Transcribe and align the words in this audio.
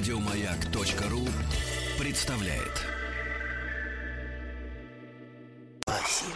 Радиомаяк.ру 0.00 1.28
представляет. 1.98 2.86
Просим, 5.84 6.32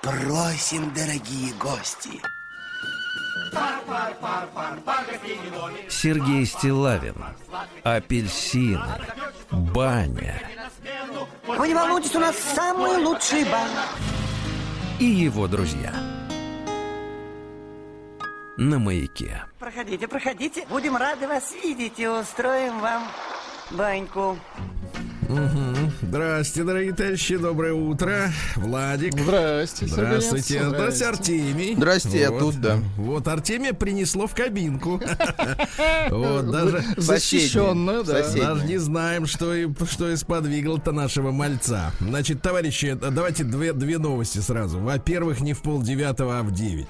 просим, 0.00 0.94
дорогие 0.94 1.52
гости. 1.60 2.22
Сергей 5.90 6.46
Стилавин 6.46 7.16
Апельсины 7.82 8.80
Баня 9.50 10.40
Вы 11.46 11.68
не 11.68 11.74
волнуйтесь, 11.74 12.14
у 12.14 12.20
нас 12.20 12.34
самые 12.54 12.96
лучшие 12.96 13.44
бани. 13.44 15.00
и 15.00 15.04
его 15.04 15.46
друзья 15.46 15.92
На 18.56 18.78
маяке 18.78 19.44
Проходите, 19.58 20.08
проходите. 20.08 20.66
Будем 20.70 20.96
рады 20.96 21.28
вас 21.28 21.52
видеть 21.62 21.98
и 21.98 22.08
устроим 22.08 22.80
вам 22.80 23.02
баньку. 23.72 24.38
Здрасте, 26.00 26.62
дорогие 26.62 26.94
товарищи, 26.94 27.36
доброе 27.36 27.72
утро. 27.72 28.30
Владик. 28.54 29.18
Здрасте, 29.18 29.88
Сергей. 29.88 30.04
Здравствуйте. 30.04 30.64
Здравствуйте, 30.64 31.06
Артемий. 31.06 31.74
Здрасте, 31.74 32.20
я 32.20 32.30
Вот. 32.30 32.38
тут, 32.38 32.60
да. 32.60 32.78
Вот, 32.96 33.26
Артемия 33.28 33.72
принесло 33.72 34.26
в 34.26 34.34
кабинку. 34.34 35.00
Вот, 36.10 36.50
даже... 36.50 36.84
Защищенно, 36.96 38.02
да. 38.04 38.22
Даже 38.22 38.66
не 38.66 38.78
знаем, 38.78 39.26
что 39.26 39.52
и, 39.54 39.68
что 39.90 40.10
и 40.10 40.16
сподвигло-то 40.16 40.92
нашего 40.92 41.32
мальца. 41.32 41.92
Значит, 42.00 42.40
товарищи, 42.40 42.94
давайте 42.94 43.44
две, 43.44 43.72
две 43.72 43.98
новости 43.98 44.38
сразу. 44.38 44.78
Во-первых, 44.78 45.40
не 45.40 45.52
в 45.52 45.62
полдевятого, 45.62 46.38
а 46.38 46.42
в 46.42 46.52
девять. 46.52 46.88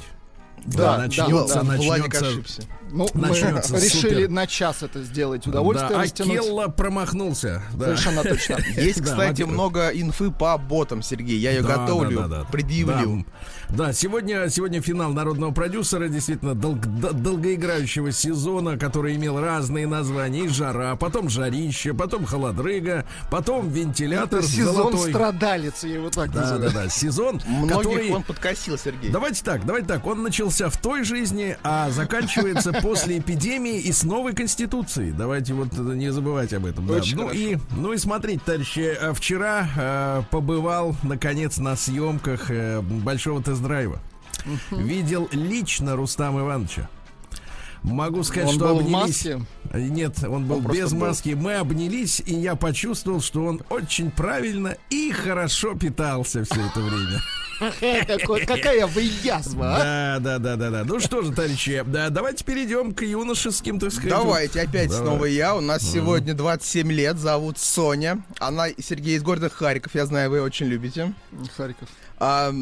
Да, 0.66 0.98
начнется, 0.98 1.54
да, 1.54 1.62
да. 1.62 1.66
Начнется. 1.76 2.62
Ну, 2.88 3.08
мы 3.14 3.28
Начнется 3.28 3.74
решили 3.76 4.14
супер. 4.22 4.30
на 4.30 4.46
час 4.46 4.82
это 4.82 5.02
сделать. 5.02 5.44
Удовольствие 5.46 5.90
Да, 5.90 6.02
растянуть. 6.02 6.38
Акелла 6.38 6.68
промахнулся. 6.68 7.60
Да. 7.74 7.86
Совершенно 7.86 8.22
точно. 8.22 8.58
Есть, 8.80 9.02
Да, 9.02 9.10
кстати, 9.10 9.42
много 9.42 9.88
инфы 9.88 10.30
по 10.30 10.56
ботам, 10.56 11.02
Сергей. 11.02 11.36
Я 11.38 11.50
ее 11.50 11.62
Да, 11.62 11.78
готовлю, 11.78 12.20
да, 12.20 12.28
да, 12.28 12.38
да. 12.38 12.44
предъявлю. 12.44 13.26
Да, 13.68 13.86
да, 13.86 13.92
сегодня, 13.92 14.48
сегодня 14.48 14.80
финал 14.80 15.12
народного 15.12 15.50
продюсера, 15.52 16.06
действительно, 16.08 16.54
долг- 16.54 16.86
д- 16.86 17.12
долгоиграющего 17.12 18.12
сезона, 18.12 18.78
который 18.78 19.16
имел 19.16 19.40
разные 19.40 19.88
названия. 19.88 20.44
И 20.44 20.48
жара, 20.48 20.94
потом 20.94 21.28
жарище, 21.28 21.92
потом 21.92 22.24
холодрыга, 22.24 23.04
потом 23.32 23.68
вентилятор 23.68 24.38
Это 24.38 24.48
сезон 24.48 24.74
золотой. 24.76 25.10
страдалец, 25.10 25.82
я 25.82 25.94
его 25.94 26.08
так 26.10 26.30
Да, 26.32 26.42
да, 26.42 26.58
назову. 26.58 26.72
да, 26.72 26.88
сезон, 26.88 27.40
Многих 27.46 27.76
который... 27.76 28.10
он 28.12 28.22
подкосил, 28.22 28.78
Сергей. 28.78 29.10
Давайте 29.10 29.42
так, 29.42 29.66
давайте 29.66 29.88
так. 29.88 30.06
Он 30.06 30.22
начался 30.22 30.55
в 30.60 30.76
той 30.76 31.04
жизни, 31.04 31.56
а 31.62 31.90
заканчивается 31.90 32.72
после 32.82 33.18
эпидемии 33.18 33.78
и 33.78 33.92
с 33.92 34.02
новой 34.02 34.34
конституцией. 34.34 35.12
Давайте 35.12 35.54
вот 35.54 35.72
не 35.72 36.10
забывать 36.10 36.52
об 36.52 36.66
этом. 36.66 36.86
да. 36.86 37.00
Ну 37.14 37.30
и, 37.30 37.58
ну 37.76 37.92
и 37.92 37.98
смотрите, 37.98 38.40
товарищи, 38.44 38.96
э, 38.98 39.12
вчера 39.12 39.68
э, 39.76 40.22
побывал 40.30 40.96
наконец 41.02 41.58
на 41.58 41.76
съемках 41.76 42.50
э, 42.50 42.80
большого 42.80 43.42
тест-драйва. 43.42 44.00
Видел 44.70 45.28
лично 45.32 45.96
Рустама 45.96 46.40
Ивановича. 46.40 46.88
Могу 47.86 48.22
сказать, 48.24 48.48
Он 48.48 48.54
что 48.56 48.64
был 48.66 48.74
в 48.76 48.78
обнялись. 48.80 49.24
маске? 49.24 49.40
Нет, 49.74 50.18
он 50.24 50.46
был 50.46 50.56
Он 50.58 50.66
без 50.66 50.92
был. 50.92 51.00
маски. 51.06 51.30
Мы 51.30 51.54
обнялись, 51.54 52.20
и 52.26 52.34
я 52.34 52.56
почувствовал, 52.56 53.20
что 53.20 53.44
он 53.44 53.62
очень 53.70 54.10
правильно 54.10 54.76
и 54.90 55.12
хорошо 55.12 55.74
питался 55.74 56.44
все 56.44 56.66
это 56.66 56.80
время. 56.80 57.20
Какая 58.46 58.86
вы 58.86 59.02
язва, 59.22 59.76
а? 59.76 60.18
Да, 60.18 60.38
да, 60.38 60.38
да, 60.38 60.56
да, 60.56 60.70
да. 60.70 60.84
Ну 60.84 61.00
что 61.00 61.22
же, 61.22 61.32
товарищи, 61.32 61.82
да, 61.86 62.10
давайте 62.10 62.44
перейдем 62.44 62.92
к 62.92 63.02
юношеским, 63.02 63.78
так 63.78 63.92
сказать. 63.92 64.10
Давайте 64.10 64.60
опять 64.60 64.90
Давай. 64.90 65.06
снова 65.06 65.24
я. 65.24 65.54
У 65.56 65.60
нас 65.60 65.82
сегодня 65.82 66.34
27 66.34 66.92
лет, 66.92 67.16
зовут 67.18 67.58
Соня. 67.58 68.22
Она, 68.40 68.66
Сергей, 68.78 69.16
из 69.16 69.22
города 69.22 69.48
Харьков. 69.48 69.94
Я 69.94 70.04
знаю, 70.06 70.30
вы 70.30 70.42
очень 70.42 70.66
любите. 70.66 71.14
Харьков. 71.56 71.88
А, 72.18 72.52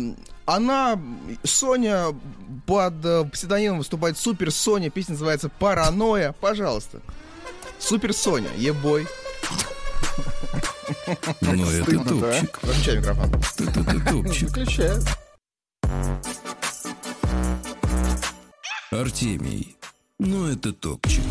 она, 0.46 1.00
Соня, 1.42 2.06
под 2.66 3.04
э, 3.04 3.24
псевдонимом 3.32 3.78
выступает 3.78 4.18
Супер 4.18 4.50
Соня. 4.50 4.90
Песня 4.90 5.12
называется 5.12 5.48
Паранойя. 5.48 6.34
Пожалуйста. 6.40 7.00
Супер 7.78 8.12
Соня, 8.12 8.48
ебой. 8.56 9.06
Ну 11.40 11.70
это 11.70 11.98
да? 11.98 12.04
топчик 12.04 12.62
Выключай 12.62 12.98
микрофон. 12.98 13.32
Это 13.58 14.10
топчик 14.10 14.48
Выключаю. 14.48 15.02
Артемий 18.90 19.76
Ну 20.18 20.46
это 20.46 20.72
топчик 20.72 21.24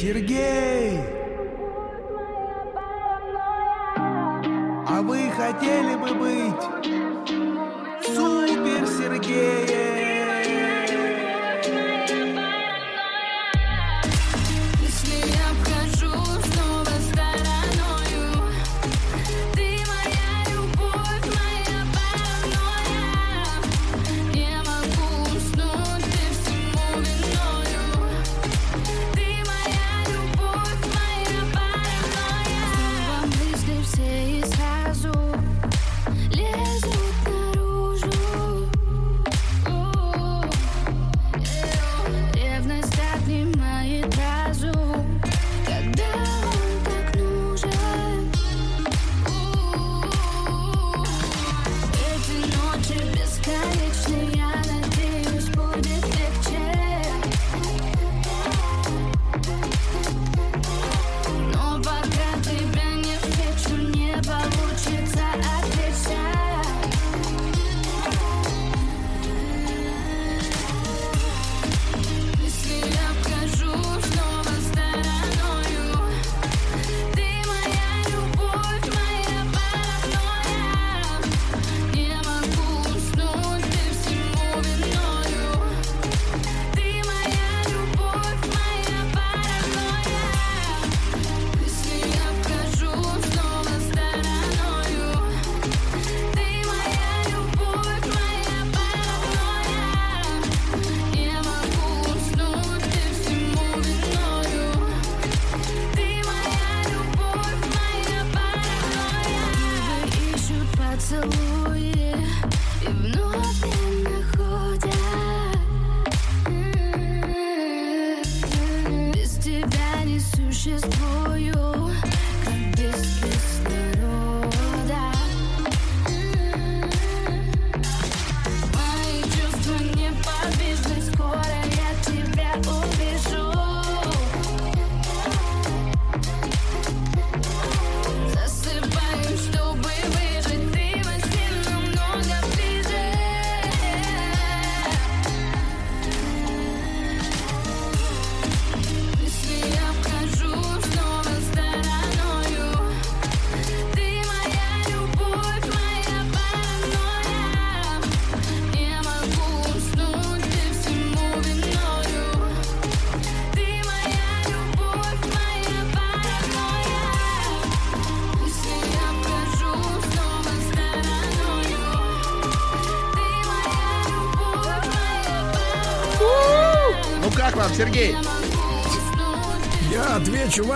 Сергей! 0.00 1.23
А 4.86 5.00
вы 5.00 5.30
хотели 5.30 5.96
бы 5.96 6.14
быть 6.14 6.84
Супер 8.06 8.86
Сергеем? 8.86 10.13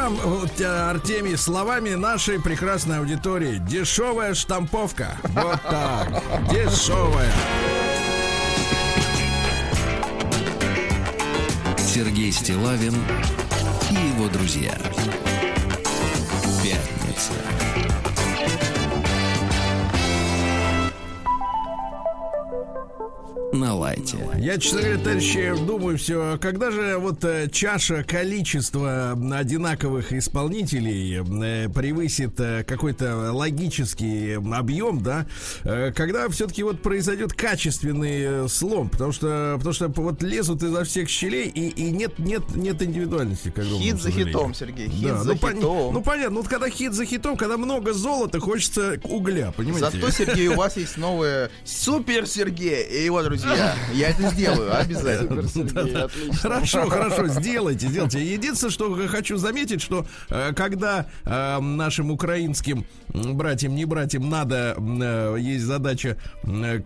Вам, 0.08 0.48
э, 0.58 0.64
Артемий, 0.64 1.36
словами 1.36 1.90
нашей 1.90 2.40
прекрасной 2.40 2.98
аудитории. 2.98 3.58
Дешевая 3.58 4.34
штамповка. 4.34 5.16
Вот 5.22 5.60
так. 5.62 6.22
Дешевая. 6.50 7.32
Сергей 11.76 12.32
Стилавин 12.32 12.94
и 13.90 13.94
его 13.94 14.28
друзья. 14.28 14.78
Я, 24.48 24.56
честно 24.56 24.80
говоря, 24.80 24.98
товарищи, 24.98 25.54
думаю 25.66 25.98
все, 25.98 26.38
когда 26.40 26.70
же 26.70 26.96
вот 26.96 27.22
э, 27.22 27.50
чаша 27.52 28.02
количества 28.02 29.10
одинаковых 29.12 30.14
исполнителей 30.14 31.18
э, 31.18 31.68
превысит 31.68 32.40
э, 32.40 32.64
какой-то 32.64 33.32
логический 33.34 34.36
объем, 34.36 35.02
да, 35.02 35.26
когда 35.94 36.30
все-таки 36.30 36.62
вот 36.62 36.80
произойдет 36.80 37.34
качественный 37.34 38.48
слом, 38.48 38.88
потому 38.88 39.12
что, 39.12 39.56
потому 39.58 39.74
что 39.74 39.88
вот 39.88 40.22
лезут 40.22 40.62
изо 40.62 40.82
всех 40.84 41.10
щелей 41.10 41.48
и, 41.48 41.68
и 41.68 41.90
нет, 41.90 42.18
нет, 42.18 42.56
нет 42.56 42.82
индивидуальности, 42.82 43.52
как 43.54 43.68
думаю, 43.68 43.82
Хит 43.82 44.00
за 44.00 44.10
хитом, 44.10 44.54
Сергей. 44.54 44.88
Хит 44.88 45.08
Да, 45.08 45.18
за 45.18 45.28
ну, 45.28 45.34
пон- 45.34 45.56
хитом. 45.56 45.92
ну 45.92 46.00
понятно, 46.00 46.30
ну 46.30 46.40
вот 46.40 46.48
когда 46.48 46.70
хит 46.70 46.94
за 46.94 47.04
хитом, 47.04 47.36
когда 47.36 47.58
много 47.58 47.92
золота, 47.92 48.40
хочется 48.40 48.98
угля, 49.04 49.52
понимаете? 49.54 49.90
Зато, 49.90 50.10
Сергей, 50.10 50.48
у 50.48 50.54
вас 50.54 50.78
есть 50.78 50.96
новое 50.96 51.50
Супер 51.66 52.26
Сергей 52.26 52.82
и 52.84 53.04
его 53.04 53.22
друзья. 53.22 53.76
Я 53.92 54.08
это 54.08 54.37
сделаю, 54.38 54.76
обязательно. 54.78 55.42
Хорошо, 56.34 56.88
хорошо, 56.88 57.28
сделайте, 57.28 57.88
сделайте. 57.88 58.24
Единственное, 58.24 58.70
что 58.72 58.94
хочу 59.08 59.36
заметить, 59.36 59.80
что 59.82 60.06
э, 60.30 60.52
когда 60.54 61.06
э, 61.24 61.58
нашим 61.60 62.10
украинским 62.10 62.86
братьям, 63.08 63.74
не 63.74 63.84
братьям, 63.84 64.28
надо, 64.28 64.76
э, 64.78 65.36
есть 65.40 65.64
задача 65.64 66.16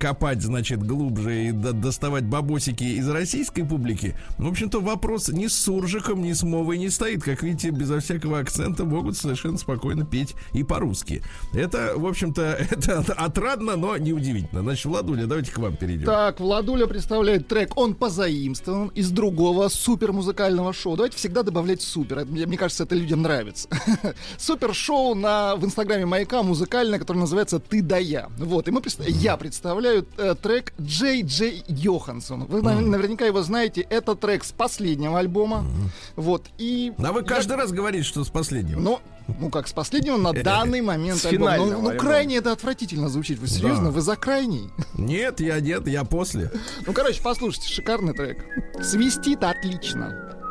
копать, 0.00 0.43
значит, 0.43 0.82
глубже 0.82 1.46
и 1.46 1.52
до- 1.52 1.72
доставать 1.72 2.25
бабосики 2.25 2.84
из 2.84 3.08
российской 3.08 3.62
публики, 3.64 4.16
в 4.38 4.48
общем-то, 4.48 4.81
вопрос 4.81 5.28
ни 5.28 5.46
с 5.46 5.55
суржиком, 5.55 6.22
ни 6.22 6.32
с 6.32 6.43
мовой 6.43 6.78
не 6.78 6.90
стоит. 6.90 7.22
Как 7.22 7.43
видите, 7.43 7.70
безо 7.70 8.00
всякого 8.00 8.38
акцента 8.38 8.84
могут 8.84 9.16
совершенно 9.16 9.58
спокойно 9.58 10.05
петь 10.05 10.34
и 10.52 10.62
по-русски. 10.64 11.22
Это, 11.52 11.93
в 11.96 12.06
общем-то, 12.06 12.43
это 12.70 12.98
отрадно, 13.16 13.76
но 13.76 13.96
неудивительно. 13.96 14.62
Значит, 14.62 14.87
Владуля, 14.87 15.26
давайте 15.26 15.52
к 15.52 15.58
вам 15.58 15.76
перейдем. 15.76 16.06
Так, 16.06 16.40
Владуля 16.40 16.87
представляет 16.87 17.41
трек, 17.42 17.76
он 17.76 17.94
позаимствован 17.94 18.88
из 18.88 19.10
другого 19.10 19.68
супер-музыкального 19.68 20.72
шоу. 20.72 20.96
Давайте 20.96 21.16
всегда 21.16 21.42
добавлять 21.42 21.82
супер. 21.82 22.24
Мне, 22.24 22.46
мне 22.46 22.56
кажется, 22.56 22.84
это 22.84 22.94
людям 22.94 23.22
нравится. 23.22 23.68
Супер-шоу 24.38 25.14
на, 25.14 25.56
в 25.56 25.64
инстаграме 25.64 26.06
Маяка 26.06 26.42
музыкальное, 26.42 26.98
которое 26.98 27.20
называется 27.20 27.58
«Ты 27.58 27.82
да 27.82 27.98
я». 27.98 28.28
Вот, 28.38 28.68
и 28.68 28.70
мы, 28.70 28.82
я 29.06 29.36
представляю 29.36 30.06
э, 30.16 30.34
трек 30.40 30.72
Джей 30.80 31.22
Джей 31.22 31.64
Йоханссон. 31.68 32.44
Вы 32.44 32.62
нав- 32.62 32.80
наверняка 32.80 33.24
его 33.26 33.42
знаете. 33.42 33.82
Это 33.82 34.14
трек 34.14 34.44
с 34.44 34.52
последнего 34.52 35.18
альбома. 35.18 35.64
Вот, 36.16 36.46
и... 36.58 36.92
А 36.98 37.12
вы 37.12 37.20
я- 37.20 37.26
каждый 37.26 37.56
раз 37.56 37.72
говорите, 37.72 38.04
что 38.04 38.24
с 38.24 38.28
последнего. 38.28 38.80
Ну, 38.80 39.00
ну 39.40 39.50
как 39.50 39.69
с 39.69 39.73
последнего 39.73 40.17
на 40.17 40.32
данный 40.32 40.81
момент 40.81 41.20
С 41.20 41.26
финального 41.26 41.82
Ну, 41.82 41.93
ну, 41.93 41.99
крайне 41.99 42.37
это 42.37 42.52
отвратительно 42.52 43.08
звучит. 43.08 43.38
Вы 43.38 43.49
серьезно? 43.49 43.87
Да. 43.87 43.90
Вы 43.90 44.00
за 44.00 44.17
крайний? 44.17 44.70
Нет, 44.94 45.40
я 45.40 45.61
нет, 45.61 45.87
я 45.87 46.05
после. 46.05 46.50
Ну, 46.87 46.93
короче, 46.93 47.20
послушайте, 47.23 47.69
шикарный 47.69 48.14
трек. 48.14 48.44
Свистит 48.82 49.43
отлично. 49.44 50.41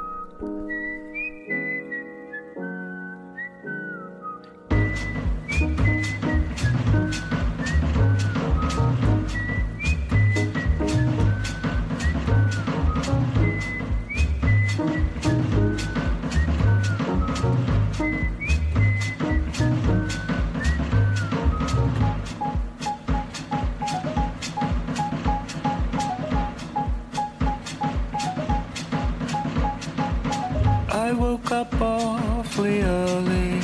I 31.12 31.14
woke 31.14 31.52
up 31.52 31.74
awfully 31.82 32.84
early. 32.84 33.60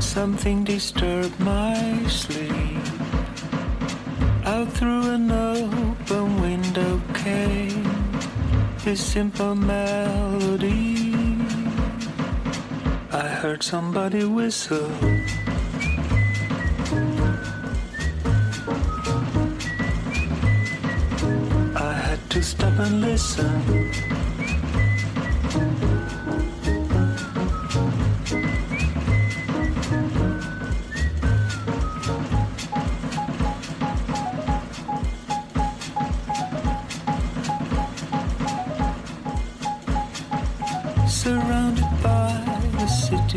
Something 0.00 0.64
disturbed 0.64 1.38
my 1.38 1.76
sleep. 2.08 2.82
Out 4.44 4.66
through 4.72 5.10
an 5.10 5.30
open 5.30 6.40
window 6.40 7.00
came 7.14 7.84
this 8.82 9.00
simple 9.00 9.54
melody. 9.54 11.36
I 13.12 13.28
heard 13.40 13.62
somebody 13.62 14.24
whistle. 14.24 14.90
I 21.76 21.92
had 22.06 22.18
to 22.30 22.42
stop 22.42 22.76
and 22.80 23.00
listen. 23.02 24.11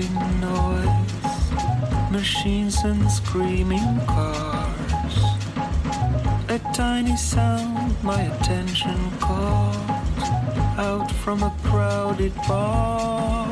Noise, 0.03 2.11
machines 2.11 2.83
and 2.83 3.09
screaming 3.09 3.99
cars. 4.05 5.15
A 6.49 6.59
tiny 6.73 7.15
sound 7.15 7.95
my 8.03 8.21
attention 8.21 8.97
caught 9.19 10.75
out 10.77 11.09
from 11.11 11.43
a 11.43 11.55
crowded 11.63 12.35
bar. 12.47 13.47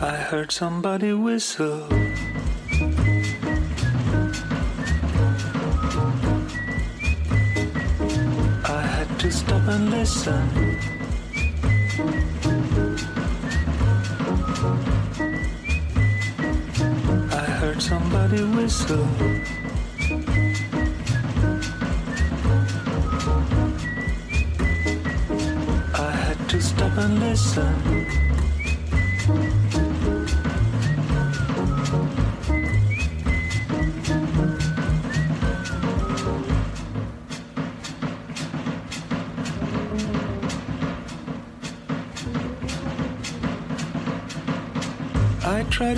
I 0.00 0.16
heard 0.16 0.50
somebody 0.50 1.12
whistle. 1.12 1.86
I 8.64 8.82
had 8.94 9.20
to 9.20 9.30
stop 9.30 9.68
and 9.68 9.90
listen. 9.90 10.99
Whistle. 18.38 19.06
I 25.94 26.10
had 26.12 26.48
to 26.50 26.60
stop 26.62 26.96
and 26.98 27.18
listen. 27.18 28.29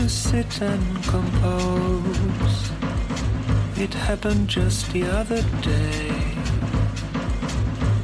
To 0.02 0.08
sit 0.08 0.60
and 0.60 1.04
compose. 1.04 2.70
It 3.76 3.94
happened 3.94 4.48
just 4.48 4.92
the 4.92 5.04
other 5.04 5.42
day. 5.60 6.08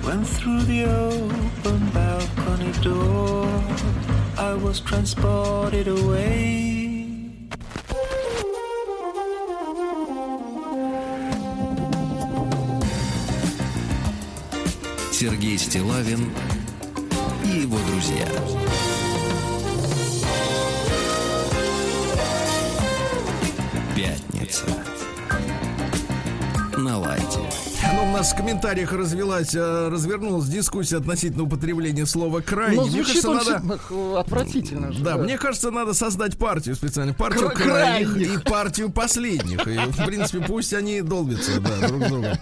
When 0.07 0.23
through 0.25 0.63
the 0.63 0.85
open 0.85 1.81
balcony 1.91 2.73
door, 2.83 3.49
I 4.39 4.55
was 4.55 4.79
transported 4.79 5.89
away. 5.89 7.09
Сергей 15.11 15.59
Стилавин 15.59 16.31
и 17.45 17.63
его 17.63 17.79
друзья. 17.91 18.88
Пятница. 24.49 24.65
На 26.79 26.99
лайте. 26.99 27.48
Ну, 27.95 28.05
у 28.05 28.13
нас 28.13 28.33
в 28.33 28.37
комментариях 28.37 28.93
развелась, 28.93 29.55
э, 29.55 29.89
развернулась 29.89 30.47
дискуссия 30.47 30.99
относительно 30.99 31.45
употребления 31.45 32.07
слова 32.07 32.41
крайне. 32.43 32.77
Но 32.77 32.83
Мне 32.83 33.03
звучит 33.03 33.23
кажется, 33.25 33.53
очень 33.55 33.67
надо... 33.67 33.81
э, 33.91 34.15
отвратительно 34.19 34.93
же. 34.93 35.03
Да, 35.03 35.17
мне 35.17 35.39
кажется, 35.39 35.71
надо 35.71 35.95
создать 35.95 36.37
партию 36.37 36.75
специально. 36.77 37.15
Партию 37.15 37.49
Кра- 37.51 37.57
крайних 37.65 38.11
крайних. 38.13 38.35
и 38.35 38.39
партию 38.45 38.91
последних. 38.91 39.67
И, 39.67 39.77
в 39.79 40.05
принципе, 40.07 40.41
пусть 40.47 40.75
они 40.75 41.01
долбятся 41.01 41.61
да, 41.61 41.89
друг 41.89 42.05
с 42.05 42.09
другом. 42.09 42.33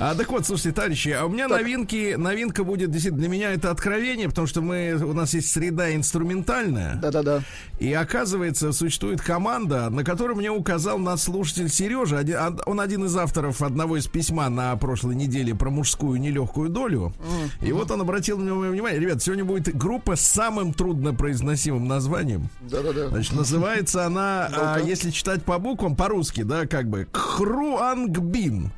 А, 0.00 0.14
так 0.14 0.30
вот, 0.30 0.46
слушайте, 0.46 0.72
товарищи, 0.72 1.08
а 1.08 1.26
у 1.26 1.28
меня 1.28 1.48
новинки, 1.48 2.14
новинка 2.16 2.62
будет 2.64 2.90
действительно 2.90 3.20
для 3.20 3.28
меня 3.28 3.52
это 3.52 3.70
откровение, 3.70 4.28
потому 4.28 4.46
что 4.46 4.60
мы, 4.62 4.94
у 4.94 5.12
нас 5.12 5.34
есть 5.34 5.50
среда 5.52 5.94
инструментальная. 5.94 6.94
Да-да-да. 6.96 7.42
И 7.80 7.92
оказывается, 7.92 8.72
существует 8.72 9.20
команда, 9.20 9.90
на 9.90 10.04
которую 10.04 10.36
мне 10.36 10.50
указал 10.50 10.98
наш 10.98 11.20
слушатель 11.20 11.68
Сережа. 11.68 12.18
Один- 12.18 12.60
Он 12.66 12.80
один 12.80 13.04
из 13.04 13.16
авторов 13.16 13.62
одного 13.62 13.96
из 13.98 14.06
письма 14.06 14.48
на 14.48 14.76
прошлой 14.92 15.14
неделе 15.14 15.54
про 15.54 15.70
мужскую 15.70 16.20
нелегкую 16.20 16.68
долю. 16.68 17.14
И 17.62 17.72
вот 17.72 17.90
он 17.90 18.02
обратил 18.02 18.36
на 18.36 18.48
него 18.48 18.60
внимание. 18.60 19.00
Ребят, 19.00 19.22
сегодня 19.22 19.42
будет 19.42 19.74
группа 19.74 20.16
с 20.16 20.20
самым 20.20 20.74
труднопроизносимым 20.74 21.88
названием. 21.88 22.50
Да-да-да. 22.60 23.08
Значит, 23.08 23.32
называется 23.32 24.04
она, 24.04 24.50
а, 24.54 24.78
если 24.80 25.10
читать 25.10 25.44
по 25.44 25.58
буквам, 25.58 25.96
по-русски, 25.96 26.42
да, 26.42 26.66
как 26.66 26.90
бы, 26.90 27.08
Кхруангбин. 27.10 28.70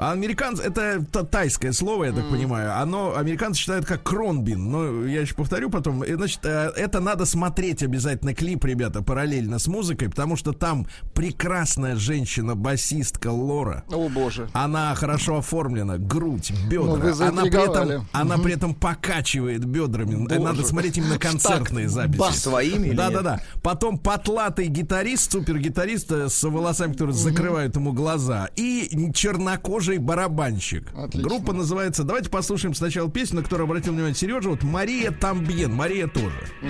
А 0.00 0.12
Американцы, 0.12 0.62
это 0.62 1.04
та- 1.10 1.24
тайское 1.24 1.72
слово, 1.72 2.04
я 2.04 2.12
так 2.12 2.28
понимаю. 2.30 2.80
Оно, 2.80 3.16
американцы 3.16 3.60
считают 3.60 3.84
как 3.84 4.02
кронбин. 4.04 4.70
Но 4.70 5.04
я 5.06 5.22
еще 5.22 5.34
повторю 5.34 5.70
потом. 5.70 6.04
Значит, 6.06 6.40
э, 6.44 6.70
это 6.76 7.00
надо 7.00 7.24
смотреть 7.26 7.82
обязательно 7.82 8.32
клип, 8.32 8.64
ребята, 8.64 9.02
параллельно 9.02 9.58
с 9.58 9.66
музыкой, 9.66 10.08
потому 10.08 10.36
что 10.36 10.52
там 10.52 10.86
прекрасная 11.14 11.96
женщина-басистка 11.96 13.28
Лора. 13.32 13.84
О, 13.90 14.08
боже. 14.08 14.48
Она 14.52 14.94
хорошо 14.94 15.38
оформлена, 15.38 15.98
грудь, 15.98 16.52
бедра. 16.70 16.84
Ну, 16.96 17.24
она 17.26 17.42
при 17.42 17.70
этом, 17.70 18.06
она 18.12 18.38
при 18.38 18.52
этом 18.54 18.74
покачивает 18.74 19.64
бедрами. 19.64 20.14
Боже. 20.26 20.40
Надо 20.40 20.62
смотреть 20.64 20.98
именно 20.98 21.18
концертные 21.18 21.88
записи. 21.88 22.18
бас. 22.18 22.38
Своими 22.38 22.88
или 22.88 22.94
Да, 22.96 23.06
нет? 23.08 23.14
да, 23.14 23.22
да. 23.22 23.40
Потом 23.62 23.98
потлатый 23.98 24.68
гитарист, 24.68 25.32
супергитарист 25.32 26.12
э, 26.12 26.28
с 26.28 26.42
волосами, 26.44 26.92
которые 26.92 27.14
закрывают 27.16 27.74
ему 27.74 27.92
глаза. 27.92 28.48
И 28.54 29.10
чернокожий 29.12 29.87
барабанщик. 29.96 30.88
Отлично. 30.94 31.22
Группа 31.22 31.54
называется. 31.54 32.04
Давайте 32.04 32.28
послушаем 32.28 32.74
сначала 32.74 33.10
песню, 33.10 33.36
на 33.36 33.42
которую 33.42 33.64
обратил 33.64 33.94
внимание 33.94 34.14
Сережа. 34.14 34.50
Вот 34.50 34.62
Мария 34.62 35.10
Тамбьен. 35.10 35.72
Мария 35.72 36.06
тоже. 36.06 36.42
Ну 36.60 36.68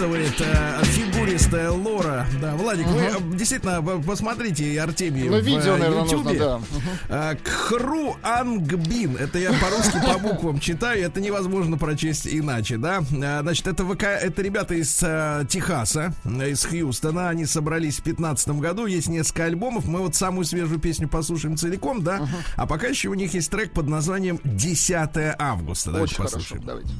нашептывает 0.00 0.34
э, 0.40 0.84
фигуристая 0.84 1.70
Лора. 1.70 2.26
Да, 2.40 2.54
Владик, 2.54 2.86
вы 2.88 3.00
э, 3.00 3.14
действительно 3.36 3.82
посмотрите 4.06 4.80
Артемий 4.80 5.28
Ну, 5.28 5.40
в 5.40 5.44
видео, 5.44 5.74
э, 5.74 5.78
наверное, 5.78 6.04
Ютубе. 6.04 6.38
нужно, 6.38 6.60
да. 7.08 7.32
Э, 7.32 7.36
Кхру 7.42 8.16
Ангбин. 8.22 9.16
Это 9.16 9.38
я 9.38 9.52
по-русски 9.52 9.98
по 10.04 10.18
буквам 10.18 10.60
читаю. 10.60 11.02
Это 11.04 11.20
невозможно 11.20 11.78
прочесть 11.78 12.26
иначе, 12.26 12.76
да? 12.76 13.02
Э, 13.10 13.40
Значит, 13.42 13.66
это, 13.68 13.84
ВК, 13.86 14.02
это 14.04 14.42
ребята 14.42 14.74
из 14.74 14.98
э, 15.02 15.44
Техаса, 15.48 16.12
из 16.24 16.64
Хьюстона. 16.64 17.28
Они 17.30 17.46
собрались 17.46 17.94
в 17.94 18.02
2015 18.04 18.48
году. 18.60 18.86
Есть 18.86 19.08
несколько 19.08 19.44
альбомов. 19.44 19.86
Мы 19.86 20.00
вот 20.00 20.14
самую 20.14 20.44
свежую 20.44 20.78
песню 20.78 21.08
послушаем 21.08 21.56
целиком, 21.56 22.02
да? 22.02 22.28
А 22.56 22.66
пока 22.66 22.86
еще 22.88 23.08
у 23.08 23.14
них 23.14 23.32
есть 23.34 23.50
трек 23.50 23.72
под 23.72 23.88
названием 23.88 24.36
«10 24.44 25.34
августа». 25.38 25.90
Давайте 25.92 26.14
Очень 26.14 26.16
хорошо. 26.16 26.34
послушаем. 26.36 26.62
Давайте. 26.66 26.90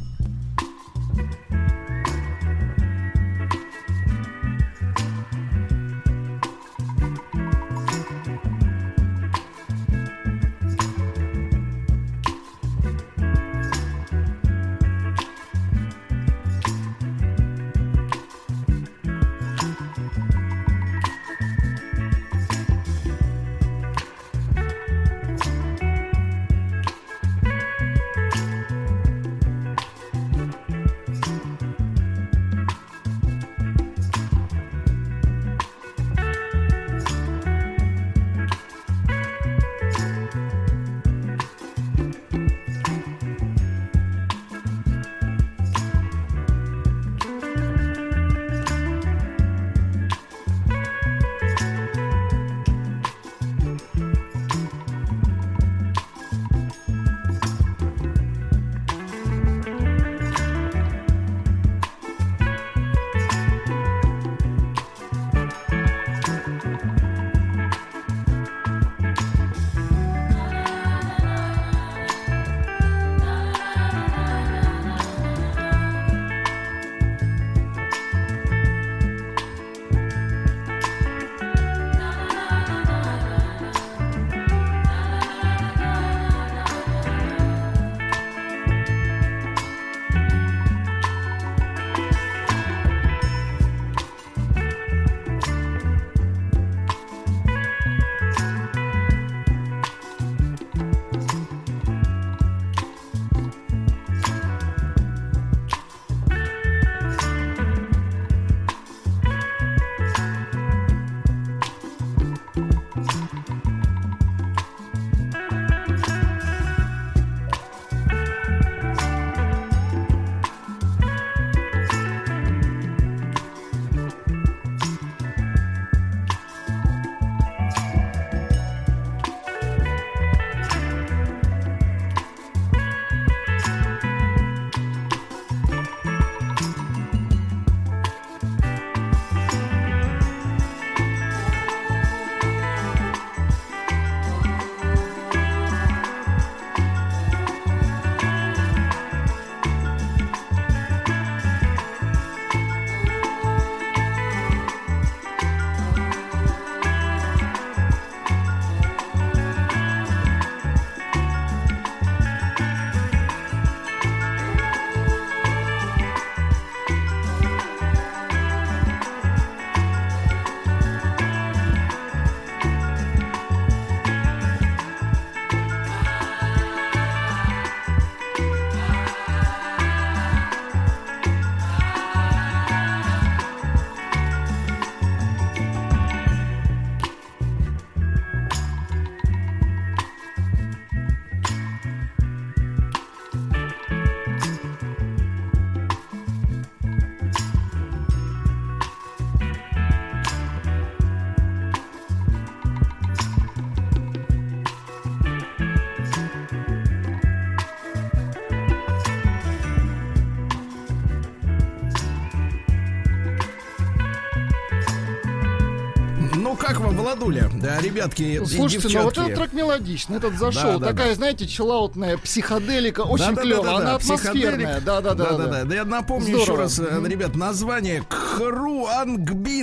Владуля. 217.16 217.50
Да, 217.54 217.80
ребятки 217.80 218.42
Слушайте, 218.44 218.88
ну 218.98 219.04
вот 219.04 219.14
девчатки. 219.14 219.30
этот 219.32 219.36
трек 219.36 219.52
мелодичный, 219.52 220.16
этот 220.18 220.38
зашел. 220.38 220.72
Да, 220.74 220.78
да, 220.78 220.86
Такая, 220.88 221.08
да. 221.10 221.14
знаете, 221.14 221.46
челаутная 221.46 222.18
психоделика, 222.18 223.00
очень 223.02 223.26
Да-да-да-да-да, 223.26 223.42
клевая. 223.62 223.76
Она 223.76 223.98
психоделик. 223.98 224.46
атмосферная. 224.48 224.80
Да, 224.80 225.00
да, 225.00 225.14
да, 225.14 225.30
Да-да-да. 225.30 225.64
Да 225.64 225.74
я 225.74 225.84
напомню 225.84 226.28
еще 226.28 226.44
Здорово. 226.44 226.62
раз, 226.62 226.78
э, 226.78 227.02
ребят, 227.06 227.34
название 227.34 228.04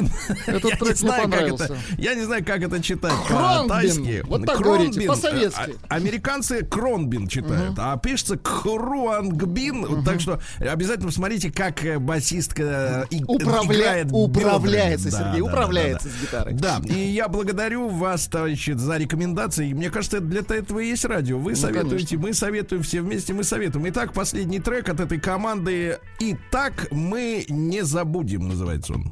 Кхруангбин. 0.01 0.09
Этот 0.47 0.63
я 0.71 0.77
трек 0.77 0.81
не 0.81 0.85
мне 0.87 0.95
знаю, 0.95 1.21
как 1.23 1.31
понравился. 1.31 1.63
это. 1.65 1.77
Я 1.97 2.15
не 2.15 2.23
знаю, 2.23 2.45
как 2.45 2.61
это 2.63 2.81
читать 2.83 3.13
Кронбин. 3.27 3.67
по-тайски. 3.69 4.23
Вот 4.27 4.45
так 4.45 4.59
говорите, 4.61 5.01
по-советски. 5.07 5.75
А- 5.89 5.95
Американцы 5.95 6.63
Кронбин 6.65 7.27
читают, 7.27 7.75
а 7.77 7.97
пишется 7.97 8.37
Кхруангбин. 8.37 9.85
Вот 9.85 10.05
Так 10.05 10.19
что 10.21 10.39
обязательно 10.59 11.07
посмотрите, 11.07 11.51
как 11.51 11.83
э, 11.85 11.99
басистка 11.99 13.05
э, 13.11 13.15
и- 13.15 13.23
Управля- 13.23 13.75
играет 13.75 14.07
управляется. 14.11 15.11
Сергей, 15.11 15.41
управляется 15.41 16.09
с 16.09 16.21
гитарой. 16.21 16.53
Да, 16.53 16.81
и 16.85 16.93
я 17.11 17.27
благодарю 17.27 17.89
вас, 17.89 18.27
товарищи, 18.27 18.71
за 18.71 18.97
рекомендации. 18.97 19.73
Мне 19.73 19.89
кажется, 19.89 20.19
для 20.19 20.41
этого 20.41 20.79
и 20.79 20.87
есть 20.89 21.05
радио. 21.05 21.37
Вы 21.37 21.55
советуете, 21.55 22.17
мы 22.17 22.33
советуем, 22.33 22.83
все 22.83 23.01
вместе 23.01 23.33
мы 23.33 23.43
советуем. 23.43 23.87
Итак, 23.89 24.13
последний 24.13 24.59
трек 24.59 24.89
от 24.89 24.99
этой 24.99 25.19
команды. 25.19 25.99
И 26.19 26.35
так 26.51 26.87
мы 26.91 27.45
не 27.49 27.81
забудем, 27.83 28.47
называется 28.47 28.93
он. 28.93 29.11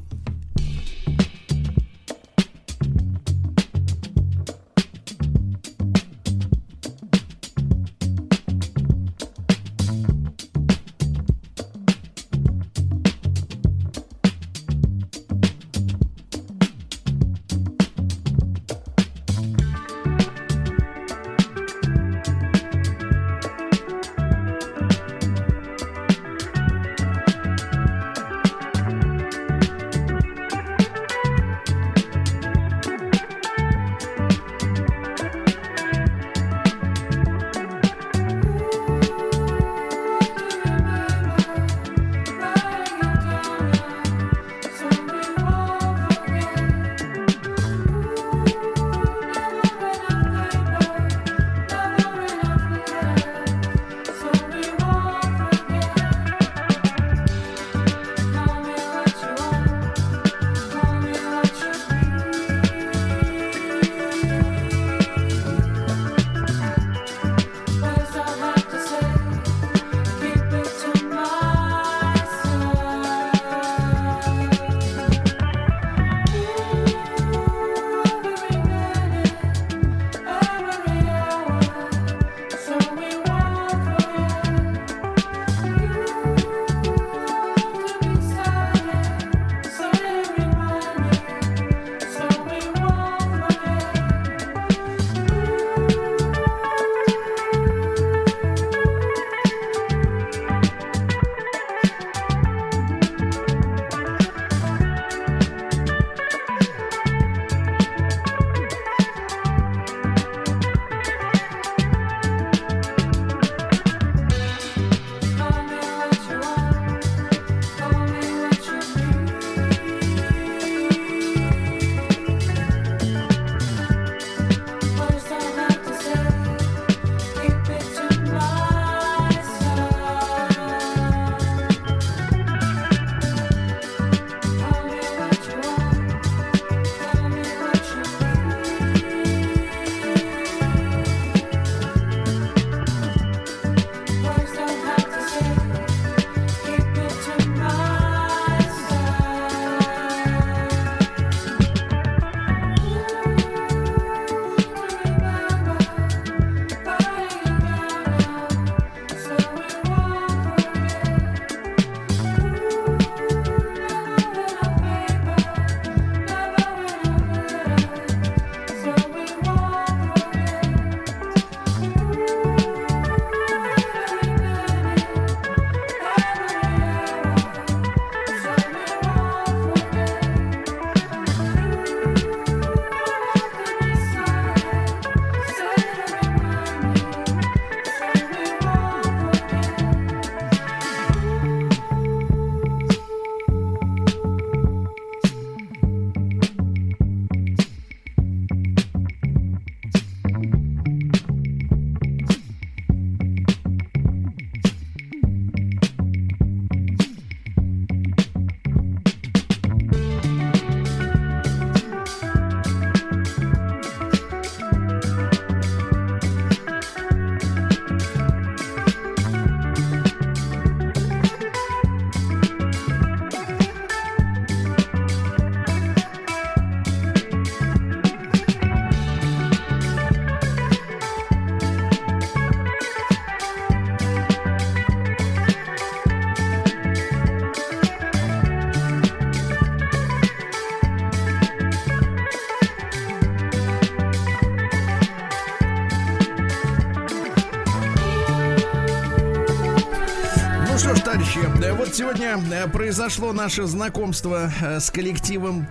Э, 252.40 252.68
произошло 252.68 253.32
наше 253.32 253.64
знакомство 253.64 254.50
э, 254.60 254.80
с 254.80 254.90
коллективом 254.90 255.66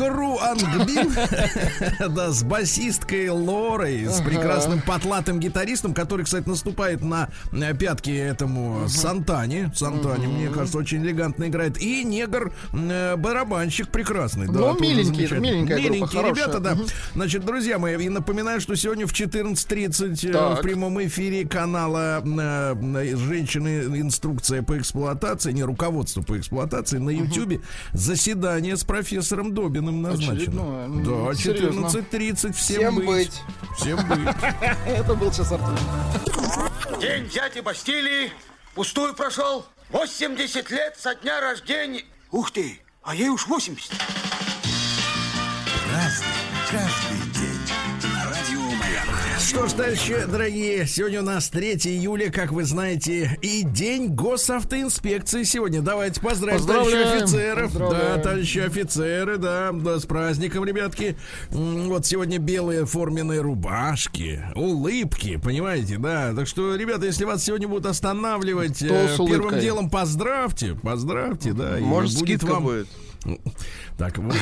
Хру 0.00 0.38
Ангбин, 0.38 1.12
да, 2.14 2.30
с 2.30 2.42
басисткой 2.42 3.28
Лорой, 3.28 4.06
с 4.06 4.22
прекрасным 4.22 4.80
потлатым 4.80 5.38
гитаристом, 5.38 5.92
который, 5.92 6.24
кстати, 6.24 6.48
наступает 6.48 7.02
на 7.02 7.28
э, 7.52 7.74
пятки 7.74 8.08
этому 8.10 8.88
Сантане. 8.88 9.70
Сантане, 9.74 10.26
мне 10.26 10.48
кажется, 10.48 10.78
очень 10.78 11.04
элегантно 11.04 11.48
играет. 11.48 11.76
И 11.76 12.02
негр 12.02 12.50
э, 12.72 13.16
барабанщик 13.16 13.88
прекрасный. 13.88 14.46
да, 14.46 14.52
Ну, 14.52 14.80
миленький, 14.80 15.28
миленькая 15.38 15.76
Миленькие 15.76 16.22
ребята, 16.22 16.60
да. 16.60 16.78
Значит, 17.14 17.44
друзья 17.44 17.78
мои, 17.78 18.02
и 18.02 18.08
напоминаю, 18.08 18.62
что 18.62 18.76
сегодня 18.76 19.06
в 19.06 19.12
14.30 19.12 20.30
э, 20.30 20.54
в 20.54 20.62
прямом 20.62 21.02
эфире 21.04 21.46
канала 21.46 22.22
«Женщины. 22.24 24.00
Инструкция 24.00 24.62
по 24.62 24.78
эксплуатации», 24.78 25.52
не 25.52 25.62
руководство 25.62 26.22
по 26.22 26.38
эксплуатации, 26.38 26.96
на 26.96 27.10
Ютьюбе 27.10 27.60
заседание 27.92 28.78
с 28.78 28.84
профессором 28.84 29.52
Добиным 29.52 29.89
назначено. 29.90 30.32
Очередное. 30.34 30.84
М, 30.86 31.04
Да, 31.04 31.34
серьезно. 31.34 31.86
14.30. 31.86 32.52
Всем, 32.52 32.76
Всем 32.78 32.94
быть. 32.96 33.06
быть. 33.06 33.42
Всем 33.78 33.96
быть. 34.08 34.34
Это 34.86 35.14
был 35.14 35.32
сейчас 35.32 35.52
Артур. 35.52 35.78
День 37.00 37.28
дяди 37.28 37.60
Бастилии 37.60 38.32
пустую 38.74 39.14
прошел. 39.14 39.64
80 39.90 40.70
лет 40.70 40.96
со 40.98 41.14
дня 41.14 41.40
рождения. 41.40 42.04
Ух 42.30 42.50
ты, 42.52 42.80
а 43.02 43.14
ей 43.14 43.28
уж 43.28 43.46
80. 43.46 43.90
Что 49.50 49.66
ж, 49.66 49.72
дальше, 49.72 50.28
дорогие, 50.30 50.86
сегодня 50.86 51.22
у 51.22 51.24
нас 51.24 51.48
3 51.50 51.72
июля, 51.86 52.30
как 52.30 52.52
вы 52.52 52.62
знаете, 52.62 53.36
и 53.42 53.64
день 53.64 54.06
госавтоинспекции 54.14 55.42
сегодня. 55.42 55.82
Давайте 55.82 56.20
поздравим 56.20 56.64
товарищи 56.64 56.92
Поздравляем, 56.92 57.24
офицеров. 57.24 57.72
Да, 57.76 58.18
товарищи 58.18 58.58
офицеры, 58.60 59.38
да, 59.38 59.72
да, 59.72 59.98
с 59.98 60.06
праздником, 60.06 60.64
ребятки. 60.64 61.16
Вот 61.50 62.06
сегодня 62.06 62.38
белые 62.38 62.86
форменные 62.86 63.40
рубашки, 63.40 64.40
улыбки, 64.54 65.36
понимаете, 65.42 65.98
да. 65.98 66.32
Так 66.32 66.46
что, 66.46 66.76
ребята, 66.76 67.06
если 67.06 67.24
вас 67.24 67.42
сегодня 67.42 67.66
будут 67.66 67.86
останавливать, 67.86 68.80
э, 68.82 69.16
первым 69.18 69.58
делом 69.58 69.90
поздравьте, 69.90 70.76
поздравьте, 70.80 71.54
да. 71.54 71.76
и 71.76 71.82
Может, 71.82 72.20
будет 72.20 72.38
скидка 72.40 72.52
вам- 72.52 72.62
будет. 72.62 72.86
Так, 73.98 74.16
вы, 74.16 74.30
вы- 74.30 74.34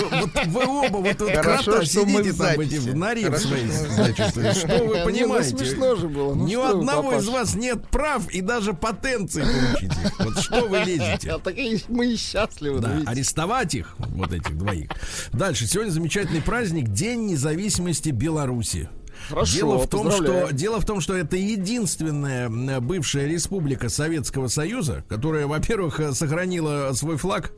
вы- 0.00 0.20
вот 0.20 0.46
вы 0.46 0.66
оба 0.86 0.96
вот 0.98 1.18
тут 1.18 1.30
Хорошо, 1.32 1.84
сидите 1.84 2.32
там 2.32 2.58
эти 2.60 2.76
в 2.76 2.94
норе 2.96 3.24
Хорошо, 3.24 3.48
своей, 3.48 3.66
значит, 3.68 4.28
что 4.30 4.40
вы 4.78 4.94
Не, 4.94 4.98
ну 5.00 5.04
понимаете? 5.04 5.56
смешно 5.58 5.96
же 5.96 6.08
было. 6.08 6.34
Ну 6.34 6.46
Ни 6.46 6.56
у 6.56 6.62
одного 6.62 7.10
папаша? 7.10 7.22
из 7.24 7.28
вас 7.28 7.54
нет 7.54 7.86
прав 7.88 8.28
и 8.30 8.40
даже 8.40 8.72
потенции 8.72 9.42
получить 9.42 9.92
их. 9.92 10.18
Вот 10.18 10.38
что 10.38 10.66
вы 10.66 10.78
лезете? 10.78 11.30
А 11.32 11.38
так 11.44 11.58
и 11.58 11.78
мы 11.88 12.12
и 12.12 12.16
счастливы. 12.16 12.80
Да, 12.80 12.92
видите. 12.94 13.10
арестовать 13.10 13.74
их, 13.74 13.96
вот 13.98 14.32
этих 14.32 14.56
двоих. 14.56 14.88
Дальше, 15.32 15.66
сегодня 15.66 15.90
замечательный 15.90 16.40
праздник, 16.40 16.88
День 16.88 17.26
независимости 17.26 18.08
Беларуси. 18.10 18.88
Хорошо, 19.28 19.54
дело 19.54 19.78
в 19.78 19.88
том, 19.88 20.06
поздравляю. 20.06 20.46
что 20.46 20.54
дело 20.54 20.80
в 20.80 20.86
том, 20.86 21.00
что 21.00 21.16
это 21.16 21.36
единственная 21.36 22.80
бывшая 22.80 23.26
республика 23.26 23.88
Советского 23.88 24.48
Союза, 24.48 25.04
которая, 25.08 25.46
во-первых, 25.46 26.00
э, 26.00 26.12
сохранила 26.12 26.92
свой 26.92 27.16
флаг 27.16 27.52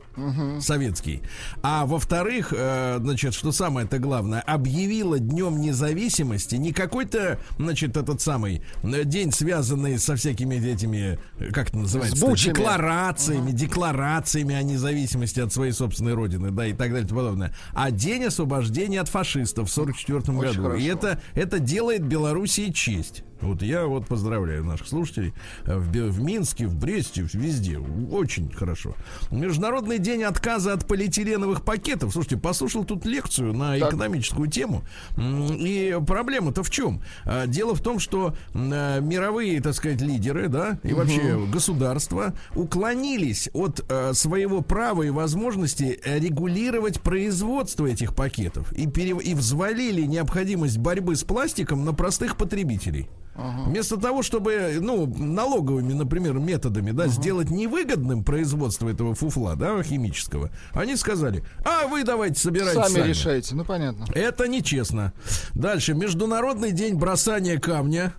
советский, 0.59 1.21
а 1.61 1.85
во-вторых, 1.85 2.53
э, 2.55 2.97
значит, 2.99 3.33
что 3.33 3.51
самое 3.51 3.85
это 3.85 3.99
главное, 3.99 4.41
объявила 4.41 5.19
днем 5.19 5.59
независимости 5.59 6.55
не 6.55 6.71
какой-то, 6.71 7.39
значит, 7.57 7.97
этот 7.97 8.21
самый 8.21 8.61
э, 8.83 9.03
день, 9.03 9.31
связанный 9.31 9.99
со 9.99 10.15
всякими 10.15 10.55
этими, 10.55 11.19
как 11.51 11.69
это 11.69 11.77
называется, 11.77 12.25
декларациями, 12.35 13.51
декларациями 13.51 14.55
о 14.55 14.63
независимости 14.63 15.39
от 15.39 15.53
своей 15.53 15.71
собственной 15.71 16.13
родины, 16.13 16.51
да, 16.51 16.65
и 16.65 16.73
так 16.73 16.89
далее 16.89 17.05
и 17.05 17.07
тому 17.07 17.21
подобное, 17.21 17.53
а 17.73 17.91
день 17.91 18.25
освобождения 18.25 19.01
от 19.01 19.09
фашистов 19.09 19.69
в 19.69 19.71
44 19.71 20.19
Очень 20.19 20.33
году. 20.33 20.73
И 20.75 20.89
хорошо. 20.89 21.19
это, 21.33 21.54
это 21.55 21.63
делает 21.63 22.03
Белоруссии 22.03 22.69
честь. 22.71 23.23
Вот 23.41 23.61
я 23.61 23.85
вот 23.85 24.07
поздравляю 24.07 24.63
наших 24.63 24.87
слушателей 24.87 25.33
э, 25.65 25.75
в, 25.77 25.89
в 25.91 26.21
Минске, 26.21 26.67
в 26.67 26.75
Бресте, 26.75 27.27
везде. 27.33 27.77
Очень 27.79 28.51
хорошо. 28.51 28.95
Международный 29.31 29.99
день 29.99 30.23
отказа 30.23 30.73
от 30.73 30.87
полиэтиленовых 30.87 31.63
пакетов. 31.63 32.13
Слушайте, 32.13 32.37
послушал 32.37 32.85
тут 32.85 33.05
лекцию 33.05 33.53
на 33.53 33.77
Так. 33.77 33.89
экономическую 33.89 34.47
тему. 34.49 34.83
И 35.17 35.97
проблема-то 36.07 36.63
в 36.63 36.69
чем? 36.69 37.01
А, 37.25 37.45
Дело 37.45 37.75
в 37.75 37.81
том, 37.81 37.99
что 37.99 38.35
э, 38.53 38.99
мировые, 39.01 39.61
так 39.61 39.73
сказать, 39.75 40.01
лидеры, 40.01 40.47
да, 40.47 40.79
и 40.83 40.93
вообще 40.93 41.37
государства 41.51 42.33
уклонились 42.55 43.49
от 43.53 43.83
э, 43.89 44.13
своего 44.13 44.61
права 44.61 45.03
и 45.03 45.09
возможности 45.09 45.99
э, 46.03 46.19
регулировать 46.19 47.01
производство 47.01 47.85
этих 47.85 48.15
пакетов 48.15 48.71
и, 48.73 48.87
пере- 48.87 49.21
и 49.21 49.33
взвалили 49.35 50.03
необходимость 50.03 50.77
борьбы 50.77 51.15
с 51.15 51.23
пластиком 51.23 51.85
на 51.85 51.93
простых 51.93 52.37
потребителей. 52.37 53.07
Вместо 53.35 53.97
того, 53.97 54.23
чтобы, 54.23 54.77
ну, 54.79 55.07
налоговыми, 55.07 55.93
например, 55.93 56.35
методами, 56.35 56.91
да, 56.91 57.07
сделать 57.07 57.49
невыгодным 57.49 58.23
производство 58.23 58.87
этого 58.89 59.13
фуфла, 59.13 59.55
да, 59.55 59.81
химического, 59.83 60.51
они 60.71 60.95
сказали, 60.95 61.43
а 61.65 61.87
вы 61.87 62.03
давайте 62.03 62.39
собирайте 62.39 62.81
Сами, 62.81 62.93
сами. 62.93 63.07
решайте, 63.09 63.55
ну 63.55 63.65
понятно. 63.65 64.05
Это 64.13 64.47
нечестно. 64.47 65.13
Дальше. 65.53 65.93
Международный 65.93 66.71
день 66.71 66.95
бросания 66.95 67.59
камня. 67.59 68.13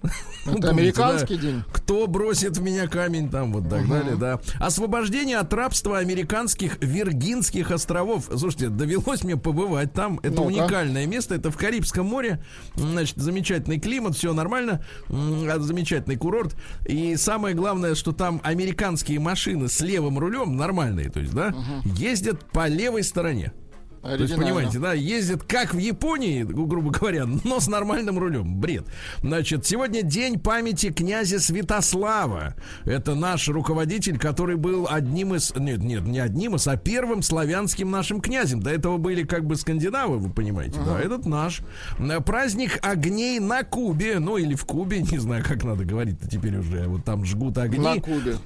Это 0.45 0.71
американский 0.71 1.37
день? 1.39 1.65
Кто 1.73 2.07
бросит 2.07 2.57
в 2.57 2.63
меня 2.63 2.87
камень 2.87 3.31
там, 3.31 3.53
вот 3.53 3.69
так 3.69 3.89
далее, 3.89 4.17
да. 4.17 4.41
Освобождение 4.59 5.39
от 5.39 5.53
рабства 5.53 5.99
американских 5.99 6.79
Виргинских 6.83 7.71
островов. 7.71 8.29
Слушайте, 8.37 8.69
довелось 8.69 9.25
мне 9.25 9.37
побывать 9.37 9.93
там. 9.93 10.21
Это 10.23 10.43
уникальное 10.43 11.07
место. 11.07 11.35
Это 11.35 11.51
в 11.51 11.57
Карибском 11.57 12.07
море. 12.07 12.43
Значит, 12.75 13.17
замечательный 13.17 13.81
климат, 13.81 14.17
все 14.17 14.33
нормально. 14.33 14.85
А, 15.09 15.59
Замечательный 15.59 16.17
курорт. 16.17 16.57
И 16.87 17.17
самое 17.17 17.55
главное, 17.55 17.95
что 17.95 18.13
там 18.13 18.41
американские 18.43 19.21
машины 19.21 19.69
с 19.69 19.81
левым 19.81 20.19
рулем, 20.19 20.57
нормальные, 20.57 21.11
то 21.11 21.21
есть, 21.21 21.35
да, 21.35 21.55
ездят 21.85 22.45
по 22.51 22.69
левой 22.69 23.03
стороне. 23.03 23.53
То 24.07 24.23
есть, 24.23 24.37
понимаете, 24.37 24.79
да, 24.79 24.93
ездит 24.93 25.43
как 25.45 25.75
в 25.75 25.79
Японии, 25.79 26.43
гру- 26.43 26.67
грубо 26.67 26.91
говоря, 26.91 27.27
но 27.45 27.61
с 27.61 27.69
нормальным 27.69 28.19
рулем. 28.19 28.61
Бред. 28.61 28.87
Значит, 29.23 29.67
сегодня 29.67 30.03
день 30.03 30.39
памяти 30.39 30.91
князя 30.91 31.39
Святослава. 31.41 32.55
Это 32.85 33.15
наш 33.15 33.49
руководитель, 33.49 34.19
который 34.19 34.57
был 34.57 34.87
одним 34.91 35.35
из... 35.35 35.55
Нет, 35.57 35.79
нет, 35.79 36.05
не 36.05 36.19
одним 36.19 36.57
из, 36.57 36.67
а 36.69 36.77
первым 36.77 37.23
славянским 37.23 37.91
нашим 37.91 38.21
князем. 38.21 38.61
До 38.61 38.71
этого 38.71 38.97
были 38.99 39.25
как 39.25 39.45
бы 39.45 39.57
скандинавы, 39.57 40.19
вы 40.19 40.31
понимаете, 40.31 40.79
да, 40.85 41.01
этот 41.01 41.27
наш. 41.27 41.61
Праздник 42.25 42.79
огней 42.83 43.41
на 43.41 43.63
Кубе, 43.63 44.19
ну 44.19 44.37
или 44.37 44.55
в 44.55 44.65
Кубе, 44.65 45.01
не 45.11 45.19
знаю, 45.19 45.45
как 45.47 45.65
надо 45.65 45.85
говорить-то 45.85 46.29
теперь 46.29 46.57
уже. 46.57 46.85
Вот 46.87 47.05
там 47.05 47.25
жгут 47.25 47.59
огни. 47.59 47.79
На 47.79 48.01
Кубе. 48.01 48.37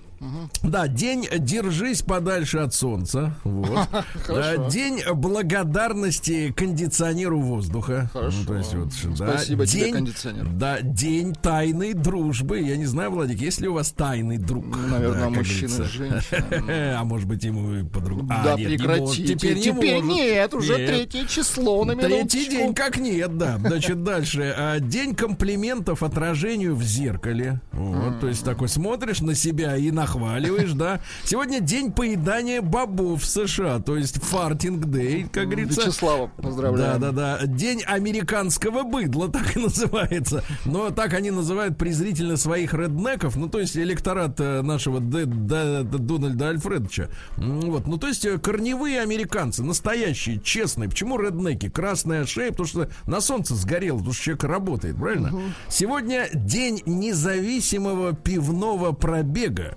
Да, 0.62 0.86
день 0.88 1.26
«Держись 1.38 2.02
подальше 2.02 2.58
от 2.58 2.74
солнца». 2.74 3.34
Вот. 3.44 3.88
День 4.70 5.00
благодарности 5.14 6.52
кондиционеру 6.52 7.40
воздуха. 7.40 8.10
Хорошо. 8.12 8.36
Ну, 8.40 8.46
то 8.46 8.56
есть 8.56 8.74
вот, 8.74 8.88
да. 9.18 9.28
Спасибо 9.38 9.66
тебе, 9.66 9.84
день, 9.84 9.94
кондиционер. 9.94 10.46
Да, 10.48 10.80
день 10.82 11.32
тайной 11.34 11.94
дружбы. 11.94 12.60
Я 12.60 12.76
не 12.76 12.86
знаю, 12.86 13.10
Владик, 13.12 13.40
есть 13.40 13.60
ли 13.60 13.68
у 13.68 13.74
вас 13.74 13.90
тайный 13.92 14.36
друг? 14.38 14.64
Наверное, 14.90 15.20
Да, 15.22 15.30
мужчина 15.30 15.84
женщиной. 15.84 16.94
А 17.00 17.04
может 17.04 17.26
быть, 17.26 17.42
ему 17.44 17.74
и 17.76 17.84
по-другому. 17.84 18.28
Да, 18.28 18.54
А, 18.54 18.58
нет, 18.58 18.70
не 18.70 18.76
прекратите. 18.76 19.00
может. 19.06 19.26
Теперь 19.26 19.54
не 19.56 19.62
Теперь 19.62 20.02
может. 20.02 20.14
нет, 20.14 20.54
уже 20.54 20.76
Нет. 20.78 20.86
третье 20.88 21.26
число 21.26 21.84
на 21.84 21.94
Третий 21.96 22.14
минуточку. 22.16 22.50
день 22.50 22.74
как 22.74 22.98
нет, 22.98 23.38
да. 23.38 23.58
Значит, 23.58 24.02
дальше. 24.04 24.54
А, 24.56 24.78
День 24.80 25.14
комплиментов 25.14 26.02
отражению 26.02 26.74
в 26.76 26.82
зеркале. 26.82 27.60
Вот, 27.72 28.20
то 28.20 28.28
есть 28.28 28.44
такой 28.44 28.68
смотришь 28.68 29.20
на 29.20 29.34
себя 29.34 29.76
и 29.76 29.90
нахваливаешь, 30.14 30.72
да. 30.72 31.00
Сегодня 31.24 31.60
день 31.60 31.92
поедания 31.92 32.62
бобов 32.62 33.22
в 33.22 33.26
США, 33.26 33.78
то 33.80 33.96
есть 33.96 34.22
фартинг 34.22 34.86
дей, 34.86 35.24
как 35.32 35.46
говорится. 35.46 35.82
Вячеслава, 35.82 36.28
поздравляю. 36.42 36.98
Да, 36.98 37.12
да, 37.12 37.38
да. 37.38 37.46
День 37.46 37.82
американского 37.84 38.82
быдла, 38.82 39.28
так 39.32 39.56
и 39.56 39.60
называется. 39.60 40.42
Но 40.64 40.90
так 40.90 41.14
они 41.14 41.30
называют 41.30 41.78
презрительно 41.78 42.36
своих 42.36 42.74
реднеков, 42.74 43.36
ну, 43.36 43.48
то 43.48 43.60
есть 43.60 43.76
электорат 43.76 44.40
э, 44.40 44.62
нашего 44.62 45.00
Д- 45.00 45.26
Д- 45.26 45.82
Д- 45.84 45.98
Дональда 45.98 46.48
Альфредовича. 46.48 47.08
Вот, 47.36 47.86
ну, 47.86 47.96
то 47.98 48.08
есть 48.08 48.24
э, 48.24 48.38
корневые 48.38 49.00
американцы, 49.00 49.62
настоящие, 49.62 50.40
честные. 50.40 50.88
Почему 50.88 51.18
реднеки? 51.18 51.68
Красная 51.68 52.26
шея, 52.26 52.50
потому 52.50 52.66
что 52.66 52.88
на 53.06 53.20
солнце 53.20 53.54
сгорел, 53.54 53.96
потому 53.96 54.12
что 54.14 54.24
человек 54.24 54.44
работает, 54.44 54.96
правильно? 54.96 55.32
Сегодня 55.68 56.28
день 56.34 56.82
независимого 56.86 58.12
пивного 58.14 58.92
пробега. 58.92 59.76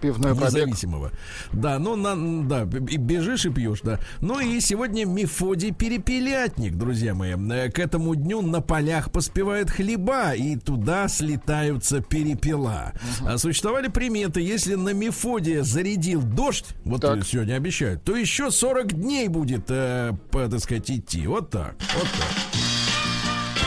Пивной 0.00 0.34
пробег. 0.34 0.44
независимого. 0.54 1.10
Да, 1.52 1.78
ну, 1.78 1.96
на, 1.96 2.48
да, 2.48 2.62
и 2.88 2.96
бежишь 2.96 3.44
и 3.46 3.50
пьешь, 3.50 3.80
да. 3.82 3.98
Ну 4.20 4.40
и 4.40 4.60
сегодня 4.60 5.04
Мефодий 5.04 5.72
Перепелятник, 5.72 6.74
друзья 6.76 7.14
мои. 7.14 7.34
Э, 7.34 7.70
К 7.70 7.78
этому 7.78 8.14
дню 8.14 8.42
на 8.42 8.60
полях 8.60 9.10
поспевают 9.12 9.70
хлеба, 9.70 10.32
и 10.34 10.56
туда 10.56 11.08
слетаются 11.08 12.00
перепела. 12.00 12.92
А 13.26 13.38
Существовали 13.38 13.88
приметы, 13.88 14.40
если 14.40 14.74
на 14.74 14.90
Мефодия 14.94 15.62
зарядил 15.62 16.22
дождь, 16.22 16.66
вот 16.84 17.00
Так. 17.02 17.24
сегодня 17.26 17.54
обещают, 17.54 18.02
то 18.04 18.16
еще 18.16 18.50
40 18.50 18.92
дней 18.94 19.28
будет, 19.28 19.66
э, 19.68 20.12
по, 20.30 20.48
так 20.48 20.60
сказать, 20.60 20.90
идти. 20.90 21.26
Вот 21.26 21.50
так, 21.50 21.74
вот 21.94 22.04
так. 22.04 22.60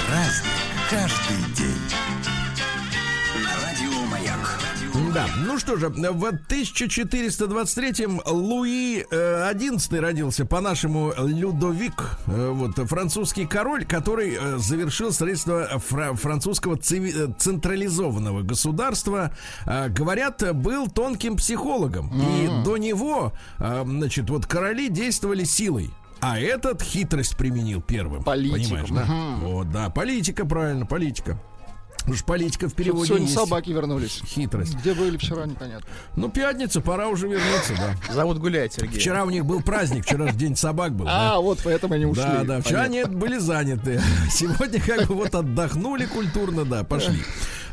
Праздник 0.07 0.51
каждый 0.89 1.52
Да, 5.13 5.27
ну 5.45 5.59
что 5.59 5.77
же, 5.77 5.89
в 5.89 6.25
1423-м 6.49 8.21
Луи 8.25 9.05
э, 9.09 9.53
XI 9.53 9.99
родился, 9.99 10.45
по-нашему 10.45 11.13
Людовик, 11.17 12.17
э, 12.27 12.49
вот, 12.49 12.75
французский 12.89 13.45
король, 13.45 13.85
который 13.85 14.35
э, 14.39 14.57
завершил 14.57 15.11
фра- 15.11 16.15
французского 16.15 16.77
э, 16.77 17.27
централизованного 17.37 18.41
государства. 18.41 19.31
Э, 19.65 19.89
говорят, 19.89 20.43
был 20.55 20.87
тонким 20.87 21.37
психологом. 21.37 22.09
И 22.19 22.63
до 22.63 22.77
него, 22.77 23.33
э, 23.59 23.83
значит, 23.85 24.29
вот 24.29 24.45
короли 24.47 24.89
действовали 24.89 25.43
силой. 25.43 25.91
А 26.21 26.39
этот 26.39 26.81
хитрость 26.81 27.35
применил 27.37 27.81
первым. 27.81 28.23
Политиком. 28.23 28.63
Понимаешь, 28.85 28.89
да? 28.89 29.45
Вот, 29.45 29.71
да, 29.71 29.89
политика, 29.89 30.45
правильно, 30.45 30.85
политика. 30.85 31.37
Уж 32.07 32.23
политика 32.23 32.67
в 32.67 32.73
переводе 32.73 33.07
Сегодня 33.07 33.27
есть. 33.27 33.37
собаки 33.37 33.69
вернулись. 33.71 34.21
Хитрость. 34.25 34.75
Где 34.75 34.93
были 34.93 35.15
вчера, 35.17 35.45
непонятно. 35.45 35.87
Ну, 36.15 36.29
пятница, 36.29 36.81
пора 36.81 37.07
уже 37.07 37.27
вернуться, 37.27 37.73
да. 37.77 38.13
Зовут 38.13 38.39
гулять, 38.39 38.73
Сергей. 38.73 38.99
Вчера 38.99 39.23
у 39.23 39.29
них 39.29 39.45
был 39.45 39.61
праздник, 39.61 40.05
вчера 40.05 40.27
же 40.27 40.33
день 40.33 40.55
собак 40.55 40.93
был. 40.93 41.05
да. 41.05 41.35
А, 41.35 41.39
вот 41.39 41.59
поэтому 41.63 41.93
они 41.93 42.05
ушли. 42.05 42.23
Да, 42.23 42.43
да, 42.43 42.61
вчера 42.61 42.83
Понятно. 42.83 42.93
нет, 43.11 43.15
были 43.15 43.37
заняты. 43.37 44.01
Сегодня 44.31 44.81
как 44.81 45.07
бы 45.07 45.15
вот 45.15 45.33
отдохнули 45.33 46.05
культурно, 46.05 46.65
да, 46.65 46.83
пошли. 46.83 47.19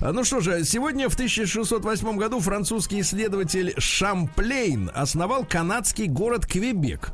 А, 0.01 0.13
Ну 0.13 0.23
что 0.25 0.41
же, 0.41 0.65
сегодня 0.65 1.09
в 1.09 1.15
1608 1.15 2.17
году 2.17 2.41
французский 2.41 3.01
исследователь 3.01 3.75
Шамплейн 3.79 4.91
основал 4.95 5.45
канадский 5.45 6.07
город 6.07 6.47
Квебек. 6.47 7.11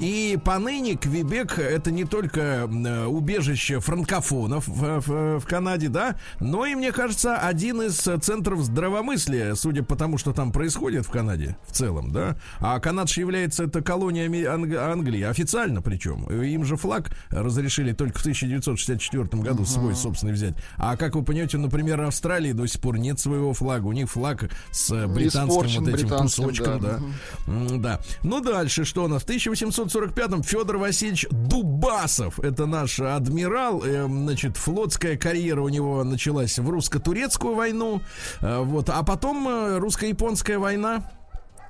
И 0.00 0.38
поныне 0.44 0.96
Квебек 0.96 1.58
это 1.58 1.90
не 1.90 2.04
только 2.04 2.40
э, 2.70 3.04
убежище 3.06 3.80
франкофонов 3.80 4.66
в, 4.68 5.00
в- 5.00 5.40
в 5.40 5.46
Канаде, 5.46 5.88
да, 5.88 6.16
но 6.40 6.66
и, 6.66 6.74
мне 6.74 6.92
кажется, 6.92 7.36
один 7.38 7.82
из 7.82 7.96
центров 7.96 8.60
здравомыслия, 8.62 9.54
судя 9.54 9.82
по 9.82 9.96
тому, 9.96 10.18
что 10.18 10.32
там 10.32 10.52
происходит 10.52 11.06
в 11.06 11.10
Канаде 11.10 11.56
в 11.66 11.72
целом, 11.72 12.12
да. 12.12 12.36
А 12.60 12.78
Канада 12.80 13.08
же 13.08 13.20
является 13.20 13.64
это 13.64 13.82
колониями 13.82 14.38
Анг- 14.44 14.76
Англии, 14.76 15.22
официально 15.22 15.82
причем. 15.82 16.24
Им 16.26 16.64
же 16.64 16.76
флаг 16.76 17.10
разрешили 17.30 17.92
только 17.92 18.18
в 18.18 18.22
1964 18.22 19.42
году 19.42 19.64
свой 19.64 19.94
собственный 19.94 20.32
взять. 20.32 20.54
А 20.76 20.96
как 20.96 21.14
вы 21.14 21.22
понимаете, 21.22 21.58
например, 21.58 22.00
Австралии 22.02 22.52
до 22.52 22.66
сих 22.66 22.80
пор 22.80 22.98
нет 22.98 23.18
своего 23.18 23.52
флага. 23.52 23.86
У 23.86 23.92
них 23.92 24.10
флаг 24.10 24.50
с 24.70 24.90
э, 24.90 25.06
британским 25.06 25.48
Испорчен 25.50 25.80
вот 25.84 25.88
этим 25.94 26.08
британским, 26.08 26.44
кусочком, 26.44 26.80
да. 26.80 26.98
да. 27.46 27.52
М, 27.52 27.82
Да. 27.82 28.00
Ну, 28.22 28.40
дальше 28.40 28.84
что 28.84 29.04
у 29.04 29.08
нас? 29.08 29.22
В 29.22 29.26
1845-м 29.46 30.42
Федор 30.42 30.78
Васильевич 30.78 31.26
Дубасов, 31.30 32.40
это 32.40 32.66
наш 32.66 33.00
адмирал, 33.00 33.82
э, 33.84 34.06
значит, 34.06 34.56
флотская 34.56 35.16
карьера 35.16 35.62
у 35.62 35.68
него 35.68 36.02
началась 36.04 36.58
в 36.58 36.68
русско-турецкую 36.68 37.54
войну, 37.54 38.00
э, 38.40 38.58
вот, 38.60 38.90
а 38.90 39.02
потом 39.02 39.48
э, 39.48 39.78
русско-японская 39.78 40.58
война. 40.58 41.10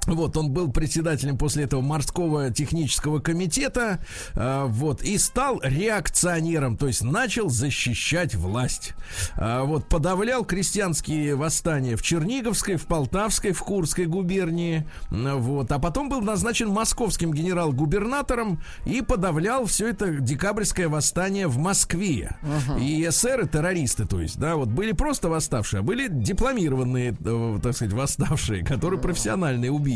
Вот, 0.07 0.37
он 0.37 0.51
был 0.51 0.71
председателем 0.71 1.39
после 1.39 1.65
этого 1.65 1.81
морского 1.81 2.51
технического 2.51 3.19
комитета, 3.19 4.01
э, 4.35 4.65
вот, 4.67 5.03
и 5.03 5.19
стал 5.19 5.61
реакционером, 5.63 6.77
то 6.77 6.87
есть 6.87 7.03
начал 7.03 7.49
защищать 7.49 8.35
власть. 8.35 8.95
А, 9.35 9.65
вот, 9.65 9.89
подавлял 9.89 10.45
крестьянские 10.45 11.35
восстания 11.35 11.97
в 11.97 12.03
Черниговской, 12.03 12.77
в 12.77 12.87
Полтавской, 12.87 13.53
в 13.53 13.61
Курской 13.63 14.07
губернии, 14.07 14.87
вот, 15.11 15.73
а 15.73 15.79
потом 15.79 16.09
был 16.09 16.21
назначен 16.21 16.69
московским 16.69 17.33
генерал-губернатором 17.33 18.61
и 18.85 19.03
подавлял 19.03 19.67
все 19.67 19.89
это 19.89 20.11
декабрьское 20.11 20.89
восстание 20.89 21.49
в 21.49 21.59
Москве. 21.59 22.37
И 22.81 23.05
эсеры, 23.07 23.47
террористы, 23.47 24.07
то 24.07 24.21
есть, 24.21 24.39
да, 24.39 24.57
вот 24.57 24.69
были 24.69 24.93
просто 24.93 25.29
восставшие, 25.29 25.81
а 25.81 25.83
были 25.83 26.09
дипломированные, 26.09 27.17
э, 27.19 27.59
так 27.63 27.75
сказать, 27.75 27.95
восставшие, 27.95 28.65
которые 28.65 29.01
профессиональные 29.01 29.71
убийцы. 29.71 29.96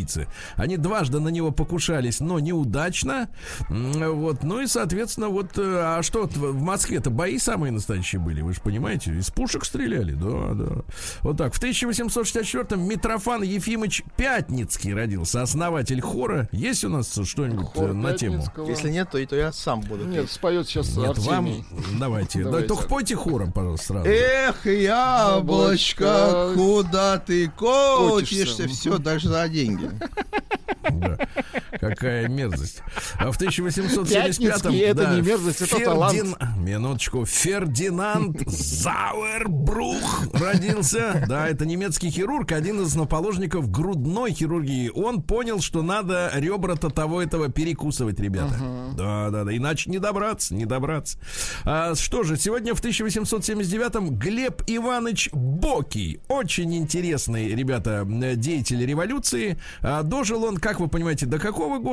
Они 0.57 0.77
дважды 0.77 1.21
на 1.21 1.29
него 1.29 1.51
покушались, 1.51 2.21
но 2.21 2.39
неудачно. 2.39 3.29
Вот, 3.69 4.43
ну 4.43 4.61
и, 4.61 4.67
соответственно, 4.67 5.29
вот, 5.29 5.59
э, 5.59 5.63
а 5.63 6.03
что 6.03 6.27
в 6.27 6.63
Москве-то 6.63 7.11
бои 7.11 7.39
самые 7.39 7.73
настоящие 7.73 8.21
были, 8.21 8.41
вы 8.41 8.55
же 8.55 8.61
понимаете, 8.61 9.13
из 9.13 9.31
пушек 9.31 9.65
стреляли, 9.65 10.13
да, 10.13 10.55
да. 10.55 10.83
Вот 11.23 11.37
так, 11.37 11.55
в 11.55 11.63
1864-м 11.63 12.83
Митрофан 12.83 13.43
Ефимович 13.43 14.03
Пятницкий 14.17 14.95
родился, 14.95 15.43
основатель 15.43 16.01
хора. 16.01 16.49
Есть 16.53 16.85
у 16.85 16.89
нас 16.89 17.19
что-нибудь 17.25 17.67
Хор 17.75 17.91
э, 17.91 17.93
на 17.93 18.13
тему? 18.15 18.45
Если 18.67 18.91
нет, 18.91 19.11
то, 19.11 19.25
то 19.27 19.37
я 19.37 19.53
сам 19.53 19.81
буду. 19.81 20.05
Нет, 20.05 20.31
споет 20.31 20.67
сейчас 20.69 20.97
Нет, 20.97 21.19
вам, 21.19 21.47
Артемий. 21.47 21.65
давайте, 21.99 22.39
да, 22.41 22.45
Давайте. 22.51 22.69
только 22.69 22.89
пойте 22.89 23.17
хором, 23.17 23.53
пожалуйста, 23.53 23.87
сразу. 23.87 24.09
Эх, 24.09 24.67
яблочко, 24.67 26.53
куда 26.55 27.19
ты 27.19 27.49
котишься? 27.49 28.69
Все, 28.69 28.99
дальше 28.99 29.29
за 29.29 29.49
деньги. 29.49 29.90
Ja, 31.81 31.90
Какая 32.01 32.29
мерзость. 32.29 32.79
А 33.19 33.31
в 33.31 33.39
1875-м... 33.39 34.07
Пятницкий 34.07 34.79
это 34.79 35.15
не 35.15 35.21
мерзость, 35.21 35.61
это 35.61 35.85
талант. 35.85 36.35
Минуточку. 36.57 37.27
Фердинанд 37.27 38.41
Зауэрбрух 38.49 40.29
родился. 40.33 41.23
Да, 41.29 41.47
это 41.47 41.67
немецкий 41.67 42.11
хирург, 42.11 42.53
один 42.53 42.81
из 42.81 42.87
основоположников 42.87 43.71
грудной 43.71 44.33
хирургии. 44.33 44.91
Он 44.95 45.21
понял, 45.21 45.61
что 45.61 45.83
надо 45.83 46.31
ребра-то 46.35 46.89
того 46.89 47.21
этого 47.21 47.51
перекусывать, 47.51 48.19
ребята. 48.19 48.55
Да, 48.97 49.29
да, 49.29 49.45
да. 49.45 49.55
Иначе 49.55 49.91
не 49.91 49.99
добраться, 49.99 50.55
не 50.55 50.65
добраться. 50.65 51.19
А, 51.67 51.95
что 51.95 52.23
же, 52.23 52.39
сегодня 52.39 52.75
в 52.75 52.83
1879-м 52.83 54.19
Глеб 54.19 54.63
Иванович 54.67 55.29
Бокий. 55.35 56.23
Очень 56.29 56.75
интересный, 56.77 57.55
ребята, 57.55 58.09
э, 58.09 58.37
деятель 58.37 58.87
революции. 58.87 59.59
А, 59.83 60.03
дожил 60.03 60.45
он, 60.45 60.57
как 60.57 60.81
вы 60.81 60.89
понимаете, 60.89 61.27
до 61.27 61.39
какого 61.39 61.79
года? 61.79 61.90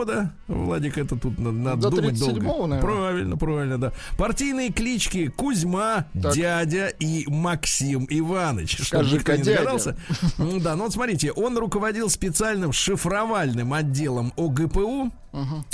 Владик, 0.47 0.97
это 0.97 1.15
тут 1.15 1.37
на- 1.39 1.51
надо 1.51 1.83
До 1.83 1.89
думать 1.97 2.15
37-го, 2.15 2.39
долго. 2.53 2.67
наверное. 2.67 2.81
Правильно, 2.81 3.37
правильно, 3.37 3.77
да. 3.77 3.91
Партийные 4.17 4.71
клички 4.71 5.27
Кузьма, 5.27 6.05
Так. 6.21 6.33
дядя 6.35 6.87
и 6.99 7.25
Максим 7.27 8.05
Иванович. 8.09 8.73
Чтобы 8.73 8.85
Скажи-ка, 9.05 9.37
дядя. 9.37 9.51
догадался. 9.57 9.95
М, 10.37 10.59
Да, 10.61 10.75
ну 10.75 10.83
вот 10.83 10.93
смотрите, 10.93 11.31
он 11.31 11.57
руководил 11.57 12.09
специальным 12.09 12.71
шифровальным 12.71 13.73
отделом 13.73 14.33
ОГПУ. 14.37 15.11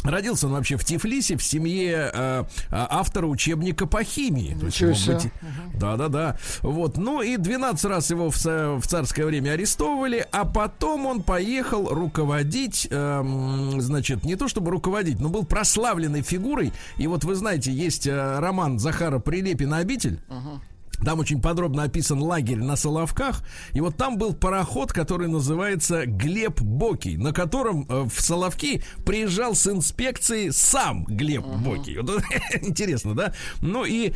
Родился 0.04 0.48
он 0.48 0.54
вообще 0.54 0.78
в 0.78 0.84
Тифлисе 0.86 1.38
в 1.38 1.44
семье 1.44 1.92
э, 1.92 2.10
а, 2.14 2.44
автора 2.90 3.28
учебника 3.28 3.86
по 3.86 4.04
химии. 4.04 4.58
Ничего 4.62 4.90
его 4.90 5.00
себе. 5.00 5.14
мати- 5.16 5.32
Да, 5.80 5.98
да, 5.98 6.08
да. 6.10 6.38
Вот. 6.62 6.98
Ну 6.98 7.22
и 7.22 7.38
12 7.38 7.86
раз 7.86 8.10
его 8.10 8.30
в, 8.30 8.38
в 8.46 8.88
царское 8.88 9.26
время 9.26 9.52
арестовывали, 9.52 10.26
а 10.32 10.46
потом 10.46 11.06
он 11.06 11.22
поехал 11.24 11.88
руководить, 11.90 12.88
эм, 12.90 13.80
значит, 13.82 14.24
не 14.24 14.36
то 14.36 14.48
чтобы 14.48 14.72
руководить, 14.72 15.20
но 15.20 15.30
был 15.30 15.46
прославленной 15.46 16.22
фигурой. 16.22 16.74
И 16.98 17.08
вот 17.08 17.24
вы 17.24 17.36
знаете, 17.36 17.72
есть 17.72 18.08
э, 18.08 18.40
роман 18.40 18.80
Захара 18.80 19.20
Прилепина 19.20 19.78
«Обитель». 19.78 20.20
Там 21.06 21.20
очень 21.20 21.42
подробно 21.42 21.84
описан 21.84 22.22
лагерь 22.22 22.60
на 22.60 22.76
Соловках. 22.76 23.44
И 23.74 23.82
вот 23.82 23.98
там 23.98 24.18
был 24.18 24.34
пароход, 24.34 24.92
который 24.94 25.28
называется 25.28 26.06
Глеб 26.06 26.62
Бокий, 26.62 27.18
на 27.18 27.34
котором 27.34 27.86
э, 27.90 28.04
в 28.04 28.22
Соловки 28.22 28.84
приезжал 29.06 29.56
с 29.56 29.68
инспекцией 29.68 30.52
сам 30.52 31.04
Глеб 31.06 31.46
Бокий. 31.46 31.98
Вот 32.00 32.24
Интересно, 32.62 33.16
да? 33.16 33.34
Ну 33.62 33.86
и 33.86 34.14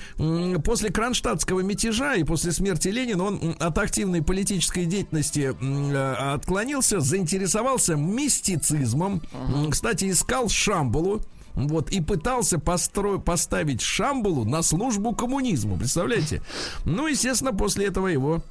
после 0.63 0.89
кронштадтского 0.91 1.61
мятежа 1.61 2.15
и 2.15 2.23
после 2.23 2.51
смерти 2.51 2.89
Ленина 2.89 3.23
он 3.23 3.55
от 3.59 3.77
активной 3.77 4.21
политической 4.21 4.85
деятельности 4.85 5.53
э, 5.59 6.13
отклонился, 6.33 6.99
заинтересовался 6.99 7.95
мистицизмом. 7.95 9.21
М, 9.33 9.71
Кстати, 9.71 10.09
искал 10.09 10.49
Шамбулу. 10.49 11.21
Вот, 11.57 11.89
и 11.89 12.01
пытался 12.01 12.59
постро... 12.59 13.17
поставить 13.17 13.81
Шамбулу 13.81 14.45
на 14.45 14.61
службу 14.61 15.13
коммунизму, 15.15 15.75
представляете? 15.77 16.41
Ну, 16.85 17.07
естественно, 17.07 17.51
после 17.51 17.87
этого 17.87 18.07
его 18.07 18.43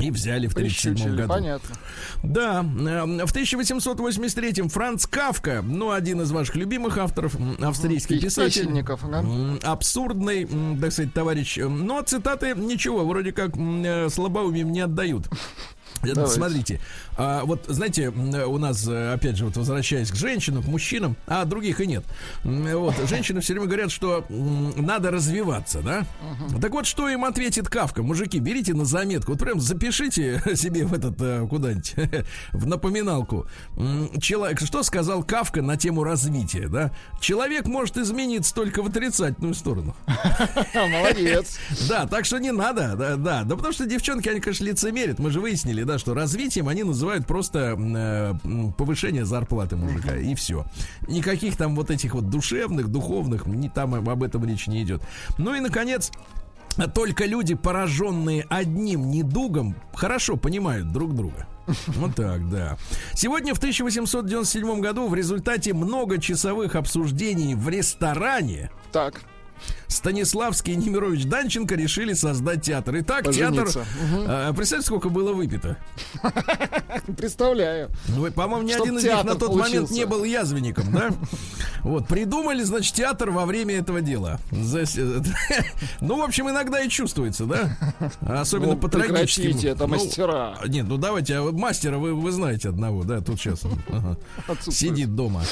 и 0.00 0.12
взяли 0.12 0.46
в 0.46 0.52
1937 0.52 0.92
Прищучили, 0.94 1.16
году. 1.16 1.28
понятно. 1.28 1.74
Да, 2.22 2.60
э, 2.60 3.26
в 3.26 3.34
1883-м 3.34 4.68
Франц 4.68 5.06
Кавка, 5.06 5.60
ну, 5.66 5.90
один 5.90 6.20
из 6.20 6.30
ваших 6.30 6.54
любимых 6.54 6.98
авторов, 6.98 7.34
австрийский 7.60 8.18
Пи- 8.18 8.26
писатель. 8.26 8.68
М, 8.68 9.58
Абсурдный, 9.64 10.46
так 10.80 10.92
сказать, 10.92 11.12
товарищ. 11.12 11.58
М, 11.58 11.84
Но 11.84 12.00
цитаты 12.02 12.54
ничего, 12.56 13.04
вроде 13.04 13.32
как 13.32 13.56
э, 13.56 14.08
слабоумием 14.08 14.70
не 14.70 14.80
отдают. 14.82 15.28
Это, 16.02 16.14
Давайте. 16.14 16.34
Смотрите, 16.34 16.80
а, 17.16 17.44
вот 17.44 17.64
знаете, 17.66 18.04
м, 18.04 18.34
у 18.48 18.58
нас, 18.58 18.86
э, 18.86 19.12
опять 19.12 19.36
же, 19.36 19.44
вот 19.44 19.56
возвращаясь 19.56 20.10
к 20.10 20.14
женщинам, 20.14 20.62
к 20.62 20.66
мужчинам, 20.66 21.16
а 21.26 21.44
других 21.44 21.80
и 21.80 21.86
нет. 21.86 22.04
Вот, 22.44 22.94
женщины 23.08 23.40
все 23.40 23.54
время 23.54 23.66
говорят, 23.66 23.90
что 23.90 24.24
надо 24.28 25.10
развиваться, 25.10 25.80
да? 25.80 26.06
Так 26.60 26.72
вот, 26.72 26.86
что 26.86 27.08
им 27.08 27.24
ответит 27.24 27.68
Кавка? 27.68 28.02
Мужики, 28.02 28.38
берите 28.38 28.74
на 28.74 28.84
заметку, 28.84 29.32
вот 29.32 29.40
прям 29.40 29.60
запишите 29.60 30.42
себе 30.54 30.84
в 30.84 30.94
этот 30.94 31.20
э, 31.20 31.46
куда-нибудь, 31.48 31.94
в 32.52 32.66
напоминалку. 32.66 33.46
Человек, 34.20 34.60
что 34.60 34.82
сказал 34.82 35.22
Кавка 35.24 35.62
на 35.62 35.76
тему 35.76 36.04
развития, 36.04 36.68
да? 36.68 36.92
Человек 37.20 37.66
может 37.66 37.96
измениться 37.96 38.54
только 38.54 38.82
в 38.82 38.86
отрицательную 38.86 39.54
сторону. 39.54 39.96
Молодец. 40.74 41.58
Да, 41.88 42.06
так 42.06 42.24
что 42.24 42.38
не 42.38 42.52
надо, 42.52 42.94
да, 42.96 43.16
да. 43.16 43.42
Да 43.44 43.56
потому 43.56 43.72
что 43.72 43.86
девчонки, 43.86 44.28
они, 44.28 44.40
конечно, 44.40 44.64
лицемерят. 44.64 45.18
Мы 45.18 45.30
же 45.30 45.40
выяснили, 45.40 45.82
да, 45.88 45.98
что 45.98 46.14
развитием 46.14 46.68
они 46.68 46.84
называют 46.84 47.26
просто 47.26 47.76
э, 47.78 48.34
повышение 48.76 49.24
зарплаты 49.24 49.76
мужика. 49.76 50.14
И 50.16 50.34
все. 50.34 50.66
Никаких 51.08 51.56
там 51.56 51.74
вот 51.74 51.90
этих 51.90 52.14
вот 52.14 52.28
душевных, 52.28 52.88
духовных, 52.88 53.46
не, 53.46 53.68
там 53.68 53.94
об 53.94 54.08
об 54.18 54.22
этом 54.22 54.44
речь 54.44 54.66
не 54.66 54.82
идет. 54.82 55.02
Ну 55.38 55.54
и, 55.54 55.60
наконец, 55.60 56.10
только 56.94 57.24
люди, 57.24 57.54
пораженные 57.54 58.46
одним 58.48 59.10
недугом, 59.10 59.74
хорошо 59.94 60.36
понимают 60.36 60.92
друг 60.92 61.14
друга. 61.14 61.46
Вот 61.88 62.14
так, 62.14 62.48
да. 62.50 62.78
Сегодня 63.14 63.54
в 63.54 63.58
1897 63.58 64.80
году 64.80 65.06
в 65.06 65.14
результате 65.14 65.74
многочасовых 65.74 66.74
обсуждений 66.76 67.54
в 67.54 67.68
ресторане 67.68 68.70
Так, 68.90 69.20
Станиславский 69.88 70.74
и 70.74 70.76
Немирович 70.76 71.24
Данченко 71.24 71.74
решили 71.74 72.12
создать 72.12 72.62
театр. 72.62 72.96
Итак, 73.00 73.24
Пожениться. 73.24 73.84
театр... 73.84 73.86
а, 74.28 74.52
представьте, 74.52 74.86
сколько 74.86 75.08
было 75.08 75.32
выпито? 75.32 75.76
представляю. 77.16 77.90
Ну, 78.08 78.30
по-моему, 78.32 78.66
ни 78.66 78.72
Чтоб 78.72 78.82
один 78.82 78.98
из 78.98 79.04
них 79.04 79.24
на 79.24 79.34
тот 79.34 79.48
получился. 79.48 79.70
момент 79.74 79.90
не 79.90 80.06
был 80.06 80.24
язвенником, 80.24 80.92
да? 80.92 81.10
Вот, 81.82 82.06
придумали, 82.08 82.62
значит, 82.62 82.94
театр 82.94 83.30
во 83.30 83.46
время 83.46 83.76
этого 83.76 84.00
дела. 84.00 84.40
Ну, 86.00 86.16
в 86.18 86.22
общем, 86.22 86.48
иногда 86.50 86.80
и 86.80 86.88
чувствуется, 86.88 87.44
да? 87.44 87.76
Особенно 88.20 88.74
Ну, 88.74 88.78
по 88.78 88.88
трагическим. 88.88 89.68
это 89.68 89.86
Ну, 89.86 89.94
мастера. 89.94 90.58
Нет, 90.66 90.86
ну 90.88 90.96
давайте, 90.96 91.36
а 91.36 91.52
мастера 91.52 91.98
вы, 91.98 92.14
вы 92.14 92.30
знаете 92.30 92.68
одного, 92.68 93.04
да, 93.04 93.20
тут 93.20 93.38
сейчас 93.40 93.62
ага, 93.88 94.16
сидит 94.70 95.14
дома. 95.14 95.42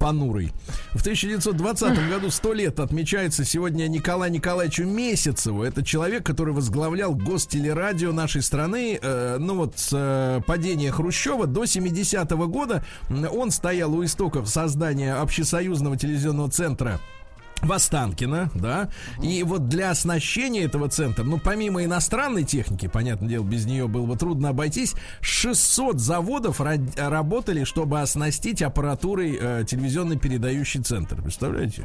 Понурый. 0.00 0.50
В 0.94 1.02
1920 1.02 2.08
году 2.08 2.30
100 2.30 2.52
лет 2.54 2.80
отмечается 2.80 3.44
сегодня 3.44 3.86
Николаю 3.86 4.32
Николаевичу 4.32 4.84
Месяцеву. 4.84 5.62
Это 5.62 5.84
человек, 5.84 6.24
который 6.24 6.54
возглавлял 6.54 7.14
гостелерадио 7.14 8.10
нашей 8.10 8.40
страны. 8.40 8.98
Э, 9.00 9.36
ну 9.38 9.56
вот 9.56 9.78
с 9.78 9.90
э, 9.92 10.40
падения 10.46 10.90
Хрущева 10.90 11.46
до 11.46 11.64
70-го 11.64 12.48
года 12.48 12.82
м, 13.10 13.28
он 13.30 13.50
стоял 13.50 13.94
у 13.94 14.02
истоков 14.02 14.48
создания 14.48 15.14
общесоюзного 15.14 15.98
телевизионного 15.98 16.50
центра 16.50 16.98
в 17.62 17.72
Останкино, 17.72 18.50
да, 18.54 18.88
и 19.22 19.42
вот 19.42 19.68
для 19.68 19.90
оснащения 19.90 20.64
этого 20.64 20.88
центра, 20.88 21.24
ну, 21.24 21.38
помимо 21.38 21.84
иностранной 21.84 22.44
техники, 22.44 22.88
понятное 22.88 23.28
дело, 23.28 23.44
без 23.44 23.66
нее 23.66 23.86
было 23.88 24.06
бы 24.06 24.16
трудно 24.16 24.48
обойтись, 24.50 24.94
600 25.20 25.98
заводов 26.00 26.60
ра- 26.60 27.08
работали, 27.08 27.64
чтобы 27.64 28.00
оснастить 28.00 28.62
аппаратурой 28.62 29.38
э, 29.40 29.64
телевизионный 29.66 30.18
передающий 30.18 30.82
центр, 30.82 31.20
представляете? 31.22 31.84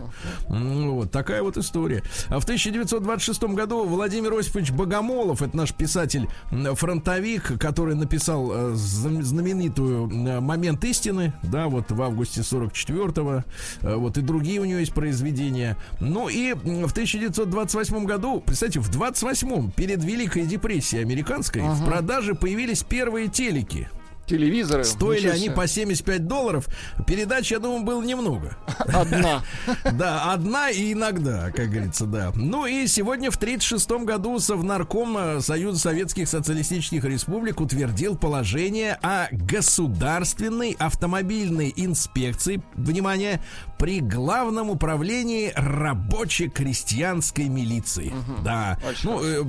М, 0.50 0.92
Вот, 0.92 1.12
такая 1.12 1.42
вот 1.44 1.58
история. 1.58 2.04
А 2.30 2.40
в 2.40 2.44
1926 2.44 3.44
году 3.54 3.84
Владимир 3.86 4.34
Осипович 4.34 4.72
Богомолов, 4.72 5.42
это 5.42 5.56
наш 5.58 5.74
писатель, 5.74 6.28
м, 6.52 6.76
фронтовик, 6.76 7.60
который 7.60 7.96
написал 7.96 8.52
э, 8.54 8.76
знаменитую 8.76 10.10
э, 10.10 10.40
«Момент 10.40 10.84
истины», 10.86 11.34
да, 11.44 11.68
вот 11.68 11.92
в 11.92 12.02
августе 12.02 12.42
44-го, 12.42 13.44
э, 13.82 13.96
вот 13.96 14.18
и 14.18 14.22
другие 14.22 14.60
у 14.62 14.66
него 14.66 14.80
есть 14.80 14.94
произведения. 14.94 15.65
Ну 16.00 16.30
и 16.30 16.54
в 16.54 16.92
1928 16.92 18.06
году, 18.06 18.42
представьте, 18.46 18.80
в 18.80 18.90
28-м, 18.90 19.72
перед 19.72 20.04
Великой 20.04 20.46
депрессией 20.46 21.02
американской, 21.04 21.62
в 21.62 21.86
продаже 21.86 22.36
появились 22.36 22.84
первые 22.84 23.28
телеки. 23.28 23.90
Телевизоры. 24.26 24.84
Стоили 24.84 25.28
они 25.28 25.50
по 25.50 25.68
75 25.68 26.28
долларов. 26.28 26.68
Передач, 27.06 27.52
я 27.52 27.60
думаю, 27.60 27.84
было 27.84 28.02
немного. 28.02 28.58
Одна. 28.78 29.44
Да, 29.94 30.34
одна 30.34 30.70
и 30.72 30.94
иногда, 30.94 31.52
как 31.52 31.70
говорится, 31.70 32.06
да. 32.06 32.32
Ну 32.36 32.66
и 32.66 32.88
сегодня 32.88 33.32
в 33.32 33.36
1936 33.36 34.06
году 34.06 34.40
Совнарком 34.40 35.18
э, 35.18 35.42
Союза 35.42 35.80
Советских 35.80 36.28
Социалистических 36.28 37.04
Республик 37.06 37.62
утвердил 37.62 38.18
положение 38.18 38.98
о 39.02 39.28
государственной 39.32 40.76
автомобильной 40.78 41.72
инспекции, 41.76 42.62
внимание, 42.76 43.42
при 43.78 44.00
Главном 44.00 44.70
управлении 44.70 45.52
рабоче-крестьянской 45.56 47.48
милиции. 47.48 48.14
Да. 48.44 48.80
Очень 48.88 49.10
Ну, 49.10 49.24
э, 49.24 49.44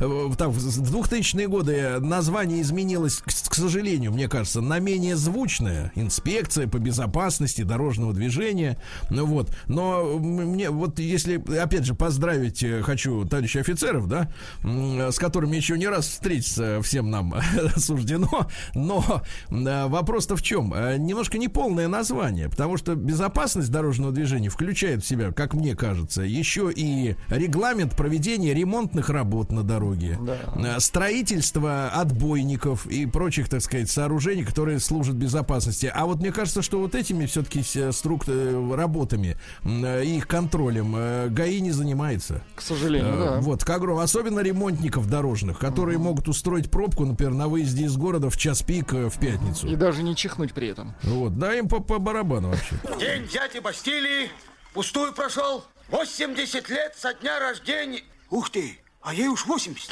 э, 0.00 0.30
там, 0.36 0.50
в 0.50 0.58
2000-е 0.58 1.48
годы 1.48 2.00
название 2.00 2.60
изменилось, 2.60 3.18
к, 3.18 3.26
к 3.26 3.54
сожалению, 3.54 4.12
мне 4.16 4.28
кажется, 4.28 4.62
на 4.62 4.78
менее 4.78 5.14
звучное. 5.14 5.92
Инспекция 5.94 6.66
по 6.66 6.78
безопасности 6.78 7.60
дорожного 7.60 8.14
движения. 8.14 8.78
Ну 9.10 9.26
вот. 9.26 9.54
Но 9.68 10.18
мне 10.18 10.70
вот 10.70 10.98
если, 10.98 11.36
опять 11.58 11.84
же, 11.84 11.94
поздравить 11.94 12.62
э, 12.62 12.80
хочу 12.80 13.26
товарищей 13.26 13.58
офицеров, 13.58 14.08
да, 14.08 14.30
м, 14.62 15.12
с 15.12 15.18
которыми 15.18 15.54
еще 15.56 15.76
не 15.76 15.86
раз 15.86 16.06
встретиться 16.06 16.80
всем 16.80 17.10
нам 17.10 17.34
суждено. 17.76 18.48
Но 18.74 19.04
э, 19.50 19.86
вопрос-то 19.86 20.34
в 20.34 20.40
чем? 20.40 20.72
Э, 20.72 20.96
Немножко 20.96 21.36
неполное 21.36 21.86
название, 21.86 22.48
потому 22.48 22.78
что 22.78 22.94
безопасность 22.94 23.70
дорожного 23.70 24.12
движения 24.12 24.48
включает 24.48 25.04
в 25.04 25.06
себя, 25.06 25.30
как 25.30 25.52
мне 25.52 25.76
кажется, 25.76 26.22
еще 26.22 26.72
и 26.74 27.16
регламент 27.28 27.94
проведения 27.94 28.54
ремонтных 28.54 29.10
работ 29.10 29.52
на 29.52 29.62
дороге, 29.62 30.18
э, 30.56 30.80
строительство 30.80 31.88
отбойников 31.90 32.86
и 32.86 33.04
прочих, 33.04 33.50
так 33.50 33.60
сказать, 33.60 33.90
сооружений, 34.06 34.44
которые 34.44 34.78
служат 34.78 35.16
безопасности. 35.16 35.90
А 35.92 36.06
вот 36.06 36.20
мне 36.20 36.30
кажется, 36.30 36.62
что 36.62 36.78
вот 36.78 36.94
этими 36.94 37.26
все-таки 37.26 37.62
струк 37.92 38.24
э, 38.28 38.74
работами 38.74 39.36
м, 39.64 39.84
э, 39.84 40.04
и 40.04 40.16
их 40.18 40.28
контролем 40.28 40.94
э, 40.96 41.28
ГАИ 41.28 41.60
не 41.60 41.72
занимается. 41.72 42.42
К 42.54 42.60
сожалению, 42.62 43.14
Э, 43.14 43.18
да. 43.18 43.40
Вот, 43.40 43.64
как 43.64 43.78
говорю, 43.80 43.98
особенно 43.98 44.40
ремонтников 44.40 45.08
дорожных, 45.10 45.58
которые 45.58 45.98
могут 45.98 46.28
устроить 46.28 46.70
пробку, 46.70 47.04
например, 47.04 47.34
на 47.34 47.48
выезде 47.48 47.84
из 47.84 47.96
города 47.96 48.30
в 48.30 48.36
час 48.36 48.62
пик 48.62 48.92
э, 48.94 49.08
в 49.10 49.18
пятницу. 49.18 49.66
И 49.66 49.74
даже 49.74 50.02
не 50.04 50.14
чихнуть 50.14 50.52
при 50.54 50.68
этом. 50.68 50.94
Вот, 51.02 51.36
да 51.38 51.54
им 51.56 51.68
по, 51.68 51.80
по 51.80 51.98
барабану 51.98 52.50
вообще. 52.50 52.76
День 53.00 53.26
дяди 53.26 53.58
Бастилии 53.58 54.30
пустую 54.72 55.12
прошел. 55.14 55.64
80 55.90 56.68
лет 56.68 56.94
со 56.96 57.12
дня 57.14 57.40
рождения. 57.40 58.02
Ух 58.30 58.50
ты, 58.50 58.78
а 59.02 59.12
ей 59.14 59.28
уж 59.28 59.46
80. 59.46 59.90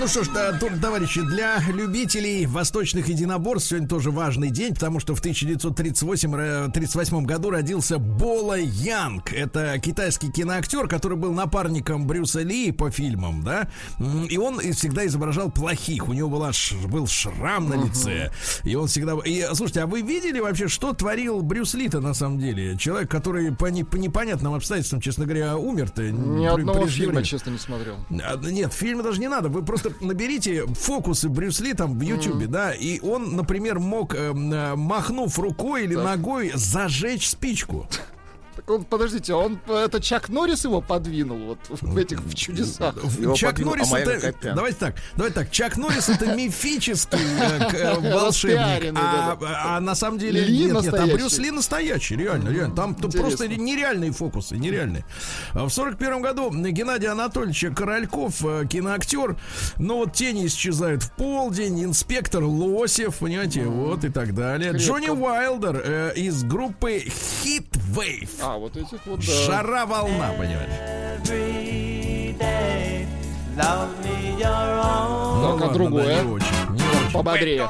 Ну 0.00 0.06
что 0.06 0.22
ж, 0.22 0.28
да, 0.32 0.52
товарищи, 0.80 1.20
для 1.22 1.58
любителей 1.72 2.46
восточных 2.46 3.08
единоборств 3.08 3.70
сегодня 3.70 3.88
тоже 3.88 4.12
важный 4.12 4.48
день, 4.50 4.74
потому 4.74 5.00
что 5.00 5.16
в 5.16 5.18
1938 5.18 7.24
году 7.24 7.50
родился 7.50 7.98
Бола 7.98 8.58
Янг. 8.60 9.32
Это 9.32 9.76
китайский 9.80 10.30
киноактер, 10.30 10.86
который 10.86 11.18
был 11.18 11.32
напарником 11.32 12.06
Брюса 12.06 12.42
Ли 12.42 12.70
по 12.70 12.92
фильмам, 12.92 13.42
да, 13.42 13.68
и 14.30 14.38
он 14.38 14.60
всегда 14.72 15.04
изображал 15.04 15.50
плохих. 15.50 16.08
У 16.08 16.12
него 16.12 16.28
была, 16.30 16.52
был 16.86 17.08
шрам 17.08 17.68
на 17.68 17.74
лице, 17.84 18.30
и 18.62 18.76
он 18.76 18.86
всегда... 18.86 19.16
И, 19.24 19.44
слушайте, 19.54 19.80
а 19.82 19.88
вы 19.88 20.02
видели 20.02 20.38
вообще, 20.38 20.68
что 20.68 20.92
творил 20.92 21.42
Брюс 21.42 21.74
Ли-то 21.74 21.98
на 22.00 22.14
самом 22.14 22.38
деле? 22.38 22.76
Человек, 22.78 23.10
который 23.10 23.50
по, 23.52 23.66
не- 23.66 23.82
по 23.84 23.96
непонятным 23.96 24.54
обстоятельствам, 24.54 25.00
честно 25.00 25.24
говоря, 25.24 25.56
умер-то. 25.56 26.08
Ни 26.08 26.46
при- 26.46 26.60
одного 26.60 26.82
преждевременно. 26.82 27.14
фильма, 27.14 27.24
честно, 27.24 27.50
не 27.50 27.58
смотрел. 27.58 27.96
А, 28.10 28.36
Нет, 28.36 28.72
фильма 28.72 29.02
даже 29.02 29.18
не 29.18 29.26
надо. 29.28 29.48
Вы 29.48 29.64
просто 29.64 29.87
наберите 30.00 30.66
фокусы 30.66 31.28
Брюс 31.28 31.60
Ли 31.60 31.74
там 31.74 31.98
в 31.98 32.02
Ютубе, 32.02 32.46
да, 32.46 32.72
и 32.72 33.00
он, 33.00 33.36
например, 33.36 33.78
мог, 33.78 34.14
эм, 34.14 34.52
э, 34.52 34.74
махнув 34.76 35.38
рукой 35.38 35.84
или 35.84 35.94
ногой, 35.94 36.52
зажечь 36.54 37.28
спичку. 37.28 37.88
Так 38.58 38.70
он, 38.70 38.84
подождите, 38.84 39.34
он 39.34 39.60
это 39.68 40.00
Чак 40.00 40.28
Норрис 40.28 40.64
его 40.64 40.80
подвинул 40.80 41.38
вот 41.38 41.58
в 41.68 41.96
этих 41.96 42.20
в 42.22 42.34
чудесах. 42.34 42.96
Его 43.16 43.36
Чак 43.36 43.52
подвинул 43.52 43.76
Норрис 43.76 43.92
это, 43.92 44.28
Акопян. 44.28 44.56
давайте 44.56 44.78
так, 44.78 44.94
давайте 45.14 45.34
так, 45.36 45.50
Чак 45.52 45.76
Норрис 45.76 46.08
это 46.08 46.26
мифический 46.34 47.20
э, 47.20 47.70
э, 47.72 48.12
волшебник, 48.14 48.98
а, 48.98 49.76
а 49.76 49.80
на 49.80 49.94
самом 49.94 50.18
деле 50.18 50.40
нет, 50.50 50.82
нет, 50.82 50.92
а. 50.92 51.06
Брюс 51.06 51.38
Ли 51.38 51.52
настоящий, 51.52 52.16
реально, 52.16 52.48
реально, 52.48 52.74
там 52.74 52.96
просто 52.96 53.46
нереальные 53.46 54.10
фокусы, 54.10 54.56
нереальные. 54.56 55.04
А 55.52 55.64
В 55.64 55.70
сорок 55.70 55.96
первом 55.96 56.20
году 56.20 56.50
Геннадий 56.50 57.08
Анатольевич 57.08 57.66
Корольков, 57.76 58.44
э, 58.44 58.66
киноактер, 58.68 59.36
но 59.76 59.98
вот 59.98 60.14
тени 60.14 60.46
исчезают 60.46 61.04
в 61.04 61.12
полдень, 61.12 61.84
инспектор 61.84 62.42
Лосев, 62.42 63.18
понимаете, 63.18 63.66
вот 63.66 64.02
и 64.02 64.08
так 64.08 64.34
далее. 64.34 64.72
Джонни 64.72 65.10
Уайлдер 65.10 66.10
из 66.16 66.42
группы 66.42 67.04
Hit 67.44 67.68
Wave. 67.94 68.47
А, 68.48 68.56
вот 68.56 68.74
этих 68.78 69.04
вот, 69.04 69.20
да. 69.20 69.26
Жара 69.26 69.84
волна, 69.84 70.30
понимаешь. 70.38 70.70
Ну, 75.36 75.58
так, 75.58 75.70
а 75.70 75.74
другое? 75.74 76.22
не 76.22 76.30
очень. 76.30 76.46
Не 76.70 76.80
очень. 76.80 77.12
Пободрее. 77.12 77.68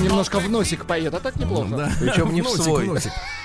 Немножко 0.00 0.40
в 0.40 0.50
носик 0.50 0.84
поет, 0.84 1.14
а 1.14 1.20
так 1.20 1.36
неплохо. 1.36 1.76
Да. 1.76 1.92
Причем 2.00 2.34
не 2.34 2.42
в 2.42 2.48
свой. 2.48 2.90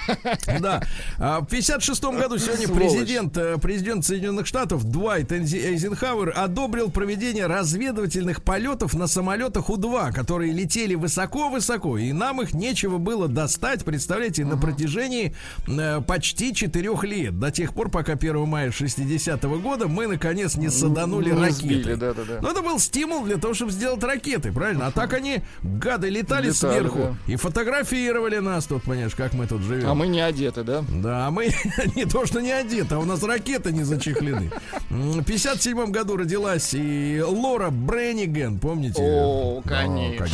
Да. 0.60 0.82
А 1.18 1.42
В 1.42 1.48
56 1.48 2.04
году 2.04 2.38
сегодня 2.38 2.68
Сволочь. 2.68 2.84
президент, 2.92 3.38
э, 3.38 3.58
президент 3.62 4.06
Соединенных 4.06 4.46
Штатов 4.48 4.84
Дуайт 4.84 5.32
Эйзенхауэр 5.32 6.34
одобрил 6.36 6.90
проведение 6.92 7.48
разведывательных 7.48 8.44
полетов 8.44 8.94
на 8.94 9.08
самолетах 9.08 9.70
У-2, 9.70 10.14
которые 10.14 10.52
летели 10.54 10.96
высоко-высоко, 10.96 11.98
и 11.98 12.12
нам 12.14 12.42
их 12.42 12.54
нечего 12.54 12.98
было 12.98 13.28
достать, 13.28 13.84
представляете, 13.86 14.46
на 14.46 14.58
протяжении 14.58 15.36
э, 15.68 16.02
почти 16.02 16.54
четырех 16.54 17.04
лет. 17.04 17.40
До 17.40 17.52
тех 17.52 17.74
пор, 17.74 17.90
пока 17.90 18.14
1 18.14 18.48
мая 18.48 18.72
60 18.72 19.44
года 19.62 19.88
мы, 19.88 20.08
наконец, 20.08 20.56
не 20.56 20.70
саданули 20.70 21.32
Не 21.32 21.40
ракеты. 21.42 21.96
Но 22.42 22.52
это 22.52 22.62
был 22.62 22.80
стимул 22.80 23.24
для 23.26 23.38
того, 23.38 23.54
чтобы 23.54 23.72
сделать 23.72 24.04
ракеты, 24.04 24.52
правильно? 24.52 24.88
А 24.88 24.92
так 24.92 25.14
они, 25.14 25.42
гады, 25.64 26.10
летали, 26.10 26.48
Летали, 26.48 26.52
сверху 26.52 27.16
и 27.28 27.36
фотографировали 27.36 28.38
нас 28.38 28.66
тут, 28.66 28.84
понимаешь, 28.84 29.16
как 29.16 29.34
мы 29.34 29.48
тут 29.48 29.62
живем. 29.62 29.90
А 29.92 29.94
мы 29.94 30.08
не 30.08 30.22
одеты, 30.22 30.64
да? 30.64 30.86
Да, 30.88 31.28
а 31.28 31.32
мы 31.32 31.54
не 31.98 32.06
то, 32.06 32.26
что 32.26 32.40
не 32.40 32.54
одеты, 32.54 32.96
а 32.96 33.00
у 33.00 33.04
нас 33.04 33.22
ракеты 33.24 33.74
не 33.74 33.84
зачехлены. 33.84 34.50
В 34.90 35.22
57 35.22 35.92
году 35.92 36.16
родилась 36.16 36.74
и 36.74 37.22
Лора 37.22 37.72
Бренниген, 37.72 38.58
помните? 38.58 39.02
О, 39.02 39.58
О, 39.58 39.62
конечно. 39.68 40.30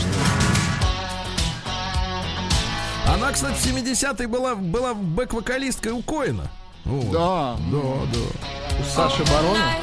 Она, 3.12 3.32
кстати, 3.32 3.56
в 3.56 3.66
70-е 3.66 4.28
была, 4.28 4.54
была 4.54 4.94
бэк-вокалисткой 4.94 5.94
у 5.94 6.04
Коина. 6.04 6.52
Вот. 6.86 7.12
Да. 7.12 7.58
Да, 7.72 7.82
да. 8.14 8.80
У 8.80 8.84
Саши 8.96 9.24
Барона. 9.24 9.74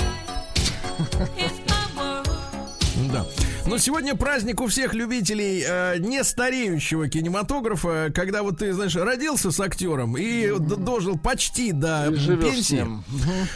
Но 3.67 3.79
сегодня 3.79 4.15
праздник 4.15 4.61
у 4.61 4.67
всех 4.67 4.93
любителей 4.93 5.65
э, 5.67 5.97
нестареющего 5.99 7.09
кинематографа, 7.09 8.13
когда 8.15 8.43
вот 8.43 8.59
ты, 8.59 8.75
знаешь, 8.75 8.95
родился 8.95 9.51
с 9.51 9.59
актером 9.59 10.19
и 10.19 10.49
д- 10.59 10.77
дожил 10.77 11.17
почти 11.19 11.73
до 11.73 12.09
И 12.11 12.37
пенсии. 12.37 12.87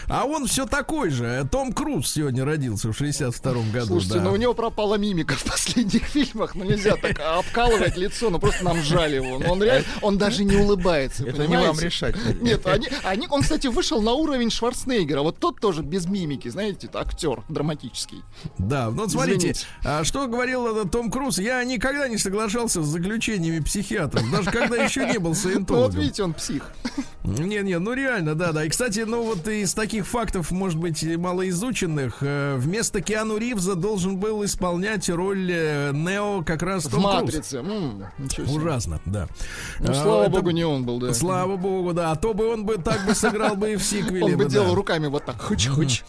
А 0.08 0.24
он 0.24 0.46
все 0.46 0.64
такой 0.64 1.10
же. 1.10 1.46
Том 1.52 1.74
Круз 1.74 2.10
сегодня 2.10 2.46
родился 2.46 2.90
в 2.90 2.98
62-м 2.98 3.70
году. 3.70 3.86
Слушайте, 3.86 4.14
да. 4.18 4.24
ну 4.24 4.32
у 4.32 4.36
него 4.36 4.54
пропала 4.54 4.94
мимика 4.94 5.34
в 5.34 5.44
последних 5.44 6.02
фильмах, 6.06 6.54
ну 6.54 6.64
нельзя 6.64 6.96
так 6.96 7.20
обкалывать 7.20 7.98
лицо, 7.98 8.30
ну 8.30 8.38
просто 8.38 8.64
нам 8.64 8.82
жаль 8.82 9.14
его. 9.16 9.38
Ну, 9.38 9.52
он 9.52 9.62
реально, 9.62 9.86
он 10.00 10.16
даже 10.16 10.42
не 10.42 10.56
улыбается, 10.56 11.24
Это 11.24 11.42
не 11.42 11.48
понимаете? 11.48 11.68
вам 11.68 11.80
решать. 11.80 12.16
Нет, 12.40 12.66
они, 12.66 12.88
они, 13.04 13.26
он, 13.28 13.42
кстати, 13.42 13.66
вышел 13.66 14.00
на 14.00 14.14
уровень 14.14 14.50
Шварценеггера. 14.50 15.20
Вот 15.20 15.38
тот 15.38 15.60
тоже 15.60 15.82
без 15.82 16.06
мимики, 16.06 16.48
знаете, 16.48 16.86
это 16.86 17.00
актер 17.00 17.42
драматический. 17.50 18.22
Да, 18.56 18.88
ну 18.90 19.02
вот 19.02 19.10
смотрите, 19.12 19.52
Извините. 19.52 19.66
А 20.00 20.04
что 20.04 20.26
говорил 20.28 20.66
этот 20.66 20.90
Том 20.90 21.10
Круз? 21.10 21.38
Я 21.38 21.62
никогда 21.64 22.08
не 22.08 22.18
соглашался 22.18 22.82
с 22.82 22.86
заключениями 22.86 23.60
психиатров, 23.60 24.30
даже 24.30 24.50
когда 24.50 24.76
еще 24.76 25.06
не 25.06 25.18
был 25.18 25.28
Ну 25.28 25.28
вот 25.28 25.36
саентологом. 25.36 26.00
видите, 26.00 26.22
он 26.22 26.34
псих. 26.34 26.70
Не-не, 27.24 27.78
ну 27.78 27.92
реально, 27.92 28.34
да-да. 28.34 28.64
И, 28.64 28.68
кстати, 28.68 29.00
ну 29.00 29.22
вот 29.22 29.46
из 29.48 29.74
таких 29.74 30.06
фактов, 30.06 30.50
может 30.50 30.78
быть, 30.78 31.02
малоизученных, 31.04 32.18
э, 32.22 32.56
вместо 32.58 33.00
Киану 33.00 33.36
Ривза 33.36 33.74
должен 33.74 34.16
был 34.16 34.44
исполнять 34.44 35.08
роль 35.10 35.50
э, 35.52 35.90
Нео 35.92 36.42
как 36.42 36.62
раз 36.62 36.86
В 36.86 36.90
Том 36.90 37.02
Круз. 37.02 37.14
«Матрице». 37.14 37.62
Ужасно, 38.48 39.00
да. 39.04 39.28
Ну, 39.80 39.90
А, 39.90 39.94
слава 39.94 40.22
это- 40.22 40.30
богу, 40.30 40.50
не 40.50 40.64
он 40.64 40.84
был, 40.84 40.98
да. 40.98 41.12
Слава 41.12 41.56
богу, 41.56 41.92
да. 41.92 42.12
А 42.12 42.16
то 42.16 42.32
бы 42.34 42.46
он 42.46 42.64
бы 42.64 42.76
так 42.76 43.04
бы 43.06 43.14
сыграл 43.14 43.56
бы 43.56 43.72
и 43.72 43.76
в 43.76 43.82
сиквеле. 43.82 44.24
Он 44.24 44.36
бы 44.36 44.44
да. 44.44 44.50
делал 44.50 44.74
руками 44.74 45.06
вот 45.08 45.24
так, 45.24 45.36
хыч-хыч. 45.40 46.04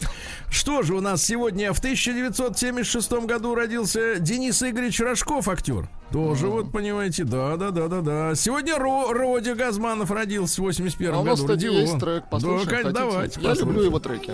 Что 0.50 0.82
же 0.82 0.94
у 0.94 1.00
нас 1.00 1.22
сегодня? 1.22 1.72
В 1.72 1.78
1976 1.78 3.12
году 3.26 3.54
родился 3.54 3.79
Денис 3.84 4.62
Игоревич 4.62 5.00
Рожков, 5.00 5.48
актер. 5.48 5.88
Тоже 6.12 6.48
вот, 6.48 6.72
понимаете, 6.72 7.24
да-да-да-да-да. 7.24 8.34
Сегодня 8.34 8.74
Ро- 8.76 9.12
Родя 9.12 9.54
Газманов 9.54 10.10
родился 10.10 10.60
в 10.60 10.64
81 10.64 11.14
А 11.14 11.20
у 11.20 11.24
нас, 11.24 11.40
году. 11.40 11.54
кстати, 11.54 11.72
есть 11.72 11.98
трек, 11.98 12.22
Да, 12.24 12.28
послушаем. 12.30 12.68
конечно, 12.68 12.90
хотите? 12.92 13.10
давайте. 13.10 13.40
Я 13.40 13.48
люблю 13.48 13.64
послушаем. 13.64 13.84
его 13.86 13.98
треки. 14.00 14.32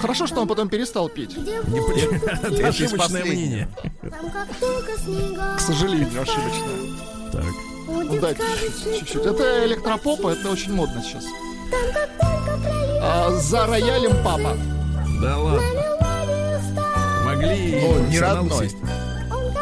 Хорошо, 0.00 0.26
что 0.26 0.40
он 0.42 0.48
потом 0.48 0.68
перестал 0.68 1.08
петь. 1.08 1.34
Понимаю. 1.34 2.20
Это 2.42 2.68
ошибочное 2.68 3.24
мнение. 3.24 3.68
К 4.02 5.60
сожалению, 5.60 6.20
ошибочно. 6.22 6.68
Так. 7.32 7.44
Ну, 7.88 8.20
дайте 8.20 8.42
чуть-чуть. 8.98 9.24
Это 9.24 9.64
электропоп, 9.66 10.26
это 10.26 10.50
очень 10.50 10.72
модно 10.74 11.02
сейчас. 11.02 11.24
А, 13.00 13.30
за 13.30 13.66
роялем 13.66 14.12
папа. 14.24 14.56
Да 15.22 15.38
ладно. 15.38 15.60
Могли 17.44 17.80
Ну, 17.80 18.06
не 18.06 18.18
родной. 18.20 18.68
сесть. 18.68 18.76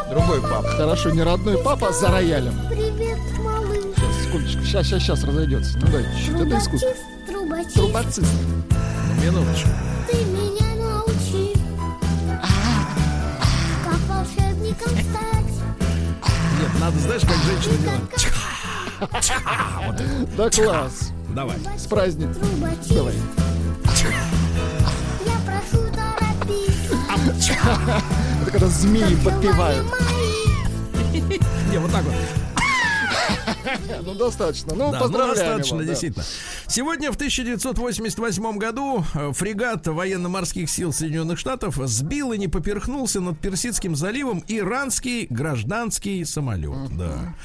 Другой 0.09 0.41
папа. 0.41 0.67
Хорошо, 0.69 1.09
не 1.11 1.23
родной 1.23 1.57
папа, 1.57 1.91
за 1.91 2.09
роялем. 2.09 2.53
Привет, 2.69 3.17
малыш. 3.39 3.79
Сейчас, 3.95 4.23
секундочку. 4.25 4.61
Сейчас, 4.63 4.85
сейчас, 4.87 5.01
сейчас 5.03 5.23
разойдется. 5.23 5.77
Ну 5.79 5.87
дайте 5.87 6.09
чуть-чуть. 6.17 6.47
Это 6.47 6.57
искусство. 6.57 6.89
Трубочист, 7.27 7.73
Трубоцист. 7.73 8.31
Минуточку. 9.23 9.69
ты 10.11 10.17
меня 10.25 10.75
научи. 10.75 11.53
Как 13.83 13.99
волшебником 14.07 14.91
стать. 14.91 15.53
Нет, 16.61 16.79
надо, 16.79 16.99
знаешь, 16.99 17.21
как 17.21 17.37
женщина 17.45 17.77
делает. 17.77 18.03
Да 20.37 20.49
класс. 20.49 21.11
Давай. 21.29 21.57
С 21.77 21.85
праздником. 21.87 22.37
Давай. 22.89 23.13
Это 28.41 28.51
когда 28.51 28.67
змеи 28.67 29.15
подпевают. 29.23 29.85
Не, 31.71 31.77
вот 31.79 31.91
так 31.91 32.03
вот. 32.03 32.13
Ну 34.05 34.13
достаточно. 34.15 34.73
Ну, 34.75 34.91
Да, 34.91 34.97
ну, 34.97 34.99
поздравляем 34.99 35.37
достаточно, 35.37 35.75
его, 35.75 35.83
да. 35.83 35.89
действительно. 35.89 36.25
Сегодня, 36.67 37.11
в 37.11 37.15
1988 37.15 38.57
году, 38.57 39.05
э, 39.13 39.31
фрегат 39.33 39.87
военно-морских 39.87 40.69
сил 40.69 40.91
Соединенных 40.91 41.39
Штатов 41.39 41.79
сбил 41.85 42.33
и 42.33 42.37
не 42.37 42.47
поперхнулся 42.47 43.21
над 43.21 43.39
Персидским 43.39 43.95
заливом 43.95 44.43
иранский 44.47 45.27
гражданский 45.29 46.25
самолет. 46.25 46.95
Да. 46.97 47.35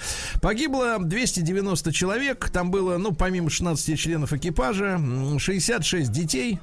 Погибло 0.40 0.96
290 0.98 1.92
человек. 1.92 2.50
Там 2.50 2.70
было, 2.70 2.96
ну, 2.98 3.12
помимо 3.12 3.48
16 3.50 3.96
членов 3.98 4.32
экипажа, 4.32 4.96
м, 4.96 5.38
66 5.38 6.10
детей. 6.10 6.58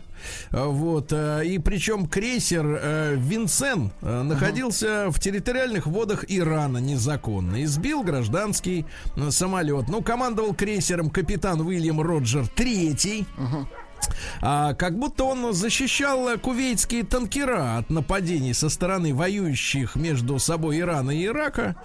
А, 0.51 0.67
Вот, 0.67 1.11
э, 1.11 1.45
и 1.45 1.59
причем 1.59 2.07
крейсер 2.07 2.65
э, 2.65 3.15
Винсен 3.15 3.91
э, 4.01 4.21
находился 4.23 5.09
в 5.09 5.19
территориальных 5.19 5.87
водах 5.87 6.25
Ирана 6.27 6.77
незаконно. 6.77 7.57
И 7.57 7.65
сбил 7.65 8.03
гражданский 8.03 8.85
самолет. 9.29 9.87
Ну, 9.89 10.01
командовал 10.01 10.53
крейсером 10.53 11.09
капитан 11.09 11.61
Уильям 11.61 12.01
Роджер 12.01 12.47
Третий. 12.47 13.25
А, 14.41 14.73
как 14.73 14.97
будто 14.97 15.23
он 15.25 15.53
защищал 15.53 16.37
кувейтские 16.39 17.03
танкера 17.03 17.77
от 17.77 17.89
нападений 17.89 18.53
со 18.53 18.69
стороны 18.69 19.13
воюющих 19.13 19.95
между 19.95 20.39
собой 20.39 20.79
Ирана 20.79 21.11
и 21.11 21.25
Ирака. 21.25 21.75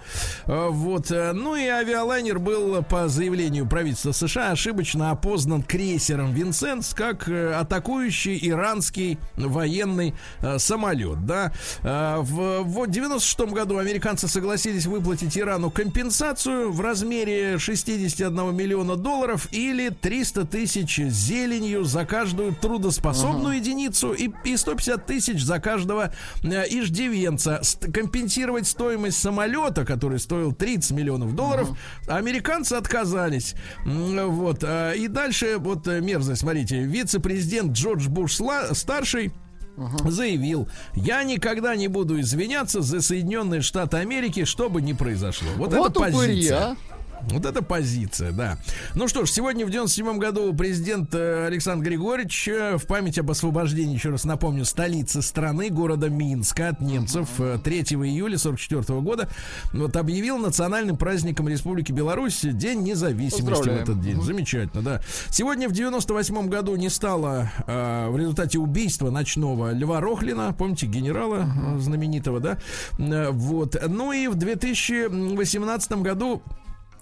А, 0.45 0.69
вот. 0.69 1.11
э, 1.11 1.33
Ну 1.33 1.55
и 1.55 1.65
авиалайнер 1.65 2.39
был, 2.39 2.83
по 2.83 3.07
заявлению 3.07 3.67
правительства 3.67 4.11
США, 4.11 4.51
ошибочно 4.51 5.11
опознан 5.11 5.63
крейсером 5.63 6.33
Винсенс 6.33 6.93
как 6.93 7.27
э, 7.29 7.53
атакующий 7.53 8.37
иранский 8.41 9.17
военный 9.35 10.13
э, 10.39 10.59
самолет. 10.59 11.25
Да? 11.25 11.51
А, 11.83 12.21
В, 12.21 12.63
в 12.63 12.87
96 12.89 13.39
году 13.51 13.77
американцы 13.77 14.27
согласились 14.27 14.85
выплатить 14.85 15.37
Ирану 15.37 15.71
компенсацию 15.71 16.71
в 16.71 16.81
размере 16.81 17.57
61 17.57 18.55
миллиона 18.55 18.95
долларов 18.95 19.47
или 19.51 19.89
300 19.89 20.45
тысяч 20.45 20.97
зеленью 20.97 21.83
за 21.83 22.05
каждую 22.15 22.53
трудоспособную 22.53 23.55
единицу 23.55 24.11
и, 24.11 24.29
и 24.43 24.57
150 24.57 25.05
тысяч 25.05 25.41
за 25.41 25.59
каждого 25.59 26.11
э, 26.43 26.47
иждивенца. 26.69 27.59
Ст- 27.63 27.89
компенсировать 27.93 28.67
стоимость 28.67 29.17
самолета, 29.17 29.85
который 29.85 30.19
стоил 30.19 30.51
30 30.51 30.91
миллионов 30.91 31.33
долларов, 31.35 31.69
американцы 32.07 32.73
отказались. 32.73 33.55
Вот. 33.85 34.63
э, 34.63 34.95
И 34.97 35.07
дальше, 35.07 35.55
вот 35.57 35.87
э, 35.87 36.01
мерзость, 36.01 36.41
смотрите, 36.41 36.83
вице-президент 36.83 37.71
Джордж 37.71 38.09
Буш 38.09 38.37
старший 38.73 39.31
заявил, 40.05 40.67
я 40.95 41.23
никогда 41.23 41.75
не 41.77 41.87
буду 41.87 42.19
извиняться 42.19 42.81
за 42.81 43.01
Соединенные 43.01 43.61
Штаты 43.61 43.97
Америки, 43.97 44.43
что 44.43 44.69
бы 44.69 44.81
ни 44.81 44.91
произошло. 44.93 45.47
Вот, 45.55 45.73
Вот 45.73 45.89
это 45.91 45.99
упыри, 46.01 46.11
позиция. 46.13 46.57
а. 46.57 46.75
Вот 47.29 47.45
это 47.45 47.61
позиция, 47.61 48.31
да. 48.31 48.57
Ну 48.95 49.07
что 49.07 49.25
ж, 49.25 49.31
сегодня 49.31 49.65
в 49.65 49.69
97 49.69 50.17
году 50.17 50.53
президент 50.53 51.13
э, 51.13 51.47
Александр 51.47 51.85
Григорьевич 51.85 52.47
э, 52.47 52.77
в 52.77 52.85
память 52.87 53.19
об 53.19 53.29
освобождении, 53.31 53.93
еще 53.93 54.09
раз 54.09 54.25
напомню, 54.25 54.65
столицы 54.65 55.21
страны, 55.21 55.69
города 55.69 56.09
Минска 56.09 56.69
от 56.69 56.81
немцев 56.81 57.29
э, 57.39 57.57
3 57.63 57.81
июля 57.81 58.37
44 58.37 58.99
года 59.01 59.29
вот 59.71 59.95
объявил 59.95 60.37
национальным 60.37 60.97
праздником 60.97 61.47
Республики 61.47 61.91
Беларусь 61.91 62.41
День 62.41 62.81
независимости 62.81 63.69
в 63.69 63.73
этот 63.73 64.01
день. 64.01 64.21
Замечательно, 64.21 64.81
да. 64.81 65.01
Сегодня 65.29 65.69
в 65.69 65.73
98 65.73 66.47
году 66.49 66.75
не 66.75 66.89
стало 66.89 67.51
э, 67.67 68.09
в 68.09 68.17
результате 68.17 68.59
убийства 68.59 69.09
ночного 69.09 69.73
Льва 69.73 70.01
Рохлина, 70.01 70.53
помните, 70.57 70.87
генерала 70.87 71.47
э, 71.75 71.79
знаменитого, 71.79 72.39
да? 72.39 72.57
Э, 72.97 73.29
вот. 73.29 73.75
Ну 73.87 74.11
и 74.11 74.27
в 74.27 74.35
2018 74.35 75.91
году 75.93 76.41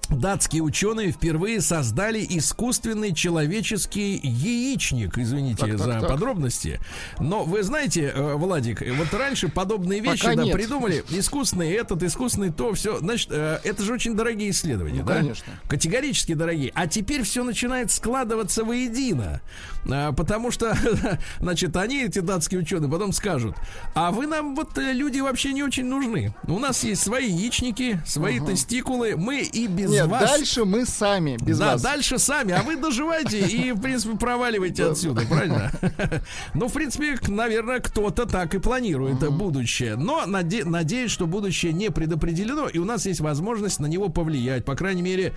Датские 0.10 0.64
ученые 0.64 1.12
впервые 1.12 1.62
создали 1.62 2.26
искусственный 2.28 3.14
человеческий 3.14 4.20
яичник. 4.24 5.18
Извините 5.18 5.58
Так, 5.62 5.70
так, 5.72 5.80
за 5.80 6.00
так. 6.00 6.08
подробности. 6.10 6.80
Но 7.20 7.44
вы 7.44 7.62
знаете, 7.62 8.12
э, 8.14 8.34
Владик, 8.36 8.82
э, 8.82 8.92
вот 8.92 9.14
раньше 9.14 9.50
подобные 9.50 10.00
вещи 10.00 10.24
Пока 10.24 10.36
да, 10.36 10.44
нет. 10.46 10.54
придумали. 10.54 11.04
Искусственный 11.10 11.70
этот, 11.72 12.02
искусственный 12.02 12.52
то, 12.52 12.74
все. 12.74 12.98
Значит, 13.00 13.30
э, 13.32 13.60
это 13.64 13.84
же 13.84 13.94
очень 13.94 14.16
дорогие 14.16 14.50
исследования, 14.50 15.02
Ну, 15.02 15.06
да? 15.08 15.16
конечно. 15.18 15.54
Категорически 15.68 16.34
дорогие. 16.34 16.72
А 16.74 16.88
теперь 16.88 17.22
все 17.24 17.44
начинает 17.44 17.92
складываться 17.92 18.64
воедино. 18.64 19.42
Потому 19.84 20.52
что, 20.52 20.76
значит, 21.40 21.76
они, 21.78 22.04
эти 22.04 22.20
датские 22.20 22.62
ученые, 22.62 22.90
потом 22.92 23.14
скажут, 23.14 23.56
а 23.94 24.12
вы 24.12 24.26
нам 24.28 24.56
вот 24.56 24.78
люди 24.78 25.20
вообще 25.20 25.54
не 25.54 25.64
очень 25.64 25.86
нужны. 25.86 26.34
У 26.48 26.58
нас 26.60 26.84
есть 26.84 27.04
свои 27.04 27.30
яичники, 27.30 28.02
свои 28.06 28.40
тестикулы, 28.40 29.16
мы 29.16 29.42
и 29.42 29.68
без 29.68 29.99
Нет, 30.02 30.08
вас... 30.08 30.30
дальше 30.30 30.66
мы 30.66 30.86
сами, 30.86 31.38
без 31.42 31.60
да, 31.60 31.74
вас. 31.74 31.82
дальше 31.82 32.20
сами, 32.20 32.54
а 32.54 32.62
вы 32.64 32.76
доживайте 32.76 33.40
и, 33.40 33.72
в 33.72 33.82
принципе, 33.82 34.18
проваливайте 34.18 34.86
отсюда, 34.86 35.22
правильно? 35.28 35.72
Ну, 36.54 36.68
в 36.68 36.74
принципе, 36.74 37.18
наверное, 37.28 37.80
кто-то 37.80 38.26
так 38.26 38.56
и 38.56 38.60
планирует 38.60 39.28
будущее. 39.30 39.96
Но 39.96 40.24
наде- 40.26 40.66
надеюсь, 40.66 41.12
что 41.12 41.28
будущее 41.28 41.74
не 41.74 41.90
предопределено, 41.90 42.68
и 42.68 42.78
у 42.78 42.86
нас 42.86 43.06
есть 43.06 43.20
возможность 43.20 43.80
на 43.80 43.86
него 43.86 44.10
повлиять. 44.10 44.66
По 44.66 44.76
крайней 44.76 45.02
мере, 45.02 45.34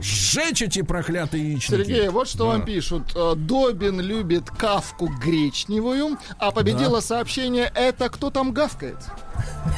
сжечь 0.00 0.62
эти 0.62 0.82
проклятые 0.82 1.52
яичники. 1.52 1.82
Сергей, 1.82 2.08
вот 2.08 2.28
что 2.28 2.38
Да. 2.38 2.44
вам 2.52 2.64
пишут. 2.64 3.12
Э, 3.14 3.34
Добин 3.36 4.00
любит 4.00 4.50
кавку 4.50 5.08
гречневую, 5.08 6.18
а 6.38 6.50
победило 6.50 7.00
сообщение 7.00 7.70
«Это 7.74 8.08
кто 8.08 8.30
там 8.30 8.52
гавкает?» 8.52 8.98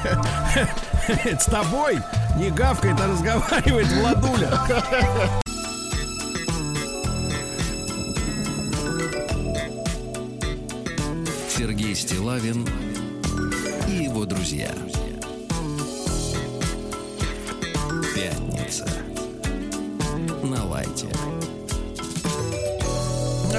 С 1.40 1.44
тобой 1.46 1.98
не 2.38 2.50
гавкает, 2.50 2.98
а 3.00 3.06
разговаривает 3.08 3.88
Владуля. 3.92 4.50
Сергей 11.48 11.94
Стилавин 11.94 12.66
и 13.88 14.04
его 14.04 14.24
друзья. 14.24 14.70
Пятница. 18.14 18.86
На 20.74 20.80
лайте. 20.80 21.06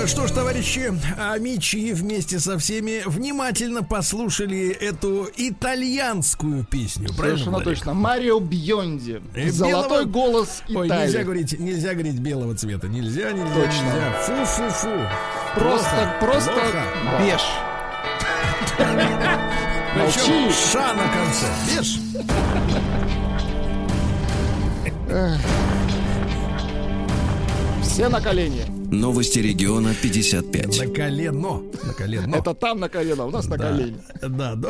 Что 0.08 0.28
ж, 0.28 0.32
товарищи, 0.32 0.92
амичи 1.18 1.94
вместе 1.94 2.40
со 2.40 2.58
всеми 2.60 3.02
внимательно 3.06 3.82
послушали 3.84 4.68
эту 4.70 5.30
итальянскую 5.38 6.66
песню. 6.66 7.08
Совершенно 7.14 7.62
точно. 7.62 7.94
Марио 7.94 8.40
Бьонди. 8.40 9.22
Золотой 9.50 10.04
белого- 10.06 10.12
голос 10.12 10.62
Ой, 10.68 10.88
Италии. 10.88 11.04
нельзя 11.04 11.24
говорить, 11.24 11.60
нельзя 11.60 11.94
говорить 11.94 12.20
белого 12.20 12.54
цвета. 12.56 12.88
Нельзя, 12.90 13.32
нельзя, 13.32 13.54
Точно. 13.56 13.84
нельзя. 13.84 14.12
Фу-фу-фу. 14.26 14.90
Просто, 15.56 16.16
просто... 16.20 16.52
Плохо. 16.52 16.84
Беж. 17.22 17.42
Причем 19.96 20.42
Молчи. 20.44 20.56
ша 20.74 20.94
на 20.94 21.08
конце. 21.08 21.48
Беж. 21.78 22.00
Все 27.96 28.10
на 28.10 28.20
колени. 28.20 28.85
Новости 29.00 29.40
региона 29.40 29.94
55. 30.02 30.80
На 30.80 30.94
колено. 30.94 31.62
На 31.84 31.94
колено. 31.94 32.36
Это 32.36 32.54
там 32.54 32.80
на 32.80 32.90
колено, 32.90 33.24
а 33.24 33.26
у 33.28 33.32
нас 33.32 33.48
на 33.48 33.58
Да, 33.58 33.70
колени. 33.72 33.98
Да, 34.22 34.56
да. 34.56 34.70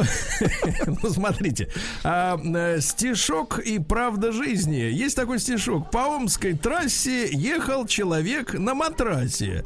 ну 1.03 1.09
смотрите, 1.09 1.69
а, 2.03 2.39
э, 2.43 2.81
стишок 2.81 3.59
и 3.59 3.79
правда 3.79 4.31
жизни. 4.31 4.77
Есть 4.77 5.15
такой 5.15 5.39
стишок. 5.39 5.91
По 5.91 6.15
Омской 6.15 6.53
трассе 6.53 7.29
ехал 7.31 7.85
человек 7.85 8.53
на 8.53 8.73
матрасе. 8.73 9.63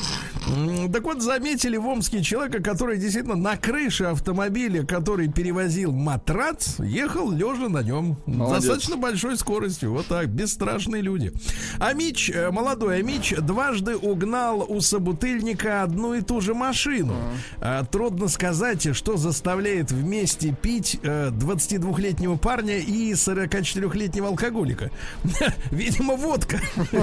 Так 0.91 1.03
вот, 1.03 1.21
заметили 1.21 1.77
в 1.77 1.87
Омске 1.87 2.21
человека, 2.21 2.61
который 2.61 2.97
действительно 2.97 3.35
на 3.35 3.55
крыше 3.55 4.05
автомобиля, 4.05 4.85
который 4.85 5.29
перевозил 5.29 5.91
матрац, 5.93 6.79
ехал 6.79 7.31
лежа 7.31 7.69
на 7.69 7.81
нем. 7.81 8.17
Молодец. 8.25 8.65
Достаточно 8.65 8.97
большой 8.97 9.37
скоростью. 9.37 9.93
Вот 9.93 10.07
так, 10.07 10.27
бесстрашные 10.29 11.01
люди. 11.01 11.31
Амич, 11.79 12.29
э, 12.29 12.51
молодой 12.51 12.99
Амич, 12.99 13.33
дважды 13.37 13.95
угнал 13.95 14.48
у 14.53 14.81
собутыльника 14.81 15.83
одну 15.83 16.13
и 16.13 16.21
ту 16.21 16.41
же 16.41 16.53
машину. 16.53 17.15
А, 17.59 17.83
Трудно 17.85 18.27
сказать, 18.27 18.95
что 18.95 19.17
заставляет 19.17 19.91
вместе 19.91 20.53
пить 20.53 20.99
э, 21.03 21.29
22-летнего 21.29 22.37
парня 22.37 22.77
и 22.77 23.11
44-летнего 23.13 24.27
алкоголика. 24.27 24.91
Видимо, 25.71 26.15
водка. 26.15 26.59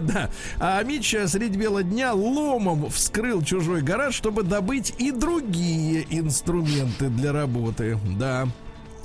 Да. 0.00 0.30
А 0.58 0.78
Амич 0.78 1.14
э, 1.14 1.26
средь 1.28 1.56
бела 1.56 1.82
дня 1.82 2.12
ломом 2.12 2.90
вскрыл 2.90 3.42
чужой 3.42 3.82
гараж, 3.82 4.14
чтобы 4.14 4.42
добыть 4.42 4.94
и 4.98 5.10
другие 5.10 6.06
инструменты 6.10 7.08
для 7.08 7.32
работы. 7.32 7.98
Да. 8.18 8.48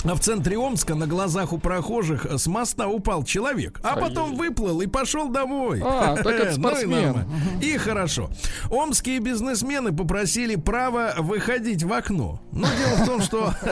А 0.04 0.16
в 0.16 0.20
центре 0.20 0.58
Омска 0.58 0.96
на 0.96 1.08
глазах 1.08 1.54
у 1.54 1.58
прохожих 1.58 2.26
с 2.26 2.48
моста 2.48 2.88
упал 2.88 3.24
человек, 3.24 3.80
а 3.84 3.96
потом 3.96 4.36
выплыл 4.36 4.82
и 4.82 4.88
пошел 4.88 5.30
домой. 5.30 5.82
А, 5.84 6.16
так 6.16 6.28
это 6.28 6.46
Ну 6.46 6.52
и 6.52 6.54
спортсмен. 6.54 7.26
И 7.62 7.78
хорошо. 7.78 8.30
Омские 8.70 9.20
бизнесмены 9.20 9.92
попросили 9.96 10.56
право 10.56 11.14
выходить 11.18 11.84
в 11.84 11.92
окно. 11.92 12.42
Но 12.52 12.68
дело 12.68 13.04
в 13.04 13.06
том, 13.06 13.22
что... 13.22 13.54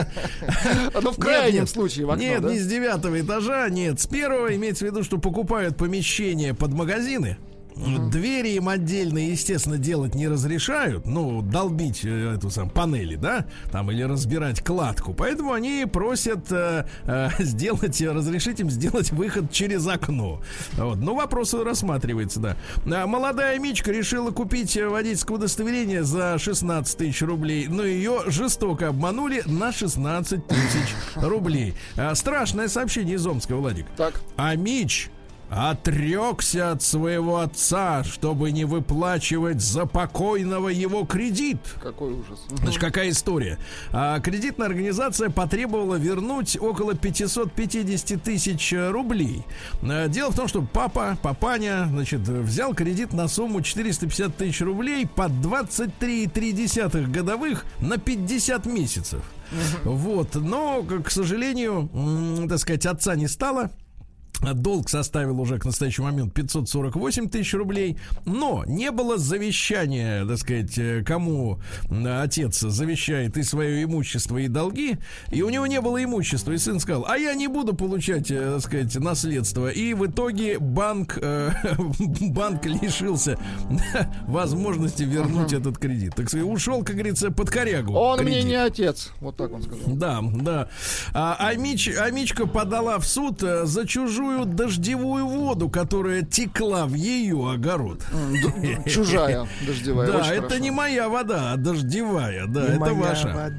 Ну, 1.00 1.12
в 1.12 1.18
крайнем 1.18 1.66
случае 1.66 2.06
в 2.06 2.10
окно, 2.10 2.24
Нет, 2.24 2.42
не 2.42 2.58
с 2.58 2.66
девятого 2.66 3.20
этажа, 3.20 3.68
нет, 3.68 4.00
с 4.00 4.06
первого. 4.06 4.54
Имеется 4.54 4.84
в 4.84 4.88
виду, 4.88 5.04
что 5.04 5.18
покупают 5.18 5.76
помещение 5.76 6.54
под 6.54 6.72
магазины. 6.72 7.36
Двери 7.76 8.54
им 8.54 8.68
отдельно, 8.68 9.18
естественно, 9.18 9.76
делать 9.76 10.14
не 10.14 10.28
разрешают. 10.28 11.06
Ну, 11.06 11.42
долбить 11.42 12.04
э, 12.04 12.34
эту 12.34 12.50
сам 12.50 12.70
панели, 12.70 13.16
да, 13.16 13.46
там 13.70 13.90
или 13.90 14.02
разбирать 14.02 14.62
кладку. 14.62 15.12
Поэтому 15.12 15.52
они 15.52 15.86
просят 15.90 16.50
э, 16.50 16.86
э, 17.04 17.28
сделать, 17.38 18.00
разрешить 18.00 18.60
им 18.60 18.70
сделать 18.70 19.10
выход 19.12 19.50
через 19.52 19.86
окно. 19.86 20.40
Вот. 20.72 20.96
Ну, 20.98 21.14
вопрос 21.14 21.52
рассматривается, 21.52 22.40
да. 22.40 22.56
А 22.86 23.06
молодая 23.06 23.58
Мичка 23.58 23.92
решила 23.92 24.30
купить 24.30 24.76
водительское 24.76 25.36
удостоверение 25.36 26.02
за 26.02 26.38
16 26.38 26.96
тысяч 26.96 27.20
рублей, 27.22 27.66
но 27.68 27.84
ее 27.84 28.22
жестоко 28.26 28.88
обманули 28.88 29.42
на 29.44 29.72
16 29.72 30.46
тысяч 30.46 30.94
рублей. 31.16 31.74
А, 31.96 32.14
страшное 32.14 32.68
сообщение 32.68 33.16
из 33.16 33.26
Омска, 33.26 33.54
Владик. 33.54 33.86
Так. 33.96 34.20
А 34.36 34.54
Мич 34.56 35.10
отрекся 35.50 36.72
от 36.72 36.82
своего 36.82 37.38
отца, 37.38 38.04
чтобы 38.04 38.50
не 38.50 38.64
выплачивать 38.64 39.60
за 39.60 39.86
покойного 39.86 40.68
его 40.68 41.04
кредит. 41.04 41.58
Какой 41.82 42.12
ужас. 42.12 42.40
Значит, 42.48 42.80
какая 42.80 43.10
история? 43.10 43.58
А, 43.92 44.20
кредитная 44.20 44.66
организация 44.66 45.30
потребовала 45.30 45.96
вернуть 45.96 46.56
около 46.60 46.94
550 46.94 48.22
тысяч 48.22 48.72
э, 48.72 48.90
рублей. 48.90 49.44
А, 49.82 50.08
дело 50.08 50.32
в 50.32 50.36
том, 50.36 50.48
что 50.48 50.62
папа, 50.62 51.16
папаня, 51.22 51.86
значит, 51.90 52.20
взял 52.20 52.74
кредит 52.74 53.12
на 53.12 53.28
сумму 53.28 53.62
450 53.62 54.36
тысяч 54.36 54.60
рублей 54.60 55.06
под 55.06 55.32
23,3 55.32 57.06
годовых 57.10 57.64
на 57.80 57.98
50 57.98 58.66
месяцев. 58.66 59.22
Вот, 59.84 60.34
но, 60.34 60.82
к 60.82 61.10
сожалению, 61.10 61.88
так 62.48 62.58
сказать, 62.58 62.84
отца 62.86 63.14
не 63.14 63.28
стало. 63.28 63.70
Долг 64.42 64.88
составил 64.88 65.40
уже 65.40 65.58
к 65.58 65.64
настоящему 65.64 66.06
моменту 66.06 66.30
548 66.32 67.28
тысяч 67.28 67.54
рублей, 67.54 67.96
но 68.24 68.64
не 68.66 68.90
было 68.90 69.18
завещания, 69.18 70.24
так 70.24 70.38
сказать, 70.38 70.78
э, 70.78 71.02
кому 71.04 71.60
отец 71.90 72.60
завещает 72.60 73.36
и 73.36 73.42
свое 73.42 73.84
имущество, 73.84 74.38
и 74.38 74.48
долги, 74.48 74.98
и 75.30 75.42
у 75.42 75.48
него 75.48 75.66
не 75.66 75.80
было 75.80 76.02
имущества, 76.02 76.52
и 76.52 76.58
сын 76.58 76.80
сказал, 76.80 77.06
а 77.08 77.16
я 77.16 77.34
не 77.34 77.48
буду 77.48 77.74
получать, 77.74 78.30
э, 78.30 78.52
так 78.54 78.60
сказать, 78.62 78.94
наследство, 78.96 79.68
и 79.68 79.94
в 79.94 80.06
итоге 80.06 80.58
банк, 80.58 81.18
э, 81.20 81.50
банк 82.20 82.64
лишился 82.66 83.38
возможности 84.26 85.02
вернуть 85.02 85.52
этот 85.52 85.78
кредит. 85.78 86.14
Так 86.14 86.28
сказать, 86.28 86.46
ушел, 86.46 86.82
как 86.84 86.94
говорится, 86.94 87.30
под 87.30 87.50
корягу. 87.50 87.94
Он 87.94 88.20
мне 88.20 88.34
кредит. 88.34 88.48
не 88.48 88.56
отец. 88.56 89.12
Вот 89.20 89.36
так 89.36 89.52
он 89.52 89.62
сказал. 89.62 89.86
Да, 89.86 90.20
да. 90.22 90.68
А, 91.12 91.36
а, 91.38 91.54
Мич- 91.54 91.96
а 91.96 92.10
Мичка 92.10 92.46
подала 92.46 92.98
в 92.98 93.06
суд 93.06 93.42
э, 93.42 93.64
за 93.64 93.86
чужую 93.86 94.25
большую 94.26 94.44
дождевую 94.46 95.26
воду, 95.26 95.68
которая 95.68 96.22
текла 96.22 96.86
в 96.86 96.94
ее 96.94 97.50
огород. 97.50 98.02
Чужая 98.86 99.46
дождевая. 99.66 100.10
Да, 100.10 100.34
это 100.34 100.58
не 100.58 100.70
моя 100.70 101.08
вода, 101.08 101.52
а 101.52 101.56
дождевая. 101.56 102.46
Да, 102.46 102.66
это 102.66 102.94
ваша. 102.94 103.52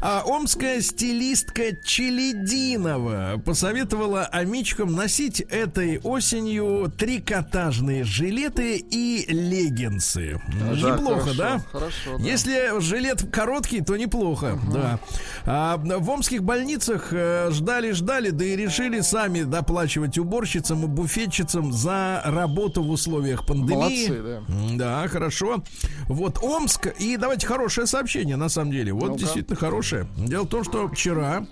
А 0.00 0.22
омская 0.24 0.80
стилистка 0.80 1.76
Челединова 1.84 3.40
посоветовала 3.44 4.24
амичкам 4.24 4.92
носить 4.94 5.40
этой 5.40 5.98
осенью 5.98 6.92
трикотажные 6.96 8.04
жилеты 8.04 8.76
и 8.76 9.26
леггинсы. 9.28 10.40
Неплохо, 10.48 11.30
да? 11.36 11.60
Хорошо. 11.72 12.18
Если 12.18 12.80
жилет 12.80 13.30
короткий, 13.30 13.80
то 13.80 13.96
неплохо, 13.96 14.58
да. 14.72 14.98
А 15.44 15.76
в 15.76 16.10
омских 16.10 16.42
больницах 16.42 17.08
э, 17.12 17.50
ждали-ждали, 17.50 18.30
да 18.30 18.44
и 18.44 18.56
решили 18.56 19.00
сами 19.00 19.31
доплачивать 19.40 20.18
уборщицам 20.18 20.84
и 20.84 20.86
буфетчицам 20.86 21.72
за 21.72 22.20
работу 22.24 22.82
в 22.82 22.90
условиях 22.90 23.46
пандемии. 23.46 24.08
Молодцы, 24.08 24.22
да. 24.22 25.02
Да, 25.02 25.08
хорошо. 25.08 25.62
Вот 26.08 26.38
Омск. 26.42 26.86
И 26.98 27.16
давайте 27.16 27.46
хорошее 27.46 27.86
сообщение, 27.86 28.36
на 28.36 28.48
самом 28.48 28.70
деле. 28.72 28.92
Вот 28.92 29.08
Ну-ка. 29.08 29.18
действительно 29.20 29.56
хорошее. 29.56 30.06
Дело 30.16 30.44
в 30.44 30.48
том, 30.48 30.64
что 30.64 30.88
вчера 30.88 31.46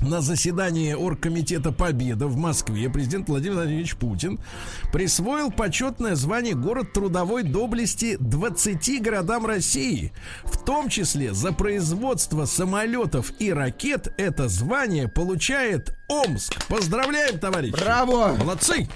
на 0.00 0.20
заседании 0.20 0.92
Оргкомитета 0.92 1.72
Победа 1.72 2.26
в 2.26 2.36
Москве 2.36 2.88
президент 2.90 3.28
Владимир 3.28 3.56
Владимирович 3.56 3.96
Путин 3.96 4.38
присвоил 4.92 5.50
почетное 5.50 6.14
звание 6.14 6.54
город 6.54 6.92
трудовой 6.92 7.42
доблести 7.42 8.16
20 8.18 9.02
городам 9.02 9.46
России. 9.46 10.12
В 10.44 10.56
том 10.56 10.88
числе 10.88 11.34
за 11.34 11.52
производство 11.52 12.44
самолетов 12.44 13.32
и 13.38 13.52
ракет 13.52 14.12
это 14.16 14.48
звание 14.48 15.08
получает 15.08 15.96
Омск. 16.08 16.66
Поздравляем, 16.68 17.38
товарищи! 17.38 17.72
Браво! 17.72 18.36
Молодцы! 18.38 18.88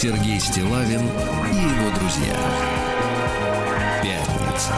Сергей 0.00 0.40
Стилавин 0.40 1.02
и 1.02 1.56
его 1.56 1.94
друзья. 1.98 2.34
Пятница. 4.02 4.72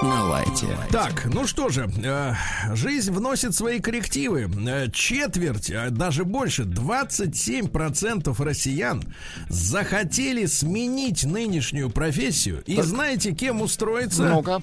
На 0.00 0.24
лайте. 0.24 0.66
Так, 0.90 1.26
ну 1.26 1.46
что 1.46 1.68
же, 1.68 1.90
э, 2.02 2.32
жизнь 2.72 3.12
вносит 3.12 3.54
свои 3.54 3.80
коррективы. 3.80 4.50
Э, 4.66 4.90
четверть, 4.90 5.70
а 5.70 5.90
даже 5.90 6.24
больше, 6.24 6.62
27% 6.62 8.42
россиян 8.42 9.02
захотели 9.50 10.46
сменить 10.46 11.24
нынешнюю 11.24 11.90
профессию. 11.90 12.62
И 12.64 12.80
знаете, 12.80 13.32
кем 13.32 13.60
устроиться? 13.60 14.26
Ну-ка, 14.26 14.62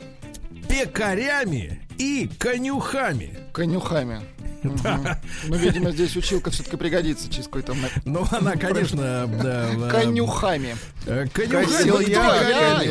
Пекарями 0.68 1.88
и 2.00 2.28
конюхами. 2.40 3.38
конюхами. 3.54 4.22
Мгм. 4.70 5.08
Ну, 5.48 5.56
видимо, 5.56 5.92
здесь 5.92 6.16
училка 6.16 6.52
все-таки 6.52 6.78
пригодится 6.78 7.30
через 7.30 7.46
какой-то... 7.46 7.76
Ну, 8.06 8.26
она, 8.32 8.52
конечно, 8.58 9.28
да, 9.28 9.90
Конюхами. 9.90 10.76
э, 11.06 11.28
Конюхами. 11.28 12.10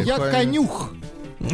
Я, 0.05 0.18
конюх. 0.31 0.93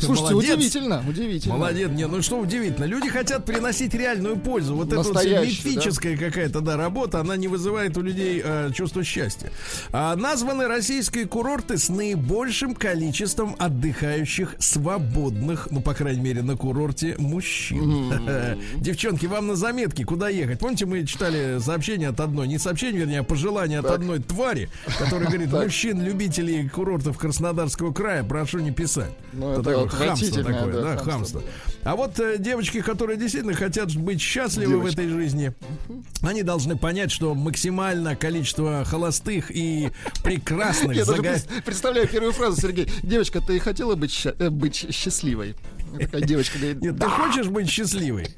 Слушайте, 0.00 0.34
удивительно, 0.34 1.04
удивительно. 1.08 1.56
Молодец, 1.56 1.90
не, 1.90 2.06
ну 2.06 2.22
что 2.22 2.38
удивительно. 2.38 2.84
Люди 2.84 3.08
хотят 3.08 3.44
приносить 3.44 3.94
реальную 3.94 4.36
пользу. 4.36 4.74
Вот 4.74 4.88
эта 4.88 5.02
вот 5.02 5.24
мифическая 5.24 6.16
какая-то, 6.16 6.60
да, 6.60 6.76
работа, 6.76 7.20
она 7.20 7.36
не 7.36 7.48
вызывает 7.48 7.96
у 7.96 8.02
людей 8.02 8.40
э, 8.44 8.70
чувство 8.74 9.04
счастья. 9.04 9.50
А, 9.92 10.16
названы 10.16 10.66
российские 10.66 11.26
курорты 11.26 11.78
с 11.78 11.88
наибольшим 11.88 12.74
количеством 12.74 13.56
отдыхающих 13.58 14.54
свободных, 14.58 15.68
ну, 15.70 15.80
по 15.80 15.94
крайней 15.94 16.20
мере, 16.20 16.42
на 16.42 16.56
курорте 16.56 17.16
мужчин. 17.18 18.12
Девчонки, 18.76 19.26
вам 19.26 19.48
на 19.48 19.56
заметки, 19.56 20.04
куда 20.04 20.28
ехать? 20.28 20.58
Помните, 20.58 20.86
мы 20.86 21.04
читали 21.06 21.58
сообщение 21.60 22.08
от 22.08 22.20
одной, 22.20 22.48
не 22.48 22.58
сообщение, 22.58 23.00
вернее, 23.00 23.20
а 23.20 23.24
пожелание 23.24 23.80
от 23.80 23.86
одной 23.86 24.20
твари, 24.20 24.68
которая 24.98 25.28
говорит, 25.28 25.52
мужчин, 25.52 26.02
любителей 26.02 26.68
курортов 26.68 27.18
Краснодарского 27.18 27.87
края, 27.92 28.24
прошу 28.24 28.58
не 28.60 28.70
писать. 28.70 29.10
Ну, 29.32 29.52
Это 29.52 29.60
это 29.60 29.70
такое 29.70 29.88
хамство 30.08 30.42
такое, 30.44 30.72
да, 30.72 30.80
да, 30.82 30.96
хамство. 30.96 31.12
хамство. 31.12 31.42
А 31.84 31.96
вот 31.96 32.18
э, 32.20 32.36
девочки, 32.38 32.80
которые 32.80 33.16
действительно 33.18 33.54
хотят 33.54 33.94
быть 33.94 34.20
счастливы 34.20 34.76
в 34.78 34.80
Девочки. 34.80 34.94
этой 34.94 35.08
жизни, 35.08 35.52
они 36.22 36.42
должны 36.42 36.76
понять, 36.76 37.10
что 37.10 37.34
максимальное 37.34 38.16
количество 38.16 38.84
холостых 38.84 39.50
и 39.50 39.90
прекрасных 40.24 40.96
Я 40.96 41.04
даже 41.04 41.22
представляю 41.64 42.08
первую 42.08 42.32
фразу, 42.32 42.60
Сергей. 42.60 42.90
Девочка, 43.02 43.40
ты 43.40 43.58
хотела 43.60 43.94
быть, 43.94 44.26
э, 44.26 44.50
счастливой? 44.90 45.54
Такая 45.98 46.20
девочка 46.22 46.58
говорит, 46.58 46.82
Нет, 46.82 46.98
ты 46.98 47.06
хочешь 47.06 47.46
быть 47.46 47.68
счастливой? 47.70 48.28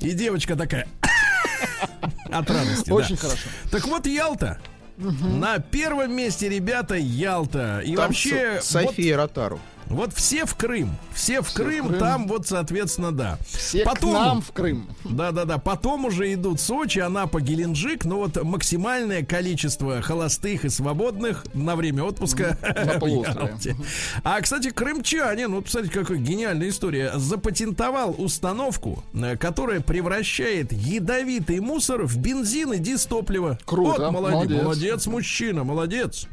И 0.00 0.12
девочка 0.12 0.56
такая 0.56 0.86
от 2.30 2.50
радости. 2.50 2.90
очень 2.90 3.16
хорошо. 3.16 3.48
Так 3.70 3.86
вот, 3.86 4.06
Ялта. 4.06 4.58
На 5.00 5.58
первом 5.58 6.12
месте, 6.14 6.48
ребята, 6.48 6.94
Ялта. 6.96 7.80
И 7.84 7.94
Там 7.96 8.06
вообще, 8.06 8.60
С- 8.60 8.74
вот, 8.74 8.84
София 8.86 9.16
Ротару. 9.16 9.58
Вот 9.90 10.12
все 10.14 10.46
в 10.46 10.54
Крым. 10.54 10.96
Все 11.12 11.42
в 11.42 11.52
Крым, 11.52 11.88
Крым. 11.88 11.98
там 11.98 12.26
вот, 12.28 12.46
соответственно, 12.46 13.12
да. 13.12 13.38
Все 13.46 13.84
Потом- 13.84 14.10
к 14.10 14.14
нам 14.14 14.40
в 14.42 14.52
Крым. 14.52 14.88
Да, 15.04 15.32
да, 15.32 15.44
да. 15.44 15.58
Потом 15.58 16.04
уже 16.06 16.32
идут 16.32 16.60
Сочи, 16.60 17.00
Анапа, 17.00 17.40
Геленджик. 17.40 18.04
Но 18.04 18.18
вот 18.18 18.42
максимальное 18.42 19.24
количество 19.24 20.00
холостых 20.00 20.64
и 20.64 20.68
свободных 20.68 21.44
на 21.54 21.76
время 21.76 22.04
отпуска 22.04 22.56
На 22.62 22.98
полуострове. 23.00 23.54
А, 24.24 24.40
кстати, 24.40 24.70
крымчанин, 24.70 25.52
вот, 25.54 25.64
посмотрите, 25.64 25.98
какая 25.98 26.18
гениальная 26.18 26.68
история, 26.68 27.12
запатентовал 27.16 28.14
установку, 28.16 29.02
э, 29.14 29.36
которая 29.36 29.80
превращает 29.80 30.72
ядовитый 30.72 31.60
мусор 31.60 32.04
в 32.06 32.16
бензин 32.18 32.72
и 32.74 32.78
дистопливо. 32.78 33.58
Круто, 33.64 34.02
Вот, 34.04 34.12
молодец, 34.12 34.34
молодец. 34.50 34.62
молодец, 34.62 35.06
мужчина, 35.06 35.64
молодец. 35.64 36.26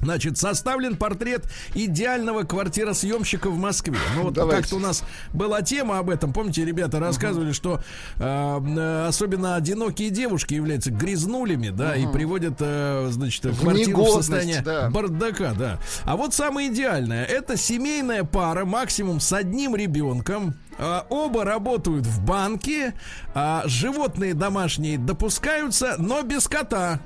Значит, 0.00 0.38
составлен 0.38 0.96
портрет 0.96 1.44
идеального 1.74 2.42
квартиросъемщика 2.42 3.50
в 3.50 3.58
Москве. 3.58 3.98
Ну 4.14 4.24
вот 4.24 4.34
как-то 4.36 4.76
у 4.76 4.78
нас 4.78 5.02
была 5.32 5.62
тема 5.62 5.98
об 5.98 6.10
этом. 6.10 6.32
Помните, 6.32 6.64
ребята 6.64 7.00
рассказывали, 7.00 7.52
что 7.52 7.80
э, 8.16 8.20
э, 8.20 9.06
особенно 9.06 9.56
одинокие 9.56 10.10
девушки 10.10 10.54
являются 10.54 10.90
грязнулями, 10.90 11.70
да, 11.70 11.96
и 11.96 12.06
приводят, 12.06 12.56
э, 12.60 13.08
значит, 13.10 13.44
В 13.44 13.60
квартиру 13.60 14.04
в 14.04 14.10
состояние 14.10 14.62
да. 14.62 14.90
бардака, 14.90 15.54
да. 15.58 15.78
А 16.04 16.16
вот 16.16 16.34
самое 16.34 16.68
идеальное, 16.68 17.24
это 17.24 17.56
семейная 17.56 18.24
пара, 18.24 18.64
максимум 18.64 19.20
с 19.20 19.32
одним 19.32 19.74
ребенком. 19.76 20.54
А, 20.78 21.06
Оба 21.08 21.44
работают 21.44 22.06
в 22.06 22.22
банке, 22.24 22.94
а 23.34 23.62
животные 23.66 24.34
домашние 24.34 24.98
допускаются, 24.98 25.96
но 25.98 26.22
без 26.22 26.48
кота. 26.48 27.00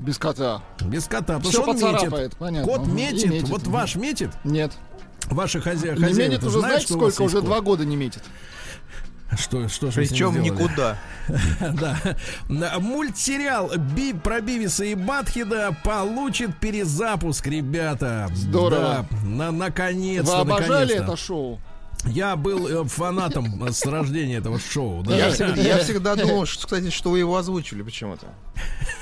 Без 0.00 0.18
кота. 0.18 0.62
Без 0.80 1.04
кота, 1.06 1.34
потому 1.38 1.50
Всё 1.50 1.62
что 1.62 1.70
он 1.70 1.76
метит. 1.94 2.36
понятно. 2.36 2.72
Кот. 2.72 2.86
И 2.88 2.90
метит. 2.90 3.30
метит. 3.30 3.48
Вот 3.48 3.66
ваш 3.66 3.96
метит. 3.96 4.30
Нет. 4.44 4.72
Ваши 5.26 5.60
хозя... 5.60 5.92
Не 5.94 6.02
хозяева 6.02 6.32
метит 6.32 6.44
уже, 6.44 6.60
вас 6.60 6.82
сколько? 6.84 7.22
Уже 7.22 7.42
два 7.42 7.60
года 7.60 7.84
не 7.84 7.96
метит. 7.96 8.22
Что, 9.38 9.68
что 9.68 9.90
же 9.90 9.96
Причем 9.96 10.40
никуда. 10.42 10.98
Да. 11.60 11.96
Мультсериал 12.80 13.70
Би 13.76 14.12
про 14.12 14.40
Бивиса 14.40 14.84
и 14.84 14.94
Батхеда 14.96 15.76
получит 15.84 16.58
перезапуск, 16.58 17.46
ребята. 17.46 18.28
Здорово. 18.34 19.06
Да, 19.10 19.16
на, 19.28 19.50
наконец-то, 19.52 20.36
Вы 20.36 20.40
обожали 20.40 20.70
наконец-то. 20.72 21.02
это 21.04 21.16
шоу? 21.16 21.60
Я 22.06 22.36
был 22.36 22.66
э, 22.66 22.84
фанатом 22.88 23.62
э, 23.64 23.72
с 23.72 23.84
рождения 23.86 24.36
этого 24.38 24.58
шоу. 24.58 25.02
да. 25.02 25.16
Я 25.16 25.30
всегда, 25.30 25.60
я 25.62 25.78
всегда 25.84 26.16
думал, 26.16 26.46
что, 26.46 26.66
кстати, 26.66 26.90
что 26.90 27.10
вы 27.10 27.18
его 27.20 27.36
озвучили 27.36 27.82
почему-то. 27.82 28.26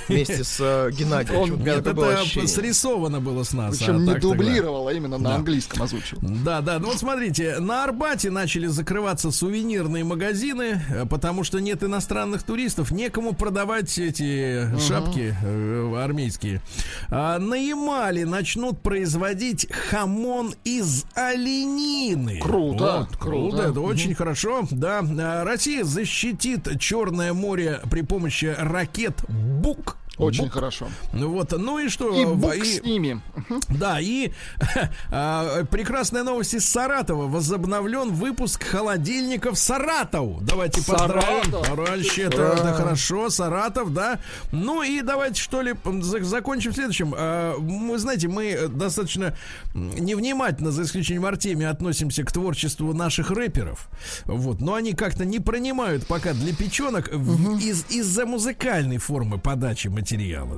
Вместе 0.09 0.43
с 0.45 0.57
э, 0.61 0.91
Геннадием. 0.93 1.39
Он- 1.41 1.63
Нет, 1.63 1.83
было 1.95 2.11
это 2.13 2.21
ощущение. 2.23 2.49
срисовано 2.49 3.21
было 3.21 3.43
с 3.43 3.53
нас. 3.53 3.77
Причем 3.79 3.97
а 3.97 3.99
не 4.01 4.07
тогда- 4.07 4.21
дублировал, 4.21 4.89
а 4.89 4.93
именно 4.93 5.19
на 5.19 5.31
Да. 5.31 5.35
английском 5.37 5.83
озвучил. 5.83 6.19
Да, 6.23 6.61
да, 6.61 6.79
ну 6.79 6.87
вот 6.89 6.99
смотрите, 6.99 7.59
на 7.59 7.85
Арбате 7.85 8.31
начали 8.31 8.67
закрываться 8.69 9.31
сувенирные 9.31 10.05
магазины, 10.05 10.81
э, 10.91 11.07
потому 11.07 11.45
что 11.45 11.59
нет 11.61 11.83
иностранных 11.83 12.43
туристов, 12.43 12.91
некому 12.91 13.33
продавать 13.35 13.97
эти 13.99 14.69
шапки 14.81 15.37
э, 15.43 15.95
армейские. 16.03 16.63
А 17.09 17.39
на 17.39 17.55
Ямале 17.55 18.25
начнут 18.25 18.81
производить 18.81 19.67
хамон 19.71 20.55
из 20.65 21.05
оленины. 21.15 22.41
Круто, 22.41 22.88
Вот, 22.99 23.17
круто. 23.17 23.63
это 23.63 23.81
очень 23.81 24.15
хорошо. 24.15 24.67
Да, 24.71 25.03
А, 25.03 25.45
Россия 25.45 25.85
защитит 25.85 26.81
Черное 26.81 27.33
море 27.33 27.81
при 27.91 28.03
помощи 28.03 28.55
ракет 28.59 29.25
БУК. 29.29 29.97
Очень 30.19 30.45
Бук. 30.45 30.53
хорошо. 30.55 30.89
Ну 31.13 31.31
вот, 31.31 31.53
ну 31.57 31.79
и 31.79 31.89
что? 31.89 32.13
И 32.21 32.25
бук 32.25 32.55
и- 32.57 32.65
с 32.65 32.83
ними. 32.83 33.21
Да, 33.69 34.01
и 34.01 34.33
а, 35.11 35.65
прекрасная 35.65 36.23
новость 36.25 36.55
из 36.55 36.69
Саратова. 36.69 37.27
Возобновлен 37.29 38.11
выпуск 38.13 38.65
холодильников 38.65 39.59
Саратов. 39.59 40.43
Давайте 40.45 40.83
поздравим. 40.85 41.51
Товарищи, 41.65 42.21
это, 42.21 42.43
это 42.43 42.75
хорошо. 42.75 43.31
Саратов, 43.31 43.93
да. 43.93 44.19
Ну 44.53 44.83
и 44.83 45.03
давайте, 45.03 45.41
что 45.41 45.63
ли, 45.63 45.75
закончим 46.23 46.73
следующим. 46.73 47.15
А, 47.17 47.57
Мы, 47.59 47.99
знаете, 47.99 48.29
мы 48.29 48.47
э, 48.47 48.69
достаточно 48.69 49.37
невнимательно, 49.75 50.71
за 50.73 50.83
исключением 50.83 51.27
Артемия, 51.27 51.71
относимся 51.71 52.25
к 52.25 52.33
творчеству 52.33 52.93
наших 52.93 53.31
рэперов. 53.31 53.89
Вот. 54.25 54.61
Но 54.61 54.75
они 54.75 54.93
как-то 54.95 55.25
не 55.25 55.39
пронимают 55.39 56.07
пока 56.07 56.33
для 56.33 56.55
печенок 56.55 57.09
в- 57.13 57.59
из, 57.59 57.85
из-за 57.91 58.27
музыкальной 58.27 58.99
формы 58.99 59.39
подачи 59.39 59.89
материала. 59.89 60.08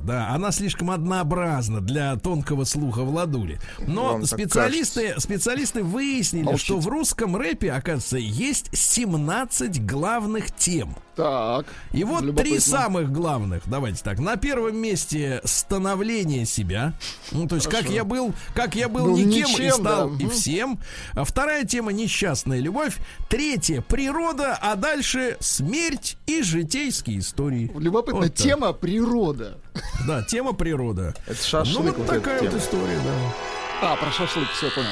Да, 0.01 0.29
она 0.29 0.51
слишком 0.51 0.91
однообразна 0.91 1.81
для 1.81 2.15
тонкого 2.17 2.63
слуха 2.63 3.01
Владули. 3.03 3.59
Но 3.85 4.13
Вам 4.13 4.25
специалисты, 4.25 5.15
специалисты 5.19 5.83
выяснили, 5.83 6.43
Молчите. 6.43 6.65
что 6.65 6.77
в 6.77 6.87
русском 6.87 7.35
рэпе, 7.35 7.71
оказывается, 7.71 8.17
есть 8.17 8.69
17 8.73 9.85
главных 9.85 10.51
тем. 10.55 10.95
Так. 11.21 11.67
И 11.91 12.03
вот 12.03 12.23
любопытно. 12.23 12.51
три 12.51 12.59
самых 12.59 13.11
главных. 13.11 13.61
Давайте 13.67 14.03
так. 14.03 14.17
На 14.17 14.37
первом 14.37 14.75
месте 14.75 15.39
становление 15.43 16.47
себя. 16.47 16.93
Ну, 17.31 17.47
то 17.47 17.57
есть, 17.57 17.69
как 17.69 17.87
я 17.91 18.03
был, 18.03 18.33
как 18.55 18.73
я 18.73 18.89
был, 18.89 19.05
Был 19.05 19.17
никем 19.17 19.47
и 19.47 19.51
ничем, 19.51 19.73
стал 19.73 20.09
да. 20.09 20.25
и 20.25 20.27
всем. 20.29 20.79
А 21.13 21.23
вторая 21.23 21.63
тема 21.63 21.91
несчастная 21.91 22.59
любовь. 22.59 22.97
Третья 23.29 23.81
природа, 23.81 24.57
а 24.59 24.75
дальше 24.75 25.37
смерть 25.39 26.17
и 26.25 26.41
житейские 26.41 27.19
истории. 27.19 27.71
Любопытно. 27.75 28.21
Вот 28.21 28.33
так. 28.33 28.43
Тема 28.43 28.73
природа. 28.73 29.59
Да, 30.07 30.23
тема 30.23 30.53
природа. 30.53 31.13
Это 31.27 31.43
шашлык 31.43 31.97
ну, 31.97 32.03
вот, 32.03 32.07
такая 32.07 32.41
вот 32.41 32.49
тема. 32.49 32.59
история, 32.59 32.99
да. 33.05 33.91
А, 33.91 33.95
про 33.95 34.11
шашлык, 34.11 34.49
все 34.49 34.71
понял. 34.71 34.89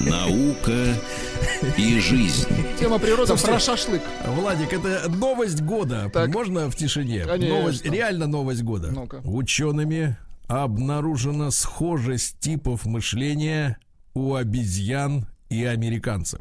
Наука 0.00 0.94
и 1.76 1.98
жизнь. 2.00 2.46
Тема 2.78 2.98
природа 2.98 3.36
Слушайте, 3.36 3.52
про 3.52 3.60
шашлык. 3.60 4.02
Владик, 4.26 4.72
это 4.72 5.08
новость 5.08 5.60
года. 5.62 6.10
Так. 6.12 6.28
Можно 6.28 6.70
в 6.70 6.76
тишине? 6.76 7.24
Конечно. 7.24 7.56
Новость, 7.56 7.84
реально 7.84 8.26
новость 8.26 8.62
года. 8.62 8.90
Ну-ка. 8.90 9.20
Учеными 9.24 10.16
обнаружена 10.46 11.50
схожесть 11.50 12.38
типов 12.38 12.86
мышления 12.86 13.78
у 14.14 14.34
обезьян 14.34 15.26
и 15.48 15.64
американцев. 15.64 16.40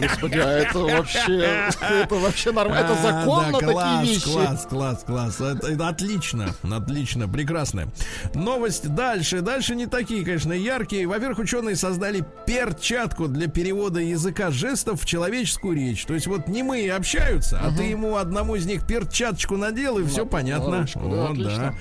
Господи, 0.00 0.38
а 0.38 0.50
это 0.50 0.78
вообще, 0.78 1.68
это 1.80 2.14
вообще 2.14 2.52
нормально. 2.52 2.84
Это 2.84 2.98
А, 2.98 3.02
законно 3.02 3.58
да, 3.60 3.66
такие 3.66 4.14
вещи. 4.14 4.24
Класс, 4.32 4.66
класс, 4.68 5.04
класс. 5.06 5.40
Это, 5.40 5.88
отлично, 5.88 6.48
отлично, 6.70 7.28
прекрасно. 7.28 7.88
Новость 8.34 8.88
дальше. 8.94 9.40
Дальше 9.40 9.74
не 9.74 9.86
такие, 9.86 10.24
конечно, 10.24 10.52
яркие. 10.52 11.06
Во-первых, 11.06 11.38
ученые 11.38 11.76
создали 11.76 12.24
перчатку 12.46 13.28
для 13.28 13.48
перевода 13.48 14.00
языка 14.00 14.50
жестов 14.50 15.02
в 15.02 15.06
человеческую 15.06 15.76
речь. 15.76 16.04
То 16.04 16.14
есть 16.14 16.26
вот 16.26 16.48
немые 16.48 16.92
общаются, 16.94 17.60
а 17.62 17.70
ты 17.74 17.84
ему 17.84 18.16
одному 18.16 18.56
из 18.56 18.66
них 18.66 18.86
перчаточку 18.86 19.56
надел, 19.56 19.98
и 19.98 20.04
все 20.06 20.26
понятно. 20.26 20.86
да, 20.94 21.00
Вот, 21.00 21.30
отлично. 21.30 21.74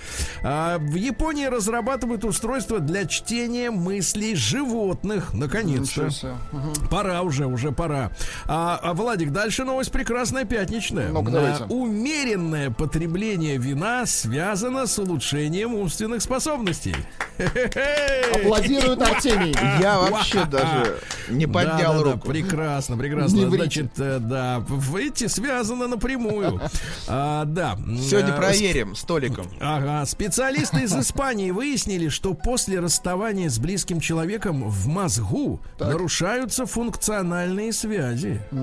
А, 0.44 0.78
в 0.78 0.96
Японии 0.96 1.46
разрабатывают 1.46 2.24
устройство 2.26 2.80
для 2.80 3.06
чтения 3.06 3.72
мыслей 3.72 4.36
животных. 4.36 5.34
Наконец-то. 5.34 6.10
Пора 6.90 7.22
уже, 7.22 7.46
уже 7.46 7.72
пора. 7.72 8.05
А, 8.48 8.80
а, 8.82 8.94
Владик, 8.94 9.32
дальше 9.32 9.64
новость 9.64 9.92
прекрасная 9.92 10.46
пятничная. 10.46 11.10
Ну-ка, 11.10 11.32
А. 11.36 11.66
Умеренное 11.70 12.70
потребление 12.72 13.58
вина 13.58 14.06
связано 14.06 14.88
с 14.88 14.98
улучшением 15.00 15.74
умственных 15.76 16.22
способностей. 16.22 16.96
Хе-хе-хе. 17.38 18.32
Аплодирует 18.36 19.02
Артемий. 19.02 19.56
Я 19.82 20.00
вообще 20.00 20.46
даже 20.46 20.98
не 21.30 21.48
поднял 21.48 21.78
Да, 21.78 21.88
да, 21.94 21.94
да, 21.98 22.12
руку. 22.12 22.28
прекрасно, 22.30 22.98
прекрасно. 22.98 23.50
Значит, 23.50 23.92
э, 24.00 24.20
да, 24.20 24.60
в- 24.68 24.96
эти 24.96 25.28
связано 25.28 25.88
напрямую. 25.88 26.62
А, 27.08 27.46
да. 27.46 27.78
Сегодня 28.02 28.34
Э, 28.34 28.38
проверим 28.38 28.96
столиком. 28.96 29.48
Ага, 29.60 30.06
специалисты 30.06 30.82
из 30.84 30.96
Испании 30.96 31.52
выяснили, 31.52 32.10
что 32.10 32.34
после 32.34 32.80
расставания 32.80 33.50
с 33.50 33.60
близким 33.60 34.00
человеком 34.00 34.70
в 34.70 34.88
мозгу 34.88 35.60
нарушаются 35.80 36.66
функциональные 36.66 37.74
связи. 37.74 37.95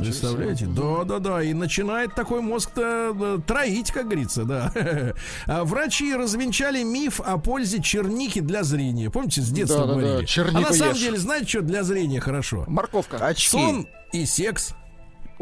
Представляете? 0.01 0.67
Да, 0.67 1.05
да, 1.05 1.19
да. 1.19 1.43
И 1.43 1.53
начинает 1.55 2.15
такой 2.15 2.41
мозг-то 2.41 3.15
э, 3.19 3.39
троить, 3.47 3.91
как 3.91 4.07
говорится, 4.07 4.45
да. 4.45 4.73
А 5.47 5.65
Врачи 5.65 6.15
развенчали 6.15 6.83
миф 6.83 7.21
о 7.21 7.39
пользе 7.39 7.81
черники 7.83 8.41
для 8.41 8.63
зрения. 8.63 9.11
Помните, 9.11 9.41
с 9.41 9.49
детства 9.51 9.87
Да-да-да, 9.87 10.01
говорили? 10.01 10.27
чернику 10.27 10.59
а 10.59 10.61
на 10.61 10.73
самом 10.73 10.95
ешь. 10.95 11.01
деле, 11.01 11.19
знаете, 11.19 11.47
что 11.47 11.63
для 11.63 11.83
зрения 11.83 12.21
хорошо? 12.21 12.65
Морковка. 12.67 13.17
Очки. 13.19 13.51
Сон 13.51 13.87
и 14.13 14.27
секс. 14.27 14.75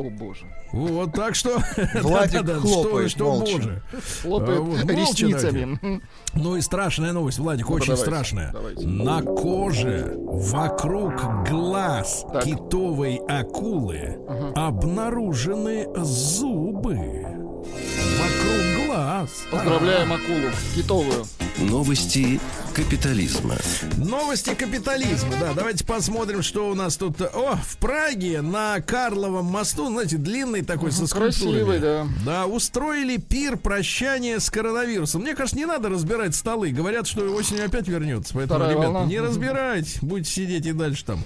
О, 0.01 0.11
боже. 0.11 0.47
Вот 0.73 1.13
так 1.13 1.35
что... 1.35 1.59
Владик 2.03 2.33
да-да-да, 2.43 2.61
хлопает 2.61 3.11
что, 3.11 3.43
что 3.45 3.53
боже. 3.57 3.83
Хлопает 4.23 4.59
А, 4.59 4.63
вот, 4.63 4.91
ресницами. 4.91 6.01
Ну 6.35 6.57
и 6.57 6.61
страшная 6.61 7.13
новость, 7.13 7.39
Владик, 7.39 7.67
Ну-ка, 7.69 7.77
очень 7.83 7.87
давайте, 7.89 8.05
страшная. 8.11 8.53
давайте. 8.53 8.87
На 8.87 9.23
коже 9.23 10.15
вокруг 10.17 11.13
глаз 11.49 12.25
Так. 12.33 12.45
китовой 12.45 13.17
акулы 13.29 14.19
обнаружены 14.55 15.87
зубы. 16.03 16.97
Вокруг 18.19 18.87
глаз. 18.87 19.29
Поздравляем 19.51 20.13
акулу 20.13 20.51
китовую. 20.75 21.25
Новости 21.59 22.41
капитализма. 22.75 23.57
Новости 23.99 24.55
капитализма, 24.55 25.33
да, 25.41 25.53
давайте 25.55 25.85
посмотрим, 25.85 26.43
что 26.43 26.71
у 26.71 26.75
нас 26.75 26.97
тут. 26.97 27.21
О, 27.21 27.57
в 27.57 27.77
Праге 27.79 28.41
на 28.41 28.81
Карловом 28.81 29.47
мосту, 29.47 29.89
знаете, 29.89 30.17
длинный 30.17 30.63
такой 30.63 30.93
со 30.93 31.07
скульптурами. 31.07 31.31
красивый, 31.65 31.79
да. 31.81 32.07
Да, 32.25 32.47
устроили 32.47 33.17
пир 33.19 33.57
прощания 33.59 34.39
с 34.39 34.49
коронавирусом. 34.49 35.23
Мне 35.23 35.35
кажется, 35.35 35.57
не 35.59 35.67
надо 35.67 35.89
разбирать 35.89 36.35
столы. 36.35 36.71
Говорят, 36.71 37.07
что 37.07 37.23
осенью 37.35 37.67
опять 37.67 37.89
вернется. 37.89 38.33
Поэтому, 38.35 38.61
Вторая 38.61 38.77
ребят, 38.77 38.93
волна. 38.93 39.07
не 39.07 39.21
разбирайте. 39.21 39.99
Будете 40.01 40.31
сидеть 40.31 40.67
и 40.67 40.73
дальше 40.73 41.05
там. 41.05 41.25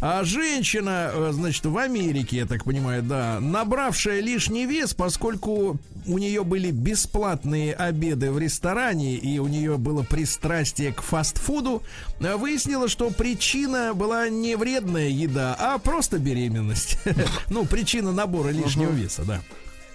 А 0.00 0.22
женщина, 0.24 1.10
э, 1.12 1.30
значит, 1.32 1.64
в 1.64 1.76
Америке, 1.78 2.36
я 2.36 2.46
так 2.46 2.64
понимаю, 2.64 3.02
да, 3.02 3.38
набравшая 3.40 4.20
лишний 4.20 4.66
вес, 4.66 4.94
поскольку 4.94 5.78
у 6.06 6.18
нее 6.18 6.44
были 6.44 6.70
бесплатные 6.70 7.72
обеды 7.74 8.30
в 8.30 8.38
ресторане, 8.38 9.16
и 9.16 9.38
у 9.38 9.48
нее 9.48 9.61
было 9.68 10.02
пристрастие 10.02 10.92
к 10.92 11.02
фастфуду, 11.02 11.82
э, 12.20 12.36
выяснила, 12.36 12.88
что 12.88 13.10
причина 13.10 13.94
была 13.94 14.28
не 14.28 14.56
вредная 14.56 15.08
еда, 15.08 15.56
а 15.58 15.78
просто 15.78 16.18
беременность. 16.18 16.98
Ну, 17.50 17.66
причина 17.66 18.12
набора 18.12 18.48
лишнего 18.48 18.90
веса, 18.90 19.22
да. 19.24 19.40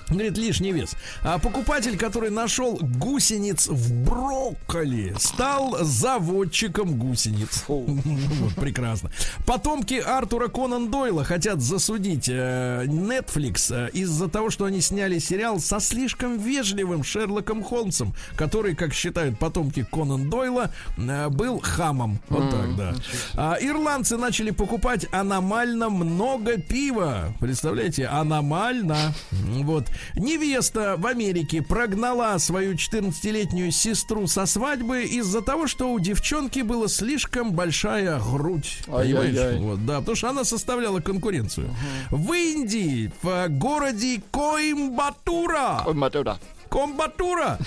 Говорит, 0.09 0.37
лишний 0.37 0.71
вес. 0.71 0.95
А 1.21 1.37
покупатель, 1.37 1.97
который 1.97 2.29
нашел 2.29 2.77
гусениц 2.81 3.67
в 3.67 4.05
брокколи, 4.05 5.13
стал 5.19 5.77
заводчиком 5.81 6.97
гусениц. 6.97 7.65
Вот, 7.67 8.53
прекрасно. 8.55 9.11
Потомки 9.45 9.95
Артура 9.95 10.47
Конан 10.47 10.89
Дойла 10.91 11.23
хотят 11.23 11.61
засудить 11.61 12.29
э, 12.29 12.85
Netflix 12.85 13.73
э, 13.73 13.89
из-за 13.91 14.27
того, 14.27 14.49
что 14.49 14.65
они 14.65 14.81
сняли 14.81 15.19
сериал 15.19 15.59
со 15.59 15.79
слишком 15.79 16.37
вежливым 16.37 17.03
Шерлоком 17.03 17.63
Холмсом, 17.63 18.13
который, 18.35 18.75
как 18.75 18.93
считают 18.93 19.39
потомки 19.39 19.85
Конан 19.91 20.29
Дойла, 20.29 20.71
э, 20.97 21.29
был 21.29 21.59
хамом. 21.59 22.19
Вот 22.29 22.49
так, 22.49 22.75
да. 22.75 22.95
А, 23.35 23.57
ирландцы 23.59 24.17
начали 24.17 24.51
покупать 24.51 25.07
аномально 25.11 25.89
много 25.89 26.57
пива. 26.57 27.33
Представляете, 27.39 28.07
аномально. 28.07 29.13
Вот. 29.31 29.85
Невеста 30.15 30.95
в 30.97 31.05
Америке 31.07 31.61
прогнала 31.61 32.37
свою 32.37 32.73
14-летнюю 32.73 33.71
сестру 33.71 34.27
со 34.27 34.45
свадьбы 34.45 35.03
из-за 35.03 35.41
того, 35.41 35.67
что 35.67 35.91
у 35.91 35.99
девчонки 35.99 36.61
была 36.61 36.87
слишком 36.87 37.51
большая 37.51 38.19
грудь. 38.19 38.79
Понимаешь? 38.85 39.59
Вот, 39.59 39.85
да, 39.85 39.99
потому 39.99 40.15
что 40.15 40.29
она 40.29 40.43
составляла 40.43 40.99
конкуренцию. 40.99 41.69
В 42.11 42.33
Индии, 42.33 43.11
в 43.21 43.47
городе 43.49 44.21
Коимбатура, 44.31 45.83
Ой, 45.85 45.93
Матюра. 45.93 46.37
Комбатура! 46.70 47.57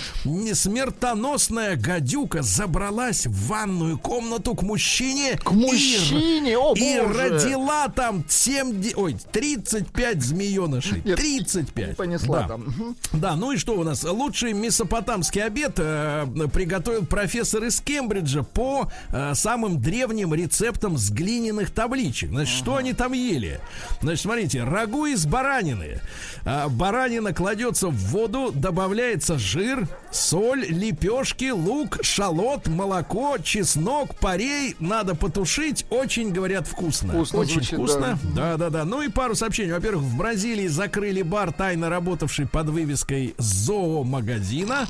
Смертоносная 0.55 1.77
гадюка 1.77 2.43
забралась 2.43 3.27
в 3.27 3.49
ванную 3.49 3.99
комнату 3.99 4.55
к 4.55 4.63
мужчине. 4.63 5.37
К 5.43 5.51
мужчине, 5.53 6.57
о 6.59 6.75
И, 6.75 7.01
боже. 7.01 7.15
родила 7.19 7.89
там 7.89 8.25
7, 8.29 8.81
де- 8.81 8.95
ой, 8.95 9.17
35 9.33 10.23
змеенышей. 10.23 11.03
Нет, 11.05 11.17
35. 11.17 11.97
Понесла 11.97 12.43
да. 12.43 12.49
там. 12.49 12.97
Да, 13.13 13.37
ну 13.37 13.53
и 13.53 13.57
что 13.57 13.75
у 13.75 13.85
нас? 13.85 14.05
Лучший 14.05 14.53
месопотамский 14.53 15.43
обед 15.43 15.75
э, 15.79 16.27
приготовил 16.53 17.05
профессор 17.07 17.65
из 17.65 17.81
Кембриджа 17.81 18.43
по 18.43 18.91
э, 19.13 19.35
самым 19.35 19.81
древним 19.81 20.35
рецептам 20.35 20.97
с 20.99 21.11
глиняных 21.11 21.71
табличек. 21.71 22.31
Значит, 22.31 22.55
что 22.57 22.77
они 22.77 22.93
там 22.93 23.13
ели? 23.13 23.61
Значит, 24.03 24.23
смотрите, 24.23 24.63
рагу 24.65 25.07
из 25.07 25.27
баранины. 25.27 26.01
А, 26.45 26.69
баранина 26.69 27.33
кладется 27.33 27.89
в 27.89 27.97
воду, 27.97 28.51
добавляется 28.55 28.90
добавляется 28.91 29.39
жир, 29.39 29.87
соль, 30.11 30.65
лепешки, 30.67 31.51
лук, 31.51 31.99
шалот, 32.03 32.67
молоко, 32.67 33.39
чеснок, 33.39 34.17
парей. 34.17 34.75
Надо 34.81 35.15
потушить. 35.15 35.87
Очень, 35.91 36.33
говорят, 36.33 36.67
вкусно. 36.67 37.13
Вкусно 37.13 37.39
Очень 37.39 37.53
звучит, 37.55 37.75
вкусно. 37.75 38.19
Да, 38.35 38.57
да, 38.57 38.69
да. 38.69 38.85
Ну 38.85 39.03
и 39.03 39.09
пару 39.09 39.37
сообщений. 39.37 39.73
Во-первых, 39.73 40.03
в 40.03 40.17
Бразилии 40.17 40.67
закрыли 40.67 41.23
бар, 41.23 41.53
тайно 41.53 41.89
работавший 41.89 42.49
под 42.49 42.71
вывеской 42.71 43.37
зоомагазина. 43.39 44.89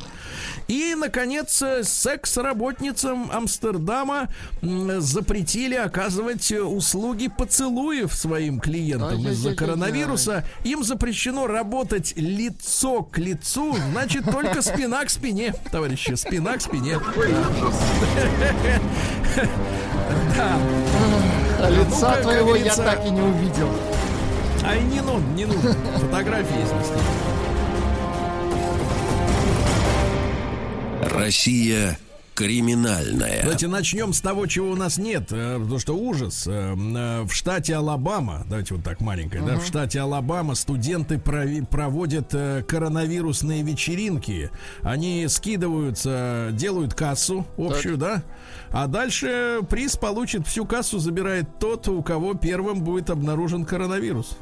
И, 0.67 0.95
наконец, 0.97 1.61
э, 1.61 1.83
секс-работницам 1.85 3.31
Амстердама 3.33 4.29
запретили 4.63 5.75
оказывать 5.75 6.51
услуги 6.53 7.29
поцелуев 7.29 8.15
своим 8.15 8.61
клиентам 8.61 9.29
из-за 9.29 9.55
коронавируса. 9.55 10.47
Им 10.65 10.85
запрещено 10.85 11.47
работать 11.47 12.15
лицо 12.17 13.03
к 13.03 13.19
лицу, 13.19 13.77
значит, 13.91 14.25
только 14.25 14.63
спина 14.63 15.05
к 15.05 15.11
спине, 15.11 15.55
товарищи, 15.71 16.15
спина 16.15 16.57
к 16.57 16.61
спине. 16.61 16.99
Да. 20.37 20.59
А 21.63 21.71
лица 21.71 21.89
Ну, 21.91 22.01
как 22.01 22.23
твоего 22.23 22.57
я 22.57 22.75
так 22.75 23.05
и 23.05 23.11
не 23.11 23.21
увидел. 23.21 23.69
А 24.65 24.77
и 24.77 24.83
не 24.83 25.01
нужно, 25.01 25.27
не 25.35 25.45
нужно. 25.45 25.75
Фотографии 25.99 26.59
есть 26.59 26.73
на 26.73 26.83
стене. 26.83 27.01
Россия 31.03 31.99
криминальная. 32.45 33.43
Давайте 33.43 33.69
начнем 33.69 34.15
с 34.15 34.21
того, 34.23 34.47
чего 34.47 34.71
у 34.71 34.75
нас 34.77 34.97
нет, 34.97 35.31
э, 35.31 35.59
потому 35.59 35.79
что 35.79 35.95
ужас. 35.95 36.47
Э, 36.47 36.75
э, 36.75 37.23
В 37.25 37.33
штате 37.35 37.75
Алабама, 37.77 38.45
давайте 38.49 38.75
вот 38.75 38.83
так 38.85 39.01
маленькое, 39.01 39.43
да, 39.43 39.57
в 39.59 39.67
штате 39.67 40.01
Алабама 40.01 40.55
студенты 40.55 41.17
прови- 41.17 41.67
проводят 41.67 42.31
коронавирусные 42.67 43.63
вечеринки. 43.63 44.51
Они 44.83 45.27
скидываются, 45.29 46.49
делают 46.53 46.95
кассу 46.95 47.47
общую, 47.59 47.99
да, 47.99 48.23
а 48.73 48.87
дальше 48.87 49.61
приз 49.69 49.97
получит 49.97 50.47
всю 50.47 50.65
кассу, 50.65 50.99
забирает 50.99 51.59
тот, 51.59 51.89
у 51.89 52.03
кого 52.03 52.35
первым 52.35 52.83
будет 52.83 53.11
обнаружен 53.11 53.65
коронавирус. 53.65 54.37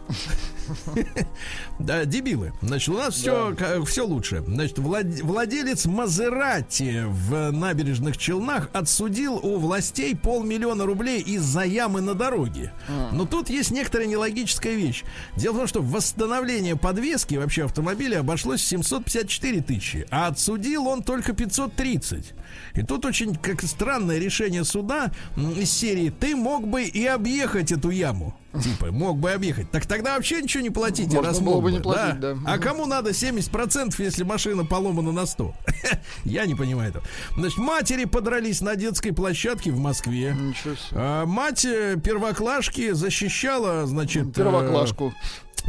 Да, 1.78 2.04
дебилы. 2.04 2.52
Значит, 2.60 2.88
у 2.90 2.98
нас 2.98 3.14
все, 3.14 3.56
все 3.86 4.06
лучше. 4.06 4.42
Значит, 4.46 4.78
влад- 4.78 5.22
владелец 5.22 5.86
Мазерати 5.86 7.04
в 7.06 7.50
набережных 7.50 8.18
Челнах 8.18 8.68
отсудил 8.72 9.36
у 9.36 9.56
властей 9.58 10.14
полмиллиона 10.14 10.84
рублей 10.84 11.20
из-за 11.22 11.62
ямы 11.62 12.00
на 12.00 12.14
дороге. 12.14 12.72
Но 13.12 13.24
тут 13.24 13.48
есть 13.48 13.70
некоторая 13.70 14.06
нелогическая 14.06 14.74
вещь. 14.74 15.04
Дело 15.36 15.54
в 15.54 15.56
том, 15.58 15.66
что 15.68 15.82
восстановление 15.82 16.76
подвески 16.76 17.36
вообще 17.36 17.64
автомобиля 17.64 18.20
обошлось 18.20 18.60
в 18.60 18.66
754 18.66 19.60
тысячи, 19.62 20.06
а 20.10 20.26
отсудил 20.26 20.86
он 20.86 21.02
только 21.02 21.32
530. 21.32 22.34
И 22.74 22.82
тут 22.82 23.04
очень 23.04 23.34
как 23.34 23.62
странное 23.62 24.18
решение 24.18 24.64
суда 24.64 25.10
из 25.36 25.70
серии 25.70 26.10
«Ты 26.10 26.36
мог 26.36 26.66
бы 26.66 26.84
и 26.84 27.06
объехать 27.06 27.72
эту 27.72 27.90
яму». 27.90 28.34
Типа, 28.62 28.90
мог 28.90 29.18
бы 29.18 29.30
объехать. 29.30 29.70
Так 29.70 29.86
тогда 29.86 30.16
вообще 30.16 30.40
ничего 30.40 30.62
не 30.62 30.70
платите, 30.70 31.16
Можно 31.16 31.28
раз 31.28 31.40
мог 31.40 31.62
бы 31.62 31.70
не 31.70 31.80
платить, 31.80 32.18
да. 32.18 32.36
А 32.46 32.58
кому 32.58 32.86
надо 32.86 33.10
70%, 33.10 33.94
если 33.98 34.24
машина 34.24 34.64
поломана 34.64 35.12
на 35.12 35.26
100? 35.26 35.54
Я 36.24 36.46
не 36.46 36.54
понимаю 36.54 36.90
этого. 36.90 37.04
Значит, 37.36 37.58
матери 37.58 38.04
подрались 38.06 38.60
на 38.60 38.74
детской 38.74 39.12
площадке 39.12 39.70
в 39.70 39.78
Москве. 39.78 40.34
Ничего 40.38 40.74
себе. 40.74 40.92
А 40.94 41.26
мать 41.26 41.64
э, 41.64 41.96
первоклашки 42.02 42.92
защищала, 42.92 43.86
значит... 43.86 44.36
э, 44.38 44.42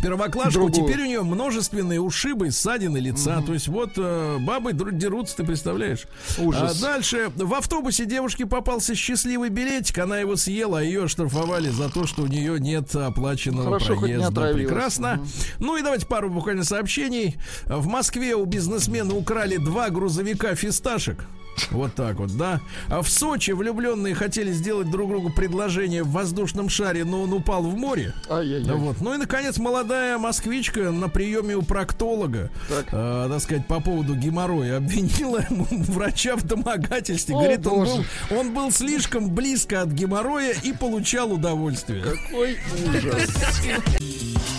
Первоклашку. 0.01 0.53
Другую. 0.53 0.73
теперь 0.73 1.01
у 1.01 1.05
нее 1.05 1.23
множественные 1.23 2.01
ушибы, 2.01 2.51
ссадины 2.51 2.97
лица. 2.97 3.41
То 3.45 3.53
есть 3.53 3.67
вот 3.67 3.91
э, 3.97 4.37
бабы 4.39 4.73
дерутся, 4.73 5.37
ты 5.37 5.43
представляешь? 5.43 6.05
Ужас. 6.37 6.79
А 6.79 6.81
дальше 6.81 7.31
в 7.35 7.53
автобусе 7.53 8.05
девушке 8.05 8.45
попался 8.45 8.95
счастливый 8.95 9.49
билетик, 9.49 9.97
она 9.99 10.19
его 10.19 10.35
съела, 10.35 10.79
а 10.79 10.81
ее 10.81 11.05
оштрафовали 11.05 11.69
за 11.69 11.89
то, 11.89 12.05
что 12.05 12.23
у 12.23 12.27
нее 12.27 12.59
нет 12.59 12.95
оплаченного 12.95 13.65
Хорошо, 13.65 13.95
хоть 13.95 14.09
не 14.09 14.31
проезда. 14.31 14.53
Прекрасно. 14.53 15.25
Ну 15.59 15.77
и 15.77 15.81
давайте 15.81 16.05
пару 16.05 16.29
буквально 16.29 16.63
сообщений. 16.63 17.37
В 17.65 17.87
Москве 17.87 18.35
у 18.35 18.45
бизнесмена 18.45 19.13
украли 19.15 19.57
два 19.57 19.89
грузовика 19.89 20.55
фисташек. 20.55 21.25
Вот 21.71 21.93
так 21.95 22.17
вот, 22.19 22.35
да. 22.37 22.61
А 22.87 23.01
в 23.01 23.09
Сочи 23.09 23.51
влюбленные 23.51 24.15
хотели 24.15 24.51
сделать 24.51 24.89
друг 24.89 25.09
другу 25.09 25.29
предложение 25.31 26.03
в 26.03 26.11
воздушном 26.11 26.69
шаре, 26.69 27.03
но 27.05 27.21
он 27.23 27.33
упал 27.33 27.63
в 27.63 27.75
море. 27.77 28.13
Ай-яй-яй. 28.29 28.75
Вот. 28.75 29.01
Ну 29.01 29.13
и, 29.13 29.17
наконец, 29.17 29.57
молодая 29.57 30.17
москвичка 30.17 30.91
на 30.91 31.09
приеме 31.09 31.55
у 31.55 31.61
проктолога, 31.61 32.49
Так. 32.69 32.87
э, 32.91 33.27
так 33.29 33.41
сказать, 33.41 33.67
по 33.67 33.79
поводу 33.79 34.15
геморроя, 34.15 34.77
обвинила 34.77 35.39
ему 35.49 35.67
врача 35.71 36.35
в 36.35 36.43
домогательстве. 36.43 37.35
О, 37.35 37.39
Говорит, 37.39 37.67
он 37.67 37.85
был, 37.85 38.05
он 38.31 38.53
был 38.53 38.71
слишком 38.71 39.29
близко 39.29 39.81
от 39.81 39.89
геморроя 39.89 40.53
и 40.63 40.73
получал 40.73 41.31
удовольствие. 41.33 42.03
Ой, 42.33 42.57
ужас. 42.87 43.29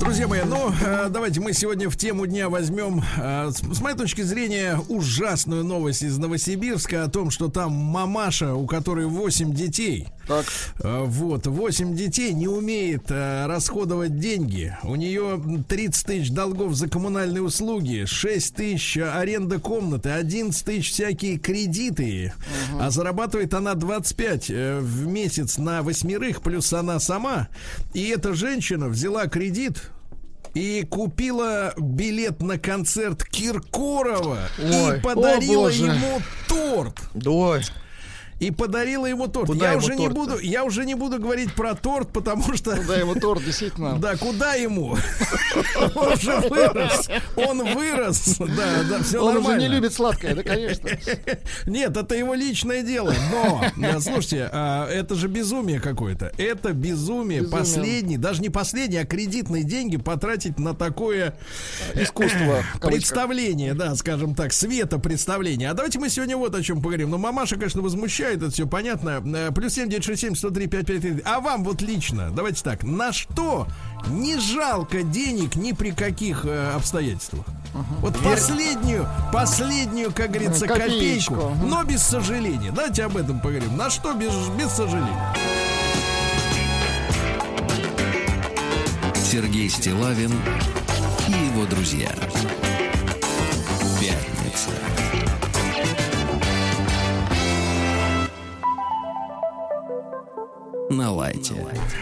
Друзья 0.00 0.26
мои, 0.26 0.40
ну, 0.46 0.72
э, 0.82 1.08
давайте 1.10 1.40
мы 1.40 1.52
сегодня 1.52 1.90
в 1.90 1.96
тему 1.96 2.26
дня 2.26 2.48
возьмем, 2.48 3.04
э, 3.18 3.50
с, 3.50 3.80
моей 3.82 3.94
точки 3.94 4.22
зрения, 4.22 4.80
ужасную 4.88 5.62
новость 5.62 6.02
из 6.02 6.16
Новосибирска 6.16 7.04
о 7.04 7.08
том, 7.08 7.30
что 7.30 7.48
там 7.48 7.72
мамаша, 7.72 8.54
у 8.54 8.66
которой 8.66 9.04
8 9.04 9.52
детей, 9.52 10.08
Так. 10.26 10.46
э, 10.82 11.02
вот, 11.04 11.46
8 11.46 11.94
детей 11.94 12.32
не 12.32 12.48
умеет 12.48 13.10
расходовать 13.10 14.18
деньги. 14.18 14.74
У 14.84 14.96
нее 14.96 15.38
30 15.68 16.06
тысяч 16.06 16.30
долгов 16.30 16.74
за 16.74 16.88
коммунальные 16.88 17.42
услуги, 17.42 18.06
6 18.06 18.54
тысяч 18.54 18.96
аренда 18.96 19.58
комнаты, 19.58 20.08
11 20.12 20.64
тысяч 20.64 20.92
всякие 20.92 21.36
кредиты, 21.38 22.32
а 22.80 22.88
зарабатывает 22.88 23.52
она 23.52 23.74
25 23.74 24.46
э, 24.48 24.78
в 24.80 25.06
месяц 25.06 25.58
на 25.58 25.82
восьмерых, 25.82 26.40
плюс 26.40 26.72
она 26.72 26.98
сама. 27.00 27.48
И 27.92 28.08
эта 28.08 28.32
женщина 28.32 28.88
взяла 28.88 29.26
кредит 29.26 29.89
и 30.54 30.84
купила 30.88 31.72
билет 31.78 32.42
на 32.42 32.58
концерт 32.58 33.24
Киркорова 33.24 34.38
Ой. 34.58 34.98
и 34.98 35.00
подарила 35.00 35.66
О, 35.66 35.70
боже. 35.70 35.84
ему 35.84 36.20
торт. 36.48 37.00
Ой, 37.24 37.62
И 38.40 38.50
подарила 38.50 39.04
ему 39.04 39.28
торт. 39.28 39.48
Куда 39.48 39.66
я 39.66 39.72
ему 39.72 39.82
уже 39.82 39.94
не 39.94 40.08
торт-то? 40.08 40.20
буду, 40.20 40.38
я 40.38 40.64
уже 40.64 40.86
не 40.86 40.94
буду 40.94 41.18
говорить 41.18 41.52
про 41.52 41.74
торт, 41.74 42.10
потому 42.10 42.54
что 42.56 42.74
Ну 42.74 42.82
да, 42.88 42.96
ему 42.96 43.14
торт, 43.14 43.44
действительно. 43.44 43.98
да, 44.00 44.16
куда 44.16 44.54
ему? 44.54 44.96
Он 45.94 46.12
уже 46.14 46.36
вырос. 46.48 47.08
Он 47.36 47.74
вырос. 47.74 48.38
Да, 48.38 48.82
да, 48.88 49.02
все 49.02 49.22
Он 49.22 49.36
уже 49.36 49.58
не 49.58 49.68
любит 49.68 49.92
сладкое, 49.92 50.34
да, 50.34 50.42
конечно. 50.42 50.88
Нет, 51.66 51.94
это 51.94 52.14
его 52.14 52.34
личное 52.34 52.82
дело. 52.82 53.14
Но, 53.30 53.62
да, 53.76 54.00
слушайте, 54.00 54.48
а, 54.50 54.88
это 54.88 55.14
же 55.16 55.28
безумие 55.28 55.78
какое-то. 55.78 56.32
Это 56.38 56.72
безумие, 56.72 57.44
последний, 57.44 58.16
даже 58.16 58.40
не 58.40 58.48
последний, 58.48 58.96
а 58.96 59.04
кредитные 59.04 59.64
деньги 59.64 59.98
потратить 59.98 60.58
на 60.58 60.74
такое 60.74 61.34
Искусство. 61.94 62.62
в 62.74 62.80
кавычках. 62.80 62.90
представление, 62.90 63.74
да, 63.74 63.94
скажем 63.96 64.34
так, 64.34 64.54
света 64.54 64.98
представления. 64.98 65.70
А 65.70 65.74
давайте 65.74 65.98
мы 65.98 66.08
сегодня 66.08 66.38
вот 66.38 66.54
о 66.54 66.62
чем 66.62 66.78
поговорим. 66.80 67.10
Ну, 67.10 67.18
мамаша, 67.18 67.56
конечно, 67.56 67.82
возмущает, 68.30 68.42
это 68.42 68.50
все 68.50 68.66
понятно. 68.66 69.22
Э, 69.36 69.50
Плюс 69.52 69.74
семь 69.74 69.88
девять 69.88 70.04
шесть 70.04 70.20
семь 70.22 70.34
сто 70.34 70.50
три 70.50 70.66
пять 70.66 70.86
пять 70.86 71.02
три. 71.02 71.20
А 71.24 71.40
вам 71.40 71.64
вот 71.64 71.82
лично, 71.82 72.30
давайте 72.30 72.62
так, 72.62 72.82
на 72.84 73.12
что 73.12 73.66
не 74.08 74.38
жалко 74.38 75.02
денег 75.02 75.56
ни 75.56 75.72
при 75.72 75.90
каких 75.90 76.44
э, 76.44 76.72
обстоятельствах? 76.74 77.44
Вот 78.00 78.18
последнюю, 78.18 79.08
последнюю, 79.32 80.12
как 80.12 80.30
говорится, 80.30 80.66
Копеечку. 80.66 81.34
копейку, 81.34 81.66
но 81.66 81.84
без 81.84 82.02
сожаления. 82.02 82.72
Давайте 82.72 83.04
об 83.04 83.16
этом 83.16 83.40
поговорим. 83.40 83.76
На 83.76 83.90
что 83.90 84.12
без, 84.14 84.32
без 84.58 84.70
сожаления? 84.70 85.34
Сергей 89.14 89.68
Стилавин 89.68 90.32
и 91.28 91.32
его 91.32 91.64
друзья. 91.66 92.10
На 100.90 101.12
лайте. 101.12 101.54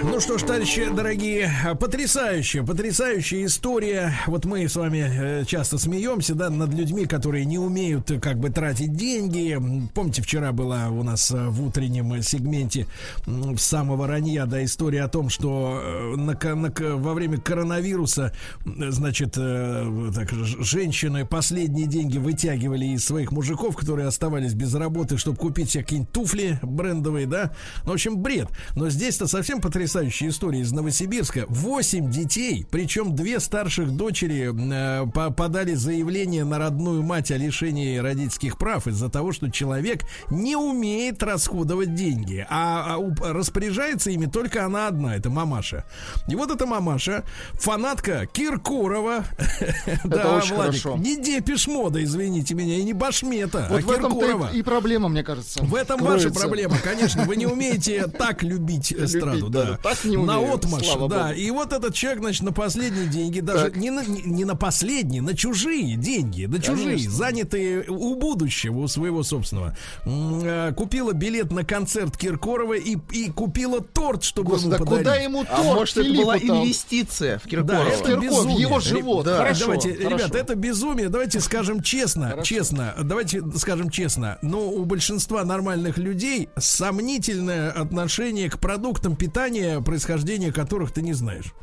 Ну 0.03 0.19
что 0.19 0.39
ж, 0.39 0.43
товарищи 0.43 0.89
дорогие, 0.91 1.53
потрясающая, 1.79 2.63
потрясающая 2.63 3.45
история. 3.45 4.15
Вот 4.27 4.47
мы 4.47 4.67
с 4.67 4.77
вами 4.77 5.41
э, 5.41 5.45
часто 5.45 5.77
смеемся, 5.77 6.35
да, 6.35 6.49
над 6.49 6.73
людьми, 6.73 7.05
которые 7.05 7.45
не 7.45 7.59
умеют 7.59 8.11
э, 8.11 8.19
как 8.19 8.39
бы 8.39 8.49
тратить 8.49 8.95
деньги. 8.95 9.61
Помните, 9.95 10.23
вчера 10.23 10.53
была 10.53 10.89
у 10.89 11.03
нас 11.03 11.31
э, 11.31 11.49
в 11.49 11.67
утреннем 11.67 12.23
сегменте 12.23 12.87
с 13.27 13.63
самого 13.63 14.07
ранья, 14.07 14.47
да, 14.47 14.65
история 14.65 15.03
о 15.03 15.09
том, 15.09 15.29
что 15.29 16.15
на, 16.17 16.33
на 16.33 16.73
во 16.97 17.13
время 17.13 17.39
коронавируса, 17.39 18.33
значит, 18.65 19.33
так, 19.35 20.33
женщины 20.33 21.27
последние 21.27 21.87
деньги 21.87 22.17
вытягивали 22.17 22.87
из 22.87 23.05
своих 23.05 23.33
мужиков, 23.33 23.77
которые 23.77 24.09
оставались 24.09 24.55
без 24.55 24.75
работы, 24.75 25.19
чтобы 25.19 25.37
купить 25.37 25.71
себе 25.71 25.83
какие-нибудь 25.83 26.13
туфли 26.13 26.59
брендовые, 26.63 27.27
да. 27.27 27.53
Ну, 27.85 27.91
в 27.91 27.95
общем, 27.95 28.17
бред. 28.19 28.49
Но 28.79 28.91
здесь-то 28.91 29.27
совсем 29.27 29.61
потрясающая 29.61 30.29
история 30.29 30.61
из 30.61 30.71
Новосибирска. 30.71 31.47
Восемь 31.49 32.13
детей, 32.13 32.65
причем 32.71 33.17
две 33.17 33.41
старших 33.41 33.91
дочери 33.91 34.53
э, 34.55 35.05
по- 35.11 35.31
подали 35.33 35.75
заявление 35.75 36.45
на 36.45 36.59
родную 36.59 37.03
мать 37.03 37.33
о 37.33 37.37
лишении 37.37 37.97
родительских 37.99 38.57
прав 38.57 38.87
из-за 38.87 39.09
того, 39.09 39.33
что 39.33 39.51
человек 39.51 40.03
не 40.31 40.55
умеет 40.55 41.25
расходовать 41.25 41.97
деньги, 41.97 42.47
а, 42.49 42.95
а 42.95 42.99
уп- 43.01 43.21
распоряжается 43.33 44.13
ими 44.13 44.27
только 44.27 44.65
она 44.65 44.87
одна, 44.87 45.17
это 45.17 45.29
мамаша. 45.29 45.85
И 46.29 46.37
вот 46.37 46.53
эта 46.53 46.65
мамаша, 46.65 47.25
фанатка 47.55 48.27
Киркорова, 48.33 49.25
да, 50.05 50.37
очень 50.37 50.55
Владик, 50.55 50.81
хорошо. 50.83 50.97
не 50.99 51.17
Депиш 51.21 51.67
Мода, 51.67 52.01
извините 52.05 52.55
меня, 52.55 52.77
и 52.77 52.85
не 52.85 52.93
Башмета, 52.93 53.67
Вот 53.71 53.81
а 53.81 53.83
в 53.83 53.87
Киркорова. 53.93 54.51
и 54.55 54.63
проблема, 54.63 55.09
мне 55.09 55.25
кажется. 55.25 55.65
В 55.65 55.75
этом 55.75 56.01
ваша 56.01 56.31
проблема, 56.31 56.77
конечно. 56.79 57.25
Вы 57.25 57.35
не 57.35 57.47
умеете 57.47 58.07
так 58.07 58.45
любить 58.45 58.68
эстраду, 58.77 59.49
да, 59.49 59.65
да. 59.65 59.77
так 59.83 60.05
не 60.05 60.17
на 60.17 60.39
умею, 60.41 60.55
отмаш, 60.55 60.85
слава 60.87 61.09
да. 61.09 61.29
богу. 61.29 61.39
И 61.39 61.51
вот 61.51 61.73
этот 61.73 61.95
человек, 61.95 62.21
значит, 62.21 62.43
на 62.43 62.53
последние 62.53 63.07
деньги, 63.07 63.41
даже 63.41 63.67
Так. 63.67 63.77
не 63.77 63.91
на, 63.91 64.05
не, 64.05 64.23
не 64.23 64.45
на 64.45 64.55
последние, 64.57 65.23
на 65.23 65.37
чужие 65.37 65.97
деньги, 65.97 66.45
на 66.47 66.61
чужие, 66.61 66.97
Конечно. 66.97 67.11
занятые 67.13 67.85
у 67.89 68.15
будущего, 68.17 68.79
у 68.81 68.89
своего 68.89 69.23
собственного. 69.23 69.77
Э, 70.05 70.73
Купила 70.77 71.13
билет 71.13 71.51
на 71.51 71.65
концерт 71.65 72.17
Киркорова 72.17 72.75
и, 72.75 72.97
и 73.13 73.31
купила 73.31 73.81
торт, 73.81 74.23
чтобы 74.25 74.51
Господи, 74.51 74.75
ему 74.75 74.79
да 74.79 74.85
подарить. 74.85 75.05
куда 75.05 75.17
ему 75.17 75.45
торт 75.45 75.59
А 75.59 75.63
может, 75.63 75.97
это 75.97 76.13
была 76.15 76.39
Филиппу-то? 76.39 76.63
инвестиция 76.63 77.39
в 77.39 77.43
Да, 77.45 77.49
Киркорова? 77.51 77.89
это 77.89 77.99
Киркоров, 78.05 78.23
безумие. 78.25 78.61
его 78.61 78.81
живот. 78.81 79.25
Да. 79.25 79.37
Хорошо, 79.39 79.61
давайте, 79.65 79.95
хорошо. 79.95 80.17
ребята, 80.17 80.39
это 80.39 80.55
безумие. 80.55 81.09
Давайте 81.09 81.41
скажем 81.41 81.83
честно, 81.83 82.37
честно. 82.43 82.95
Давайте 83.03 83.43
скажем 83.57 83.91
честно. 83.91 84.39
Но 84.43 84.69
у 84.71 84.85
большинства 84.85 85.45
нормальных 85.45 85.99
людей 85.99 86.49
сомнительное 86.59 87.71
отношение 87.71 88.51
к 88.51 88.58
продуктам 88.61 89.17
питания, 89.17 89.81
происхождения 89.81 90.53
которых 90.53 90.93
ты 90.93 91.03
не 91.03 91.13
знаешь. 91.13 91.55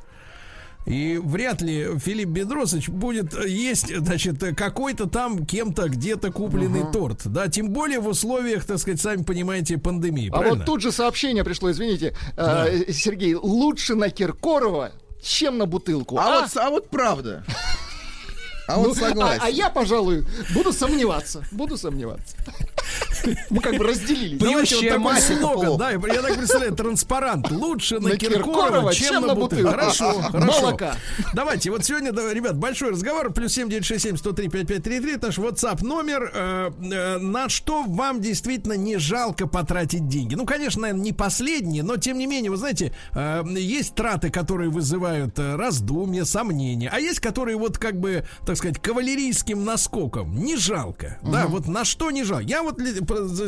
И 0.85 1.19
вряд 1.21 1.61
ли 1.61 1.97
Филипп 1.97 2.29
Бедросович 2.29 2.89
будет 2.89 3.33
есть, 3.43 3.95
значит, 3.95 4.39
какой-то 4.55 5.07
там 5.07 5.45
кем-то 5.45 5.89
где-то 5.89 6.31
купленный 6.31 6.83
торт. 6.91 7.21
Да, 7.25 7.47
тем 7.47 7.69
более 7.69 7.99
в 7.99 8.07
условиях, 8.07 8.65
так 8.65 8.77
сказать, 8.77 9.01
сами 9.01 9.23
понимаете, 9.23 9.79
пандемии. 9.79 10.29
А 10.29 10.37
правильно? 10.37 10.57
вот 10.57 10.65
тут 10.65 10.81
же 10.81 10.91
сообщение 10.91 11.43
пришло, 11.43 11.71
извините, 11.71 12.15
э, 12.37 12.91
Сергей, 12.91 13.33
лучше 13.33 13.95
на 13.95 14.09
Киркорова, 14.09 14.91
чем 15.23 15.57
на 15.57 15.65
бутылку. 15.65 16.19
А, 16.19 16.41
вот, 16.41 16.51
а 16.55 16.69
вот 16.69 16.89
правда. 16.89 17.43
А 18.68 18.78
вот 18.78 18.88
Ну, 18.88 18.95
согласен. 18.95 19.41
а, 19.41 19.45
а 19.45 19.49
я, 19.49 19.70
пожалуй, 19.70 20.26
буду 20.53 20.74
сомневаться. 20.74 21.43
Буду 21.51 21.78
сомневаться. 21.78 22.36
Мы 23.49 23.59
как 23.61 23.78
бы 23.78 23.84
разделились. 23.84 24.39
Понимаете, 24.39 24.76
вот 24.76 24.89
такой 24.89 25.22
слоган, 25.22 25.78
да, 25.78 25.91
я 25.91 26.22
так 26.22 26.36
представляю, 26.38 26.76
транспарант. 26.76 27.51
Лучше 27.51 27.99
на, 27.99 28.09
На 28.09 28.18
Киркорова, 28.18 28.91
Киркорова, 28.91 28.93
чем, 28.93 29.26
на 29.28 29.36
бутылку. 29.36 29.70
Хорошо, 29.70 30.22
хорошо. 30.32 30.61
Молока. 30.61 30.95
Давайте, 31.34 31.72
вот 31.72 31.84
сегодня, 31.86 32.11
да, 32.11 32.34
ребят, 32.34 32.57
большой 32.57 32.91
разговор. 32.91 33.32
Плюс 33.34 33.53
7967 33.53 34.18
103 34.18 34.49
5533. 34.49 35.13
Это 35.16 35.26
наш 35.28 35.38
WhatsApp 35.38 35.84
номер. 35.84 36.32
Э, 36.34 36.72
э, 36.82 37.18
на 37.18 37.49
что 37.49 37.84
вам 37.84 38.22
действительно 38.22 38.74
не 38.74 38.97
жалко 38.97 39.47
потратить 39.47 40.07
деньги? 40.07 40.36
Ну, 40.36 40.45
конечно, 40.45 40.82
наверное, 40.84 41.03
не 41.03 41.13
последние, 41.13 41.84
но 41.84 41.97
тем 41.97 42.18
не 42.18 42.28
менее, 42.28 42.51
вы 42.51 42.57
знаете, 42.57 42.93
э, 43.13 43.43
есть 43.55 43.95
траты, 43.95 44.30
которые 44.30 44.70
вызывают 44.70 45.38
э, 45.39 45.55
раздумья, 45.55 46.24
сомнения, 46.26 46.89
а 46.91 46.99
есть, 46.99 47.20
которые 47.20 47.57
вот 47.57 47.78
как 47.78 47.99
бы, 47.99 48.26
так 48.45 48.54
сказать, 48.55 48.81
кавалерийским 48.81 49.63
наскоком. 49.63 50.35
Не 50.35 50.57
жалко. 50.57 51.19
Да, 51.23 51.47
вот 51.47 51.67
на 51.67 51.85
что 51.85 52.11
не 52.11 52.23
жалко. 52.23 52.43
Я 52.43 52.63
вот 52.63 52.77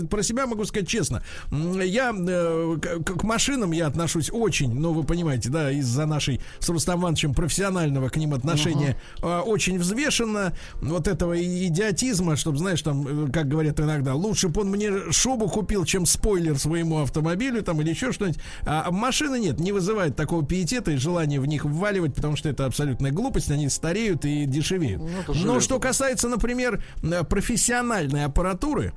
про, 0.10 0.24
себя 0.24 0.48
могу 0.48 0.66
сказать 0.66 0.88
честно. 0.88 1.24
Я 1.52 2.14
э, 2.18 2.78
к, 2.82 3.20
к 3.20 3.24
машинам 3.24 3.72
я 3.72 3.88
отношусь 3.88 4.30
очень, 4.32 4.74
ну, 4.74 4.94
вы 4.94 5.04
понимаете, 5.04 5.50
да, 5.50 5.72
из-за 5.72 6.06
нашей 6.06 6.42
с 6.60 6.70
Рустам 6.70 7.02
Ивановичем 7.02 7.34
профессионального 7.34 8.10
к 8.10 8.18
ним 8.18 8.34
отношения 8.34 8.98
э, 9.22 9.40
очень 9.40 9.80
взвешенно. 9.80 10.54
Вот 10.82 11.08
этого 11.08 11.40
идиотизма, 11.42 12.36
чтобы, 12.36 12.58
знаешь, 12.58 12.82
там, 12.82 13.28
э, 13.28 13.32
как 13.32 13.48
говорят 13.48 13.80
иногда, 13.80 14.16
лучше 14.16 14.50
бы 14.50 14.62
он 14.62 14.70
мне 14.70 15.12
шубу 15.12 15.48
купил, 15.48 15.86
чем 15.86 16.06
спойлер 16.06 16.58
своему 16.58 17.02
автомобилю, 17.02 17.64
там, 17.64 17.82
или 17.82 17.90
еще 17.90 18.12
что-нибудь. 18.12 18.40
А 18.66 18.90
машины 18.92 19.40
нет, 19.40 19.60
не 19.60 19.72
вызывает 19.72 20.16
такого 20.16 20.46
пиетета 20.46 20.92
и 20.92 20.98
желания 20.98 21.40
в 21.40 21.46
них 21.46 21.66
вваливать, 21.66 22.16
потому 22.16 22.36
что 22.36 22.50
это 22.50 22.66
абсолютная 22.66 23.12
глупость, 23.12 23.52
они 23.52 23.70
стареют 23.70 24.26
и 24.26 24.46
дешевеют. 24.46 24.97
Но 25.28 25.60
что 25.60 25.80
касается, 25.80 26.28
например, 26.28 26.84
э, 27.04 27.24
профессиональной 27.24 28.26
аппаратуры, 28.26 28.94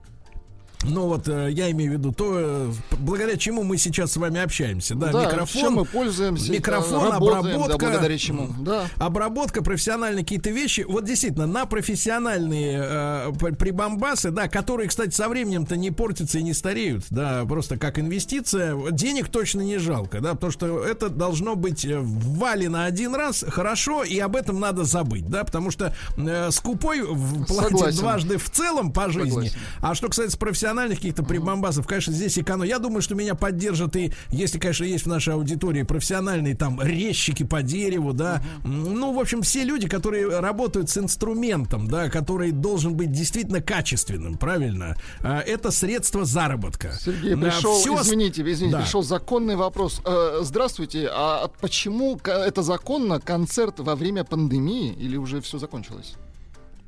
ну 0.84 1.06
вот 1.06 1.28
э, 1.28 1.50
я 1.52 1.70
имею 1.72 1.90
в 1.90 1.94
виду 1.94 2.12
то, 2.12 2.32
э, 2.38 2.72
благодаря 2.98 3.36
чему 3.36 3.62
мы 3.64 3.76
сейчас 3.76 4.12
с 4.12 4.16
вами 4.16 4.40
общаемся, 4.40 4.94
да, 4.94 5.12
Да, 5.12 5.26
микрофон, 5.26 5.62
чем 5.62 5.72
мы 5.74 5.84
пользуемся, 5.84 6.52
микрофон, 6.52 7.00
да, 7.00 7.10
работаем, 7.12 7.42
да, 7.42 7.50
обработка, 7.50 7.86
благодаря 7.86 8.18
чему, 8.18 8.48
да. 8.60 8.86
обработка, 8.96 9.62
профессиональные 9.62 10.24
какие-то 10.24 10.50
вещи. 10.50 10.86
Вот 10.88 11.04
действительно 11.04 11.46
на 11.46 11.66
профессиональные 11.66 12.80
э, 12.82 13.32
прибамбасы, 13.58 14.30
да, 14.30 14.48
которые, 14.48 14.88
кстати, 14.88 15.14
со 15.14 15.28
временем-то 15.28 15.76
не 15.76 15.90
портятся 15.90 16.38
и 16.38 16.42
не 16.42 16.54
стареют, 16.54 17.04
да, 17.10 17.44
просто 17.44 17.76
как 17.76 17.98
инвестиция, 17.98 18.76
денег 18.90 19.28
точно 19.28 19.60
не 19.60 19.78
жалко, 19.78 20.20
да, 20.20 20.34
потому 20.34 20.50
что 20.50 20.84
это 20.84 21.10
должно 21.10 21.56
быть 21.56 21.84
э, 21.84 21.98
ввалено 22.00 22.84
один 22.84 23.14
раз 23.14 23.44
хорошо 23.46 24.02
и 24.02 24.18
об 24.18 24.34
этом 24.34 24.58
надо 24.58 24.84
забыть, 24.84 25.28
да, 25.28 25.44
потому 25.44 25.70
что 25.70 25.94
э, 26.16 26.50
скупой 26.50 27.04
платит 27.46 27.70
Согласен. 27.70 27.98
дважды 27.98 28.38
в 28.38 28.48
целом 28.48 28.92
по 28.92 29.10
жизни. 29.10 29.30
Согласен. 29.30 29.58
А 29.82 29.94
что 29.94 30.08
касается 30.08 30.38
профессиональных 30.70 30.98
каких-то 30.98 31.22
прибамбасов, 31.24 31.86
конечно, 31.86 32.12
здесь 32.12 32.38
эконом. 32.38 32.62
Я 32.66 32.78
думаю, 32.78 33.02
что 33.02 33.14
меня 33.16 33.34
поддержат 33.34 33.96
и, 33.96 34.12
если, 34.30 34.58
конечно, 34.58 34.84
есть 34.84 35.04
в 35.04 35.08
нашей 35.08 35.34
аудитории 35.34 35.82
профессиональные 35.82 36.54
там 36.54 36.80
резчики 36.80 37.42
по 37.42 37.62
дереву, 37.62 38.12
да. 38.12 38.40
Ну, 38.64 39.12
в 39.12 39.18
общем, 39.18 39.42
все 39.42 39.64
люди, 39.64 39.88
которые 39.88 40.38
работают 40.40 40.88
с 40.88 40.96
инструментом, 40.98 41.88
да, 41.88 42.08
который 42.08 42.52
должен 42.52 42.94
быть 42.94 43.10
действительно 43.10 43.60
качественным, 43.60 44.36
правильно? 44.38 44.96
А, 45.22 45.40
Это 45.40 45.70
средство 45.72 46.24
заработка. 46.24 46.92
Сергей, 47.04 47.36
пришел, 47.36 47.72
ос- 47.72 48.06
извините, 48.06 48.42
извините, 48.42 48.76
Да. 48.76 48.82
пришел 48.82 49.02
законный 49.02 49.56
вопрос. 49.56 50.00
Э, 50.04 50.38
здравствуйте, 50.42 51.08
а 51.12 51.48
почему 51.60 52.18
это 52.24 52.62
законно 52.62 53.18
концерт 53.20 53.80
во 53.80 53.96
время 53.96 54.22
пандемии 54.24 54.92
или 54.92 55.16
уже 55.16 55.40
все 55.40 55.58
закончилось? 55.58 56.14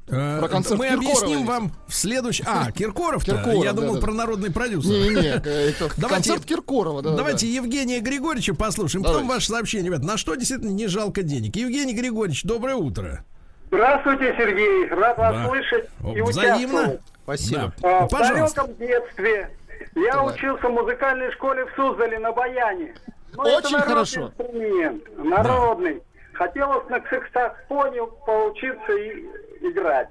Э, 0.09 0.40
Про 0.40 0.48
концерт 0.48 0.78
Мы 0.78 0.88
Киркорова 0.88 1.11
объясним 1.12 1.38
ведь. 1.38 1.46
вам 1.48 1.72
в 1.86 1.94
следующем... 1.94 2.44
А, 2.48 2.70
Киркоров-то? 2.76 3.32
Киркоров, 3.36 3.64
Я 3.64 3.72
думал, 3.72 3.94
да-да-да. 3.94 4.07
про 4.07 4.12
народный 4.14 4.50
продюсер. 4.53 4.90
Не-не, 4.90 5.28
э, 5.44 5.70
это 5.70 5.90
Давайте- 5.96 6.09
концерт 6.30 6.44
Киркорова, 6.44 7.03
да. 7.03 7.14
Давайте 7.16 7.46
Евгения 7.46 8.00
Григорьевича 8.00 8.55
послушаем. 8.55 9.05
Потом 9.05 9.22
Давайте. 9.22 9.34
ваше 9.36 9.48
сообщение, 9.48 9.86
ребят. 9.86 10.03
На 10.03 10.16
что 10.16 10.34
действительно 10.34 10.70
не 10.70 10.88
жалко 10.88 11.22
денег? 11.22 11.55
Евгений 11.57 11.94
Григорьевич, 11.94 12.42
доброе 12.42 12.74
утро. 12.74 13.24
Здравствуйте, 13.68 14.34
Сергей. 14.36 14.88
Рад 14.90 15.16
вас 15.16 15.34
Да. 15.34 15.48
слышать 15.48 15.88
и 16.14 16.20
Взаимно. 16.20 16.64
участвовать. 16.80 17.00
Спасибо. 17.24 17.72
Да. 17.80 18.00
А, 18.03 18.07
В 18.07 18.11
Пожалуйста. 18.11 18.62
далеком 18.66 18.86
детстве 18.86 19.50
я 19.94 20.12
Давай. 20.12 20.34
учился 20.34 20.66
в 20.68 20.72
музыкальной 20.72 21.30
школе 21.32 21.64
в 21.64 21.70
Суздале 21.76 22.18
на 22.18 22.32
баяне. 22.32 22.94
Ну, 23.34 23.42
Очень 23.44 23.53
это 23.57 23.70
народный 23.70 23.88
хорошо. 23.88 24.20
инструмент, 24.36 25.03
народный. 25.16 26.03
Хотелось 26.33 26.89
на 26.89 27.03
саксофоне 27.09 28.03
поучиться 28.26 28.93
и 28.93 29.26
играть. 29.61 30.09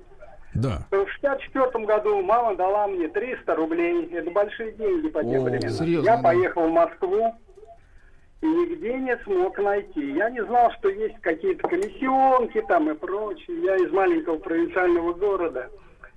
Да. 0.53 0.85
В 0.91 1.07
64 1.07 1.85
году 1.85 2.21
мама 2.21 2.55
дала 2.55 2.87
мне 2.87 3.07
300 3.07 3.55
рублей. 3.55 4.09
Это 4.13 4.29
большие 4.31 4.73
деньги 4.73 5.07
по 5.07 5.23
тем 5.23 5.41
О, 5.41 5.45
временам. 5.45 5.69
серьезно, 5.69 6.05
Я 6.05 6.17
да. 6.17 6.23
поехал 6.23 6.67
в 6.67 6.71
Москву 6.71 7.35
и 8.41 8.45
нигде 8.45 8.93
не 8.95 9.17
смог 9.19 9.57
найти. 9.59 10.13
Я 10.13 10.29
не 10.29 10.43
знал, 10.43 10.71
что 10.79 10.89
есть 10.89 11.19
какие-то 11.21 11.67
комиссионки 11.67 12.61
там 12.67 12.89
и 12.89 12.93
прочее. 12.95 13.61
Я 13.63 13.75
из 13.77 13.91
маленького 13.91 14.37
провинциального 14.37 15.13
города. 15.13 15.69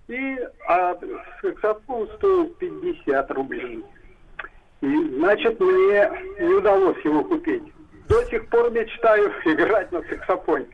И 0.09 0.39
а, 0.69 0.99
саксофон 1.41 2.09
стоил 2.17 2.49
50 2.49 3.31
рублей. 3.31 3.85
И, 4.81 5.09
значит, 5.17 5.61
мне 5.61 6.11
не 6.41 6.55
удалось 6.55 7.03
его 7.05 7.25
купить. 7.25 7.63
До 8.09 8.23
сих 8.27 8.47
пор 8.49 8.71
мечтаю 8.71 9.33
играть 9.45 9.91
на 9.93 10.03
саксофоне. 10.03 10.67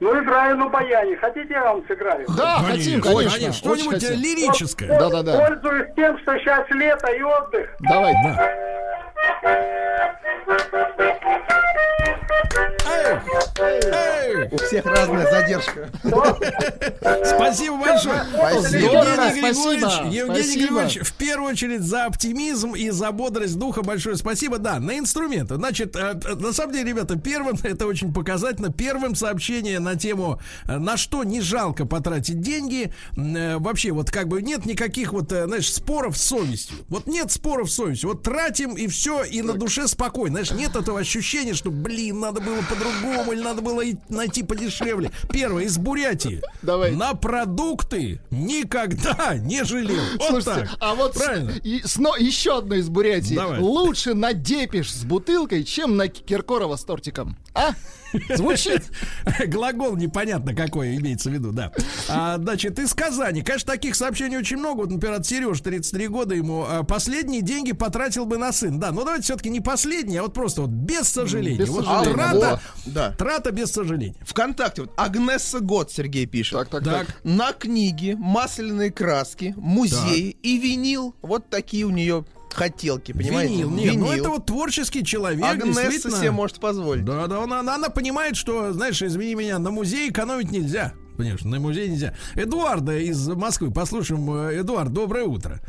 Ну, 0.00 0.22
играю 0.22 0.56
на 0.56 0.68
баяне. 0.68 1.16
Хотите, 1.16 1.52
я 1.54 1.64
вам 1.64 1.84
сыграю? 1.86 2.24
Да, 2.36 2.60
хотим, 2.60 3.00
конечно. 3.00 3.16
очень 3.16 3.52
Что-нибудь 3.52 4.02
э, 4.04 4.06
хотим. 4.08 4.20
лирическое. 4.22 4.98
Да-да-да. 4.98 5.38
Пользуюсь 5.38 5.88
тем, 5.96 6.18
что 6.20 6.38
сейчас 6.38 6.68
лето 6.70 7.12
и 7.12 7.22
отдых. 7.22 7.68
Давай. 7.80 8.14
Да. 8.24 8.52
У 14.50 14.56
всех 14.58 14.84
разная 14.86 15.30
задержка. 15.30 15.88
Спасибо 17.24 17.76
большое. 17.76 18.22
Спасибо. 18.32 18.78
Евгений 18.78 19.38
Спасибо. 19.38 19.48
Григорьевич, 19.48 20.14
Евгений 20.14 20.42
Спасибо. 20.42 20.66
Григорьевич, 20.66 20.98
в 21.02 21.12
первую 21.14 21.52
очередь 21.52 21.82
за 21.82 22.04
оптимизм 22.04 22.74
и 22.74 22.90
за 22.90 23.12
бодрость 23.12 23.58
духа 23.58 23.82
большое 23.82 24.16
спасибо. 24.16 24.58
Да, 24.58 24.78
на 24.78 24.98
инструменты. 24.98 25.56
Значит, 25.56 25.96
э, 25.96 26.14
на 26.14 26.52
самом 26.52 26.72
деле, 26.72 26.75
ребята, 26.84 27.16
первым, 27.16 27.56
это 27.62 27.86
очень 27.86 28.12
показательно, 28.12 28.72
первым 28.72 29.14
сообщение 29.14 29.78
на 29.80 29.96
тему, 29.96 30.40
э, 30.66 30.78
на 30.78 30.96
что 30.96 31.24
не 31.24 31.40
жалко 31.40 31.84
потратить 31.86 32.40
деньги. 32.40 32.92
Э, 33.16 33.56
Вообще, 33.58 33.90
вот 33.92 34.10
как 34.10 34.28
бы 34.28 34.42
нет 34.42 34.66
никаких 34.66 35.12
вот, 35.12 35.32
э, 35.32 35.46
знаешь, 35.46 35.72
споров 35.72 36.16
с 36.16 36.22
совестью. 36.22 36.76
Вот 36.88 37.06
нет 37.06 37.30
споров 37.32 37.70
с 37.70 37.74
совестью. 37.74 38.10
Вот 38.10 38.22
тратим 38.22 38.74
и 38.74 38.86
все, 38.86 39.24
и 39.24 39.42
на 39.42 39.54
душе 39.54 39.88
спокойно. 39.88 40.42
Знаешь, 40.44 40.50
нет 40.52 40.76
этого 40.76 41.00
ощущения, 41.00 41.54
что, 41.54 41.70
блин, 41.70 42.20
надо 42.20 42.40
было 42.40 42.58
по-другому, 42.68 43.32
или 43.32 43.40
надо 43.42 43.62
было 43.62 43.82
найти 44.08 44.42
подешевле. 44.42 45.10
Первое, 45.32 45.64
из 45.64 45.78
Бурятии. 45.78 46.42
Давай. 46.62 46.94
На 46.94 47.14
продукты 47.14 48.20
никогда 48.30 49.34
не 49.36 49.64
жалел. 49.64 50.02
Вот 50.18 50.42
Слушайте, 50.42 50.68
так. 50.68 50.76
а 50.80 50.94
вот 50.94 51.14
с- 51.14 51.18
Правильно. 51.18 51.50
и 51.62 51.80
сно- 51.86 52.16
еще 52.16 52.58
одно 52.58 52.74
из 52.76 52.88
Бурятии. 52.88 53.34
Давай. 53.34 53.60
Лучше 53.60 54.14
на 54.14 54.32
депиш 54.32 54.92
с 54.92 55.04
бутылкой, 55.04 55.64
чем 55.64 55.96
на 55.96 56.08
Киркорова 56.66 56.76
с 56.76 56.84
тортиком. 56.84 57.36
А? 57.54 57.72
Звучит? 58.34 58.82
Глагол 59.46 59.96
непонятно 59.96 60.54
какой 60.54 60.96
имеется 60.96 61.30
в 61.30 61.32
виду, 61.32 61.52
да. 61.52 61.72
А, 62.08 62.38
значит, 62.38 62.78
из 62.78 62.94
Казани. 62.94 63.42
Конечно, 63.42 63.72
таких 63.72 63.94
сообщений 63.94 64.36
очень 64.36 64.56
много. 64.56 64.80
Вот, 64.80 64.90
например, 64.90 65.18
от 65.18 65.26
Сереж, 65.26 65.60
33 65.60 66.08
года 66.08 66.34
ему. 66.34 66.64
а, 66.68 66.82
последние 66.82 67.42
деньги 67.42 67.72
потратил 67.72 68.26
бы 68.26 68.36
на 68.38 68.52
сын. 68.52 68.78
Да, 68.78 68.92
но 68.92 69.02
давайте 69.04 69.24
все-таки 69.24 69.50
не 69.50 69.60
последние, 69.60 70.20
а 70.20 70.22
вот 70.24 70.34
просто 70.34 70.62
вот 70.62 70.70
без 70.70 71.08
сожаления. 71.08 71.58
Без 71.58 71.68
вот 71.68 71.84
сожаления, 71.84 72.14
трата, 72.14 72.60
да. 72.86 73.10
Да. 73.10 73.16
трата 73.16 73.52
без 73.52 73.70
сожаления. 73.70 74.16
Вконтакте, 74.22 74.82
вот 74.82 74.92
Агнесса 74.96 75.60
Год, 75.60 75.90
Сергей 75.92 76.26
пишет. 76.26 76.58
Так, 76.58 76.68
так, 76.68 76.84
Так. 76.84 77.06
так. 77.06 77.16
На 77.24 77.52
книги, 77.52 78.16
масляные 78.18 78.90
краски, 78.90 79.54
музей 79.56 80.36
и 80.42 80.58
винил. 80.58 81.14
Вот 81.22 81.48
такие 81.50 81.84
у 81.84 81.90
нее 81.90 82.24
хотелки, 82.56 83.12
понимаете? 83.12 83.54
Винил. 83.54 83.70
Нет, 83.70 83.94
ну 83.96 84.12
это 84.12 84.28
вот 84.30 84.46
творческий 84.46 85.04
человек. 85.04 85.44
Агнесса 85.44 85.82
действительно. 85.82 86.16
себе 86.16 86.30
может 86.30 86.58
позволить. 86.58 87.04
Да, 87.04 87.26
да, 87.26 87.42
она, 87.42 87.60
она 87.60 87.88
понимает, 87.90 88.36
что, 88.36 88.72
знаешь, 88.72 89.00
извини 89.02 89.34
меня, 89.34 89.58
на 89.58 89.70
музей 89.70 90.10
экономить 90.10 90.50
нельзя. 90.50 90.92
Понимаешь, 91.16 91.44
на 91.44 91.60
музей 91.60 91.88
нельзя. 91.88 92.14
Эдуарда 92.34 92.98
из 92.98 93.28
Москвы. 93.28 93.70
Послушаем. 93.70 94.48
э, 94.48 94.60
Эдуард, 94.60 94.92
доброе 94.92 95.24
утро. 95.24 95.60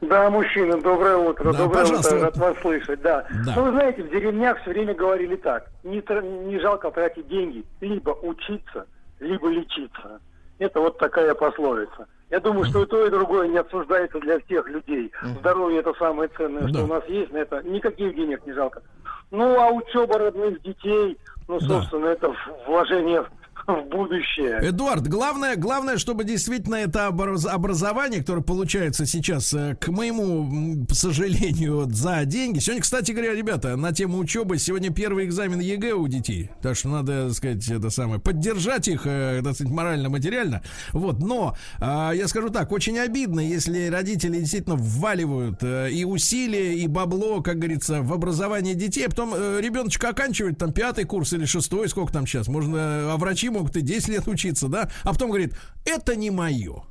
Да, 0.00 0.30
мужчина, 0.30 0.80
доброе 0.80 1.16
утро. 1.16 1.52
Да, 1.52 1.58
доброе 1.58 1.80
пожалуйста. 1.80 2.14
утро, 2.14 2.24
рад 2.26 2.36
вас 2.36 2.56
слышать, 2.62 3.02
да. 3.02 3.26
Да. 3.44 3.54
Ну, 3.56 3.64
вы 3.64 3.70
знаете, 3.72 4.02
в 4.02 4.10
деревнях 4.10 4.60
все 4.62 4.70
время 4.70 4.94
говорили 4.94 5.34
так. 5.36 5.70
Не, 5.82 6.02
не 6.46 6.60
жалко 6.60 6.90
тратить 6.90 7.28
деньги, 7.28 7.64
либо 7.80 8.10
учиться, 8.10 8.86
либо 9.18 9.48
лечиться. 9.48 10.20
Это 10.58 10.80
вот 10.80 10.98
такая 10.98 11.34
пословица. 11.34 12.06
Я 12.30 12.40
думаю, 12.40 12.66
что 12.66 12.82
и 12.82 12.86
то, 12.86 13.06
и 13.06 13.10
другое 13.10 13.48
не 13.48 13.56
обсуждается 13.58 14.20
для 14.20 14.38
всех 14.40 14.68
людей. 14.68 15.10
Здоровье 15.40 15.80
это 15.80 15.94
самое 15.98 16.28
ценное, 16.36 16.62
Да. 16.62 16.68
что 16.68 16.84
у 16.84 16.86
нас 16.86 17.04
есть, 17.08 17.32
на 17.32 17.38
это 17.38 17.62
никаких 17.62 18.14
денег 18.14 18.44
не 18.46 18.52
жалко. 18.52 18.82
Ну, 19.30 19.58
а 19.58 19.70
учеба 19.70 20.18
родных 20.18 20.60
детей, 20.62 21.16
ну, 21.48 21.58
Да. 21.60 21.66
собственно, 21.80 22.06
это 22.06 22.30
в- 22.32 22.50
вложение 22.66 23.24
в 23.68 23.88
будущее. 23.90 24.58
Эдуард, 24.62 25.06
главное, 25.06 25.56
главное, 25.56 25.98
чтобы 25.98 26.24
действительно 26.24 26.76
это 26.76 27.08
образ- 27.08 27.46
образование, 27.46 28.20
которое 28.20 28.42
получается 28.42 29.04
сейчас, 29.04 29.52
э, 29.52 29.76
к 29.78 29.88
моему 29.88 30.44
м, 30.44 30.86
сожалению, 30.90 31.86
за 31.90 32.24
деньги. 32.24 32.60
Сегодня, 32.60 32.82
кстати 32.82 33.12
говоря, 33.12 33.34
ребята, 33.34 33.76
на 33.76 33.92
тему 33.92 34.18
учебы, 34.18 34.58
сегодня 34.58 34.90
первый 34.90 35.26
экзамен 35.26 35.60
ЕГЭ 35.60 35.92
у 35.92 36.08
детей. 36.08 36.50
Так 36.62 36.76
что 36.76 36.88
надо, 36.88 37.28
так 37.28 37.36
сказать, 37.36 37.68
это 37.68 37.90
самое, 37.90 38.20
поддержать 38.20 38.88
их, 38.88 39.02
э, 39.04 39.42
так 39.44 39.54
сказать, 39.54 39.72
морально-материально. 39.72 40.62
Вот, 40.92 41.18
но, 41.20 41.54
а, 41.80 42.12
я 42.12 42.26
скажу 42.28 42.48
так, 42.48 42.72
очень 42.72 42.98
обидно, 42.98 43.40
если 43.40 43.88
родители 43.88 44.38
действительно 44.38 44.76
вваливают 44.76 45.58
э, 45.62 45.90
и 45.90 46.04
усилия, 46.04 46.74
и 46.74 46.86
бабло, 46.86 47.42
как 47.42 47.58
говорится, 47.58 48.00
в 48.02 48.12
образование 48.14 48.74
детей, 48.74 49.04
а 49.06 49.10
потом 49.10 49.34
ребеночек 49.34 50.04
оканчивает 50.04 50.56
там 50.58 50.72
пятый 50.72 51.04
курс 51.04 51.32
или 51.34 51.44
шестой, 51.44 51.88
сколько 51.88 52.12
там 52.12 52.26
сейчас, 52.26 52.48
можно, 52.48 53.12
а 53.12 53.16
врачи 53.18 53.50
могут 53.58 53.76
и 53.76 53.80
10 53.82 54.08
лет 54.08 54.28
учиться, 54.28 54.68
да, 54.68 54.90
а 55.04 55.12
потом 55.12 55.28
говорит, 55.28 55.54
это 55.84 56.16
не 56.16 56.30
мое, 56.30 56.82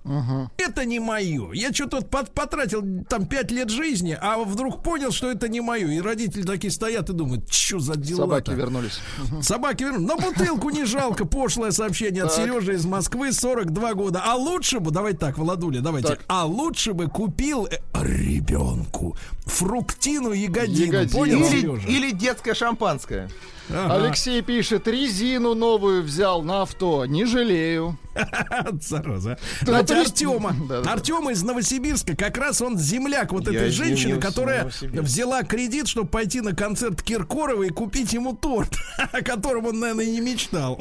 это 0.58 0.86
не 0.86 1.00
мое, 1.00 1.52
я 1.54 1.72
что-то 1.74 2.02
потратил 2.02 2.84
там 3.10 3.26
5 3.26 3.52
лет 3.52 3.70
жизни, 3.70 4.18
а 4.20 4.38
вдруг 4.40 4.84
понял, 4.84 5.12
что 5.12 5.32
это 5.32 5.48
не 5.48 5.62
мое, 5.62 5.88
и 5.92 6.02
родители 6.02 6.44
такие 6.44 6.72
стоят 6.72 7.10
и 7.10 7.14
думают, 7.14 7.52
что 7.52 7.80
за 7.80 7.96
дела 7.96 8.22
Собаки 8.22 8.52
вернулись. 8.52 9.00
Собаки 9.42 9.84
вернулись. 9.84 10.08
На 10.08 10.16
бутылку 10.16 10.70
не 10.70 10.86
жалко. 10.86 11.26
Пошлое 11.26 11.72
сообщение 11.72 12.24
от. 12.24 12.34
Сережи 12.34 12.74
из 12.76 12.86
Москвы, 12.86 13.32
42 13.32 13.94
года. 13.94 14.22
А 14.26 14.36
лучше 14.36 14.80
бы, 14.80 14.92
давайте 14.92 15.20
так, 15.20 15.38
Владуля, 15.38 15.82
давайте. 15.82 16.10
Так. 16.10 16.20
А 16.28 16.46
лучше 16.46 16.94
бы 16.94 17.08
купил 17.08 17.68
э, 17.68 17.78
ребенку 17.94 19.18
фруктину 19.46 20.32
ягодину. 20.32 20.94
Ягодину. 20.94 21.20
Понял, 21.20 21.38
Или, 21.40 21.50
Сережа? 21.62 21.88
или 21.88 22.12
детское 22.12 22.54
шампанское. 22.54 23.30
Ага. 23.70 23.96
Алексей 23.96 24.42
пишет, 24.42 24.88
резину 24.88 25.54
новую 25.54 26.04
взял 26.04 26.42
на 26.42 26.62
авто, 26.62 27.06
не 27.06 27.26
жалею. 27.26 27.98
Зараза. 28.82 29.38
Да, 29.62 29.80
Артема. 29.80 30.56
Да, 30.68 30.82
да. 30.82 30.94
Артема 30.94 31.32
из 31.32 31.44
Новосибирска. 31.44 32.16
Как 32.16 32.38
раз 32.38 32.62
он 32.62 32.78
земляк 32.78 33.32
вот 33.32 33.48
этой 33.48 33.70
женщины, 33.70 34.20
которая 34.20 34.70
взяла 34.82 35.44
кредит, 35.44 35.88
чтобы 35.88 36.08
пойти 36.10 36.42
на 36.42 36.56
концерт 36.56 37.02
Киркорова 37.02 37.64
и 37.64 37.70
купить 37.70 38.14
ему 38.14 38.34
торт, 38.34 38.74
о 39.12 39.22
котором 39.22 39.68
он, 39.68 39.80
наверное, 39.80 40.06
и 40.06 40.12
не 40.12 40.22
мечтал. 40.22 40.80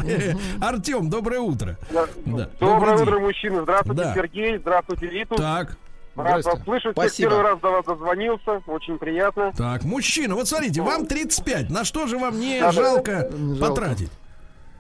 Артем, 0.61 1.11
доброе 1.11 1.41
утро. 1.41 1.79
Доброе 2.61 2.97
утро, 2.97 3.17
день. 3.17 3.21
мужчины. 3.21 3.63
Здравствуйте. 3.63 4.13
Сергей. 4.15 4.59
Здравствуйте, 4.59 5.07
Витус. 5.07 5.39
Так. 5.39 5.77
Рад 6.17 6.45
вас 6.45 6.63
слышать. 6.65 6.93
Спасибо. 6.93 7.31
Первый 7.31 7.43
раз 7.51 7.61
до 7.61 7.71
вас 7.71 7.85
дозвонился. 7.85 8.63
Очень 8.67 8.99
приятно. 8.99 9.53
Так, 9.57 9.85
мужчина, 9.85 10.35
вот 10.35 10.49
смотрите, 10.49 10.83
вам 10.83 11.07
35. 11.07 11.71
На 11.71 11.85
что 11.85 12.07
же 12.07 12.19
вам 12.19 12.39
не 12.41 12.61
Да, 12.61 12.73
жалко 12.73 13.29
Не 13.33 13.55
жалко. 13.55 13.75
потратить? 13.75 14.11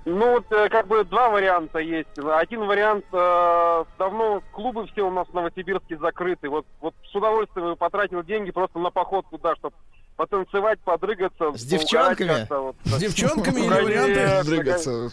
Ну, 0.04 0.34
вот 0.34 0.46
э, 0.52 0.68
как 0.68 0.86
бы 0.86 1.02
два 1.04 1.30
варианта 1.30 1.80
есть. 1.80 2.16
Один 2.16 2.60
вариант, 2.64 3.04
э, 3.12 3.84
давно 3.98 4.40
клубы 4.52 4.86
все 4.86 5.02
у 5.02 5.10
нас 5.10 5.26
в 5.26 5.34
Новосибирске 5.34 5.98
закрыты. 5.98 6.48
Вот, 6.48 6.64
вот 6.80 6.94
с 7.10 7.14
удовольствием 7.14 7.70
бы 7.70 7.76
потратил 7.76 8.22
деньги 8.22 8.52
просто 8.52 8.78
на 8.78 8.90
поход 8.90 9.26
туда, 9.30 9.56
чтобы 9.56 9.74
потанцевать, 10.16 10.80
подрыгаться. 10.80 11.52
С 11.54 11.62
девчонками? 11.64 12.46
С 12.84 12.98
девчонками 12.98 13.60
или 13.60 13.68
варианты? 13.68 14.44
Дрыгаться. 14.50 15.10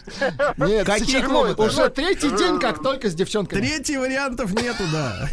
Нет, 0.58 0.86
Какие 0.86 1.22
клубы-то? 1.22 1.62
уже 1.62 1.88
третий 1.90 2.30
день, 2.30 2.58
как 2.58 2.82
только 2.82 3.08
с 3.08 3.14
девчонками. 3.14 3.60
Третий 3.60 3.98
вариантов 3.98 4.52
нету, 4.52 4.82
да. 4.92 5.28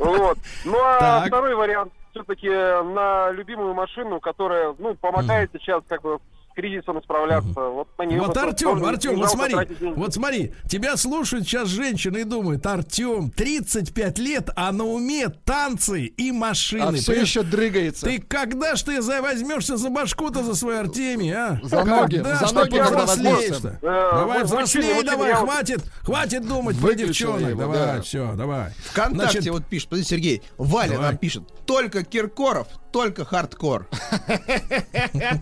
Вот. 0.00 0.38
Ну 0.64 0.78
а 0.82 1.24
второй 1.26 1.54
вариант 1.54 1.92
все-таки 2.12 2.48
на 2.48 3.30
любимую 3.32 3.74
машину, 3.74 4.20
которая, 4.20 4.74
ну, 4.78 4.94
помогает 4.94 5.50
сейчас 5.52 5.82
как 5.88 6.02
бы 6.02 6.18
кризисом 6.54 7.02
справляться. 7.02 7.48
Вот, 7.54 7.88
нее 8.06 8.20
Вот 8.20 8.36
Артем, 8.36 8.84
Артем, 8.84 9.16
вот 9.16 9.30
смотри, 9.30 9.56
вот 9.96 10.14
смотри, 10.14 10.52
тебя 10.68 10.96
слушают 10.96 11.44
сейчас 11.46 11.68
женщины 11.68 12.18
и 12.18 12.24
думают, 12.24 12.64
Артем, 12.66 13.30
35 13.30 14.18
лет, 14.18 14.50
а 14.56 14.72
на 14.72 14.84
уме 14.84 15.28
танцы 15.28 16.06
и 16.06 16.32
машины. 16.32 16.82
А 16.82 16.92
все 16.92 17.14
еще 17.20 17.42
дрыгается. 17.42 18.06
Ты 18.06 18.18
когда 18.20 18.76
ж 18.76 18.82
ты 18.82 19.02
за- 19.02 19.20
возьмешься 19.22 19.76
за 19.76 19.90
башку-то 19.90 20.42
за 20.42 20.54
свой 20.54 20.80
Артемий, 20.80 21.32
а? 21.32 21.60
За 21.62 21.84
ноги, 21.84 22.16
Когда 22.16 22.36
за 22.36 22.46
ж 22.46 22.50
ты 22.50 22.54
ноги 22.54 22.78
повзрослеешь-то? 22.78 23.78
Э, 23.82 24.10
Давай, 24.14 24.44
взрослей, 24.44 25.02
давай, 25.04 25.34
хватит, 25.34 25.80
хватит 26.02 26.46
думать 26.46 26.78
про 26.80 26.94
девчонок. 26.94 27.50
его, 27.50 27.60
Давай, 27.60 27.78
да. 27.78 28.00
все, 28.02 28.32
давай. 28.34 28.72
Вконтакте 28.84 29.32
Значит, 29.40 29.52
вот 29.52 29.66
пишет, 29.66 29.88
подожди, 29.88 30.08
Сергей, 30.08 30.42
Валя 30.58 30.92
Давай. 30.94 31.06
нам 31.10 31.16
пишет, 31.18 31.42
только 31.66 32.04
Киркоров, 32.04 32.68
только 32.94 33.24
хардкор. 33.24 33.88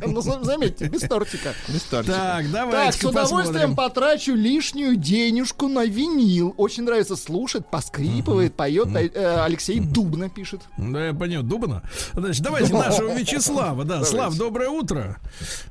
Ну, 0.07 0.20
за- 0.23 0.43
заметьте, 0.43 0.87
без 0.87 1.03
тортика. 1.03 1.53
Без 1.69 1.83
тортика. 1.83 2.15
Так, 2.15 2.43
Так, 2.45 2.51
давайте 2.51 2.99
с 2.99 3.05
удовольствием 3.05 3.77
потрачу 3.77 4.35
лишнюю 4.35 4.97
денежку 4.97 5.69
на 5.69 5.85
винил. 5.85 6.55
Очень 6.57 6.85
нравится 6.85 7.15
слушать, 7.16 7.66
поскрипывает, 7.66 8.55
поет. 8.55 8.89
Э, 8.95 9.43
Алексей 9.45 9.81
Дубна 9.81 10.31
пишет. 10.31 10.62
Да, 10.79 11.09
я 11.09 11.12
понял, 11.12 11.43
Дубна. 11.43 11.83
Значит, 12.15 12.43
давайте 12.43 12.73
нашего 12.73 13.12
Вячеслава. 13.15 13.85
Да, 13.85 14.05
Слав, 14.05 14.37
доброе 14.37 14.70
утро. 14.70 15.19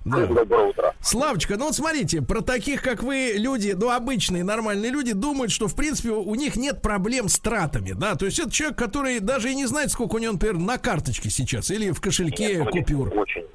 Доброе 0.06 0.70
утро. 0.70 0.94
Славочка, 1.02 1.58
ну 1.58 1.66
вот 1.66 1.76
смотрите, 1.76 2.22
про 2.22 2.42
таких, 2.42 2.84
как 2.84 3.02
вы, 3.02 3.34
люди, 3.36 3.76
ну, 3.76 3.90
обычные, 3.90 4.44
нормальные 4.44 4.92
люди, 4.92 5.14
думают, 5.14 5.52
что, 5.52 5.68
в 5.68 5.74
принципе, 5.74 6.12
у 6.12 6.36
них 6.36 6.56
нет 6.56 6.82
проблем 6.84 7.28
с 7.28 7.40
тратами, 7.40 7.94
да, 7.94 8.16
то 8.16 8.26
есть 8.26 8.38
это 8.38 8.52
человек, 8.52 8.78
который 8.78 9.20
даже 9.20 9.52
и 9.52 9.56
не 9.56 9.66
знает, 9.66 9.92
сколько 9.92 10.16
у 10.16 10.20
него, 10.20 10.34
например, 10.34 10.58
на 10.58 10.78
карточке 10.78 11.32
сейчас 11.32 11.71
или 11.72 11.92
в 11.92 12.02
кошельке 12.02 12.56
Нет, 12.58 12.66
ну, 12.66 12.72
купюр. 12.72 13.18
Очень. 13.18 13.46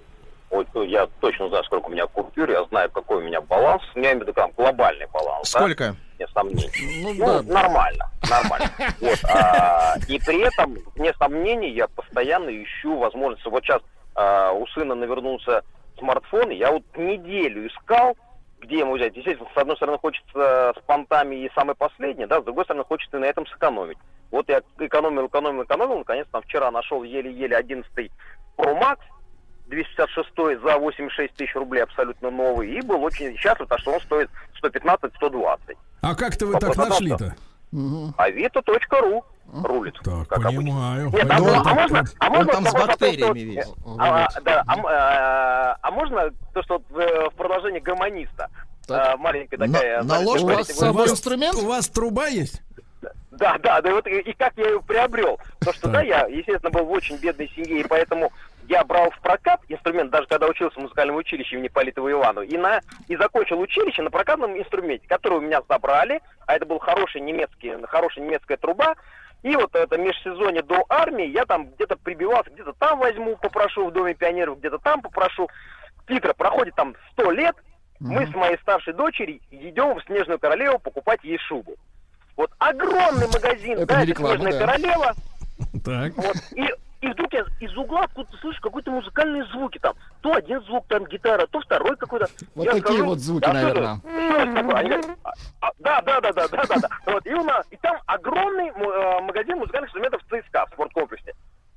Вот, 0.51 0.67
ну, 0.75 0.83
я 0.85 1.07
точно 1.21 1.49
знаю, 1.49 1.65
сколько 1.65 1.87
у 1.87 1.91
меня 1.91 2.07
купюр, 2.07 2.51
я 2.51 2.65
знаю, 2.65 2.91
какой 2.91 3.19
у 3.19 3.21
меня 3.21 3.41
баланс. 3.41 3.83
Я 3.95 4.03
имею 4.03 4.19
в 4.19 4.21
виду 4.23 4.33
там 4.33 4.51
глобальный 4.57 5.07
баланс. 5.13 5.53
да? 5.53 5.61
Сколько? 5.61 5.97
Вне 6.17 6.27
сомнений. 6.33 6.71
Ну, 7.03 7.15
Ну, 7.15 7.43
да. 7.43 7.55
нормально, 7.63 8.11
нормально. 8.29 8.71
Вот, 9.01 9.19
а, 9.25 9.97
и 10.09 10.19
при 10.19 10.41
этом, 10.41 10.77
вне 10.95 11.13
сомнений, 11.19 11.71
я 11.71 11.89
постоянно 11.89 12.51
ищу 12.51 12.97
возможности. 12.97 13.49
Вот 13.49 13.65
сейчас 13.65 13.83
а, 14.15 14.53
у 14.53 14.67
сына 14.69 14.95
навернулся 14.95 15.63
смартфон, 15.99 16.51
я 16.51 16.71
вот 16.71 16.83
неделю 16.97 17.67
искал, 17.67 18.17
где 18.67 18.81
ему 18.81 18.97
взять. 18.97 19.17
Естественно, 19.17 19.49
с 19.55 19.57
одной 19.57 19.77
стороны, 19.77 19.99
хочется 19.99 20.75
с 20.77 20.81
понтами 20.87 21.37
и 21.37 21.51
самое 21.55 21.77
последнее, 21.77 22.27
да, 22.27 22.41
с 22.41 22.45
другой 22.45 22.65
стороны, 22.65 22.85
хочется 22.85 23.17
и 23.17 23.21
на 23.21 23.25
этом 23.25 23.47
сэкономить. 23.47 23.99
Вот 24.31 24.49
я 24.49 24.61
экономил, 24.79 25.27
экономил, 25.27 25.63
экономил, 25.63 25.99
наконец, 25.99 26.27
там 26.33 26.43
вчера 26.43 26.71
нашел 26.71 27.03
еле-еле 27.03 27.57
11 27.57 27.91
Pro 28.57 28.81
Max, 28.81 28.99
256 29.69 30.63
за 30.63 30.79
86 30.79 31.35
тысяч 31.35 31.55
рублей 31.55 31.83
абсолютно 31.83 32.31
новый, 32.31 32.71
и 32.71 32.81
был 32.81 33.03
очень 33.03 33.37
счастлив, 33.37 33.69
потому 33.69 33.81
что 33.81 33.93
он 33.95 34.01
стоит 34.01 34.31
115-120. 34.63 35.77
А 36.03 36.15
как-то 36.15 36.47
вы 36.47 36.59
так 36.59 36.77
нашли-то? 36.77 37.37
Авито.ру 38.17 39.25
рулит. 39.53 39.95
Так, 40.03 40.29
как 40.29 40.39
обычно. 40.39 40.61
понимаю. 40.61 41.11
Нет, 41.11 41.25
а, 41.25 41.37
понимаю. 41.37 41.63
а 41.65 41.75
можно, 41.75 42.05
а 42.19 42.31
можно 42.31 42.53
там 42.53 42.67
с 42.67 42.73
бактериями 42.73 43.39
весь. 43.39 43.67
А, 43.99 44.27
а, 44.27 44.41
да, 44.41 44.65
а, 44.67 44.75
а, 44.75 45.79
а 45.81 45.91
можно 45.91 46.31
то, 46.53 46.63
что 46.63 46.83
э, 46.95 47.29
в 47.31 47.35
продолжении 47.35 47.81
гармониста 47.81 48.51
а, 48.89 49.17
маленькая 49.17 49.59
такая... 49.59 49.99
на 49.99 50.05
знаете, 50.05 50.27
ложку? 50.27 50.47
У 50.47 50.55
вас 50.55 50.69
с 50.69 50.79
собой 50.79 51.09
инструмент? 51.09 51.55
У 51.57 51.67
вас 51.67 51.89
труба 51.89 52.27
есть? 52.29 52.63
Да, 53.33 53.59
да, 53.59 53.83
да, 53.83 53.91
и 53.91 53.93
вот 53.93 54.07
и, 54.07 54.21
и 54.21 54.33
как 54.33 54.55
я 54.57 54.67
ее 54.67 54.81
приобрел. 54.81 55.39
То, 55.61 55.73
что, 55.73 55.83
Так. 55.83 55.93
да, 55.93 56.03
я, 56.03 56.27
естественно, 56.27 56.71
был 56.71 56.87
в 56.87 56.91
очень 56.91 57.17
бедной 57.17 57.51
семье, 57.55 57.81
и 57.81 57.87
поэтому 57.87 58.33
я 58.69 58.83
брал 58.83 59.11
в 59.11 59.21
прокат 59.21 59.61
инструмент, 59.69 60.11
даже 60.11 60.27
когда 60.27 60.47
учился 60.47 60.79
в 60.79 60.83
музыкальном 60.83 61.17
училище 61.17 61.57
имени 61.57 61.69
Политова 61.69 62.11
Иванова, 62.11 62.45
и, 62.45 62.57
на, 62.57 62.81
и 63.09 63.17
закончил 63.17 63.61
училище 63.61 64.03
на 64.03 64.11
прокатном 64.11 64.59
инструменте, 64.59 65.07
который 65.07 65.39
у 65.39 65.43
меня 65.43 65.61
забрали, 65.69 66.21
а 66.47 66.55
это 66.55 66.65
был 66.65 66.79
хороший 66.79 67.21
немецкий, 67.21 67.75
хорошая 67.87 68.25
немецкая 68.25 68.57
труба, 68.57 68.95
и 69.43 69.55
вот 69.55 69.75
это 69.75 69.97
межсезонье 69.97 70.63
до 70.63 70.85
армии 70.89 71.27
я 71.27 71.45
там 71.45 71.71
где-то 71.71 71.97
прибивался, 71.97 72.51
где-то 72.51 72.73
там 72.75 72.99
возьму, 72.99 73.37
попрошу 73.37 73.87
в 73.87 73.93
Доме 73.93 74.15
пионеров, 74.15 74.59
где-то 74.59 74.79
там 74.79 75.01
попрошу. 75.01 75.49
Питер 76.07 76.35
проходит 76.35 76.75
там 76.75 76.95
сто 77.13 77.31
лет, 77.31 77.57
мы 78.01 78.27
с 78.27 78.35
моей 78.35 78.59
старшей 78.59 78.93
дочерью 78.93 79.41
идем 79.51 79.99
в 79.99 80.05
Снежную 80.05 80.39
Королеву 80.39 80.79
покупать 80.79 81.23
ей 81.25 81.39
шубу. 81.39 81.75
Вот 82.37 82.51
огромный 82.59 83.27
магазин, 83.29 83.79
Это 83.79 83.87
да, 83.87 83.95
это 84.01 84.11
реклама, 84.11 84.37
Снежная 84.37 84.53
да. 84.61 84.67
Королева, 84.67 85.15
Так. 85.85 86.13
вот, 86.17 86.37
и, 86.55 86.69
и 87.01 87.09
вдруг 87.09 87.33
я 87.33 87.45
из 87.61 87.77
угла 87.77 88.05
откуда 88.05 88.37
слышу 88.39 88.61
какие-то 88.63 88.91
музыкальные 88.91 89.45
звуки 89.47 89.79
там. 89.79 89.95
То 90.23 90.35
один 90.35 90.63
звук, 90.63 90.87
там 90.89 91.05
гитара, 91.07 91.47
то 91.47 91.61
второй 91.61 91.97
какой-то. 91.97 92.27
Вот 92.55 92.65
Я 92.65 92.73
такие 92.73 92.87
скажу, 92.87 93.05
вот 93.05 93.19
звуки, 93.19 93.45
«Да 93.45 93.53
наверное». 93.53 94.01
Они 94.05 94.89
говорят, 94.89 95.07
«А, 95.23 95.33
а, 95.61 95.71
Да, 95.79 96.01
да, 96.01 96.21
да, 96.21 96.33
да, 96.33 96.49
да, 96.49 96.65
да, 96.65 96.77
да. 96.77 96.89
Вот, 97.07 97.27
и, 97.27 97.35
у 97.35 97.45
нас, 97.45 97.67
и 97.71 97.77
там 97.77 97.99
огромный 98.07 98.69
э, 98.69 99.21
магазин 99.21 99.59
музыкальных 99.59 99.89
инструментов 99.89 100.23
ЦСКА 100.25 100.67
в 100.67 100.73
спорткомплексе. 100.73 101.35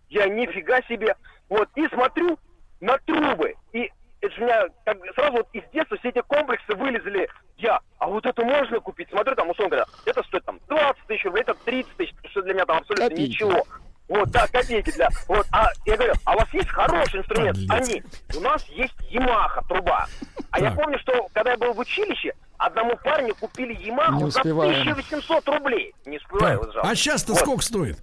Я 0.09 0.27
нифига 0.27 0.81
себе. 0.83 1.15
Вот, 1.49 1.67
и 1.75 1.87
смотрю 1.89 2.39
на 2.79 2.97
трубы. 2.99 3.55
И 3.73 3.91
это 4.21 4.35
же 4.35 4.41
у 4.41 4.45
меня 4.45 4.65
как 4.85 4.97
сразу 5.15 5.33
вот 5.33 5.47
из 5.53 5.63
детства 5.71 5.97
все 5.97 6.09
эти 6.09 6.21
комплексы 6.21 6.75
вылезли. 6.75 7.29
Я, 7.57 7.79
а 7.97 8.07
вот 8.07 8.25
это 8.25 8.43
можно 8.45 8.79
купить? 8.79 9.09
Смотрю, 9.09 9.35
там, 9.35 9.49
условно 9.49 9.75
говоря, 9.75 9.85
это 10.05 10.23
стоит 10.23 10.45
там 10.45 10.59
20 10.69 11.07
тысяч 11.07 11.25
рублей, 11.25 11.41
это 11.41 11.53
30 11.53 11.95
тысяч, 11.97 12.15
что 12.31 12.41
для 12.41 12.53
меня 12.53 12.65
там 12.65 12.77
абсолютно 12.77 13.09
Копейки. 13.09 13.31
ничего. 13.31 13.65
Вот, 14.09 14.29
да, 14.31 14.47
копейки 14.47 14.91
для... 14.91 15.07
Вот, 15.27 15.45
а 15.51 15.67
я 15.85 15.95
говорю, 15.95 16.13
а 16.25 16.33
у 16.35 16.39
вас 16.39 16.47
есть 16.51 16.69
хороший 16.69 17.19
инструмент? 17.19 17.57
Подлец. 17.67 17.89
Они, 17.89 18.03
у 18.35 18.39
нас 18.41 18.65
есть 18.69 18.95
Ямаха, 19.11 19.63
труба. 19.69 20.07
А 20.49 20.59
я 20.59 20.71
Так. 20.71 20.79
помню, 20.83 20.97
что 20.99 21.27
когда 21.31 21.51
я 21.51 21.57
был 21.57 21.73
в 21.73 21.79
училище, 21.79 22.33
одному 22.57 22.97
парню 23.03 23.35
купили 23.35 23.73
Ямаху 23.75 24.31
за 24.31 24.39
успеваем. 24.39 24.81
1800 24.81 25.47
рублей. 25.47 25.93
Не 26.05 26.17
успеваю, 26.17 26.57
Так, 26.57 26.65
вот 26.65 26.73
жалко. 26.73 26.89
А 26.89 26.95
сейчас-то 26.95 27.33
Вот. 27.33 27.41
сколько 27.41 27.61
стоит? 27.63 27.99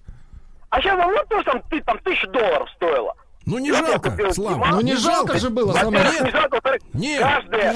А 0.69 0.81
сейчас 0.81 0.97
вам 0.97 1.11
ну, 1.11 1.23
тоже 1.29 1.43
там, 1.43 1.61
ты, 1.69 1.81
там 1.81 1.99
тысяча 1.99 2.27
долларов 2.27 2.69
стоило. 2.75 3.13
Ну 3.45 3.59
не 3.59 3.69
я 3.69 3.75
жалко, 3.85 4.33
Слава. 4.33 4.67
Ну 4.71 4.81
не 4.81 4.95
жалко 4.95 5.37
же 5.37 5.49
было, 5.49 5.71
Во-первых, 5.73 6.21
не 6.21 6.31
жалко, 6.31 6.55
во-вторых, 6.55 6.81
Нет. 6.93 7.21
каждая... 7.21 7.75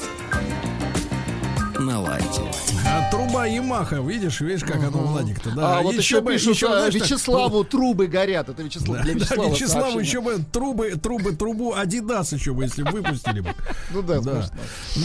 На 1.81 1.99
лайте. 1.99 2.41
А 2.85 3.09
труба 3.09 3.47
Ямаха, 3.47 3.95
видишь, 4.01 4.39
видишь, 4.41 4.61
как 4.63 4.77
оно, 4.83 4.99
Владик-то, 4.99 5.49
да. 5.51 5.79
а 5.79 5.81
вот 5.81 5.95
еще, 5.95 6.21
бы- 6.21 6.33
пишут, 6.33 6.55
еще, 6.55 6.67
а, 6.67 6.77
знаешь, 6.77 6.93
так- 6.93 7.03
Вячеславу 7.03 7.63
трубы 7.63 8.05
горят. 8.05 8.49
Это 8.49 8.61
Вячеслав, 8.61 8.97
Да, 8.97 9.03
для 9.03 9.13
да, 9.15 9.19
Вячеслава. 9.19 9.49
Вячеславу 9.49 9.91
сообщение. 9.93 10.03
еще 10.07 10.21
бы 10.21 10.45
трубы, 10.51 10.89
трубы, 11.01 11.31
трубу 11.35 11.73
Адидас 11.73 12.33
еще 12.33 12.53
бы, 12.53 12.63
если 12.63 12.83
бы 12.83 12.91
выпустили 12.91 13.39
бы. 13.39 13.49
Ну 13.91 14.03
да, 14.03 14.19
Да. 14.21 14.49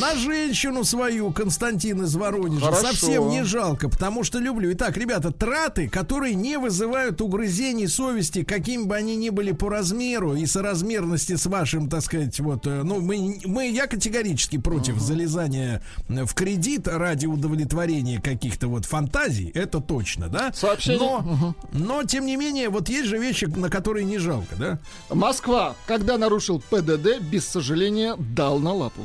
На 0.00 0.14
женщину 0.16 0.84
свою, 0.84 1.32
Константин 1.32 2.02
из 2.02 2.14
Воронежа, 2.14 2.66
Хорошо. 2.66 2.82
совсем 2.88 3.30
не 3.30 3.42
жалко, 3.44 3.88
потому 3.88 4.22
что 4.22 4.38
люблю. 4.38 4.70
Итак, 4.72 4.96
ребята, 4.98 5.32
траты, 5.32 5.88
которые 5.88 6.34
не 6.34 6.58
вызывают 6.58 7.22
угрызений 7.22 7.88
совести, 7.88 8.44
какими 8.44 8.84
бы 8.84 8.96
они 8.96 9.16
ни 9.16 9.30
были 9.30 9.52
по 9.52 9.70
размеру 9.70 10.34
и 10.34 10.44
соразмерности 10.44 11.36
с 11.36 11.46
вашим, 11.46 11.88
так 11.88 12.02
сказать, 12.02 12.38
вот, 12.40 12.66
э, 12.66 12.82
ну, 12.82 13.00
мы, 13.00 13.40
мы 13.46 13.70
я 13.70 13.86
категорически 13.86 14.58
против 14.58 14.98
залезания 14.98 15.82
в 16.08 16.34
кредит 16.34 16.65
ради 16.86 17.26
удовлетворения 17.26 18.20
каких-то 18.20 18.68
вот 18.68 18.84
фантазий, 18.84 19.50
это 19.54 19.80
точно, 19.80 20.28
да? 20.28 20.52
Сообщение. 20.52 20.98
Но, 20.98 21.54
но, 21.72 22.02
тем 22.04 22.26
не 22.26 22.36
менее, 22.36 22.68
вот 22.68 22.88
есть 22.88 23.08
же 23.08 23.18
вещи, 23.18 23.44
на 23.46 23.70
которые 23.70 24.04
не 24.04 24.18
жалко, 24.18 24.56
да? 24.56 24.78
Москва, 25.10 25.74
когда 25.86 26.18
нарушил 26.18 26.62
ПДД, 26.70 27.20
без 27.20 27.46
сожаления 27.46 28.16
дал 28.16 28.58
на 28.58 28.72
лапу. 28.72 29.02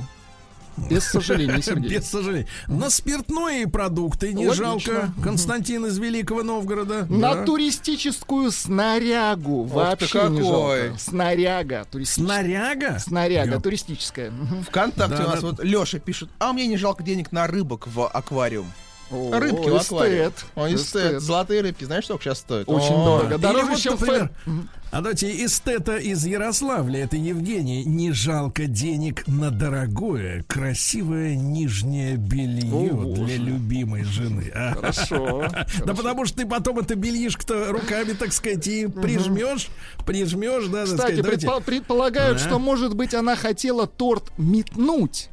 Без 0.89 1.03
сожаления, 1.05 1.61
Сергей. 1.61 1.89
Без 1.97 2.09
сожаления. 2.09 2.47
На 2.67 2.89
спиртное 2.89 3.63
и 3.63 3.65
продукты 3.65 4.33
не 4.33 4.47
Логично. 4.47 4.79
жалко. 4.79 5.13
Константин 5.23 5.85
из 5.85 5.97
Великого 5.97 6.43
Новгорода. 6.43 7.05
На 7.09 7.35
Да. 7.35 7.45
туристическую 7.45 8.51
снарягу. 8.51 9.67
ты 9.67 9.73
Вообще 9.73 10.29
не 10.29 10.41
жалко. 10.41 10.97
Снаряга. 10.97 11.85
туристическая. 11.91 12.25
Снаряга? 12.25 12.99
Снаряга, 12.99 13.53
Ёп. 13.55 13.63
туристическая. 13.63 14.31
ВКонтакте 14.67 15.17
Да, 15.17 15.25
у 15.25 15.27
нас 15.29 15.41
да. 15.41 15.47
вот 15.47 15.63
Леша 15.63 15.99
пишет, 15.99 16.29
а 16.39 16.53
мне 16.53 16.67
не 16.67 16.77
жалко 16.77 17.03
денег 17.03 17.31
на 17.31 17.47
рыбок 17.47 17.87
в 17.87 18.07
аквариум. 18.07 18.71
О, 19.11 19.39
Рыбки 19.39 19.69
в 19.69 19.75
аквариум. 19.75 20.29
эстет. 20.29 20.45
О, 20.55 20.67
эстет. 20.67 20.79
Эстет. 21.05 21.21
Золотые 21.21 21.61
рыбки, 21.61 21.83
знаешь, 21.83 22.05
сколько 22.05 22.23
сейчас 22.23 22.39
стоят? 22.39 22.69
Очень 22.69 22.93
О, 22.95 23.05
дорого. 23.05 23.37
Дороже, 23.37 23.65
вот, 23.67 23.79
чем 23.79 23.93
например, 23.93 24.31
фэн. 24.45 24.69
А 24.91 24.97
давайте 24.97 25.45
эстета 25.45 25.95
из 25.95 26.25
Ярославля, 26.25 27.05
это 27.05 27.15
Евгений. 27.15 27.85
Не 27.85 28.11
жалко 28.11 28.65
денег 28.65 29.25
на 29.25 29.49
дорогое, 29.49 30.43
красивое 30.49 31.35
нижнее 31.35 32.17
белье 32.17 32.91
О, 32.91 33.03
для 33.05 33.15
боже. 33.15 33.37
любимой 33.37 34.03
жены. 34.03 34.51
А? 34.53 34.73
Хорошо. 34.73 35.47
Да 35.85 35.93
потому 35.93 36.25
что 36.25 36.39
ты 36.39 36.45
потом 36.45 36.79
это 36.79 36.95
бельишко-то 36.95 37.71
руками, 37.71 38.11
так 38.13 38.33
сказать, 38.33 38.67
и 38.67 38.87
прижмешь, 38.87 39.69
прижмешь, 40.05 40.65
да, 40.67 40.83
Кстати, 40.83 41.21
предполагают, 41.21 42.37
Да. 42.39 42.43
что, 42.43 42.59
может 42.59 42.93
быть, 42.95 43.13
она 43.13 43.35
хотела 43.37 43.87
торт 43.87 44.31
метнуть 44.37 45.29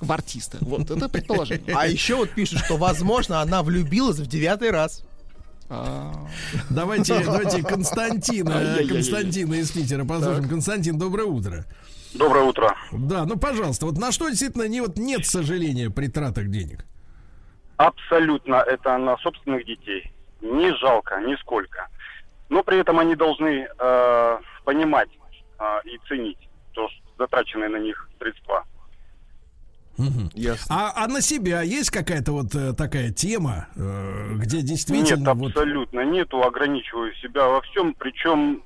в 0.00 0.12
артиста. 0.12 0.58
Вот 0.60 0.90
это 0.90 1.08
предположение. 1.08 1.74
А 1.74 1.86
еще 1.86 2.16
вот 2.16 2.30
пишут, 2.30 2.60
что, 2.60 2.76
возможно, 2.76 3.40
она 3.40 3.62
влюбилась 3.62 4.18
в 4.18 4.26
девятый 4.26 4.70
раз. 4.70 5.04
А, 5.70 6.26
Давайте, 6.70 7.22
давайте 7.24 7.62
Константина. 7.62 8.78
Константина 8.88 9.54
из 9.54 9.70
Питера 9.70 10.04
послушаем. 10.04 10.48
Константин, 10.48 10.98
доброе 10.98 11.24
утро. 11.24 11.64
Доброе 12.14 12.44
утро. 12.44 12.74
Да, 12.90 13.26
ну 13.26 13.36
пожалуйста, 13.38 13.84
вот 13.84 13.98
на 13.98 14.12
что 14.12 14.28
действительно 14.28 14.66
не 14.66 14.80
вот 14.80 14.96
нет 14.96 15.26
сожаления 15.26 15.90
при 15.90 16.08
тратах 16.08 16.48
денег? 16.48 16.86
Абсолютно 17.76 18.56
это 18.56 18.96
на 18.96 19.16
собственных 19.18 19.66
детей. 19.66 20.10
Не 20.40 20.74
жалко, 20.78 21.20
нисколько. 21.20 21.88
Но 22.48 22.62
при 22.62 22.78
этом 22.78 22.98
они 22.98 23.14
должны 23.14 23.68
э, 23.78 24.38
понимать 24.64 25.10
э, 25.58 25.80
и 25.84 25.98
ценить 26.08 26.38
то, 26.72 26.88
что 26.88 27.02
затраченные 27.18 27.68
на 27.68 27.76
них 27.76 28.08
средства. 28.18 28.64
Ясно. 30.34 30.66
А, 30.74 31.04
а 31.04 31.08
на 31.08 31.20
себя 31.20 31.62
есть 31.62 31.90
какая-то 31.90 32.32
вот 32.32 32.54
э, 32.54 32.72
такая 32.72 33.10
тема, 33.10 33.68
э, 33.74 34.34
где 34.36 34.58
Нет, 34.58 34.66
действительно 34.66 35.34
вот 35.34 35.48
абсолютно 35.48 36.04
нету. 36.04 36.42
Ограничиваю 36.42 37.12
себя 37.16 37.48
во 37.48 37.60
всем, 37.62 37.94
причем, 37.94 38.62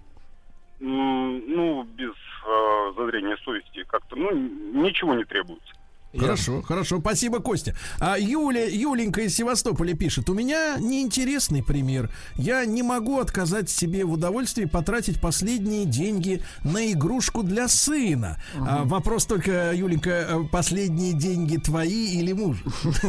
ну, 0.80 1.84
без 1.84 2.12
э, 2.12 2.92
зазрения 2.96 3.36
совести. 3.44 3.84
Как-то, 3.84 4.16
ну, 4.16 4.30
ничего 4.32 5.14
не 5.14 5.24
требуется. 5.24 5.72
Хорошо, 6.18 6.62
хорошо, 6.62 7.00
спасибо, 7.00 7.40
Костя. 7.40 7.74
А 7.98 8.18
Юля, 8.18 8.66
Юленька 8.66 9.22
из 9.22 9.34
Севастополя 9.34 9.94
пишет: 9.94 10.28
У 10.28 10.34
меня 10.34 10.76
неинтересный 10.78 11.62
пример. 11.62 12.10
Я 12.36 12.64
не 12.66 12.82
могу 12.82 13.18
отказать 13.18 13.70
себе 13.70 14.04
в 14.04 14.12
удовольствии 14.12 14.66
потратить 14.66 15.20
последние 15.20 15.86
деньги 15.86 16.42
на 16.64 16.92
игрушку 16.92 17.42
для 17.42 17.66
сына. 17.68 18.42
А, 18.54 18.84
вопрос 18.84 19.24
только, 19.24 19.72
Юленька, 19.72 20.10
э, 20.10 20.44
последние 20.50 21.14
деньги 21.14 21.56
твои 21.56 22.18
или 22.18 22.32
муж? 22.32 22.62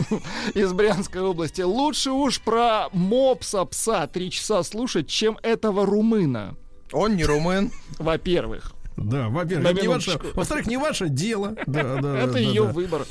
Из 0.54 0.72
Брянской 0.72 1.22
области. 1.22 1.62
Лучше 1.62 2.12
уж 2.12 2.40
про 2.40 2.88
мопса 2.94 3.66
пса 3.66 4.08
три 4.08 4.32
часа 4.32 4.64
слушать, 4.64 5.08
чем 5.08 5.38
этого 5.44 5.86
румына. 5.86 6.56
Он 6.94 7.16
не 7.16 7.26
румын. 7.26 7.72
Во-первых. 8.00 8.73
Да, 8.98 9.30
во-первых, 9.30 9.82
не 9.82 9.88
ваше, 9.88 10.20
во-вторых, 10.34 10.68
не 10.68 10.78
ваше 10.78 11.10
дело. 11.10 11.56
Да, 11.66 12.00
да, 12.02 12.18
Это 12.24 12.34
да, 12.34 12.40
ее 12.40 12.66
да. 12.66 12.72
выбор. 12.72 13.06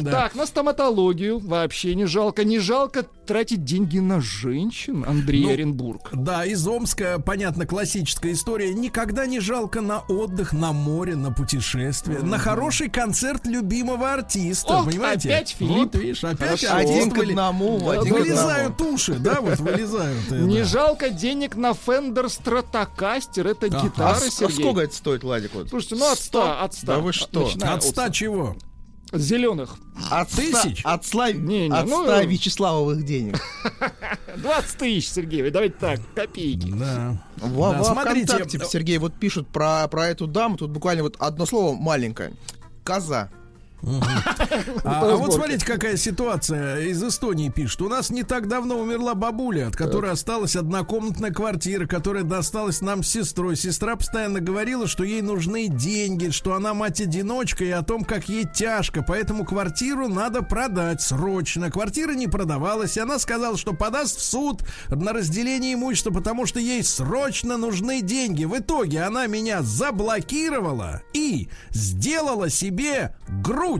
Да. 0.00 0.10
Так, 0.10 0.34
на 0.34 0.46
стоматологию 0.46 1.38
вообще 1.38 1.94
не 1.94 2.04
жалко. 2.04 2.44
Не 2.44 2.58
жалко 2.58 3.06
тратить 3.26 3.64
деньги 3.64 3.98
на 3.98 4.20
женщин, 4.20 5.04
Андрей 5.06 5.42
Ну, 5.44 5.50
Оренбург. 5.52 6.10
Да, 6.12 6.44
из 6.44 6.66
Омска, 6.66 7.18
понятно, 7.24 7.66
классическая 7.66 8.32
история. 8.32 8.72
Никогда 8.74 9.26
не 9.26 9.40
жалко 9.40 9.80
на 9.80 10.00
отдых, 10.00 10.52
на 10.52 10.72
море, 10.72 11.16
на 11.16 11.32
путешествие, 11.32 12.20
на 12.20 12.38
хороший 12.38 12.88
концерт 12.90 13.46
любимого 13.46 14.12
артиста, 14.12 14.80
О, 14.80 14.84
понимаете? 14.84 15.28
опять 15.30 15.56
Филипп. 15.58 15.76
Вот, 15.76 15.94
видишь, 15.94 16.24
опять 16.24 16.64
Хорошо. 16.64 16.74
Один 16.76 17.10
к 17.10 17.18
одному, 17.18 17.78
Да, 17.80 18.00
один 18.00 18.14
к 18.14 18.18
вылезают 18.18 18.80
уши, 18.80 19.14
да, 19.14 19.40
вот 19.40 19.58
вылезают. 19.60 20.30
э, 20.32 20.38
Не 20.40 20.62
жалко 20.64 21.10
денег 21.10 21.56
на 21.56 21.70
Fender 21.70 22.26
Stratocaster. 22.26 23.48
Это. 23.50 23.66
А, 23.66 23.82
гитара, 23.84 24.16
а 24.16 24.20
Сергей. 24.30 24.60
сколько 24.60 24.80
это 24.80 24.94
стоит, 24.94 25.22
Владик? 25.22 25.54
Вот? 25.54 25.68
Слушайте, 25.68 25.96
ну 25.96 26.10
от 26.10 26.18
100, 26.18 26.60
от 26.62 26.74
100. 26.74 26.86
Да 26.86 26.98
вы 26.98 27.12
что? 27.12 27.50
От 27.62 27.82
100 27.84 28.08
чего? 28.10 28.56
Зеленых. 29.12 29.76
От 30.10 30.28
Тысяч? 30.30 30.80
От, 30.84 31.04
Слав- 31.04 31.34
Не, 31.34 31.68
не, 31.68 31.74
от 31.76 31.86
ну- 31.86 32.04
100 32.04 32.22
Вячеславовых 32.22 33.04
денег. 33.04 33.38
20 34.36 34.78
тысяч, 34.78 35.08
Сергей. 35.10 35.50
Давайте 35.50 35.74
так, 35.78 36.00
копейки. 36.14 36.72
Да. 36.72 37.22
Во, 37.36 37.72
Да, 37.72 37.78
во 37.78 37.84
смотрите, 37.84 38.26
ВКонтакте, 38.26 38.60
Сергей, 38.68 38.98
вот 38.98 39.14
пишут 39.14 39.48
про, 39.48 39.86
про 39.88 40.06
эту 40.08 40.26
даму, 40.26 40.56
тут 40.56 40.70
буквально 40.70 41.02
вот 41.02 41.16
одно 41.18 41.44
слово 41.46 41.74
маленькое. 41.76 42.32
Коза. 42.84 43.30
А, 44.84 45.12
а 45.12 45.16
вот 45.16 45.34
смотрите, 45.34 45.64
какая 45.64 45.96
ситуация 45.96 46.80
из 46.80 47.02
Эстонии 47.02 47.48
пишет. 47.48 47.82
У 47.82 47.88
нас 47.88 48.10
не 48.10 48.22
так 48.22 48.48
давно 48.48 48.78
умерла 48.78 49.14
бабуля, 49.14 49.68
от 49.68 49.76
которой 49.76 50.10
осталась 50.10 50.56
однокомнатная 50.56 51.30
квартира, 51.30 51.86
которая 51.86 52.24
досталась 52.24 52.80
нам 52.80 53.02
с 53.02 53.08
сестрой. 53.08 53.56
Сестра 53.56 53.96
постоянно 53.96 54.40
говорила, 54.40 54.86
что 54.86 55.04
ей 55.04 55.22
нужны 55.22 55.68
деньги, 55.68 56.30
что 56.30 56.54
она 56.54 56.74
мать-одиночка 56.74 57.64
и 57.64 57.70
о 57.70 57.82
том, 57.82 58.04
как 58.04 58.28
ей 58.28 58.44
тяжко. 58.44 59.04
Поэтому 59.06 59.44
квартиру 59.44 60.08
надо 60.08 60.42
продать 60.42 61.00
срочно. 61.00 61.70
Квартира 61.70 62.12
не 62.12 62.26
продавалась, 62.26 62.96
и 62.96 63.00
она 63.00 63.18
сказала, 63.18 63.56
что 63.56 63.72
подаст 63.72 64.18
в 64.18 64.22
суд 64.22 64.62
на 64.88 65.12
разделение 65.12 65.74
имущества, 65.74 66.10
потому 66.10 66.46
что 66.46 66.60
ей 66.60 66.82
срочно 66.82 67.56
нужны 67.56 68.02
деньги. 68.02 68.44
В 68.44 68.58
итоге 68.58 69.02
она 69.02 69.26
меня 69.26 69.62
заблокировала 69.62 71.02
и 71.12 71.48
сделала 71.70 72.50
себе 72.50 73.14
грудь. 73.28 73.71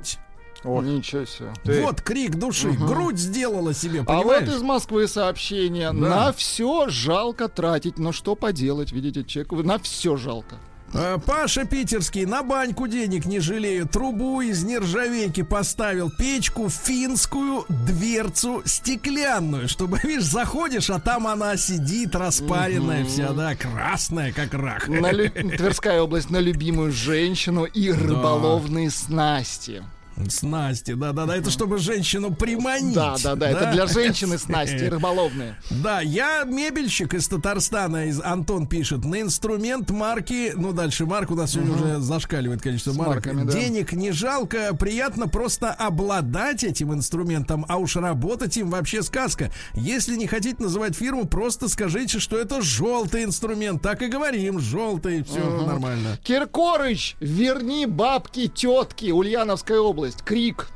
Ничего 0.65 1.25
себе. 1.25 1.83
Вот 1.83 2.01
крик 2.03 2.37
души. 2.37 2.71
Грудь 2.71 3.19
сделала 3.19 3.75
себе, 3.75 4.05
А 4.07 4.19
вот 4.23 4.37
понимаешь? 4.39 4.49
из 4.49 4.63
Москвы 4.63 5.09
сообщение. 5.09 5.89
Да. 5.93 5.99
На 6.27 6.33
все 6.33 6.89
жалко 6.89 7.49
тратить. 7.49 7.99
Но 7.99 8.13
что 8.13 8.37
поделать, 8.37 8.93
видите, 8.93 9.25
человеку 9.25 9.57
на 9.63 9.79
все 9.79 10.17
жалко. 10.17 10.57
Э, 10.95 11.19
Паша 11.25 11.65
Питерский 11.65 12.27
на 12.27 12.43
баньку 12.43 12.87
денег 12.87 13.25
не 13.25 13.41
жалею. 13.41 13.87
Трубу 13.89 14.41
из 14.43 14.63
нержавейки 14.63 15.43
поставил, 15.43 16.11
печку 16.11 16.69
финскую, 16.69 17.65
дверцу 17.69 18.63
стеклянную, 18.65 19.69
чтобы, 19.69 19.99
видишь, 20.03 20.25
заходишь, 20.25 20.91
а 20.91 21.01
там 21.01 21.27
она 21.27 21.57
сидит 21.57 22.15
распаренная 22.15 23.05
вся, 23.07 23.33
да, 23.33 23.55
красная, 23.55 24.33
как 24.33 24.53
рак. 24.55 24.89
На 24.89 25.11
лю- 25.13 25.31
Тверская 25.57 26.03
область 26.03 26.31
на 26.31 26.39
любимую 26.39 26.93
женщину 26.93 27.65
и 27.65 27.91
рыболовные 27.91 28.91
снасти. 28.91 29.83
Снасти, 30.31 30.95
да-да-да, 30.95 31.37
это 31.37 31.51
чтобы 31.51 31.79
женщину 31.79 32.33
приманить. 32.35 32.95
Да, 32.95 33.17
да, 33.23 33.35
да, 33.37 33.51
это 33.51 33.73
для 33.73 33.87
женщины 33.87 34.39
снасти 34.39 34.85
рыболовные. 34.89 35.57
Да, 35.71 36.01
я 36.01 36.45
мебельщик 36.45 37.15
из 37.15 37.29
Татарстана, 37.29 38.07
из 38.09 38.21
Антон 38.21 38.67
пишет, 38.67 39.05
на 39.05 39.21
инструмент 39.21 39.91
марки, 39.91 40.53
ну 40.55 40.73
дальше 40.73 41.07
марк 41.07 41.31
у 41.31 41.35
нас 41.35 41.53
сегодня 41.53 41.75
уже 41.75 42.01
зашкаливает 42.01 42.63
количество 42.63 42.93
С 42.93 42.97
марок. 42.97 43.27
марками, 43.27 43.45
да. 43.45 43.53
Денег 43.53 43.93
не 43.93 44.13
жалко, 44.13 44.75
приятно 44.75 45.29
просто 45.29 45.71
обладать 45.73 46.65
этим 46.65 46.93
инструментом, 46.93 47.65
а 47.69 47.79
уж 47.79 47.97
работать 47.97 48.57
им 48.57 48.71
вообще 48.71 49.03
сказка. 49.03 49.51
Если 49.75 50.17
не 50.17 50.27
хотите 50.27 50.63
называть 50.63 50.95
фирму, 50.97 51.27
просто 51.27 51.69
скажите, 51.69 52.19
что 52.19 52.37
это 52.39 52.63
желтый 52.63 53.25
инструмент. 53.25 53.83
Так 53.83 54.03
и 54.03 54.09
говорим, 54.09 54.61
желтый, 54.61 55.23
все 55.25 55.41
нормально. 55.67 56.19
Киркорыч, 56.23 57.17
верни 57.21 57.87
бабки 57.87 58.49
тетки, 58.49 59.11
Ульяновская 59.11 59.79
область. 59.81 60.12
Крик. 60.25 60.67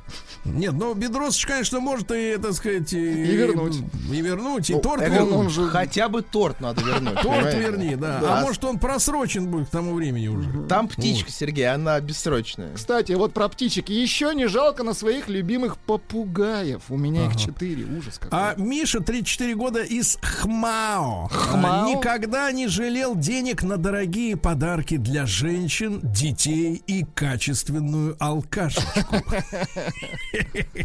Нет, 0.55 0.73
ну 0.75 0.95
Бедросович, 0.95 1.47
конечно, 1.47 1.81
может 1.81 2.11
и, 2.13 2.37
так 2.37 2.53
сказать, 2.53 2.93
и, 2.93 2.99
И 2.99 3.37
вернуть. 3.37 3.77
И 4.13 4.21
вернуть, 4.21 4.71
и 4.71 4.75
Ну, 4.75 4.81
торт 4.81 5.03
это 5.03 5.13
вернуть. 5.15 5.33
он 5.33 5.51
же- 5.51 5.69
Хотя 5.69 6.09
бы 6.09 6.23
торт 6.23 6.61
надо 6.61 6.83
вернуть. 6.83 7.21
Торт 7.23 7.55
верни, 7.55 7.97
да. 7.97 8.19
Да. 8.21 8.39
А 8.39 8.43
может 8.43 8.65
он 8.65 8.79
просрочен 8.79 9.47
будет 9.49 9.69
к 9.69 9.71
тому 9.71 9.95
времени 9.95 10.29
уже. 10.29 10.63
Там 10.69 10.89
птичка, 10.89 11.31
Сергей, 11.31 11.69
она 11.73 11.99
бессрочная. 12.01 12.73
Кстати, 12.75 13.13
вот 13.13 13.33
про 13.35 13.49
птичек. 13.49 13.89
Еще 13.89 14.35
не 14.35 14.47
жалко 14.47 14.83
на 14.83 14.95
своих 14.95 15.29
любимых 15.29 15.77
попугаев. 15.79 16.83
У 16.89 16.97
меня 16.97 17.27
их 17.27 17.37
четыре. 17.37 17.85
Ужас 17.85 18.19
какой. 18.19 18.39
А 18.39 18.55
Миша, 18.57 19.01
34 19.01 19.55
года, 19.55 19.83
из 19.83 20.19
Хмао. 20.23 21.29
Хмао? 21.29 21.85
А, 21.87 21.89
Никогда 21.97 22.51
не 22.53 22.69
жалел 22.69 23.15
денег 23.17 23.63
на 23.63 23.77
дорогие 23.77 24.37
подарки 24.37 24.97
для 24.97 25.27
женщин, 25.27 26.01
детей 26.03 26.83
и 26.87 27.05
качественную 27.15 28.17
алкашечку. 28.19 29.17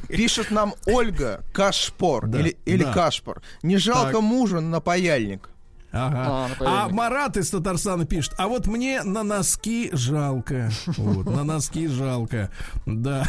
Пишет 0.07 0.51
нам 0.51 0.73
Ольга 0.85 1.43
Кашпор 1.53 2.27
Да, 2.27 2.39
или, 2.39 2.57
или 2.65 2.83
да. 2.83 2.93
Кашпор. 2.93 3.41
Не 3.63 3.77
жалко 3.77 4.13
Так. 4.13 4.21
мужа 4.21 4.59
на 4.59 4.79
паяльник. 4.81 5.49
Ага. 5.93 6.49
А, 6.59 6.63
на 6.63 6.83
А. 6.85 6.89
Марат 6.89 7.37
из 7.37 7.49
Татарстана 7.49 8.05
пишет, 8.05 8.33
а 8.37 8.47
вот 8.47 8.65
мне 8.67 9.03
на 9.03 9.23
носки 9.23 9.89
жалко. 9.93 10.71
Вот, 10.97 11.25
на 11.25 11.43
носки 11.43 11.87
жалко. 11.87 12.49
Да. 12.85 13.25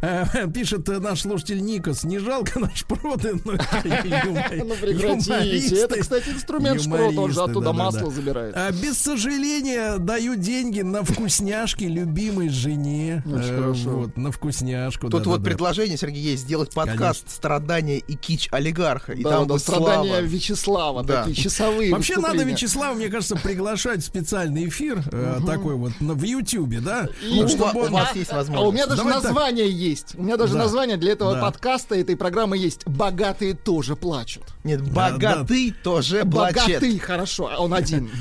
Э, 0.00 0.48
Пишет 0.52 0.88
э, 0.88 0.98
наш 0.98 1.22
слушатель 1.22 1.62
Никос, 1.62 2.04
не 2.04 2.18
жалко 2.18 2.58
наш 2.60 2.84
проты. 2.84 3.34
но 3.44 3.52
Ну 3.52 4.74
прекратите. 4.80 5.76
Это, 5.76 5.98
кстати, 6.00 6.30
инструмент 6.30 6.82
шпрот. 6.82 7.16
Он 7.16 7.32
же 7.32 7.40
оттуда 7.42 7.72
масло 7.72 8.10
забирает. 8.10 8.54
А, 8.56 8.70
без 8.72 8.98
сожаления 8.98 9.98
даю 9.98 10.34
деньги 10.36 10.80
на 10.82 11.02
вкусняшки 11.04 11.84
любимой 11.84 12.48
жене. 12.48 13.22
Очень 13.26 13.36
Э, 13.54 13.60
хорошо. 13.60 13.90
Вот, 13.90 14.16
на 14.16 14.30
вкусняшку. 14.32 15.08
Тут 15.08 15.26
вот 15.26 15.42
предложение, 15.42 15.96
Сергей, 15.96 16.22
есть 16.22 16.42
сделать 16.44 16.72
подкаст 16.74 17.30
«Страдания 17.30 17.98
и 17.98 18.14
кич 18.14 18.48
олигарха». 18.52 19.12
И 19.12 19.22
Да, 19.22 19.44
там 19.44 19.58
страдания 19.58 20.08
Слава. 20.10 20.20
Вячеслава, 20.24 21.02
Да. 21.04 21.24
Часовые 21.50 21.92
Вообще 21.92 22.16
надо. 22.16 22.42
Вячеслава, 22.42 22.94
мне 22.94 23.08
кажется, 23.08 23.36
приглашать 23.36 24.00
в 24.02 24.04
специальный 24.06 24.68
эфир 24.68 25.02
э, 25.12 25.40
такой 25.46 25.74
вот 25.76 25.92
на- 26.00 26.14
в 26.14 26.22
Ютьюбе, 26.22 26.80
да? 26.80 27.08
Ну, 27.22 27.46
Чтобы 27.48 27.86
у 27.86 27.90
вас 27.90 28.14
есть 28.14 28.30
А 28.32 28.34
у 28.34 28.38
возможность. 28.38 28.74
меня 28.74 28.86
даже 28.86 29.04
название 29.04 29.70
есть. 29.70 30.14
У 30.16 30.22
меня 30.22 30.36
даже 30.36 30.54
Да. 30.54 30.60
название 30.60 30.96
для 30.96 31.12
этого 31.12 31.40
подкаста, 31.40 31.94
этой 31.94 32.16
программы 32.16 32.58
есть. 32.58 32.86
Богатые 32.86 33.54
тоже 33.54 33.96
плачут. 33.96 34.42
Нет, 34.64 34.82
богатый 34.92 35.74
тоже 35.84 36.24
плачет. 36.24 36.56
Богатый, 36.66 36.98
хорошо, 36.98 37.50
а 37.52 37.58
он 37.62 37.74
один. 37.74 38.10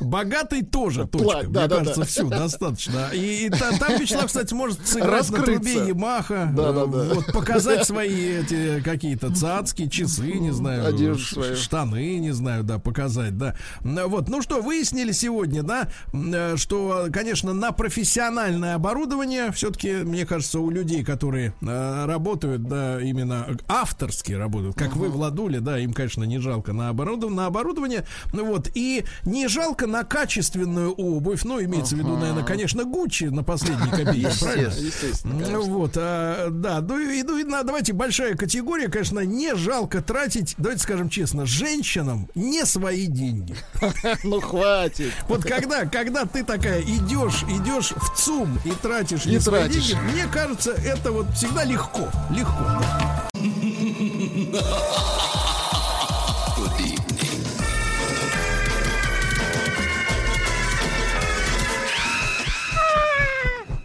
Богатый 0.00 0.62
тоже, 0.62 1.02
Пла- 1.02 1.08
точка. 1.10 1.46
да, 1.48 1.60
Мне 1.60 1.68
да, 1.68 1.76
кажется, 1.78 2.00
да. 2.00 2.06
все, 2.06 2.28
достаточно. 2.28 3.10
И, 3.12 3.46
и 3.46 3.50
та- 3.50 3.72
там 3.78 3.98
Вячеслав, 3.98 4.26
кстати, 4.26 4.54
может 4.54 4.86
сыграть 4.86 5.10
на 5.30 5.38
Раскрыться. 5.38 5.52
трубе 5.72 5.88
Ямаха, 5.88 6.50
Да, 6.54 6.72
да, 6.72 6.82
э, 6.82 6.86
да. 6.86 7.14
вот, 7.14 7.26
показать 7.32 7.86
свои 7.86 8.38
эти 8.40 8.80
какие-то 8.82 9.34
цацки, 9.34 9.88
часы, 9.88 10.32
не 10.32 10.50
знаю, 10.52 11.18
свою. 11.18 11.56
штаны, 11.56 12.18
не 12.18 12.32
знаю, 12.32 12.64
да, 12.64 12.78
показать, 12.78 13.36
да. 13.36 13.54
Вот, 13.82 14.28
ну 14.28 14.42
что, 14.42 14.60
выяснили 14.62 15.12
сегодня, 15.12 15.62
да, 15.62 15.88
э, 16.12 16.56
что, 16.56 17.06
конечно, 17.12 17.52
на 17.52 17.72
профессиональное 17.72 18.74
оборудование 18.74 19.52
все-таки, 19.52 19.92
мне 20.02 20.26
кажется, 20.26 20.58
у 20.60 20.70
людей, 20.70 21.04
которые 21.04 21.54
э, 21.60 22.04
работают, 22.06 22.64
да, 22.64 23.00
именно 23.00 23.46
авторски 23.68 24.32
работают, 24.32 24.76
как 24.76 24.96
вы, 24.96 25.08
Владуля, 25.08 25.60
да, 25.60 25.78
им, 25.78 25.92
конечно, 25.92 26.24
не 26.24 26.38
жалко 26.38 26.72
на 26.72 26.88
оборудование, 26.88 27.36
на 27.36 27.46
оборудование, 27.46 28.04
ну 28.32 28.44
вот, 28.46 28.68
и 28.74 29.04
не 29.24 29.48
жалко 29.48 29.81
на 29.86 30.04
качественную 30.04 30.92
обувь, 30.92 31.44
ну, 31.44 31.62
имеется 31.62 31.94
в 31.94 31.98
виду, 31.98 32.16
наверное, 32.16 32.44
конечно, 32.44 32.84
Гуччи 32.84 33.24
на 33.24 33.42
последней 33.42 33.90
копейке, 33.90 34.30
правильно? 34.40 34.72
Естественно, 34.72 35.46
Ну 35.50 35.62
вот, 35.62 35.92
а, 35.96 36.48
да, 36.50 36.80
ну 36.80 36.98
и, 36.98 37.22
ну 37.22 37.38
и 37.38 37.44
на- 37.44 37.62
давайте 37.62 37.92
большая 37.92 38.34
категория, 38.34 38.88
конечно, 38.88 39.20
не 39.20 39.54
жалко 39.54 40.02
тратить, 40.02 40.54
давайте 40.58 40.82
скажем 40.82 41.08
честно, 41.08 41.46
женщинам 41.46 42.28
не 42.34 42.64
свои 42.64 43.06
деньги. 43.06 43.54
Ну 44.24 44.40
хватит. 44.40 45.12
Вот 45.28 45.42
когда, 45.44 45.84
когда 45.86 46.24
ты 46.24 46.44
такая 46.44 46.80
идешь, 46.82 47.42
идешь 47.44 47.92
в 47.96 48.16
ЦУМ 48.16 48.58
и 48.64 48.70
тратишь 48.70 49.24
не 49.26 49.38
свои 49.40 49.62
тратишь. 49.62 49.88
деньги, 49.88 50.00
мне 50.12 50.26
кажется, 50.26 50.72
это 50.72 51.12
вот 51.12 51.26
всегда 51.34 51.64
легко, 51.64 52.08
легко. 52.30 52.66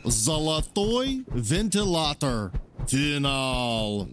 Золотой 0.10 1.26
вентилятор. 1.28 2.52
Финал. 2.88 4.08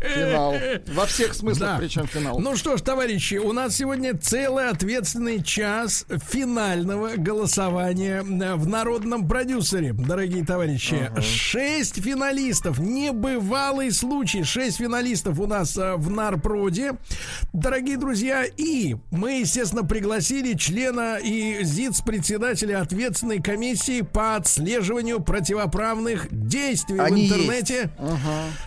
Финал. 0.00 0.54
Во 0.94 1.06
всех 1.06 1.34
смыслах, 1.34 1.70
Да. 1.70 1.76
причем 1.78 2.06
финал. 2.06 2.38
Ну 2.38 2.54
что 2.56 2.76
ж, 2.76 2.80
товарищи, 2.82 3.34
у 3.36 3.52
нас 3.52 3.76
сегодня 3.76 4.16
целый 4.16 4.68
ответственный 4.68 5.42
час 5.42 6.06
финального 6.30 7.16
голосования 7.16 8.22
э, 8.22 8.54
в 8.54 8.68
народном 8.68 9.26
продюсере, 9.28 9.92
дорогие 9.92 10.44
товарищи. 10.44 11.10
Шесть 11.20 12.00
финалистов, 12.00 12.78
небывалый 12.78 13.90
случай. 13.90 14.44
Шесть 14.44 14.76
финалистов 14.78 15.40
у 15.40 15.46
нас 15.46 15.76
э, 15.76 15.96
в 15.96 16.10
Нарпроде, 16.10 16.92
дорогие 17.52 17.96
друзья. 17.96 18.44
И 18.44 18.94
мы, 19.10 19.40
естественно, 19.40 19.82
пригласили 19.84 20.54
члена 20.54 21.16
и 21.16 21.64
ЗИЦ-председателя 21.64 22.82
ответственной 22.82 23.42
комиссии 23.42 24.02
по 24.02 24.36
отслеживанию 24.36 25.20
противоправных 25.20 25.87
действий 26.30 26.98
Они 26.98 27.22
есть. 27.22 27.34
в 27.34 27.38
интернете. 27.38 27.90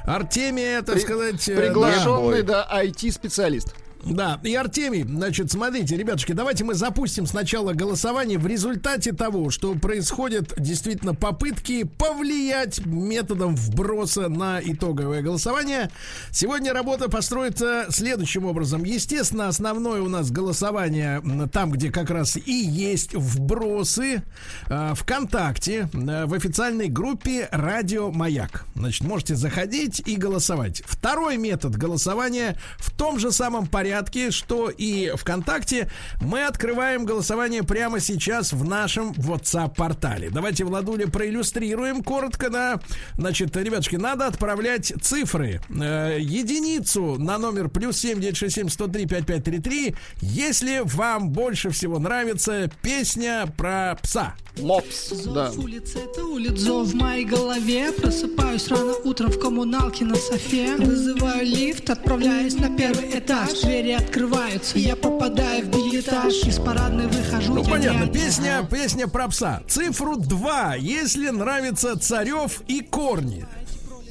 Артемия, 0.05 0.81
так 0.81 0.95
При- 0.95 1.01
сказать, 1.01 1.49
э, 1.49 1.55
Приглашенный, 1.55 2.43
да, 2.43 2.67
IT-специалист. 2.83 3.73
Да, 4.03 4.39
и 4.43 4.55
Артемий, 4.55 5.03
значит, 5.03 5.51
смотрите, 5.51 5.95
ребятушки, 5.95 6.31
давайте 6.31 6.63
мы 6.63 6.73
запустим 6.73 7.27
сначала 7.27 7.73
голосование 7.73 8.39
в 8.39 8.47
результате 8.47 9.11
того, 9.11 9.51
что 9.51 9.75
происходят 9.75 10.53
действительно 10.57 11.13
попытки 11.13 11.83
повлиять 11.83 12.83
методом 12.85 13.55
вброса 13.55 14.27
на 14.27 14.59
итоговое 14.59 15.21
голосование. 15.21 15.91
Сегодня 16.31 16.73
работа 16.73 17.09
построится 17.09 17.85
следующим 17.89 18.45
образом. 18.45 18.83
Естественно, 18.83 19.47
основное 19.47 20.01
у 20.01 20.09
нас 20.09 20.31
голосование 20.31 21.21
там, 21.53 21.71
где 21.71 21.91
как 21.91 22.09
раз 22.09 22.37
и 22.37 22.51
есть 22.51 23.13
вбросы 23.13 24.23
э, 24.67 24.93
ВКонтакте 24.95 25.89
э, 25.93 26.25
в 26.25 26.33
официальной 26.33 26.87
группе 26.87 27.47
Радио 27.51 28.11
Маяк. 28.11 28.65
Значит, 28.75 29.03
можете 29.03 29.35
заходить 29.35 30.01
и 30.05 30.15
голосовать. 30.15 30.81
Второй 30.85 31.37
метод 31.37 31.75
голосования 31.75 32.57
в 32.77 32.89
том 32.91 33.19
же 33.19 33.31
самом 33.31 33.67
порядке, 33.67 33.90
что 34.31 34.69
и 34.69 35.11
ВКонтакте. 35.15 35.89
Мы 36.21 36.43
открываем 36.45 37.05
голосование 37.05 37.63
прямо 37.63 37.99
сейчас 37.99 38.53
в 38.53 38.63
нашем 38.63 39.11
WhatsApp-портале. 39.11 40.29
Давайте, 40.29 40.63
Владуля, 40.63 41.07
проиллюстрируем 41.07 42.03
коротко, 42.03 42.49
да. 42.49 42.79
Значит, 43.17 43.55
ребятушки, 43.55 43.95
надо 43.95 44.27
отправлять 44.27 44.93
цифры. 45.01 45.61
Э, 45.69 46.17
единицу 46.19 47.17
на 47.17 47.37
номер 47.37 47.69
плюс 47.69 47.97
7967 47.97 48.69
103 48.69 49.05
5533, 49.05 49.95
если 50.21 50.81
вам 50.83 51.29
больше 51.29 51.69
всего 51.69 51.99
нравится 51.99 52.69
песня 52.81 53.51
про 53.57 53.97
пса. 54.01 54.35
Мопс, 54.59 55.11
да. 55.33 55.51
улицы, 55.51 55.99
это 55.99 56.25
улиц 56.25 56.59
зов 56.59 56.89
в 56.89 56.95
моей 56.95 57.23
голове 57.23 57.89
Просыпаюсь 57.93 58.67
рано 58.67 58.95
утром 59.05 59.31
в 59.31 59.39
коммуналке 59.39 60.03
на 60.03 60.15
софе 60.15 60.75
Вызываю 60.75 61.45
лифт, 61.45 61.89
отправляюсь 61.89 62.55
на 62.55 62.75
первый 62.75 63.17
этаж 63.17 63.49
Двери 63.81 63.95
открываются, 63.95 64.77
я 64.77 64.95
попадаю 64.95 65.65
в 65.65 65.69
билетаж 65.69 66.35
Из 66.45 66.59
парадной 66.59 67.07
выхожу, 67.07 67.55
Ну, 67.55 67.63
понятно, 67.63 68.05
песня, 68.05 68.63
песня 68.69 69.07
про 69.07 69.27
пса. 69.27 69.63
Цифру 69.67 70.17
2, 70.17 70.75
если 70.75 71.29
нравится 71.29 71.97
Царев 71.99 72.61
и 72.67 72.81
Корни. 72.81 73.43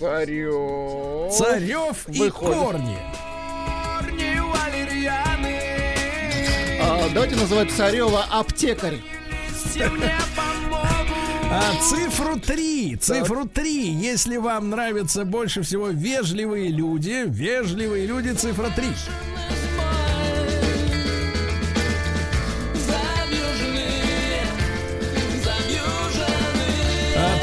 Царев. 0.01 1.33
Царев 1.33 2.09
и 2.09 2.19
Выходит. 2.19 2.59
Корни. 2.59 2.99
А, 6.83 7.09
давайте 7.15 7.37
называть 7.37 7.71
Царева 7.71 8.25
аптекарь. 8.29 8.99
А 11.53 11.63
цифру 11.89 12.41
3, 12.41 12.97
цифру 12.97 13.47
3, 13.47 13.89
если 13.93 14.37
вам 14.37 14.71
нравятся 14.71 15.25
больше 15.25 15.63
всего 15.63 15.89
вежливые 15.89 16.71
люди, 16.71 17.25
вежливые 17.27 18.07
люди, 18.07 18.31
цифра 18.31 18.69
3. 18.75 18.87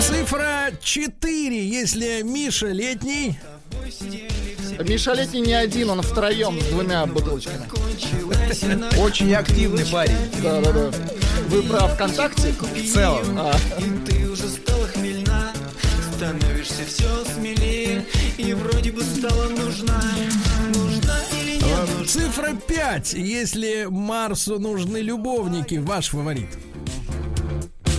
Цифра 0.01 0.71
4, 0.81 1.67
если 1.67 2.21
Миша 2.23 2.67
летний. 2.67 3.37
Миша 4.79 5.13
Летний 5.13 5.41
не 5.41 5.53
один, 5.53 5.89
он 5.89 6.01
втроем 6.01 6.59
с 6.61 6.65
двумя 6.65 7.05
бутылочками. 7.05 7.65
Очень 8.99 9.33
активный 9.33 9.85
парень. 9.85 10.15
Да, 10.43 10.61
да, 10.61 10.71
да. 10.71 10.91
Вы 11.49 11.63
про 11.63 11.87
ВКонтакте? 11.87 12.53
В 12.53 12.93
целом. 12.93 13.39
А, 13.39 13.55
Ты 14.05 14.29
уже 14.29 14.47
стала 14.49 14.85
хмельна 14.87 15.53
Становишься 16.15 16.83
все 16.85 17.23
смелее 17.33 18.05
И 18.37 18.53
вроде 18.53 18.91
бы 18.91 19.01
стала 19.01 19.47
нужна 19.49 20.01
Нужна 20.75 21.17
или 21.41 21.63
не 21.63 21.71
А, 21.73 22.05
Цифра 22.05 22.53
5, 22.53 23.13
если 23.13 23.87
Марсу 23.89 24.59
нужны 24.59 24.97
любовники, 24.97 25.75
ваш 25.75 26.09
фаворит. 26.09 26.49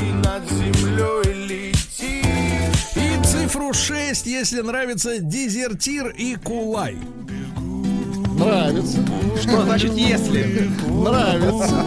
И 0.00 0.12
над 0.24 0.42
землей 0.50 1.46
лети 1.46 2.22
И 2.96 3.24
цифру 3.24 3.72
6, 3.72 4.26
если 4.26 4.60
нравится 4.62 5.18
дезертир 5.20 6.08
и 6.08 6.34
кулай. 6.34 6.96
нравится. 8.36 8.98
Что 9.40 9.62
значит 9.62 9.92
если? 9.92 10.70
Нравится. 10.88 11.84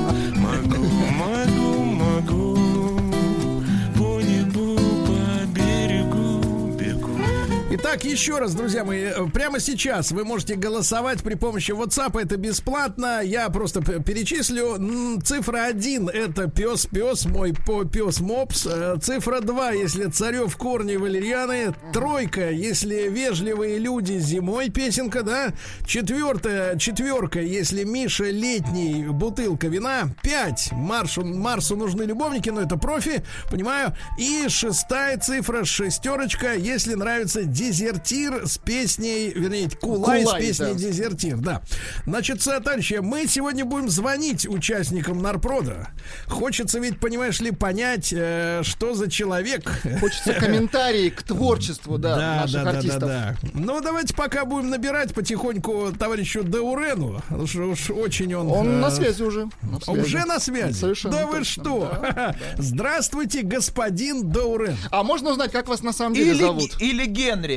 Итак, 7.80 8.06
еще 8.06 8.40
раз, 8.40 8.56
друзья 8.56 8.84
мои, 8.84 9.04
э, 9.04 9.28
прямо 9.32 9.60
сейчас 9.60 10.12
вы 10.12 10.26
можете 10.26 10.56
голосовать 10.56 11.22
при 11.22 11.36
помощи 11.36 11.70
WhatsApp, 11.70 12.20
это 12.20 12.36
бесплатно. 12.36 13.22
Я 13.24 13.48
просто 13.49 13.82
перечислю. 13.82 15.22
Цифра 15.22 15.66
1 15.66 16.10
это 16.10 16.49
пес, 16.49 16.88
пес, 16.88 17.26
мой 17.26 17.54
пес 17.94 18.20
Мопс. 18.20 18.66
Э, 18.66 18.95
Цифра 18.99 19.41
2, 19.41 19.72
если 19.74 20.06
Царев, 20.06 20.58
Корни, 20.58 20.95
Валерьяны. 20.95 21.76
Тройка, 21.94 22.49
если 22.49 23.10
вежливые 23.10 23.78
люди 23.78 24.18
зимой, 24.18 24.72
песенка, 24.72 25.22
да. 25.22 25.54
Четвертая, 25.86 26.80
четверка, 26.80 27.41
если 27.41 27.84
Миша 27.84 28.32
летний, 28.32 29.06
бутылка 29.06 29.68
вина. 29.68 30.10
Пять, 30.24 30.72
Маршу, 30.72 31.24
Марсу 31.24 31.76
нужны 31.76 32.04
любовники, 32.04 32.49
но 32.49 32.62
это 32.62 32.76
профи, 32.78 33.24
понимаю. 33.52 33.95
И 34.18 34.48
шестая 34.49 35.20
цифра, 35.20 35.64
шестерочка, 35.64 36.56
если 36.56 36.95
нравится 36.95 37.44
дезертир 37.72 38.48
с 38.48 38.57
песней, 38.57 39.31
вернее, 39.34 39.69
кулай, 39.69 40.23
Кулай, 40.23 40.41
с 40.41 40.45
песней 40.45 40.73
да. 40.73 40.80
дезертир, 40.80 41.38
да. 41.38 41.61
Значит, 42.06 42.45
э, 42.48 42.60
товарищи, 42.60 42.99
мы 43.02 43.27
сегодня 43.27 43.65
будем 43.65 43.89
звонить 43.89 44.48
участникам 44.48 45.22
Нарпрода. 45.22 45.89
Хочется 46.27 46.80
ведь, 46.80 46.99
понимаешь 46.99 47.39
ли, 47.41 47.52
понять, 47.52 48.14
э, 48.15 48.61
что 48.64 48.94
за 48.95 49.10
человек. 49.11 49.69
Хочется 49.99 50.34
комментарий 50.34 51.10
к 51.10 51.23
творчеству, 51.23 51.98
да, 51.98 52.15
Да, 52.15 52.35
наших 52.41 52.53
да, 52.53 52.64
да, 52.64 52.72
да, 52.72 52.77
артистов. 52.77 53.03
да. 53.03 53.35
Ну, 53.53 53.81
давайте 53.81 54.14
пока 54.14 54.45
будем 54.45 54.69
набирать 54.69 55.14
потихоньку 55.14 55.91
товарищу 55.98 56.44
Даурену. 56.44 57.22
Уж, 57.30 57.56
уж 57.56 57.89
очень 57.91 58.34
он... 58.34 58.49
Он 58.52 58.68
э, 58.68 58.72
на 58.80 58.91
связи 58.91 59.23
уже. 59.23 59.49
На 59.61 59.80
связи. 59.80 59.99
Уже 59.99 60.26
на 60.26 60.39
связи? 60.39 60.73
Совершенно 60.80 61.18
да 61.18 61.27
вы 61.27 61.39
точно. 61.39 61.64
что? 61.64 62.35
Здравствуйте, 62.57 63.41
господин 63.41 64.30
Даурен. 64.30 64.77
А 64.91 65.03
можно 65.03 65.31
узнать, 65.31 65.52
как 65.52 65.68
вас 65.68 65.84
на 65.84 65.94
самом 65.94 66.14
деле 66.15 66.31
Или, 66.31 66.41
зовут? 66.41 66.81
или 66.81 67.06
Генри. 67.06 67.57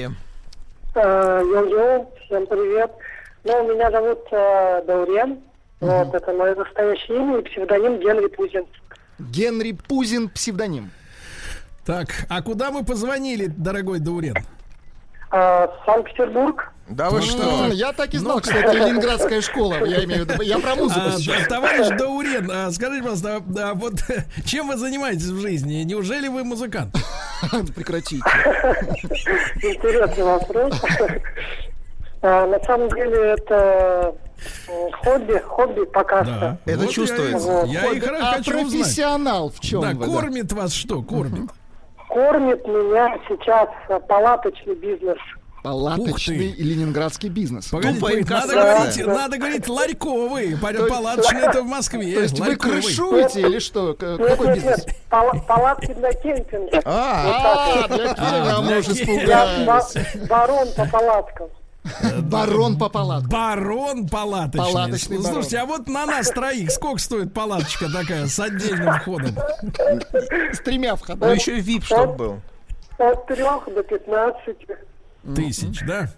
Э, 0.95 1.43
Йо-йо, 1.45 2.07
всем 2.25 2.47
привет. 2.47 2.91
Ну, 3.45 3.73
меня 3.73 3.91
зовут 3.91 4.21
э, 4.31 4.83
Даурен. 4.87 5.39
Вот, 5.81 6.15
это 6.15 6.33
мое 6.33 6.55
настоящее 6.55 7.19
имя 7.19 7.39
и 7.39 7.43
псевдоним 7.43 8.01
Генри 8.01 8.27
Пузин. 8.27 8.67
Генри 9.19 9.73
Пузин, 9.73 10.29
псевдоним. 10.29 10.91
Так, 11.87 12.27
а 12.29 12.43
куда 12.43 12.71
мы 12.71 12.85
позвонили, 12.85 13.47
дорогой 13.47 13.99
Даурен? 13.99 14.35
Э, 15.33 15.69
Санкт-Петербург. 15.87 16.73
Да 16.89 17.09
вы 17.09 17.19
М, 17.19 17.23
что? 17.23 17.67
Я 17.69 17.93
так 17.93 18.13
и 18.15 18.19
знал, 18.19 18.39
Ну, 18.39 18.43
что 18.43 18.59
это 18.59 18.73
ленинградская 18.73 19.41
школа. 19.43 19.75
Я 19.85 20.03
имею 20.05 20.25
в 20.27 20.29
виду. 20.29 20.43
Я 20.43 20.59
про 20.59 20.75
музыку 20.75 21.01
А, 21.07 21.13
сейчас. 21.13 21.47
товарищ 21.47 21.87
Даурен, 21.97 22.51
а, 22.51 22.71
скажите, 22.73 23.03
пожалуйста, 23.03 23.37
а, 23.37 23.71
а 23.71 23.75
вот 23.75 23.95
чем 24.45 24.67
вы 24.69 24.77
занимаетесь 24.77 25.27
в 25.27 25.41
жизни? 25.41 25.83
Неужели 25.85 26.27
вы 26.27 26.43
музыкант? 26.43 26.97
Прекратите. 27.77 28.25
Интересный 29.63 30.25
вопрос. 30.25 30.75
Э, 32.23 32.47
На 32.51 32.59
самом 32.65 32.89
деле 32.91 33.35
это 33.39 34.15
э, 34.69 34.91
хобби, 35.05 35.39
хобби 35.47 35.85
пока 35.87 36.25
что. 36.25 36.59
Это 36.65 36.79
Вот 36.81 36.91
чувствуется. 36.91 37.63
Я, 37.67 37.85
я 37.85 37.93
и 37.93 38.01
А 38.01 38.33
хочу 38.35 38.51
узнать. 38.57 38.73
профессионал 38.73 39.51
в 39.51 39.61
чем 39.61 39.81
Да, 39.81 39.91
вы? 39.91 40.07
да? 40.07 40.13
кормит 40.13 40.53
вас 40.53 40.73
что? 40.73 41.03
Кормит. 41.03 41.51
Кормит 42.11 42.67
меня 42.67 43.17
сейчас 43.29 43.69
э, 43.89 43.99
палаточный 44.01 44.75
бизнес. 44.75 45.19
Палаточный 45.63 46.49
и 46.53 46.63
ленинградский 46.63 47.29
бизнес. 47.29 47.67
Погодите, 47.69 47.95
Ну, 47.95 48.01
погодите, 48.01 48.33
надо, 48.33 48.47
инкассация. 48.55 49.05
говорить, 49.05 49.07
надо 49.07 49.37
говорить 49.39 49.69
ларьковый. 49.69 50.57
Палаточный 50.57 51.41
это 51.43 51.63
в 51.63 51.67
Москве. 51.67 52.15
То 52.15 52.21
есть 52.23 52.41
вы 52.41 52.57
крышуете 52.57 53.41
или 53.43 53.59
что? 53.59 53.89
Нет, 53.89 53.99
Какой 53.99 54.47
нет, 54.47 54.55
бизнес? 54.57 54.87
нет, 54.87 54.97
пала- 55.11 55.39
палатки 55.47 55.93
для 55.93 56.13
кемпинга. 56.13 56.81
А, 56.85 57.87
для 57.89 58.15
кемпинга 58.15 58.61
мы 58.63 58.79
уже 58.79 58.93
Я 59.27 60.27
барон 60.29 60.69
по 60.77 60.87
палаткам. 60.87 61.49
Барон 62.23 62.79
по 62.79 62.89
палаткам. 62.89 63.31
Барон 63.31 64.09
палаточный. 64.09 64.59
Палаточный 64.61 65.19
барон. 65.19 65.33
Слушайте, 65.33 65.59
а 65.59 65.65
вот 65.67 65.89
на 65.89 66.07
нас 66.07 66.29
троих 66.29 66.71
сколько 66.71 66.99
стоит 66.99 67.33
палаточка 67.33 67.91
такая 67.91 68.27
с 68.27 68.39
отдельным 68.39 68.95
входом? 69.01 69.35
С 70.53 70.59
тремя 70.61 70.97
входами. 70.97 71.31
Ну 71.31 71.35
еще 71.35 71.59
и 71.59 71.63
VIP 71.63 71.85
чтоб 71.85 72.17
был. 72.17 72.41
От 72.99 73.27
трех 73.27 73.65
до 73.75 73.83
пятнадцати. 73.83 74.77
Тысяч, 75.35 75.81
да? 75.87 76.09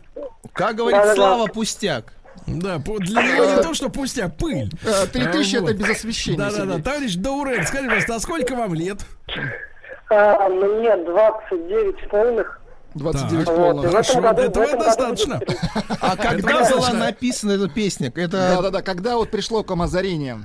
Как 0.53 0.77
говорит. 0.77 1.15
Слава 1.15 1.47
Пустяк. 1.47 2.13
Да, 2.47 2.79
для 2.79 3.23
него 3.23 3.45
не 3.45 3.63
то, 3.63 3.73
что 3.75 3.89
пустяк, 3.89 4.37
пыль. 4.37 4.71
Э, 4.85 5.07
три 5.07 5.27
тысячи 5.27 5.57
А, 5.57 5.63
это 5.63 5.75
без 5.75 5.91
освещения, 5.91 6.39
Да-да-да. 6.39 6.83
Товарищ 6.83 7.15
Даурен, 7.17 7.65
скажи, 7.67 7.85
пожалуйста, 7.85 8.15
а 8.17 8.21
сколько 8.21 8.57
вам 8.57 8.75
лет? 8.75 9.07
А, 10.11 10.49
мне 10.49 10.97
29 10.97 12.09
полных. 12.09 12.62
29 12.95 13.47
Вот, 13.49 13.57
полных. 13.57 13.85
и 13.85 13.89
в 13.89 13.91
Хорошо, 13.91 14.21
году- 14.21 14.43
этого 14.43 14.67
достаточно. 14.77 15.41
А 16.01 16.17
когда 16.17 16.69
была 16.71 16.91
написана 16.93 17.53
эта 17.53 17.69
песня? 17.69 18.09
Это 18.15 18.37
Да-да-да, 18.57 18.83
когда 18.83 19.17
вот 19.17 19.31
пришло 19.31 19.63
к 19.63 19.71
вам 19.71 19.83
озарение? 19.83 20.39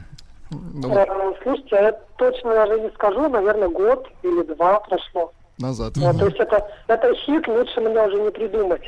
Ну, 0.50 0.90
вот 0.90 0.98
Э, 0.98 1.06
Слушайте, 1.44 1.76
а 1.78 1.82
я 1.82 1.92
точно 2.18 2.54
даже 2.54 2.80
не 2.80 2.90
скажу, 2.92 3.28
наверное, 3.30 3.70
год 3.70 4.08
или 4.24 4.44
два 4.54 4.80
прошло. 4.82 5.32
назад. 5.58 5.98
Вот, 5.98 6.18
то 6.20 6.26
есть 6.26 6.38
это, 6.40 6.68
это 6.88 7.14
хит, 7.16 7.48
лучше 7.48 7.80
мне 7.82 8.00
уже 8.02 8.22
не 8.22 8.32
придумать. 8.32 8.82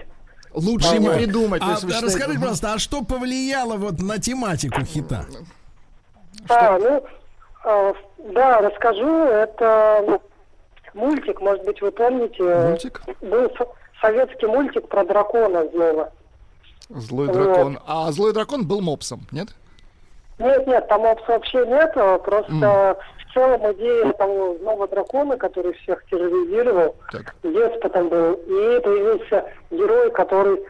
Лучше 0.54 0.90
не 0.94 0.98
Понимаю. 1.00 1.18
придумать. 1.20 1.62
А, 1.64 1.74
а 1.74 1.76
считаете- 1.78 2.06
расскажите, 2.06 2.40
пожалуйста, 2.40 2.74
а 2.74 2.80
что 2.80 3.04
повлияло 3.04 3.76
вот 3.78 4.00
на 4.02 4.18
тематику 4.20 4.82
хита? 4.84 5.26
А, 6.50 6.78
ну, 6.80 7.04
э, 7.66 7.94
да, 8.34 8.62
расскажу. 8.62 9.08
Это 9.26 10.04
ну, 10.08 10.22
мультик, 10.94 11.42
может 11.42 11.64
быть, 11.66 11.82
вы 11.82 11.92
помните. 11.92 12.44
Мультик? 12.44 13.02
Был 13.22 13.50
со- 13.58 13.68
советский 14.02 14.46
мультик 14.48 14.88
про 14.88 15.04
дракона 15.04 15.68
злого. 15.70 16.12
Злой 16.90 17.28
Вот. 17.28 17.36
дракон. 17.36 17.80
А 17.86 18.12
злой 18.12 18.34
дракон 18.34 18.66
был 18.68 18.82
мопсом, 18.82 19.22
нет? 19.32 19.50
Нет, 20.40 20.66
нет, 20.68 20.88
там 20.88 21.06
опс 21.06 21.28
вообще 21.28 21.66
нет, 21.66 21.92
а 21.98 22.18
просто 22.18 22.98
в 23.30 23.34
целом 23.34 23.72
идея 23.74 24.12
того 24.14 24.56
злого 24.60 24.88
дракона, 24.88 25.38
который 25.38 25.74
всех 25.74 26.04
терроризировал, 26.06 26.96
Так. 27.12 27.36
деспотом 27.44 28.10
был, 28.10 28.34
и 28.34 28.80
появился 28.80 29.46
герой, 29.70 30.10
который 30.12 30.64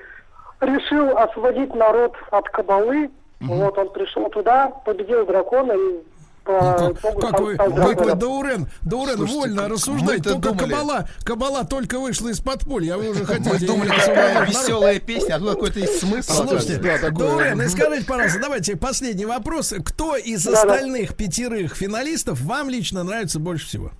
решил 0.59 1.15
освободить 1.17 1.73
народ 1.75 2.15
от 2.31 2.49
кабалы. 2.49 3.09
Вот 3.41 3.77
он 3.77 3.89
пришел 3.91 4.29
туда, 4.29 4.67
победил 4.85 5.25
дракона 5.25 5.71
и 5.71 6.03
Ну, 6.45 6.93
итогу 6.93 7.19
Как 7.19 7.29
стал- 7.29 7.43
вы, 7.43 7.55
как 7.57 7.67
вы, 7.67 7.73
драконом. 7.75 8.19
Даурен, 8.19 8.67
Даурен, 8.81 9.17
Слушайте, 9.17 9.39
вольно 9.39 9.61
как 9.63 9.71
рассуждать. 9.71 10.23
Только 10.23 10.49
думали. 10.49 10.69
кабала, 10.69 11.09
кабала 11.23 11.63
только 11.65 11.99
вышла 11.99 12.29
из 12.29 12.39
подполья, 12.39 12.95
а 12.95 12.97
вы 12.97 13.09
уже 13.09 13.25
хотите... 13.25 13.49
Мы 13.51 13.59
думали, 13.59 13.89
какая 13.89 14.45
веселая 14.45 14.99
песня, 14.99 15.35
а 15.35 15.39
тут 15.39 15.49
какой-то 15.51 15.79
есть 15.79 15.99
смысл. 15.99 16.33
Слушайте, 16.47 16.75
оказывается. 16.75 17.11
Даурен, 17.11 17.61
и 17.61 17.67
скажите, 17.67 18.05
пожалуйста, 18.05 18.39
давайте 18.41 18.75
последний 18.75 19.25
вопрос. 19.25 19.73
Кто 19.85 20.15
из 20.15 20.47
остальных 20.47 21.15
пятерых 21.15 21.75
финалистов 21.75 22.41
вам 22.41 22.69
лично 22.69 23.03
нравится 23.03 23.39
больше 23.39 23.67
всего? 23.67 23.91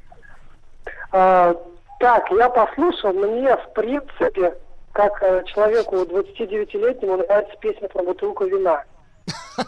А, 1.12 1.56
так, 2.00 2.32
я 2.32 2.50
послушал, 2.50 3.14
мне, 3.14 3.56
в 3.58 3.74
принципе, 3.74 4.56
как 4.94 5.22
э, 5.22 5.44
человеку 5.46 5.98
29-летнему 5.98 7.18
нравится 7.18 7.56
песня 7.60 7.88
про 7.90 8.04
бутылку 8.04 8.46
вина. 8.46 8.84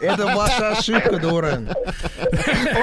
Это 0.00 0.26
ваша 0.26 0.70
ошибка, 0.72 1.18
Дурен. 1.18 1.68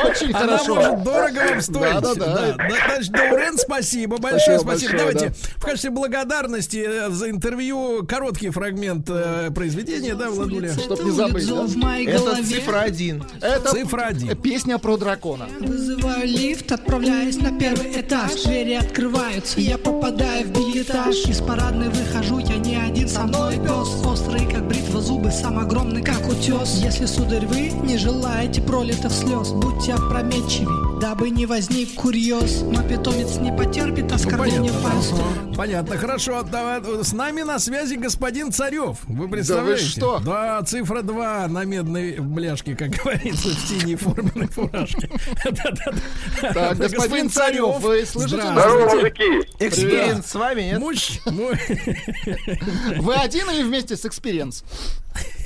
Очень 0.06 0.34
Она 0.34 0.58
хорошо. 0.58 0.76
может 0.76 1.04
дорого 1.04 1.40
вам 1.50 1.62
стоить. 1.62 2.02
Да-да-да. 2.02 2.56
Да, 2.58 2.68
Значит, 2.88 3.12
Даурен, 3.12 3.58
спасибо, 3.58 4.18
большое 4.18 4.60
Спасибо 4.60 4.90
спасибо. 4.90 5.04
большое, 5.04 5.14
Давайте 5.14 5.50
в 5.58 5.62
качестве 5.64 5.90
благодарности 5.90 6.86
э, 6.88 7.10
за 7.10 7.30
интервью 7.30 8.06
короткий 8.08 8.50
фрагмент 8.50 9.08
э, 9.10 9.50
произведения, 9.54 10.16
да, 10.16 10.30
Владуля? 10.30 10.74
Чтоб 10.74 11.04
не 11.04 11.12
забыть, 11.12 11.48
да? 11.48 11.66
Это 12.12 12.44
цифра 12.44 12.80
один. 12.82 13.24
Это 13.42 13.70
Цифра 13.72 14.02
один. 14.04 14.36
песня 14.38 14.78
про 14.78 14.98
дракона. 14.98 15.48
Вызываю 15.60 16.28
лифт, 16.28 16.72
отправляюсь 16.72 17.38
на 17.38 17.58
первый 17.58 18.00
этаж 18.00 18.32
Двери 18.44 18.74
открываются, 18.74 19.60
я 19.60 19.78
попадаю 19.78 20.46
в 20.48 20.52
билетаж 20.52 21.16
Из 21.26 21.40
парадной 21.42 21.90
выхожу, 21.90 22.40
я 22.40 22.56
не 22.58 22.76
один, 22.76 23.08
со 23.08 23.22
мной 23.22 23.58
пес 23.58 24.06
Острый, 24.06 24.46
как 24.52 24.68
бритва 24.68 25.02
зубы, 25.02 25.32
сам 25.32 25.60
огромный, 25.60 26.04
как 26.04 26.28
утес 26.28 26.69
Если, 26.76 27.06
сударь, 27.06 27.46
вы 27.46 27.70
не 27.70 27.98
желаете 27.98 28.62
пролитых 28.62 29.12
слез 29.12 29.50
Будьте 29.50 29.94
опрометчивы, 29.94 31.00
дабы 31.00 31.30
не 31.30 31.46
возник 31.46 31.96
курьез 31.96 32.62
Мой 32.62 32.84
питомец 32.84 33.38
не 33.38 33.52
потерпит 33.52 34.12
оскорбления 34.12 34.72
понятно, 34.72 34.80
в 34.80 34.84
мою 34.84 35.02
сторону 35.02 35.56
Понятно, 35.56 35.98
хорошо. 35.98 36.44
Давай, 36.44 36.82
С 37.04 37.12
нами 37.12 37.42
на 37.42 37.60
связи 37.60 37.96
господин 37.96 38.52
Царев. 38.54 39.00
Вы 39.08 39.28
представляете? 39.28 39.84
что? 39.84 40.20
Да, 40.20 40.62
цифра 40.64 41.02
2 41.02 41.48
на 41.50 41.66
медной 41.66 42.20
бляшке, 42.20 42.76
как 42.78 42.92
говорится, 43.04 43.50
в 43.50 43.60
синей 43.68 43.96
форменной 43.96 44.48
фуражке. 44.48 45.10
Так, 46.42 46.78
господин 46.78 47.30
Царев, 47.30 47.82
вы 47.82 48.06
слышите? 48.06 48.42
Здравствуйте. 48.42 48.96
мужики. 48.96 49.50
Experience 49.60 50.26
с 50.26 50.36
вами, 50.36 50.62
нет? 50.62 50.80
Муж, 50.80 51.20
Вы 53.00 53.14
один 53.16 53.50
или 53.50 53.64
вместе 53.64 53.98
с 53.98 54.06
Experience? 54.06 54.64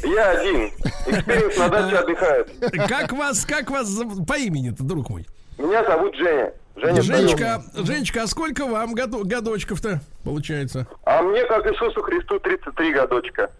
Я 0.04 0.32
один. 0.32 0.72
Experience 1.08 1.58
на 1.58 1.70
даче 1.70 1.98
отдыхает. 1.98 2.52
как 2.90 3.12
вас, 3.14 3.46
как 3.46 3.70
вас 3.70 3.90
по 4.28 4.38
имени-то, 4.38 4.84
друг 4.84 5.10
мой? 5.10 5.26
Меня 5.58 5.84
зовут 5.86 6.16
Женя. 6.16 6.52
Женя 6.76 7.02
Женечка, 7.04 7.64
Женечка, 7.76 8.24
а 8.24 8.28
сколько 8.28 8.66
вам 8.66 8.94
году- 8.96 9.24
годочков-то 9.24 10.02
получается? 10.24 10.88
А 11.06 11.22
мне, 11.22 11.46
как 11.46 11.66
Иисусу 11.68 12.02
Христу, 12.02 12.40
33 12.40 12.94
годочка. 12.94 13.52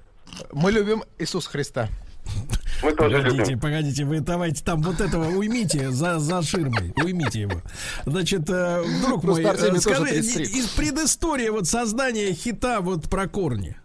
Мы 0.52 0.72
любим 0.72 1.04
Иисуса 1.20 1.50
Христа. 1.50 1.90
Мы 2.82 2.92
тоже 2.94 3.18
Погодите, 3.18 3.44
любим. 3.44 3.60
погодите, 3.60 4.04
вы 4.06 4.20
давайте 4.22 4.64
там 4.64 4.82
вот 4.82 5.00
этого 5.00 5.26
уймите 5.30 5.92
за, 5.92 6.20
за 6.20 6.42
ширмой, 6.42 6.94
уймите 7.02 7.42
его. 7.42 7.62
Значит, 8.06 8.50
э, 8.50 8.84
друг 9.06 9.24
мой, 9.24 9.42
Просто 9.44 9.50
Артемий 9.52 9.78
э, 9.78 9.82
скажи, 9.82 10.04
33. 10.06 10.44
из 10.46 10.68
предыстории 10.70 11.50
вот 11.50 11.68
создания 11.68 12.34
хита 12.34 12.82
вот 12.82 13.10
про 13.10 13.28
корни. 13.28 13.78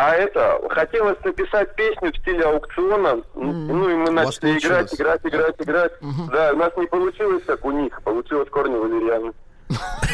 А 0.00 0.14
это, 0.14 0.60
хотелось 0.70 1.18
написать 1.24 1.74
песню 1.74 2.12
в 2.12 2.16
стиле 2.18 2.44
аукциона, 2.44 3.20
ну, 3.34 3.52
ну 3.52 3.88
и 3.90 3.94
мы 3.94 4.10
начали 4.12 4.56
играть, 4.56 4.94
играть, 4.94 5.20
играть, 5.24 5.54
играть. 5.60 5.92
Да, 6.30 6.52
у 6.52 6.56
нас 6.56 6.72
не 6.76 6.86
получилось, 6.86 7.42
как 7.44 7.64
у 7.64 7.72
них, 7.72 8.00
получилось 8.04 8.48
корни 8.48 8.76
валерьяны. 8.76 9.32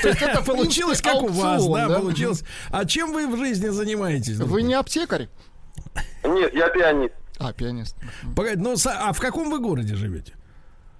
То 0.00 0.08
есть 0.08 0.22
это 0.22 0.42
получилось 0.42 1.02
как 1.02 1.22
у 1.22 1.28
вас, 1.28 1.66
да, 1.68 1.98
получилось. 2.00 2.44
А 2.72 2.86
чем 2.86 3.12
вы 3.12 3.26
в 3.26 3.36
жизни 3.36 3.68
занимаетесь? 3.68 4.38
Вы 4.38 4.62
не 4.62 4.72
аптекарь? 4.72 5.28
Нет, 6.24 6.54
я 6.54 6.68
пианист. 6.70 7.14
А, 7.38 7.52
пианист. 7.52 7.94
Погоди, 8.34 8.56
ну 8.62 8.72
са- 8.74 8.96
а 8.98 9.12
в 9.12 9.20
каком 9.20 9.50
вы 9.50 9.58
городе 9.58 9.94
живете? 9.96 10.32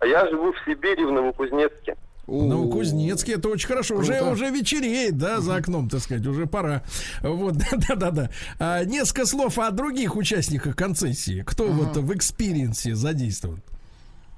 А 0.01 0.07
Я 0.07 0.29
живу 0.29 0.53
в 0.53 0.57
Сибири, 0.67 1.05
в 1.07 1.11
Новокузнецке. 1.11 1.97
Новокузнецке, 2.27 3.35
это 3.35 3.49
очень 3.49 3.69
хорошо. 3.69 3.97
Уже, 3.97 4.15
Круто. 4.15 4.33
уже 4.33 4.51
вечереет, 4.51 5.19
да, 5.19 5.41
за 5.41 5.57
окном, 5.57 5.89
так 5.89 6.01
сказать, 6.01 6.27
уже 6.27 6.47
пора. 6.47 6.83
Вот, 7.23 7.55
да-да-да. 7.89 8.31
А, 8.59 8.85
несколько 8.85 9.27
слов 9.27 9.59
о 9.59 9.71
других 9.71 10.17
участниках 10.17 10.77
концессии. 10.77 11.43
Кто 11.47 11.65
вот 11.67 11.97
в 11.97 12.15
Experience 12.15 12.87
е 12.87 12.95
задействован? 12.95 13.63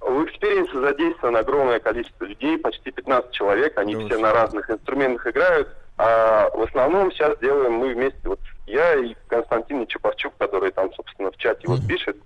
В 0.01 0.25
Experience 0.25 0.76
е 0.76 0.81
задействовано 0.81 1.41
огромное 1.41 1.81
количество 1.81 2.25
людей, 2.25 2.59
почти 2.59 2.91
15 2.91 3.33
человек. 3.33 3.77
Они 3.79 3.95
все 3.97 4.19
на 4.19 4.33
разных 4.33 4.71
инструментах 4.71 5.27
играют. 5.27 5.69
А 5.99 6.51
в 6.51 6.63
основном 6.63 7.11
сейчас 7.11 7.39
делаем 7.39 7.73
мы 7.75 7.95
вместе, 7.95 8.19
вот 8.25 8.39
я 8.67 8.97
и 8.97 9.15
Константин 9.29 9.87
Чепарчук, 9.87 10.35
который 10.39 10.71
там, 10.71 10.93
собственно, 10.95 11.31
в 11.31 11.37
чате 11.39 11.63
вот 11.67 11.87
пишет, 11.87 12.17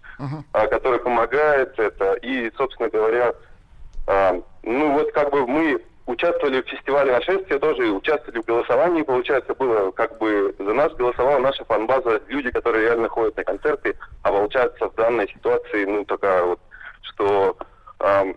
а, 0.53 0.67
который 0.67 0.99
помогает 0.99 1.79
это. 1.79 2.15
И, 2.15 2.51
собственно 2.57 2.89
говоря, 2.89 3.33
ну 4.63 4.93
вот 4.93 5.13
как 5.13 5.31
бы 5.31 5.47
мы 5.47 5.81
участвовали 6.07 6.63
в 6.63 6.69
фестивале 6.69 7.13
нашествия 7.13 7.59
тоже, 7.59 7.91
участвовали 7.91 8.41
в 8.43 8.47
голосовании, 8.47 9.03
получается, 9.03 9.55
было 9.55 9.91
как 9.93 10.19
бы 10.19 10.55
за 10.59 10.73
нас 10.73 10.93
голосовала 10.95 11.39
наша 11.39 11.65
фанбаза, 11.65 12.21
люди, 12.29 12.51
которые 12.51 12.87
реально 12.87 13.09
ходят 13.09 13.37
на 13.37 13.45
концерты, 13.45 13.97
а 14.23 14.31
получается 14.31 14.89
в 14.89 14.95
данной 14.97 15.29
ситуации, 15.29 15.85
ну, 15.85 16.05
такая 16.05 16.45
вот, 16.45 16.61
что 17.03 17.57
ам, 18.01 18.35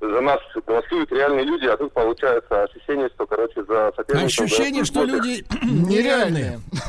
за 0.00 0.20
нас 0.20 0.40
голосуют 0.66 1.12
реальные 1.12 1.44
люди, 1.44 1.66
а 1.66 1.76
тут 1.76 1.92
получается 1.92 2.64
ощущение, 2.64 3.08
что, 3.14 3.26
короче, 3.26 3.62
за 3.64 3.92
соперников... 3.94 4.24
Ощущение, 4.24 4.84
что 4.84 5.04
люди 5.04 5.44
нереальные. 5.62 6.60
Да, 6.72 6.80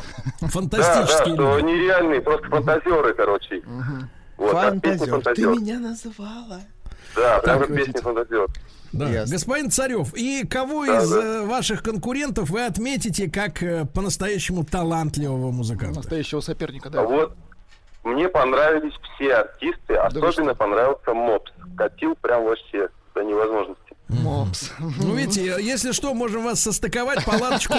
да, 0.41 0.47
Фантастические 0.47 1.35
что 1.35 1.60
нереальные, 1.60 2.22
просто 2.22 2.47
фантазеры, 2.47 3.14
короче. 3.14 3.61
Вот, 4.38 4.51
Фантазер, 4.51 5.22
ты 5.35 5.45
меня 5.45 5.80
называла. 5.80 6.61
Да, 7.15 7.40
прям 7.40 7.60
Так, 7.60 7.68
песня 7.68 7.81
видите. 7.85 8.02
фантазер. 8.02 8.48
Да. 8.91 9.10
Ясно. 9.10 9.34
Господин 9.35 9.72
Царев, 9.72 10.14
и 10.14 10.45
кого 10.48 10.85
Да, 10.85 11.02
из 11.02 11.10
да. 11.10 11.18
э, 11.22 11.45
ваших 11.45 11.81
конкурентов 11.84 12.49
вы 12.52 12.65
отметите 12.65 13.30
как 13.30 13.64
э, 13.64 13.85
по-настоящему 13.85 14.64
талантливого 14.64 15.52
музыканта? 15.52 15.98
Настоящего 15.98 16.41
соперника, 16.41 16.90
А 16.90 16.91
да. 16.91 17.02
Вот 17.03 17.35
мне 18.03 18.27
понравились 18.30 18.94
все 19.15 19.34
артисты, 19.35 19.95
особенно 19.95 20.53
понравился 20.53 21.14
Мопс. 21.14 21.52
Катил 21.76 22.15
прям 22.22 22.44
вообще 22.44 22.90
до 23.15 23.23
невозможности. 23.23 23.82
Мопс. 24.09 24.69
Ну, 24.80 25.15
видите, 25.15 25.55
если 25.61 25.91
что, 25.91 26.13
можем 26.13 26.43
вас 26.43 26.59
состыковать, 26.61 27.23
палаточку 27.25 27.75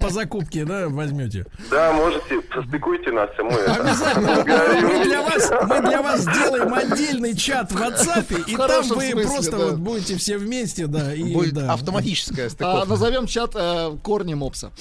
по 0.00 0.10
закупке, 0.10 0.64
да, 0.64 0.88
возьмете. 0.88 1.46
Да, 1.70 1.92
можете, 1.92 2.40
состыкуйте 2.54 3.10
нас, 3.12 3.30
и 3.38 3.42
мы 3.42 3.52
Обязательно. 3.52 4.44
Мы 4.98 5.04
для 5.04 5.22
вас, 5.22 5.50
мы 5.66 5.80
для 5.80 6.02
вас 6.02 6.20
сделаем 6.22 6.74
отдельный 6.74 7.34
чат 7.36 7.70
в 7.72 7.76
WhatsApp, 7.80 8.44
и 8.48 8.54
В 8.54 8.58
там 8.58 8.82
вы 8.82 8.94
смысле, 8.94 9.22
просто 9.22 9.50
да. 9.52 9.64
вот 9.66 9.76
будете 9.78 10.16
все 10.18 10.36
вместе, 10.36 10.86
да. 10.88 11.14
И, 11.14 11.32
Будет 11.32 11.54
да. 11.54 11.72
автоматическая 11.72 12.46
А 12.48 12.50
стыковка. 12.50 12.88
назовем 12.88 13.26
чат 13.26 13.52
э, 13.54 13.96
корни 14.02 14.34
мопса. 14.34 14.72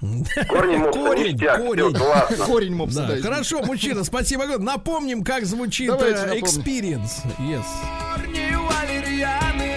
Корни 0.00 0.76
мопса, 0.76 0.92
Корень, 1.00 1.32
ништяк, 1.34 1.58
корень. 1.66 1.92
классно. 1.94 2.36
Корень 2.46 2.74
мопса, 2.74 3.06
Да, 3.08 3.16
да. 3.16 3.20
хорошо, 3.22 3.62
мужчина, 3.64 4.04
спасибо 4.04 4.44
огромное. 4.44 4.74
Напомним, 4.74 5.24
как 5.24 5.44
звучит 5.44 5.88
Давайте 5.88 6.20
э, 6.20 6.26
напомним. 6.26 6.44
Experience. 6.44 7.10
Yes. 7.40 7.64
Корни 8.14 8.54
валерьяны 8.54 9.67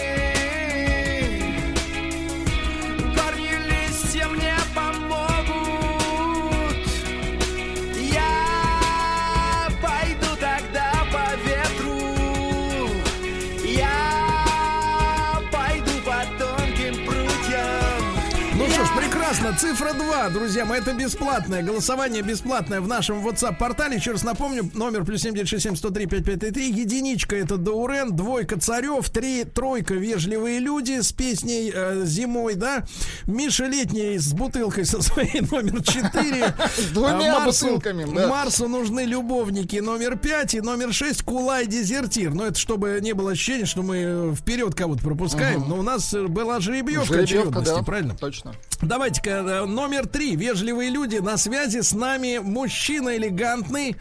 Цифра 19.58 19.94
2, 19.94 20.30
друзья 20.30 20.66
мои, 20.66 20.80
это 20.80 20.94
бесплатное. 20.94 21.62
Голосование 21.62 22.22
бесплатное 22.22 22.80
в 22.80 22.88
нашем 22.88 23.26
WhatsApp-портале. 23.28 23.98
Еще 23.98 24.12
раз 24.12 24.24
напомню, 24.24 24.70
номер 24.74 25.04
плюс 25.04 25.22
7967 25.22 25.76
103 25.76 26.06
5533. 26.06 26.82
Единичка 26.82 27.36
это 27.36 27.58
Даурен, 27.58 28.16
двойка 28.16 28.60
Царев, 28.60 29.10
три, 29.10 29.44
тройка 29.44 29.94
Вежливые 29.96 30.60
люди 30.60 31.02
с 31.02 31.12
песней 31.12 31.72
э, 31.74 32.04
Зимой, 32.06 32.56
да? 32.56 32.86
Миша 33.26 33.66
Летний 33.66 34.18
с 34.18 34.34
бутылкой 34.34 34.86
со 34.86 35.02
своей 35.02 35.42
номер 35.52 35.84
4. 35.84 36.54
С 36.78 36.86
двумя 36.92 37.46
бутылками, 37.46 38.06
да. 38.16 38.28
Марсу 38.28 38.68
нужны 38.68 39.02
любовники 39.02 39.78
номер 39.78 40.18
5 40.18 40.56
и 40.56 40.62
номер 40.62 40.94
6 40.94 41.24
Кулай 41.24 41.68
Дезертир. 41.68 42.34
Но 42.34 42.48
это 42.48 42.60
чтобы 42.60 43.00
не 43.02 43.14
было 43.14 43.32
ощущения, 43.32 43.66
что 43.66 43.84
мы 43.84 44.34
вперед 44.36 44.76
кого-то 44.76 45.04
пропускаем. 45.04 45.66
Но 45.68 45.78
у 45.78 45.82
нас 45.82 46.14
э, 46.14 46.28
была 46.28 46.60
жеребьевка, 46.60 47.14
Жеребьевка, 47.14 47.50
очередности, 47.50 47.76
да. 47.76 47.84
правильно? 47.84 48.16
Точно. 48.16 48.54
Давайте-ка 48.82 49.41
номер 49.42 50.08
три. 50.08 50.36
Вежливые 50.36 50.90
люди. 50.90 51.18
На 51.18 51.38
связи 51.38 51.82
с 51.82 51.94
нами 51.94 52.40
мужчина 52.40 53.16
элегантный. 53.18 53.96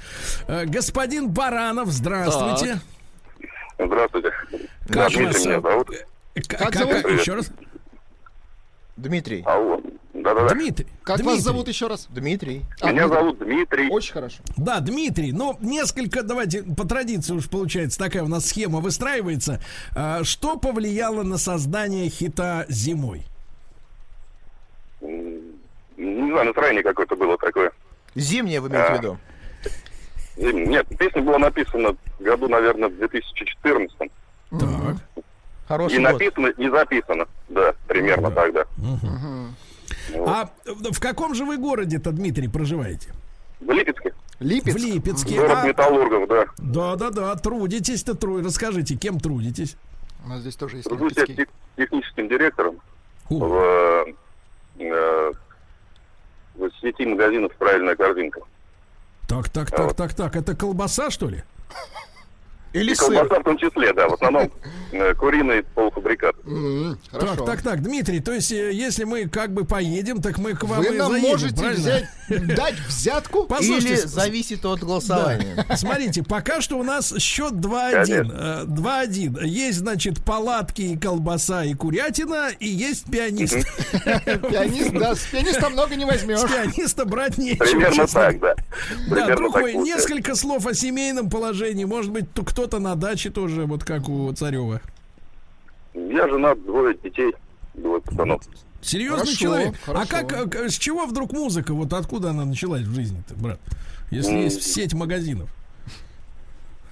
э, 0.46 0.64
господин 0.66 1.28
Баранов. 1.30 1.88
Здравствуйте. 1.88 2.80
Здравствуйте. 3.78 4.30
Как 4.88 5.08
Дмитрий 5.10 5.26
вас, 5.26 5.44
меня 5.44 5.56
э, 5.56 5.60
зовут. 5.60 5.88
Как, 6.48 6.74
зовут? 6.74 6.94
Еще 7.20 7.34
раз. 7.34 7.50
Дмитрий. 8.96 9.42
Алло. 9.46 9.80
Да-да-да. 10.12 10.54
Дмитрий. 10.54 10.86
Как 11.02 11.16
Дмитрий. 11.16 11.34
вас 11.36 11.44
зовут 11.44 11.68
еще 11.68 11.86
раз? 11.86 12.06
Дмитрий. 12.10 12.62
А, 12.80 12.90
Меня 12.92 13.06
Дмитрий. 13.06 13.18
зовут 13.20 13.38
Дмитрий. 13.38 13.88
Очень 13.90 14.12
хорошо. 14.12 14.42
Да, 14.56 14.80
Дмитрий, 14.80 15.32
ну, 15.32 15.56
несколько, 15.60 16.22
давайте, 16.22 16.62
по 16.62 16.84
традиции 16.86 17.32
уж 17.32 17.48
получается, 17.48 17.98
такая 17.98 18.22
у 18.24 18.28
нас 18.28 18.46
схема 18.46 18.80
выстраивается. 18.80 19.60
Что 20.22 20.56
повлияло 20.58 21.22
на 21.22 21.38
создание 21.38 22.10
хита 22.10 22.66
«Зимой»? 22.68 23.24
Не 26.00 26.30
знаю, 26.32 26.46
настроение 26.46 26.82
какое-то 26.82 27.14
было 27.14 27.36
такое. 27.36 27.72
Зимнее 28.14 28.60
вы 28.60 28.68
имеете 28.68 28.88
в 28.88 28.92
А. 28.92 28.96
виду? 28.98 29.18
Зим- 30.36 30.66
Нет, 30.68 30.86
песня 30.98 31.20
была 31.20 31.38
написана 31.38 31.94
в 32.18 32.22
году, 32.22 32.48
наверное, 32.48 32.88
в 32.88 32.96
2014. 32.96 34.10
Так. 34.50 34.96
Хороший 35.68 35.98
И 35.98 36.02
год. 36.02 36.12
написано, 36.12 36.46
и 36.46 36.68
записано. 36.70 37.26
Да, 37.50 37.74
примерно 37.86 38.30
тогда. 38.30 38.64
А 40.26 40.48
в 40.66 41.00
каком 41.00 41.34
же 41.34 41.44
вы 41.44 41.58
городе-то, 41.58 42.10
Дмитрий, 42.12 42.48
проживаете? 42.48 43.12
В 43.60 43.70
Липецке. 43.70 44.14
Липецк? 44.40 44.78
В 44.78 44.82
Липецке. 44.82 45.36
Город 45.36 45.58
А- 45.62 45.68
металлургов, 45.68 46.28
да. 46.28 46.44
Да, 46.56 46.96
да, 46.96 47.10
да, 47.10 47.36
трудитесь-то, 47.36 48.14
тру... 48.14 48.42
расскажите, 48.42 48.96
кем 48.96 49.20
трудитесь? 49.20 49.76
У 50.24 50.28
нас 50.28 50.40
здесь 50.40 50.56
тоже 50.56 50.76
есть 50.78 50.88
Тружусь 50.88 51.12
я 51.16 51.26
тех- 51.26 51.48
техническим 51.76 52.28
директором 52.28 52.76
О, 53.28 53.34
в, 53.38 54.06
э, 54.78 55.32
в 56.54 56.70
сети 56.80 57.06
магазинов 57.06 57.52
«Правильная 57.56 57.96
корзинка». 57.96 58.40
Так, 59.28 59.48
так, 59.48 59.70
так, 59.70 59.94
так, 59.94 60.14
так, 60.14 60.36
это 60.36 60.56
колбаса, 60.56 61.10
что 61.10 61.28
ли? 61.28 61.42
Или 62.72 62.92
И 62.92 62.94
сыр. 62.94 63.06
колбаса 63.14 63.40
в 63.40 63.44
том 63.44 63.58
числе, 63.58 63.92
да. 63.92 64.08
В 64.08 64.14
основном 64.14 64.50
э, 64.92 65.14
куриный 65.14 65.62
полуфабрикат. 65.74 66.36
М, 66.46 66.98
Так, 67.10 67.20
Хорошо. 67.20 67.44
так, 67.44 67.62
так, 67.62 67.82
Дмитрий, 67.82 68.20
то 68.20 68.32
есть, 68.32 68.52
э, 68.52 68.72
если 68.72 69.04
мы 69.04 69.28
как 69.28 69.52
бы 69.52 69.64
поедем, 69.64 70.20
так 70.22 70.38
мы 70.38 70.54
к 70.54 70.62
вам 70.64 70.78
Вы 70.80 70.94
и 70.94 70.98
нам 70.98 71.10
заедем, 71.10 71.28
можете 71.30 71.56
правильно? 71.56 71.80
взять, 72.28 72.56
дать 72.56 72.74
взятку? 72.86 73.44
Послушайте, 73.48 73.88
Или 73.88 73.96
с- 73.96 74.04
зависит 74.06 74.64
от 74.64 74.80
голосования. 74.80 75.64
Да. 75.68 75.76
Смотрите, 75.76 76.22
пока 76.22 76.60
что 76.60 76.78
у 76.78 76.82
нас 76.84 77.12
счет 77.18 77.54
2-1. 77.54 77.92
Конечно. 77.92 78.32
Э, 78.38 78.64
2-1. 78.66 79.44
Есть, 79.46 79.78
значит, 79.78 80.24
палатки, 80.24 80.82
и 80.82 80.96
колбаса 80.96 81.64
и 81.64 81.74
курятина, 81.74 82.50
и 82.58 82.68
есть 82.68 83.10
пианист. 83.10 83.56
Пианист, 84.50 84.92
да, 84.92 85.14
с 85.14 85.20
пианиста 85.26 85.70
много 85.70 85.94
не 85.96 86.04
С 86.04 86.08
возьмешь. 86.08 86.40
пианиста 86.40 87.04
брать 87.04 87.38
нечего. 87.38 87.64
Примерно 87.64 88.06
так, 88.06 88.38
да. 88.40 88.54
Да, 89.08 89.34
друг 89.36 89.56
мой, 89.58 89.74
несколько 89.74 90.34
слов 90.34 90.66
о 90.66 90.74
семейном 90.74 91.28
положении. 91.30 91.84
Может 91.84 92.12
быть, 92.12 92.32
то 92.32 92.44
кто-то 92.60 92.78
на 92.78 92.94
даче 92.94 93.30
тоже, 93.30 93.64
вот 93.64 93.84
как 93.84 94.06
у 94.10 94.30
Царева. 94.34 94.82
Я 95.94 96.28
женат, 96.28 96.62
двое 96.62 96.94
детей, 96.94 97.34
двое 97.72 98.02
пацанов. 98.02 98.42
Серьезный 98.82 99.18
Хорошо, 99.20 99.38
человек. 99.38 99.74
хорошо. 99.82 100.02
А 100.02 100.24
как, 100.24 100.54
с 100.70 100.74
чего 100.78 101.06
вдруг 101.06 101.32
музыка? 101.32 101.72
Вот 101.72 101.90
откуда 101.94 102.30
она 102.30 102.44
началась 102.44 102.82
в 102.82 102.94
жизни-то, 102.94 103.34
брат? 103.36 103.58
Если 104.10 104.32
М. 104.32 104.40
есть 104.42 104.62
сеть 104.62 104.92
магазинов. 104.92 105.48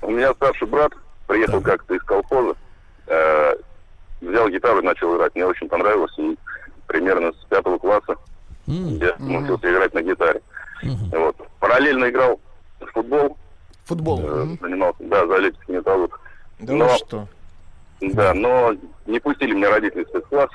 У 0.00 0.10
меня 0.10 0.32
старший 0.34 0.66
брат 0.68 0.92
приехал 1.26 1.60
как-то 1.60 1.94
из 1.94 2.02
колхоза, 2.02 2.56
э, 3.06 3.52
взял 4.22 4.48
гитару 4.48 4.80
и 4.80 4.84
начал 4.84 5.14
играть. 5.16 5.34
Мне 5.34 5.44
очень 5.44 5.68
понравилось. 5.68 6.12
И 6.18 6.34
примерно 6.86 7.30
с 7.32 7.44
пятого 7.50 7.76
класса 7.78 8.14
я 8.66 9.14
научился 9.18 9.70
играть 9.70 9.92
на 9.92 10.02
гитаре. 10.02 10.40
Вот. 10.82 11.36
Параллельно 11.60 12.08
играл 12.08 12.40
в 12.80 12.86
футбол. 12.86 13.36
Футбол. 13.88 14.20
э, 14.22 14.56
занимался, 14.60 14.98
да, 15.00 15.26
за 15.26 15.36
Липецкий 15.38 15.74
металлург. 15.76 16.20
Да 16.60 16.72
Но- 16.74 16.96
что? 16.96 17.28
Да, 18.00 18.32
но 18.34 18.76
не 19.06 19.18
пустили 19.18 19.54
меня 19.54 19.70
родители 19.70 20.04
в 20.04 20.08
спецкласс. 20.08 20.50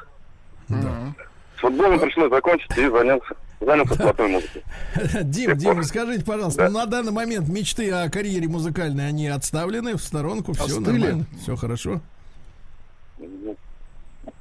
С 0.69 1.59
футболом 1.59 1.99
пришлось 1.99 2.29
закончить 2.29 2.77
и 2.77 2.87
занялся, 2.89 3.35
занялся 3.59 3.95
платной 3.95 4.27
музыкой. 4.29 4.63
Дим, 5.23 5.55
Дим, 5.57 5.83
скажите, 5.83 6.23
пожалуйста, 6.25 6.69
ну, 6.69 6.79
на 6.79 6.85
данный 6.85 7.11
момент 7.11 7.47
мечты 7.49 7.89
о 7.91 8.09
карьере 8.09 8.47
музыкальной, 8.47 9.07
они 9.07 9.27
отставлены 9.27 9.95
в 9.95 10.01
сторонку, 10.01 10.53
все 10.53 10.65
Остыли? 10.65 10.85
нормально, 10.99 11.25
все 11.41 11.55
хорошо. 11.55 11.99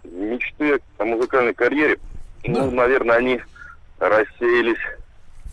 Мечты 0.04 0.80
о 0.98 1.04
музыкальной 1.04 1.54
карьере, 1.54 1.98
Да. 2.44 2.64
ну, 2.64 2.70
наверное, 2.70 3.16
они 3.16 3.40
рассеялись 3.98 4.78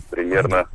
примерно. 0.10 0.68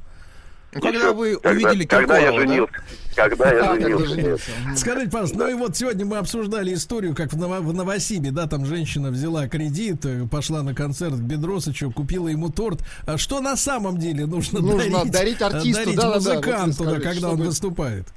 Ну, 0.74 0.80
когда 0.80 0.98
еще 0.98 1.12
вы 1.14 1.36
когда- 1.36 1.50
увидели 1.68 1.84
Когда 1.86 2.18
я 2.18 2.30
Киркорова, 2.30 2.46
да? 2.46 2.52
женился. 2.52 2.74
Когда 3.16 3.52
я 3.52 3.70
А, 3.70 3.74
женился. 3.80 4.06
женился. 4.14 4.50
Скажите, 4.76 5.10
пожалуйста, 5.10 5.38
ну 5.38 5.48
и 5.48 5.54
вот 5.54 5.76
сегодня 5.76 6.04
мы 6.04 6.16
обсуждали 6.18 6.74
историю, 6.74 7.14
как 7.14 7.32
в, 7.32 7.36
Ново- 7.38 7.60
в 7.60 7.72
Новосибе, 7.72 8.30
да, 8.32 8.46
там 8.48 8.66
женщина 8.66 9.10
взяла 9.10 9.46
кредит, 9.48 10.04
э, 10.04 10.26
пошла 10.30 10.62
на 10.62 10.74
концерт 10.74 11.14
к 11.14 11.20
Бедросычу, 11.22 11.92
купила 11.92 12.26
ему 12.28 12.50
торт. 12.50 12.80
А 13.06 13.16
что 13.16 13.40
на 13.40 13.56
самом 13.56 13.98
деле 13.98 14.26
нужно, 14.26 14.60
Нужно 14.60 14.98
дарить, 14.98 15.12
дарить 15.12 15.40
э, 15.40 15.44
артисту, 15.44 15.84
дарить 15.94 16.02
музыканту, 16.04 16.84
да, 16.84 17.00
когда 17.00 17.30
он 17.30 17.36
выступает? 17.42 18.08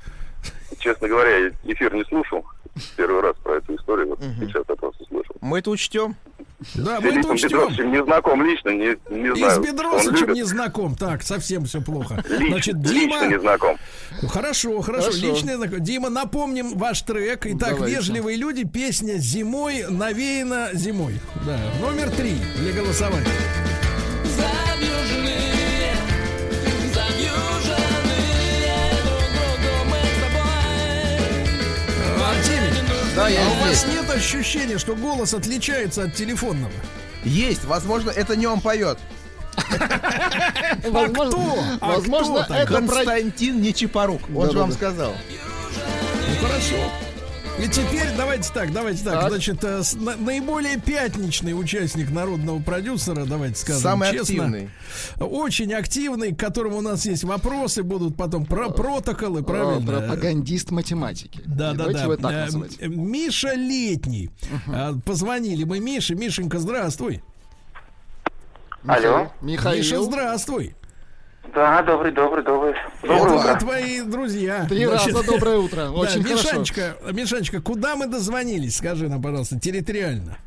Честно 0.79 1.07
говоря, 1.07 1.37
я 1.37 1.51
эфир 1.73 1.93
не 1.93 2.03
слушал. 2.05 2.45
Первый 2.95 3.21
раз 3.21 3.35
про 3.43 3.57
эту 3.57 3.75
историю. 3.75 4.09
Вот 4.09 4.19
сейчас 4.39 4.63
я 4.67 4.75
просто 4.75 5.03
слышал. 5.05 5.35
Мы 5.41 5.59
это 5.59 5.69
учтем. 5.69 6.15
Да, 6.73 6.97
С 6.99 7.03
мы 7.03 7.09
это 7.09 7.27
учтем. 7.29 7.91
Не 7.91 8.03
знаком 8.03 8.43
лично, 8.43 8.69
не, 8.69 8.97
не 9.15 9.29
И 9.29 9.37
знаю. 9.39 9.51
с 9.53 9.57
он 9.57 9.63
Бедросычем 9.63 10.15
любит. 10.21 10.35
не 10.35 10.43
знаком. 10.43 10.95
Так, 10.95 11.21
совсем 11.21 11.65
все 11.65 11.81
плохо. 11.81 12.15
Лич- 12.29 12.47
Значит, 12.49 12.75
лично 12.77 13.21
не 13.25 13.29
Дима... 13.29 13.39
знаком. 13.41 13.77
Ну, 14.23 14.27
Хорошо, 14.27 14.81
хорошо, 14.81 15.11
Хорошо. 15.11 15.27
личный 15.27 15.55
знаком. 15.55 15.79
Дима, 15.83 16.09
напомним 16.09 16.75
ваш 16.77 17.01
трек. 17.03 17.45
Итак, 17.45 17.75
Давайте. 17.75 17.95
вежливые 17.95 18.37
люди, 18.37 18.65
песня 18.67 19.17
зимой 19.17 19.83
навеяна 19.87 20.69
зимой. 20.73 21.19
Да, 21.45 21.59
номер 21.79 22.09
три 22.09 22.33
для 22.57 22.73
голосования. 22.73 23.25
Завьюженные, 24.25 25.46
Да, 33.17 33.29
я 33.29 33.43
а 33.43 33.49
у 33.49 33.55
вас 33.65 33.79
здесь. 33.79 33.93
нет 33.95 34.09
ощущения, 34.11 34.77
что 34.77 34.95
голос 34.95 35.33
отличается 35.33 36.03
от 36.03 36.13
телефонного? 36.13 36.71
Есть, 37.23 37.65
возможно, 37.65 38.11
это 38.11 38.35
не 38.35 38.45
он 38.45 38.61
поет. 38.61 38.99
Возможно, 40.87 41.77
А 41.81 41.93
возможно, 41.93 42.43
кто 42.43 42.53
это 42.53 42.71
Константин 42.71 43.59
Нечипорук. 43.59 44.21
Он 44.35 44.51
же 44.51 44.59
вам 44.59 44.71
сказал. 44.71 45.15
Ну 46.29 46.47
хорошо. 46.47 46.75
И 47.59 47.67
теперь 47.67 48.07
давайте 48.15 48.53
так, 48.53 48.71
давайте 48.71 49.03
так. 49.03 49.19
Так. 49.21 49.29
Значит, 49.31 49.63
э, 49.63 49.81
с- 49.81 49.95
на- 49.95 50.15
наиболее 50.15 50.79
пятничный 50.79 51.59
участник 51.59 52.11
народного 52.11 52.61
продюсера, 52.61 53.25
давайте 53.25 53.55
скажем 53.55 53.81
Самый 53.81 54.11
честно. 54.11 54.21
активный. 54.45 54.69
Очень 55.19 55.73
активный, 55.73 56.35
к 56.35 56.39
которому 56.39 56.77
у 56.77 56.81
нас 56.81 57.05
есть 57.07 57.23
вопросы, 57.23 57.81
будут 57.81 58.15
потом 58.15 58.45
про 58.45 58.69
протоколы, 58.69 59.39
О, 59.41 59.43
правильно? 59.43 59.85
Пропагандист 59.99 60.69
математики. 60.69 61.41
Да, 61.45 61.71
да, 61.71 61.77
Давайте 61.85 61.97
да. 61.97 62.03
его 62.03 62.15
так 62.17 62.31
Э, 62.31 62.45
называть. 62.45 62.71
э, 62.79 62.87
Миша 62.87 63.53
Летний. 63.55 64.29
А, 64.67 64.93
Позвонили 65.03 65.63
мы 65.63 65.79
Мише. 65.79 66.13
Мишенька, 66.13 66.59
здравствуй. 66.59 67.23
Алло. 68.85 69.31
Михаил. 69.41 69.77
Миша, 69.77 70.03
здравствуй. 70.03 70.75
Да, 71.53 71.81
добрый, 71.81 72.11
добрый, 72.11 72.43
добрый. 72.43 72.73
Это 73.01 73.07
Доброе 73.07 73.33
мы 73.33 73.39
утро. 73.39 73.55
твои 73.59 74.01
друзья. 74.01 74.65
Три 74.67 74.87
раза 74.87 75.23
доброе 75.23 75.57
утро. 75.57 75.89
Очень 75.95 76.23
да, 76.23 76.29
хорошо. 76.29 76.47
Мишанечка, 76.49 76.97
Мишанечка, 77.11 77.61
куда 77.61 77.95
мы 77.95 78.07
дозвонились? 78.07 78.77
Скажи 78.77 79.07
нам, 79.07 79.21
пожалуйста, 79.21 79.59
территориально. 79.59 80.37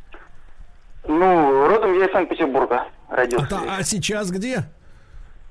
Ну, 1.06 1.68
родом 1.68 1.98
я 1.98 2.06
из 2.06 2.12
Санкт-Петербурга 2.12 2.86
родился. 3.08 3.48
А, 3.50 3.78
а 3.78 3.82
сейчас 3.82 4.30
где? 4.30 4.64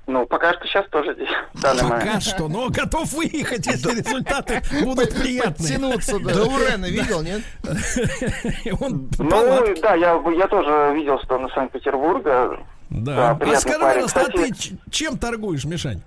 Ну, 0.10 0.26
пока 0.26 0.54
что 0.54 0.66
сейчас 0.66 0.88
тоже 0.90 1.14
здесь. 1.14 1.30
Пока 1.62 1.84
момент. 1.84 2.24
что, 2.24 2.48
но 2.48 2.70
готов 2.70 3.12
выехать, 3.14 3.68
если 3.68 3.92
результаты 3.92 4.62
будут 4.84 5.14
приятные. 5.14 5.78
Подтянуться, 5.78 6.20
да. 6.20 6.34
Да 6.34 6.44
Урена 6.46 6.86
видел, 6.88 7.22
нет? 7.22 7.42
Ну, 9.20 9.76
да, 9.82 9.94
я, 9.96 10.20
я 10.36 10.48
тоже 10.48 10.94
видел, 10.96 11.20
что 11.20 11.36
он 11.36 11.46
из 11.46 11.54
Санкт-Петербурга. 11.54 12.60
Да. 12.90 13.32
а 13.40 13.56
скажи, 13.58 13.80
пожалуйста, 13.80 14.22
а 14.22 14.26
ты 14.32 14.52
чем 14.90 15.18
торгуешь, 15.18 15.66
Мишань? 15.66 16.02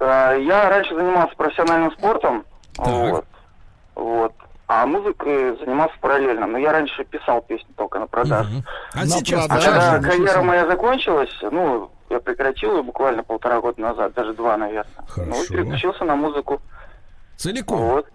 э, 0.00 0.38
я 0.42 0.68
раньше 0.68 0.94
занимался 0.94 1.34
профессиональным 1.36 1.92
спортом. 1.92 2.44
Вот. 2.76 3.24
Вот. 3.94 4.32
А 4.66 4.86
музыкой 4.86 5.56
занимался 5.58 5.94
параллельно. 6.00 6.46
Но 6.46 6.58
я 6.58 6.72
раньше 6.72 7.04
писал 7.04 7.42
песни 7.42 7.68
только 7.76 7.98
на 7.98 8.06
продажу. 8.06 8.48
А 8.94 9.00
На 9.00 9.06
сейчас? 9.06 9.44
А 9.44 9.48
продажу. 9.48 9.70
когда 9.92 10.08
карьера 10.08 10.42
моя 10.42 10.66
закончилась, 10.66 11.30
ну, 11.42 11.90
я 12.10 12.20
прекратил 12.20 12.76
ее 12.78 12.82
буквально 12.82 13.22
полтора 13.22 13.60
года 13.60 13.80
назад, 13.80 14.14
даже 14.14 14.32
два, 14.32 14.56
наверное. 14.56 15.04
Ну, 15.16 15.24
и 15.24 15.30
Хорошо. 15.30 15.52
переключился 15.52 16.04
на 16.04 16.16
музыку. 16.16 16.60
Целиком. 17.36 17.78
Вот. 17.80 18.06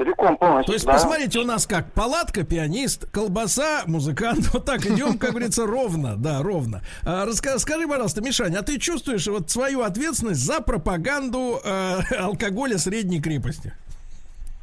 Целиком, 0.00 0.38
полностью, 0.38 0.66
То 0.68 0.72
есть, 0.72 0.86
да. 0.86 0.94
посмотрите, 0.94 1.40
у 1.40 1.44
нас 1.44 1.66
как 1.66 1.92
палатка, 1.92 2.42
пианист, 2.42 3.04
колбаса, 3.10 3.82
музыкант. 3.86 4.48
Вот 4.54 4.64
так 4.64 4.86
идем, 4.86 5.18
как 5.18 5.30
говорится, 5.32 5.66
ровно. 5.66 6.16
Да, 6.16 6.42
ровно. 6.42 6.80
А, 7.04 7.26
раска- 7.26 7.58
скажи, 7.58 7.86
пожалуйста, 7.86 8.22
Мишань, 8.22 8.56
а 8.56 8.62
ты 8.62 8.78
чувствуешь 8.78 9.26
вот 9.26 9.50
свою 9.50 9.82
ответственность 9.82 10.40
за 10.40 10.60
пропаганду 10.62 11.60
э, 11.62 11.98
алкоголя 12.18 12.78
средней 12.78 13.20
крепости? 13.20 13.74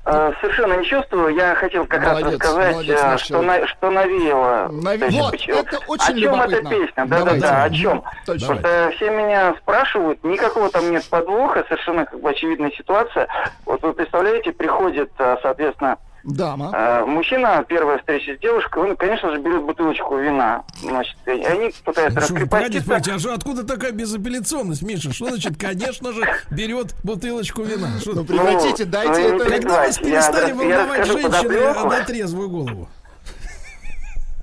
Э, 0.09 0.31
Совершенно 0.39 0.73
не 0.73 0.85
чувствую. 0.85 1.35
Я 1.35 1.53
хотел 1.55 1.85
как 1.85 2.01
раз 2.01 2.21
рассказать, 2.21 2.71
молодец, 2.75 3.01
наш 3.03 3.21
что, 3.23 3.41
на- 3.41 3.67
что 3.67 3.91
навеяло. 3.91 4.71
Есть, 5.05 5.17
Вот, 5.19 5.33
это 5.67 5.79
очень 5.87 6.13
О 6.13 6.19
чем 6.19 6.35
эта 6.41 6.49
любопытно. 6.51 6.69
песня? 6.69 7.05
Давайте. 7.05 7.39
Да-да-да, 7.41 7.63
о 7.63 7.69
чем? 7.69 8.03
Точно. 8.25 8.47
Потому 8.55 8.59
что 8.59 8.91
все 8.95 9.09
меня 9.11 9.53
спрашивают, 9.61 10.23
никакого 10.23 10.69
там 10.69 10.89
нет 10.91 11.03
подвоха, 11.09 11.65
совершенно 11.67 12.05
как 12.05 12.21
бы 12.21 12.29
очевидная 12.29 12.71
ситуация. 12.71 13.27
Вот 13.65 13.81
вы 13.81 13.91
представляете, 13.91 14.53
приходит, 14.53 15.11
э, 15.19 15.35
соответственно, 15.41 15.97
Дама. 16.23 16.71
э, 16.73 17.05
мужчина, 17.05 17.63
первая 17.67 17.97
встреча 17.99 18.35
с 18.35 18.39
девушкой, 18.39 18.83
он, 18.83 18.97
конечно 18.97 19.31
же, 19.31 19.39
берет 19.39 19.63
бутылочку 19.63 20.17
вина. 20.17 20.63
Значит, 20.81 21.15
и 21.25 21.31
они 21.31 21.71
пытаются 21.85 22.19
погодите, 22.47 22.79
раскрепоститься. 22.79 23.13
а 23.15 23.19
что, 23.19 23.33
откуда 23.33 23.65
такая 23.65 23.91
безапелляционность, 23.91 24.81
Миша? 24.81 25.13
Что 25.13 25.29
значит, 25.29 25.53
конечно 25.57 26.11
же, 26.13 26.27
берет 26.51 26.95
бутылочку 27.03 27.63
вина? 27.63 27.99
Что- 28.01 28.13
Ну, 28.13 28.23
прекратите, 28.25 28.85
Ну, 28.85 28.91
дайте 28.91 29.29
ну, 29.29 29.35
это... 29.35 29.45
Когда 29.51 29.69
вас 29.69 29.97
я 29.99 30.03
перестали 30.03 30.49
я 30.49 30.55
волновать 30.55 30.99
расскажу 30.99 31.19
женщины 31.31 31.85
на 31.89 32.05
трезвую 32.05 32.49
голову? 32.49 32.89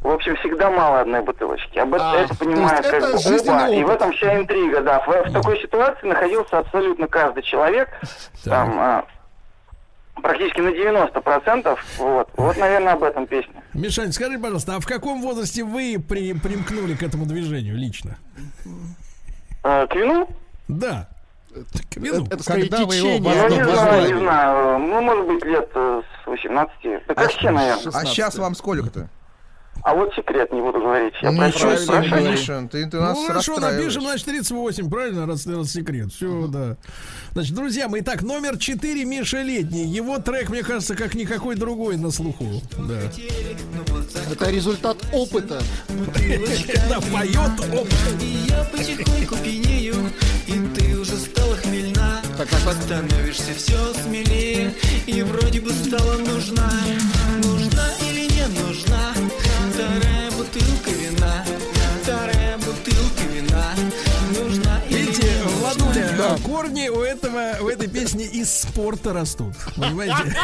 В 0.04 0.10
общем, 0.10 0.36
всегда 0.36 0.70
мало 0.70 1.00
одной 1.00 1.22
бутылочки. 1.22 1.78
Об 1.78 1.94
А, 1.94 2.16
это 2.16 2.36
понимают 2.36 2.84
как 2.84 2.94
это 2.94 3.06
бы 3.12 3.40
оба. 3.40 3.70
И 3.70 3.82
в 3.82 3.88
этом 3.88 4.12
вся 4.12 4.36
интрига, 4.36 4.82
да. 4.82 5.00
В, 5.00 5.06
в 5.06 5.32
такой 5.32 5.58
ситуации 5.62 6.06
находился 6.06 6.58
абсолютно 6.58 7.08
каждый 7.08 7.42
человек. 7.42 7.88
Там 8.44 8.78
а, 8.78 9.04
практически 10.22 10.60
на 10.60 10.68
90%. 10.68 11.78
Вот, 11.98 12.28
вот, 12.36 12.56
наверное, 12.56 12.94
об 12.94 13.02
этом 13.02 13.26
песня. 13.26 13.62
Мишань, 13.74 14.12
скажи, 14.12 14.38
пожалуйста, 14.38 14.76
а 14.76 14.80
в 14.80 14.86
каком 14.86 15.20
возрасте 15.22 15.64
вы 15.64 15.96
при, 15.98 16.32
примкнули 16.32 16.94
к 16.94 17.02
этому 17.02 17.26
движению 17.26 17.76
лично? 17.76 18.16
А, 19.62 19.86
к 19.86 19.94
вину? 19.94 20.28
Да. 20.68 21.08
К 21.90 21.96
вину. 21.96 22.26
Это 22.26 22.42
скорее 22.42 22.68
Когда 22.68 22.84
вы 22.84 22.96
его 22.96 23.08
течение. 23.08 23.34
Ну, 23.34 23.48
не 23.48 23.54
знаю, 23.54 23.68
возглавили. 23.70 24.12
не 24.12 24.20
знаю. 24.20 24.78
Ну, 24.78 25.00
может 25.02 25.26
быть, 25.26 25.44
лет 25.44 25.70
э, 25.74 26.02
с 26.22 26.26
18. 26.26 26.72
Да 27.06 27.14
как 27.14 27.30
все, 27.30 27.50
наверное. 27.50 27.92
А 27.94 28.04
сейчас 28.04 28.36
вам 28.36 28.54
сколько-то? 28.54 29.08
А 29.84 29.94
вот 29.94 30.14
секрет 30.14 30.50
не 30.50 30.62
буду 30.62 30.80
говорить. 30.80 31.12
Я 31.20 31.30
ничего 31.30 31.76
себе. 31.76 32.30
Миша, 32.30 32.66
ты, 32.72 32.88
ты 32.88 32.98
нас 32.98 33.18
Ну 33.18 33.26
хорошо, 33.26 33.60
напишем, 33.60 34.00
значит, 34.00 34.24
38, 34.24 34.88
правильно, 34.88 35.26
раз, 35.26 35.46
раз 35.46 35.72
секрет. 35.72 36.10
Все, 36.10 36.46
да. 36.46 36.78
Значит, 37.32 37.54
друзья 37.54 37.86
мои, 37.86 38.00
так, 38.00 38.22
номер 38.22 38.56
4 38.56 39.04
Миша 39.04 39.42
Летний. 39.42 39.84
Его 39.84 40.18
трек, 40.20 40.48
мне 40.48 40.62
кажется, 40.62 40.94
как 40.94 41.14
никакой 41.14 41.56
другой 41.56 41.98
на 41.98 42.10
слуху. 42.10 42.62
Да. 42.78 42.98
Это 44.32 44.50
результат 44.50 44.96
опыта. 45.12 45.60
Да, 46.88 47.00
поет 47.12 47.60
оп. 47.78 47.88
И 48.22 48.38
я 48.48 48.64
потихоньку 48.64 49.36
пьянею, 49.36 49.96
и 50.46 50.52
ты 50.74 50.98
уже 50.98 51.16
стала 51.18 51.56
хмельна. 51.56 52.22
Так, 52.38 52.48
так, 52.48 52.60
так. 52.60 52.74
Становишься 52.84 53.52
все 53.54 53.92
смелее, 54.02 54.72
и 55.06 55.22
вроде 55.22 55.60
бы 55.60 55.70
стала 55.72 56.16
нужна. 56.18 56.70
Нужна 57.42 57.86
или 58.00 58.32
не 58.32 58.46
нужна? 58.62 59.12
Владуля, 66.36 66.56
корни 66.56 66.88
у 66.88 67.00
этого, 67.00 67.56
у 67.60 67.68
этой 67.68 67.88
песни 67.88 68.24
из 68.24 68.52
спорта 68.52 69.12
растут. 69.12 69.54
Понимаете? 69.76 70.36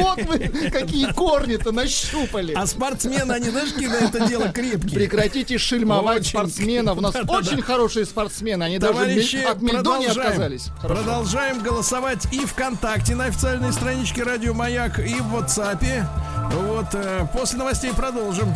Вот 0.00 0.22
вы 0.22 0.38
какие 0.70 1.12
корни-то 1.12 1.72
нащупали. 1.72 2.52
А 2.54 2.66
спортсмены, 2.66 3.32
они, 3.32 3.50
знаешь, 3.50 3.72
на 3.74 3.94
это 3.94 4.26
дело 4.26 4.48
крепкие. 4.48 4.94
Прекратите 4.94 5.58
шельмовать 5.58 6.20
Очень. 6.20 6.30
спортсменов. 6.30 6.98
У 6.98 7.00
нас 7.00 7.14
очень 7.28 7.62
хорошие 7.62 8.06
спортсмены. 8.06 8.64
Они 8.64 8.78
даже 8.78 8.92
Товарищи, 8.94 9.36
от 9.36 9.62
мельдо 9.62 9.96
не 9.98 10.06
продолжаем. 10.06 10.28
отказались. 10.28 10.66
Хорошо. 10.80 11.02
Продолжаем 11.02 11.62
голосовать 11.62 12.32
и 12.32 12.44
ВКонтакте 12.44 13.14
на 13.14 13.24
официальной 13.26 13.72
страничке 13.72 14.22
Радио 14.22 14.54
Маяк, 14.54 14.98
и 14.98 15.14
в 15.14 15.34
WhatsApp. 15.36 16.04
Вот, 16.52 16.86
э, 16.94 17.26
после 17.32 17.58
новостей 17.58 17.92
продолжим. 17.92 18.52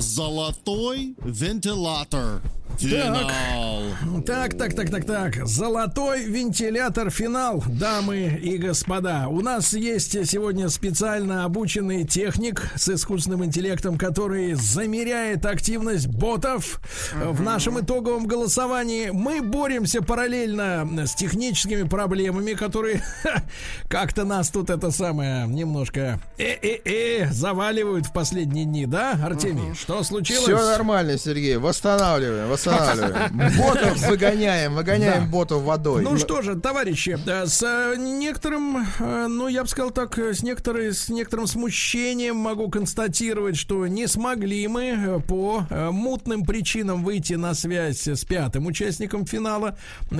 Золотой 0.00 1.16
вентилятор. 1.24 2.40
Финал. 2.78 3.82
Так, 4.24 4.56
так, 4.56 4.74
так, 4.74 4.90
так, 4.90 5.04
так. 5.04 5.46
Золотой 5.46 6.24
вентилятор 6.24 7.10
финал, 7.10 7.62
дамы 7.66 8.38
и 8.40 8.56
господа. 8.56 9.26
У 9.28 9.40
нас 9.40 9.72
есть 9.72 10.12
сегодня 10.28 10.68
специально 10.68 11.44
обученный 11.44 12.04
техник 12.04 12.70
с 12.76 12.88
искусственным 12.88 13.44
интеллектом, 13.44 13.98
который 13.98 14.54
замеряет 14.54 15.44
активность 15.46 16.06
ботов 16.06 16.80
в 17.14 17.42
нашем 17.42 17.80
итоговом 17.80 18.26
голосовании. 18.26 19.10
Мы 19.10 19.42
боремся 19.42 20.02
параллельно 20.02 20.88
с 21.06 21.14
техническими 21.14 21.82
проблемами, 21.82 22.52
которые 22.52 23.02
как-то 23.88 24.24
нас 24.24 24.50
тут 24.50 24.70
это 24.70 24.90
самое 24.90 25.46
немножко 25.48 26.20
э-э-э 26.38 27.32
заваливают 27.32 28.06
в 28.06 28.12
последние 28.12 28.64
дни, 28.66 28.86
да, 28.86 29.18
Артемий? 29.24 29.74
Что 29.74 30.02
случилось? 30.02 30.44
Все 30.44 30.56
нормально, 30.56 31.18
Сергей. 31.18 31.56
Восстанавливаем, 31.56 32.48
восстанавливаем. 32.48 32.67
Абсолютно. 32.74 33.30
Ботов 33.58 34.08
выгоняем, 34.08 34.74
выгоняем 34.74 35.24
Да. 35.24 35.30
ботов 35.30 35.62
водой. 35.62 36.02
Ну 36.02 36.16
что 36.18 36.42
же, 36.42 36.56
товарищи, 36.56 37.18
э, 37.26 37.46
с 37.46 37.62
э, 37.62 37.96
некоторым, 37.98 38.86
э, 38.98 39.26
ну 39.28 39.48
я 39.48 39.62
бы 39.62 39.68
сказал 39.68 39.90
так, 39.90 40.18
с, 40.18 40.42
некоторой, 40.42 40.92
с 40.92 41.08
некоторым 41.08 41.46
смущением 41.46 42.36
могу 42.36 42.68
констатировать, 42.68 43.56
что 43.56 43.86
не 43.86 44.06
смогли 44.06 44.66
мы 44.68 45.22
по 45.26 45.66
мутным 45.70 46.44
причинам 46.44 47.04
выйти 47.04 47.34
на 47.34 47.54
связь 47.54 48.06
с 48.06 48.24
пятым 48.24 48.66
участником 48.66 49.26
финала. 49.26 49.76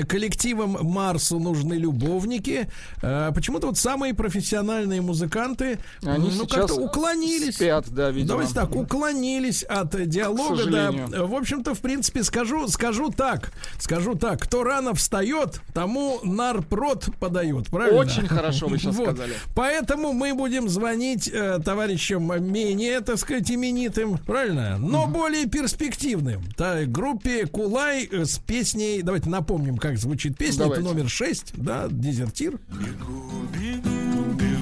Коллективом 0.09 0.79
Марсу 0.81 1.39
нужны 1.39 1.75
любовники. 1.75 2.69
Почему-то 3.01 3.69
вот 3.69 3.79
самые 3.79 4.15
профессиональные 4.15 5.01
музыканты 5.01 5.79
Они 6.03 6.31
ну, 6.31 6.47
как-то 6.47 6.75
уклонились. 6.75 7.57
спят, 7.57 7.87
да, 7.91 8.11
видимо. 8.11 8.29
Давайте 8.29 8.55
так, 8.55 8.75
уклонились 8.75 9.63
от 9.63 10.09
диалога, 10.09 10.67
да. 10.67 10.91
В 11.25 11.35
общем-то, 11.35 11.75
в 11.75 11.81
принципе, 11.81 12.23
скажу, 12.39 12.69
скажу 12.69 13.11
так, 13.11 13.53
скажу 13.79 14.15
так, 14.15 14.41
кто 14.41 14.63
рано 14.63 14.95
встает, 14.95 15.61
тому 15.75 16.21
нарпрод 16.23 17.09
подает, 17.19 17.67
правильно? 17.67 17.99
Очень 17.99 18.29
хорошо 18.29 18.69
вы 18.69 18.79
сейчас 18.79 18.95
Вот. 18.99 19.09
сказали. 19.09 19.35
Поэтому 19.55 20.13
мы 20.13 20.35
будем 20.35 20.69
звонить 20.69 21.29
э, 21.33 21.59
товарищам 21.65 22.23
менее, 22.53 23.01
так 23.01 23.19
сказать, 23.19 23.51
именитым, 23.51 24.19
правильно? 24.19 24.79
Но 24.79 25.07
более 25.09 25.47
перспективным. 25.47 26.43
Да, 26.57 26.85
группе 26.85 27.47
Кулай 27.47 28.09
с 28.13 28.39
песней, 28.39 29.03
давайте 29.03 29.29
напомним, 29.29 29.77
как 29.77 29.99
звучит 29.99 30.37
песня, 30.39 30.65
Давайте. 30.65 30.85
это 30.85 30.95
номер 30.95 31.09
6, 31.09 31.53
да, 31.57 31.87
Дезертир. 31.91 32.59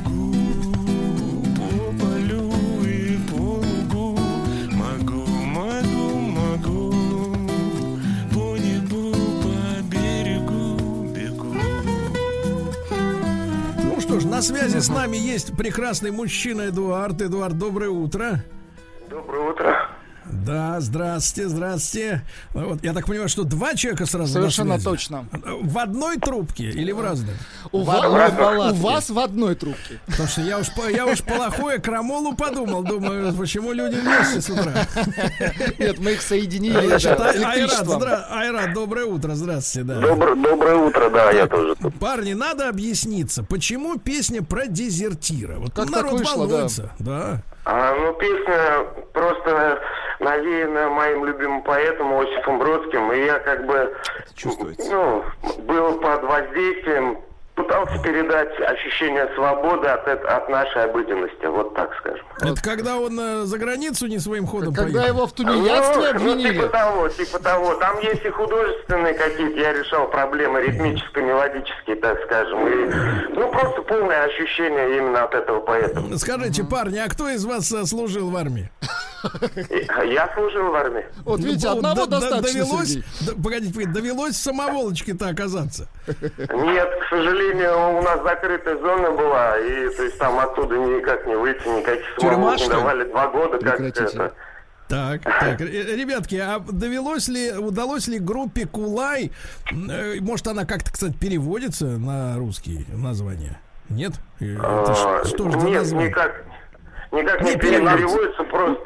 по 0.05 0.16
на 14.27 14.43
связи 14.43 14.79
с 14.79 14.89
нами 14.89 15.17
есть 15.17 15.57
прекрасный 15.57 16.11
мужчина 16.11 16.69
Эдуард. 16.69 17.23
Эдуард, 17.23 17.57
доброе 17.57 17.91
утро. 17.91 18.45
Доброе 19.09 19.51
утро. 19.51 19.89
Да, 20.31 20.81
здравствуйте, 20.81 21.49
здравствуйте. 21.49 22.23
Ну 22.55 22.71
Вот, 22.71 22.85
я 22.85 22.93
так 22.93 23.07
понимаю, 23.07 23.29
что 23.29 23.45
два 23.45 23.75
человека 23.75 24.07
сразу 24.07 24.35
на 24.35 24.41
Совершенно 24.41 24.75
связи. 24.75 24.85
точно. 24.85 25.27
В 25.63 25.79
одной 25.79 26.17
трубке 26.19 26.65
или 26.71 26.93
в 26.93 27.01
разных? 27.01 27.35
У, 27.73 27.83
В 27.83 27.87
ва- 27.87 28.05
одной 28.29 28.71
у 28.71 28.75
вас 28.75 29.09
в 29.11 29.19
одной 29.19 29.55
трубке. 29.55 30.01
Потому 30.07 30.29
что 30.29 30.41
я 30.43 30.59
уж, 30.59 30.67
я 30.93 31.07
уж 31.07 31.23
плохое 31.23 31.79
крамолу 31.79 32.35
подумал. 32.35 32.83
Думаю, 32.83 33.33
почему 33.35 33.73
люди 33.73 33.97
вместе 33.97 34.41
с 34.41 34.51
утра? 34.51 34.87
Нет, 35.79 35.99
мы 35.99 36.13
их 36.13 36.23
соединили 36.23 36.87
Значит, 36.87 37.19
да, 37.19 37.27
Ай- 37.27 37.43
Айрат, 37.61 37.87
здра- 37.87 38.25
Айрат, 38.31 38.73
доброе 38.75 39.07
утро, 39.07 39.35
здравствуйте, 39.35 39.87
да. 39.87 40.01
Добр- 40.01 40.35
доброе 40.43 40.77
утро, 40.77 41.11
да, 41.11 41.31
я 41.31 41.47
тоже 41.47 41.75
тут. 41.77 41.99
Парни, 41.99 42.33
надо 42.35 42.69
объясниться, 42.69 43.43
почему 43.43 43.97
песня 43.99 44.43
про 44.43 44.67
дезертира? 44.67 45.57
Вот 45.59 45.73
Как 45.73 45.91
народ 45.91 46.13
вышло, 46.21 46.47
да. 46.47 46.53
волнуется, 46.53 46.91
да. 46.99 47.43
А, 47.69 47.97
ну, 47.97 48.13
песня 48.13 48.87
просто 49.13 49.83
навеяна 50.21 50.89
моим 50.89 51.25
любимым 51.25 51.63
поэтом 51.63 52.17
Осипом 52.17 52.61
Бродским, 52.61 53.11
и 53.11 53.25
я 53.25 53.41
как 53.41 53.67
бы, 53.67 53.93
ну, 54.89 55.25
был 55.59 55.99
под 55.99 56.23
воздействием, 56.23 57.19
пытался 57.57 57.99
передать 58.03 58.53
ощущение 58.61 59.29
свободы 59.35 59.89
от, 59.89 60.07
от 60.07 60.49
нашей 60.51 60.85
обыденности, 60.85 61.47
вот 61.47 61.75
так 61.75 61.91
скажем. 62.01 62.25
Это 62.41 62.63
когда 62.63 62.99
он 62.99 63.19
э, 63.19 63.45
за 63.45 63.59
границу 63.59 64.07
не 64.07 64.19
своим 64.19 64.47
ходом 64.47 64.75
Когда 64.75 65.01
поехал? 65.01 65.17
его 65.17 65.27
в 65.27 65.33
тунеядстве 65.33 65.97
Ну, 65.97 66.03
ну, 66.03 66.33
обвинили. 66.33 66.55
типа 66.55 66.69
того, 66.69 67.09
типа 67.09 67.39
того. 67.39 67.75
Там 67.77 67.99
есть 68.01 68.25
и 68.25 68.29
художественные 68.31 69.15
какие-то, 69.15 69.59
я 69.59 69.73
решал 69.73 70.07
проблемы 70.11 70.61
ритмические, 70.61 71.25
мелодические, 71.25 71.97
так 71.97 72.19
скажем. 72.27 72.67
И, 72.69 72.93
ну, 73.35 73.51
просто 73.51 73.83
полное 73.83 74.25
ощущение 74.25 74.99
именно 74.99 75.25
от 75.25 75.35
этого 75.35 75.61
поэта. 75.61 76.03
Скажите, 76.19 76.63
парни, 76.63 76.99
а 76.99 77.09
кто 77.09 77.29
из 77.31 77.45
вас 77.47 77.73
э, 77.73 77.85
служил 77.87 78.31
в 78.31 78.37
армии? 78.37 78.71
И- 79.71 79.87
Я 80.13 80.31
служил 80.35 80.71
в 80.71 80.75
армии. 80.75 81.05
Вот 81.25 81.41
видите, 81.41 81.67
Ну, 81.69 81.77
одного 81.79 82.05
д- 82.05 82.05
д- 82.05 82.11
достаточно, 82.21 82.53
довелось, 82.61 82.89
Сергей. 82.89 83.05
д- 83.23 83.43
погодите, 83.43 83.73
погодите, 83.73 84.01
довелось 84.01 84.35
в 84.35 84.43
самоволочке-то 84.43 85.29
оказаться. 85.29 85.89
Нет, 86.07 86.89
к 87.01 87.09
сожалению, 87.11 87.46
у 87.53 88.03
нас 88.03 88.23
закрытая 88.23 88.77
зона 88.79 89.11
была, 89.11 89.59
и 89.59 89.89
то 89.95 90.03
есть 90.03 90.19
там 90.19 90.39
оттуда 90.39 90.77
никак 90.77 91.27
не 91.27 91.35
выйти, 91.37 91.67
никаких 91.69 92.17
Тюрьма, 92.19 92.57
не 92.57 92.65
ли? 92.65 92.69
давали 92.71 93.05
два 93.05 93.29
года, 93.29 93.59
как 93.59 93.81
это. 93.81 94.33
Так, 94.89 95.23
так, 95.23 95.61
э, 95.61 95.97
ребятки, 95.97 96.37
а 96.37 96.61
довелось 96.61 97.27
ли, 97.27 97.53
удалось 97.53 98.07
ли 98.07 98.21
группе 98.21 98.67
Кулай, 98.67 99.33
э, 99.73 100.21
может 100.21 100.47
она 100.47 100.65
как-то, 100.65 100.93
кстати, 100.93 101.15
переводится 101.15 101.87
на 101.87 102.37
русский 102.39 102.87
название? 102.95 103.59
Нет? 103.89 104.13
Э, 104.39 104.55
это 104.55 105.21
А, 105.21 105.25
что 105.25 105.51
же 105.51 105.59
Нет, 105.59 105.91
никак, 105.93 106.45
никак 107.11 107.43
не 107.43 107.57
переводится. 107.57 108.45
просто, 108.45 108.85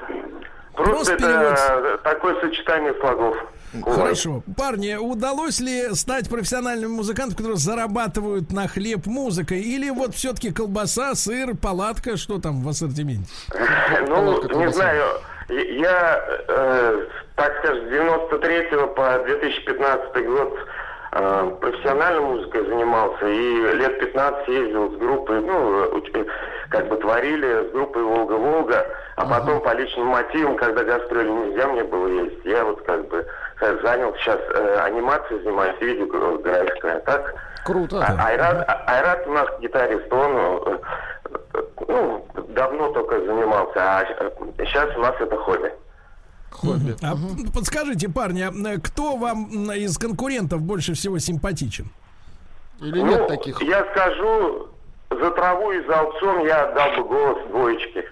просто, 0.74 0.90
Просто 0.90 1.14
это 1.14 2.00
такое 2.02 2.40
сочетание 2.40 2.94
слогов. 3.00 3.36
Хорошо. 3.84 4.42
Парни, 4.56 4.94
удалось 4.96 5.60
ли 5.60 5.94
стать 5.94 6.28
профессиональными 6.28 6.90
музыкантами, 6.90 7.36
которые 7.36 7.56
зарабатывают 7.58 8.52
на 8.52 8.66
хлеб 8.68 9.06
музыкой? 9.06 9.60
Или 9.60 9.90
вот 9.90 10.14
все-таки 10.14 10.50
колбаса, 10.52 11.14
сыр, 11.14 11.56
палатка, 11.56 12.16
что 12.16 12.40
там 12.40 12.62
в 12.62 12.68
ассортименте? 12.68 13.30
Ну, 14.08 14.42
не 14.58 14.72
знаю. 14.72 15.04
Я, 15.48 16.22
э, 16.48 17.06
так 17.36 17.52
скажем, 17.58 17.86
с 17.86 17.90
93 17.90 18.62
по 18.94 19.18
2015 19.26 20.26
год 20.26 20.58
э, 21.12 21.56
профессиональной 21.60 22.20
музыкой 22.20 22.64
занимался 22.66 23.26
и 23.26 23.76
лет 23.76 23.98
15 24.00 24.48
ездил 24.48 24.92
с 24.92 24.96
группой, 24.96 25.40
ну, 25.40 25.86
уч- 25.96 26.26
как 26.68 26.88
бы 26.88 26.96
творили 26.98 27.68
с 27.68 27.72
группой 27.72 28.02
«Волга-Волга», 28.04 28.86
а 29.16 29.26
потом 29.26 29.60
по 29.60 29.74
личным 29.74 30.06
мотивам, 30.06 30.56
когда 30.56 30.84
гастроли 30.84 31.28
нельзя 31.28 31.66
мне 31.66 31.82
было 31.82 32.06
ездить, 32.06 32.44
я 32.44 32.64
вот 32.64 32.82
как 32.82 33.08
бы 33.08 33.16
э, 33.18 33.26
занял 33.60 34.14
сейчас 34.16 34.40
э, 34.54 34.78
анимацией, 34.80 35.42
занимаюсь 35.42 35.80
видеографикой, 35.80 36.92
а 36.96 37.00
так 37.00 37.34
Круто. 37.64 37.98
а- 37.98 38.26
Айрат, 38.26 38.64
а- 38.68 38.84
Айрат 38.86 39.26
у 39.26 39.32
нас 39.32 39.46
гитарист, 39.60 40.12
он 40.12 40.32
э, 40.36 40.78
э, 41.54 41.62
ну, 41.88 42.26
давно 42.48 42.90
только 42.92 43.20
занимался, 43.20 43.74
а 43.76 44.04
сейчас 44.58 44.96
у 44.96 45.00
нас 45.00 45.14
это 45.20 45.36
хобби. 45.36 45.72
Хобби. 46.50 46.96
А, 47.02 47.14
Подскажите, 47.54 48.08
парни, 48.08 48.42
а, 48.42 48.50
э, 48.50 48.78
кто 48.80 49.16
вам 49.16 49.70
из 49.72 49.98
конкурентов 49.98 50.62
больше 50.62 50.94
всего 50.94 51.18
симпатичен? 51.18 51.90
Или 52.80 53.00
ну, 53.00 53.06
нет 53.06 53.28
таких? 53.28 53.60
Я 53.62 53.84
скажу, 53.92 54.68
за 55.10 55.30
траву 55.32 55.70
и 55.70 55.84
за 55.86 56.00
аукцион 56.00 56.46
я 56.46 56.64
отдал 56.68 56.96
бы 56.96 57.08
голос 57.08 57.48
двоечки. 57.48 58.04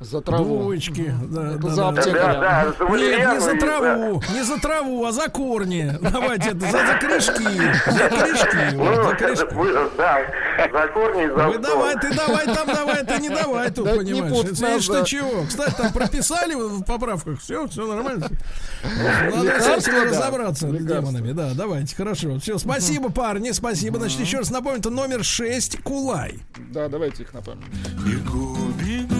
За 0.00 0.22
траву. 0.22 0.62
Двоечки. 0.62 1.14
Да, 1.24 1.52
Это 1.52 1.58
да, 1.58 1.68
за 1.68 1.76
да. 1.76 1.88
аптекаря. 1.90 2.40
Да, 2.40 2.74
да, 2.78 2.96
Нет, 2.96 3.34
не 3.34 3.40
за 3.40 3.54
траву, 3.58 4.22
не 4.32 4.42
за 4.44 4.58
траву, 4.58 5.04
а 5.04 5.12
за 5.12 5.28
корни. 5.28 5.92
Давайте 6.00 6.50
это, 6.50 6.60
за, 6.60 6.86
за 6.86 6.98
корешки. 6.98 7.42
За 7.86 8.08
корешки. 8.08 8.76
Ну, 8.76 8.84
вот, 8.84 9.04
за 9.04 9.14
корешки. 9.16 9.54
вы- 9.54 9.90
да, 9.98 10.20
за 10.72 10.88
корни 10.88 11.26
за 11.28 11.48
Вы 11.48 11.58
давай, 11.58 11.96
ты 11.96 12.14
давай 12.14 12.46
там, 12.46 12.66
давай, 12.66 13.04
ты 13.04 13.18
не 13.18 13.28
давай 13.28 13.70
тут, 13.70 13.84
Да 13.84 13.96
не 13.98 14.14
понимаешь. 14.14 14.58
нас, 14.58 14.82
что 14.82 15.00
да. 15.00 15.04
чего. 15.04 15.44
Кстати, 15.46 15.74
там 15.76 15.92
прописали 15.92 16.54
в 16.54 16.82
поправках. 16.84 17.38
Все, 17.38 17.68
все 17.68 17.86
нормально. 17.86 18.26
Надо 18.82 19.60
с 19.60 19.68
этим 19.68 19.92
да. 19.92 20.04
разобраться 20.04 20.66
с 20.66 20.82
демонами. 20.82 21.32
Да, 21.32 21.52
давайте, 21.54 21.94
хорошо. 21.94 22.38
Все, 22.40 22.56
спасибо, 22.56 23.10
парни, 23.10 23.50
спасибо. 23.50 23.98
Значит, 23.98 24.20
еще 24.20 24.38
раз 24.38 24.50
напомню, 24.50 24.78
это 24.78 24.88
номер 24.88 25.22
6 25.24 25.82
Кулай. 25.82 26.38
Да, 26.70 26.88
давайте 26.88 27.24
их 27.24 27.34
напомним. 27.34 27.66
Бегу, 28.02 28.56
бегу 28.82 29.19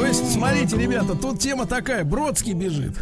есть, 0.11 0.33
смотрите, 0.33 0.77
ребята, 0.77 1.15
тут 1.15 1.39
тема 1.39 1.65
такая. 1.65 2.03
Бродский 2.03 2.53
бежит. 2.53 2.93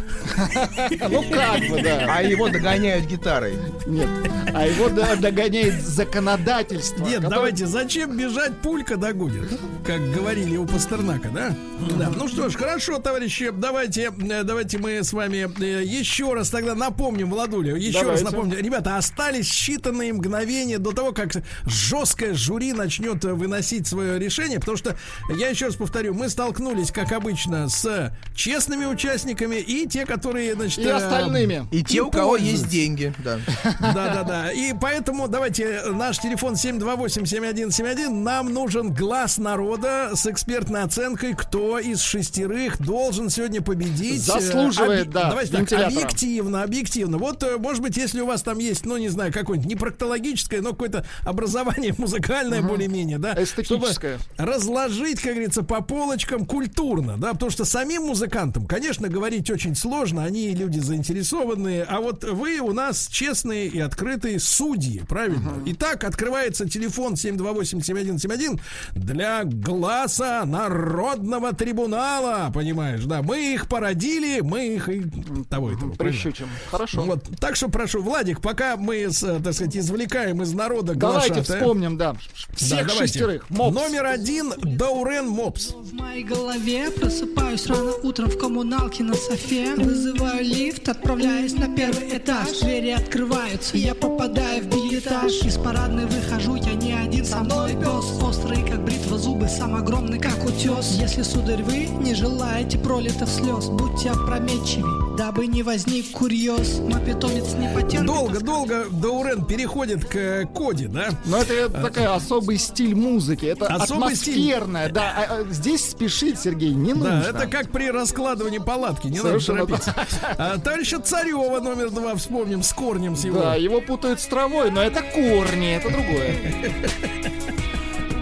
Ну 1.10 1.24
как 1.30 1.60
бы, 1.68 1.82
да. 1.82 2.06
А 2.08 2.22
его 2.22 2.48
догоняют 2.48 3.06
гитарой. 3.06 3.54
Нет. 3.86 4.08
А 4.54 4.66
его 4.66 4.88
догоняет 4.88 5.82
законодательство. 5.82 7.04
Нет, 7.04 7.22
давайте, 7.22 7.66
зачем 7.66 8.16
бежать, 8.16 8.56
пулька 8.58 8.96
догонит, 8.96 9.58
как 9.84 10.00
говорили 10.12 10.56
у 10.56 10.66
Пастернака, 10.66 11.28
да? 11.30 11.54
Да. 11.98 12.10
Ну 12.14 12.28
что 12.28 12.48
ж, 12.48 12.56
хорошо, 12.56 12.98
товарищи, 12.98 13.50
давайте, 13.52 14.12
э, 14.30 14.42
давайте 14.44 14.78
мы 14.78 15.02
с 15.02 15.12
вами 15.12 15.48
э, 15.62 15.84
еще 15.84 16.34
раз 16.34 16.50
тогда 16.50 16.74
напомним, 16.74 17.30
Владуля, 17.30 17.74
еще 17.74 18.02
раз 18.02 18.22
напомним. 18.22 18.58
Ребята, 18.58 18.96
остались 18.96 19.50
считанные 19.50 20.12
мгновения 20.12 20.78
до 20.78 20.92
того, 20.92 21.12
как 21.12 21.30
жесткое 21.64 22.34
жюри 22.34 22.72
начнет 22.72 23.24
э, 23.24 23.32
выносить 23.32 23.86
свое 23.86 24.18
решение, 24.18 24.60
потому 24.60 24.76
что, 24.76 24.96
я 25.34 25.48
еще 25.48 25.66
раз 25.66 25.76
повторю, 25.76 26.14
мы 26.14 26.28
столкнулись 26.28 26.90
как 27.04 27.12
обычно, 27.12 27.68
с 27.68 28.12
честными 28.34 28.84
участниками 28.84 29.56
и 29.56 29.86
те, 29.86 30.04
которые, 30.06 30.54
значит... 30.54 30.78
И 30.78 30.82
э, 30.82 30.92
остальными. 30.92 31.66
И 31.70 31.82
те, 31.82 32.02
у 32.02 32.10
кого 32.10 32.36
есть 32.36 32.68
деньги, 32.68 33.12
да. 33.24 33.38
Да, 33.80 34.22
да. 34.22 34.52
И 34.52 34.72
поэтому 34.78 35.28
давайте 35.28 35.82
наш 35.92 36.18
телефон 36.18 36.54
728-7171. 36.54 38.08
Нам 38.10 38.52
нужен 38.52 38.92
глаз 38.92 39.38
народа 39.38 40.10
с 40.14 40.26
экспертной 40.26 40.82
оценкой, 40.82 41.34
кто 41.34 41.78
из 41.78 42.00
шестерых 42.02 42.80
должен 42.80 43.30
сегодня 43.30 43.62
победить. 43.62 44.22
Заслуживает, 44.22 45.08
Э, 45.08 45.10
да, 45.10 45.30
Давайте 45.30 45.64
так, 45.64 45.86
объективно, 45.86 46.62
объективно. 46.62 47.18
Вот, 47.18 47.42
э, 47.42 47.56
может 47.56 47.82
быть, 47.82 47.96
если 47.96 48.20
у 48.20 48.26
вас 48.26 48.42
там 48.42 48.58
есть, 48.58 48.84
ну, 48.84 48.96
не 48.96 49.08
знаю, 49.08 49.32
какое-нибудь 49.32 49.68
не 49.68 49.76
проктологическое, 49.76 50.60
но 50.60 50.70
какое-то 50.70 51.04
образование 51.24 51.94
музыкальное 51.98 52.62
более-менее, 52.62 53.18
да, 53.18 53.34
Эстетическое. 53.40 54.18
чтобы 54.18 54.18
разложить, 54.36 55.20
как 55.20 55.32
говорится, 55.32 55.62
по 55.62 55.80
полочкам 55.82 56.46
культурно, 56.90 57.16
да, 57.18 57.32
потому 57.32 57.50
что 57.50 57.64
самим 57.64 58.02
музыкантам, 58.06 58.66
конечно, 58.66 59.08
говорить 59.08 59.48
очень 59.50 59.76
сложно, 59.76 60.24
они 60.24 60.50
люди 60.54 60.80
заинтересованные, 60.80 61.84
а 61.84 62.00
вот 62.00 62.24
вы 62.24 62.58
у 62.58 62.72
нас 62.72 63.06
честные 63.08 63.68
и 63.68 63.78
открытые 63.78 64.40
судьи, 64.40 65.02
правильно? 65.08 65.52
Итак, 65.66 66.02
открывается 66.04 66.68
телефон 66.68 67.14
728-7171 67.14 68.60
для 68.94 69.44
глаза 69.44 70.44
народного 70.44 71.52
трибунала, 71.52 72.50
понимаешь, 72.52 73.04
да, 73.04 73.22
мы 73.22 73.54
их 73.54 73.68
породили, 73.68 74.40
мы 74.40 74.74
их 74.74 74.88
и 74.88 75.02
того 75.48 75.70
и 75.72 75.76
того. 75.76 75.92
Прищучим. 75.94 76.48
Хорошо. 76.70 77.02
Вот, 77.02 77.24
так 77.38 77.54
что 77.56 77.68
прошу, 77.68 78.02
Владик, 78.02 78.40
пока 78.40 78.76
мы, 78.76 79.08
так 79.10 79.54
сказать, 79.54 79.76
извлекаем 79.76 80.42
из 80.42 80.52
народа 80.52 80.94
Давайте 80.94 81.34
глашатая- 81.34 81.42
вспомним, 81.58 81.96
да, 81.96 82.12
Да, 82.12 82.18
всех 82.56 82.86
давайте. 82.88 82.98
шестерых. 83.06 83.48
Мопс. 83.50 83.74
Номер 83.76 84.06
один 84.06 84.52
Даурен 84.58 85.28
Мопс. 85.28 85.70
В 85.70 85.92
моей 85.94 86.24
голове 86.24 86.79
просыпаюсь 86.88 87.66
рано 87.66 87.92
утром 88.02 88.30
в 88.30 88.38
коммуналке 88.38 89.02
на 89.02 89.14
софе 89.14 89.74
Вызываю 89.74 90.44
лифт, 90.44 90.88
отправляюсь 90.88 91.54
на 91.54 91.68
первый 91.74 92.16
этаж 92.16 92.60
Двери 92.60 92.90
открываются, 92.90 93.76
я 93.76 93.94
попадаю 93.94 94.62
в 94.62 94.66
билетаж 94.68 95.32
Из 95.42 95.56
парадной 95.56 96.06
выхожу, 96.06 96.54
я 96.56 96.74
не 96.74 96.92
один, 96.92 97.24
со 97.24 97.38
мной 97.40 97.72
пес 97.72 98.22
Острый, 98.22 98.62
как 98.68 98.84
бритва, 98.84 99.18
зубы, 99.18 99.48
сам 99.48 99.74
огромный, 99.74 100.18
как 100.20 100.44
утес 100.44 100.98
Если, 101.00 101.22
сударь, 101.22 101.62
вы 101.62 101.86
не 101.86 102.14
желаете 102.14 102.78
пролитых 102.78 103.28
слез 103.28 103.66
Будьте 103.66 104.10
опрометчивее, 104.10 105.16
дабы 105.16 105.46
не 105.48 105.62
возник 105.62 106.10
курьез 106.12 106.78
Мой 106.78 107.00
питомец 107.00 107.54
не 107.54 107.68
потерпит 107.74 108.06
Долго-долго 108.06 108.86
Даурен 108.90 109.44
переходит 109.44 110.04
к 110.04 110.46
коде, 110.54 110.86
да? 110.88 111.08
Но 111.26 111.38
это 111.38 111.68
такой 111.68 112.06
особый 112.06 112.58
стиль 112.58 112.94
музыки. 112.94 113.46
Это 113.46 113.66
Особый 113.66 114.14
стиль. 114.14 114.34
атмосферная. 114.34 114.88
Да, 114.90 115.14
а, 115.16 115.24
а, 115.40 115.52
здесь 115.52 115.90
спешить, 115.90 116.38
Сергей, 116.38 116.69
не 116.72 116.92
Да, 116.94 116.98
нужно. 117.16 117.28
это 117.28 117.46
как 117.46 117.70
при 117.70 117.90
раскладывании 117.90 118.58
палатки, 118.58 119.06
не 119.08 119.18
Совершенно 119.18 119.60
надо 119.60 119.78
торопиться. 119.78 120.06
А, 120.38 120.58
товарища 120.58 121.00
Царева 121.00 121.60
номер 121.60 121.90
два 121.90 122.14
вспомним 122.16 122.62
с 122.62 122.72
корнем 122.72 123.16
с 123.16 123.24
его. 123.24 123.40
Да, 123.40 123.54
его 123.56 123.80
путают 123.80 124.20
с 124.20 124.26
травой, 124.26 124.70
но 124.70 124.82
это 124.82 125.02
корни, 125.02 125.74
это 125.76 125.90
другое. 125.90 126.36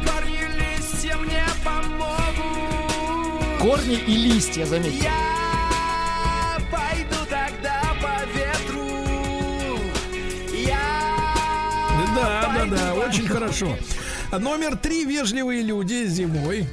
Парни 0.07 0.41
листья 0.59 1.16
мне 1.16 1.43
помогут. 1.65 3.61
Корни 3.61 3.95
и 3.97 4.16
листья, 4.16 4.65
заметьте. 4.66 5.05
Я 5.05 6.59
пойду 6.70 7.16
тогда 7.29 7.83
по 8.01 8.25
ветру. 8.37 9.81
Я 10.55 10.79
Да, 12.15 12.53
да, 12.55 12.65
да, 12.77 12.95
очень 12.95 13.27
хорошо. 13.27 13.77
Номер 14.31 14.77
три 14.77 15.05
вежливые 15.07 15.62
люди 15.62 16.05
зимой. 16.07 16.66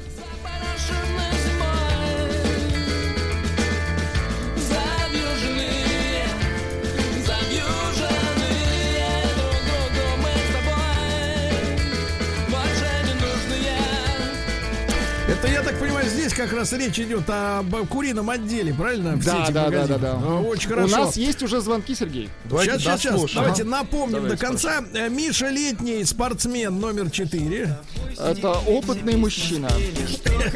Это, 15.28 15.48
я 15.48 15.64
так 15.64 15.80
понимаю, 15.80 16.08
здесь 16.08 16.34
как 16.34 16.54
раз 16.54 16.72
речь 16.74 17.00
идет 17.00 17.28
об 17.30 17.76
курином 17.88 18.30
отделе, 18.30 18.74
правильно? 18.76 19.16
В 19.16 19.26
Да, 19.26 19.42
сети 19.42 19.54
да, 19.54 19.70
да, 19.70 19.88
да, 19.88 19.98
да. 19.98 20.12
А, 20.22 20.40
Очень 20.42 20.72
У 20.72 20.76
хорошо. 20.76 20.98
нас 20.98 21.18
есть 21.18 21.42
уже 21.42 21.62
звонки, 21.62 21.96
Сергей. 21.96 22.30
Сейчас, 22.48 22.82
сейчас, 22.82 23.02
сейчас. 23.02 23.32
Давайте 23.34 23.64
напомним 23.64 24.16
Давай, 24.18 24.30
до 24.32 24.38
конца. 24.38 24.84
Э, 24.94 25.10
Миша 25.10 25.50
Летний, 25.50 26.04
спортсмен 26.04 26.80
номер 26.80 27.10
4. 27.10 27.76
Это 28.20 28.52
опытный 28.52 29.16
мужчина. 29.16 29.70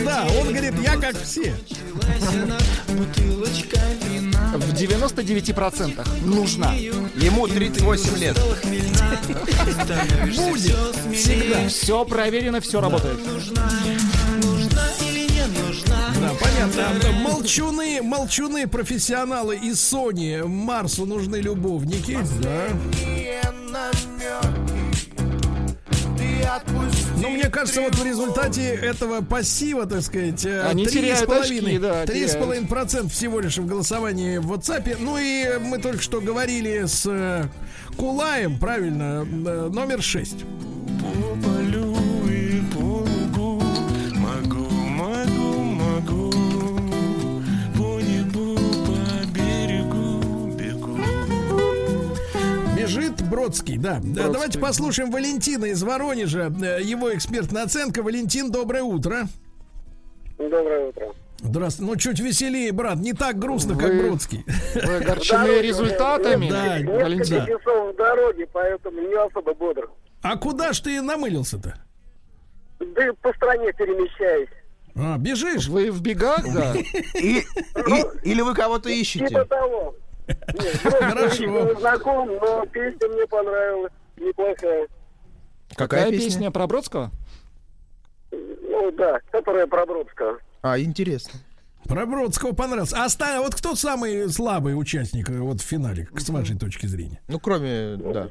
Да, 0.06 0.28
он 0.40 0.50
говорит, 0.50 0.74
я 0.84 0.98
как 0.98 1.20
все. 1.20 1.54
В 4.54 4.74
99% 4.74 6.26
нужна. 6.26 6.74
Ему 6.74 7.48
38 7.48 8.18
лет. 8.18 8.38
Будет 10.38 10.76
всегда. 11.16 11.68
Все 11.68 12.06
проверено, 12.06 12.62
все 12.62 12.82
работает. 12.82 13.20
Понятно. 16.60 17.12
Молчуны, 17.24 18.02
молчуны, 18.02 18.68
профессионалы 18.68 19.56
из 19.58 19.78
Sony. 19.78 20.46
Марсу 20.46 21.06
нужны 21.06 21.38
любовники. 21.38 22.18
Да. 22.42 22.68
Но 27.22 27.30
мне 27.30 27.50
кажется, 27.50 27.82
вот 27.82 27.96
в 27.96 28.06
результате 28.06 28.64
этого 28.70 29.22
пассива, 29.22 29.86
так 29.86 30.02
сказать, 30.02 30.46
э, 30.46 30.62
Они 30.64 30.86
три 30.86 31.02
теряют 31.02 31.20
с 31.20 31.26
половиной- 31.26 31.72
очки, 31.76 31.78
да, 31.80 32.06
три 32.06 32.22
с 32.26 32.32
теряют. 32.32 32.40
половиной 32.46 32.68
процентов 32.68 33.14
всего 33.14 33.40
лишь 33.40 33.58
в 33.58 33.66
голосовании 33.68 34.38
в 34.38 34.52
WhatsApp. 34.52 34.98
Ну 35.00 35.18
и 35.18 35.58
мы 35.60 35.78
только 35.80 36.02
что 36.02 36.22
говорили 36.22 36.86
с 36.86 37.06
э, 37.06 37.46
Кулаем, 37.98 38.58
правильно, 38.58 39.26
э, 39.30 39.70
номер 39.72 40.02
6. 40.02 40.38
Бежит 53.00 53.22
Бродский, 53.30 53.78
да. 53.78 53.96
Да, 53.96 54.00
Бродский. 54.02 54.34
Давайте 54.34 54.60
послушаем 54.60 55.12
Валентина 55.12 55.66
из 55.66 55.82
Воронежа. 55.84 56.52
Э, 56.62 56.82
Его 56.82 57.14
экспертная 57.16 57.64
оценка. 57.64 58.04
Валентин, 58.04 58.52
доброе 58.52 58.84
утро. 58.84 59.28
Доброе 60.38 60.90
утро. 60.90 61.08
Здравствуйте. 61.42 61.92
Ну, 61.92 61.98
чуть 61.98 62.20
веселее, 62.20 62.72
брат. 62.74 62.98
Не 62.98 63.14
так 63.14 63.40
грустно, 63.40 63.76
как 63.78 63.90
Вы- 63.94 64.04
Бродский. 64.04 64.44
Вы 64.76 64.96
огорчены 64.98 65.62
результатами, 65.62 66.50
Да, 66.50 66.80
Несколько 66.80 67.04
Валентин? 67.04 67.46
часов 67.46 67.94
в 67.94 67.98
дороге, 67.98 68.48
поэтому 68.52 69.00
не 69.02 69.16
особо 69.16 69.54
бодр. 69.54 69.90
А 70.22 70.36
куда 70.38 70.74
ж 70.74 70.82
ты 70.82 71.02
намылился-то? 71.02 71.76
Да 72.80 73.14
по 73.22 73.34
стране 73.34 73.72
перемещаюсь. 73.74 74.50
А, 74.96 75.18
бежишь? 75.18 75.68
Вы 75.70 75.92
в 75.92 76.02
бегах, 76.02 76.44
да? 76.54 76.76
И- 77.16 77.46
или 78.24 78.42
вы 78.42 78.54
кого-то 78.54 78.90
ищете? 78.90 79.28
Типа 79.28 79.46
того. 79.46 79.96
Хорошо. 80.84 81.80
знаком, 81.80 82.28
но 82.42 82.66
песня 82.66 83.08
мне 83.08 83.26
понравилась. 83.28 83.92
Неплохая. 84.18 84.88
Какая 85.76 86.10
песня 86.10 86.52
про 86.52 86.68
Бродского? 86.68 87.12
Ну 88.32 88.92
да, 88.92 89.20
которая 89.32 89.68
про 89.68 89.86
Бродского. 89.86 90.40
А, 90.62 90.80
интересно. 90.80 91.40
Про 91.86 92.06
Бродского 92.06 92.54
понравился. 92.54 92.98
А 93.02 93.06
оста- 93.06 93.40
вот 93.42 93.56
кто 93.56 93.76
самый 93.76 94.30
слабый 94.30 94.78
участник 94.80 95.30
э, 95.30 95.40
вот 95.40 95.62
в 95.62 95.64
финале, 95.66 96.08
с 96.18 96.30
вашей 96.30 96.58
точки 96.58 96.86
зрения? 96.86 97.22
Ну, 97.28 97.40
кроме, 97.40 97.96
да. 97.96 98.30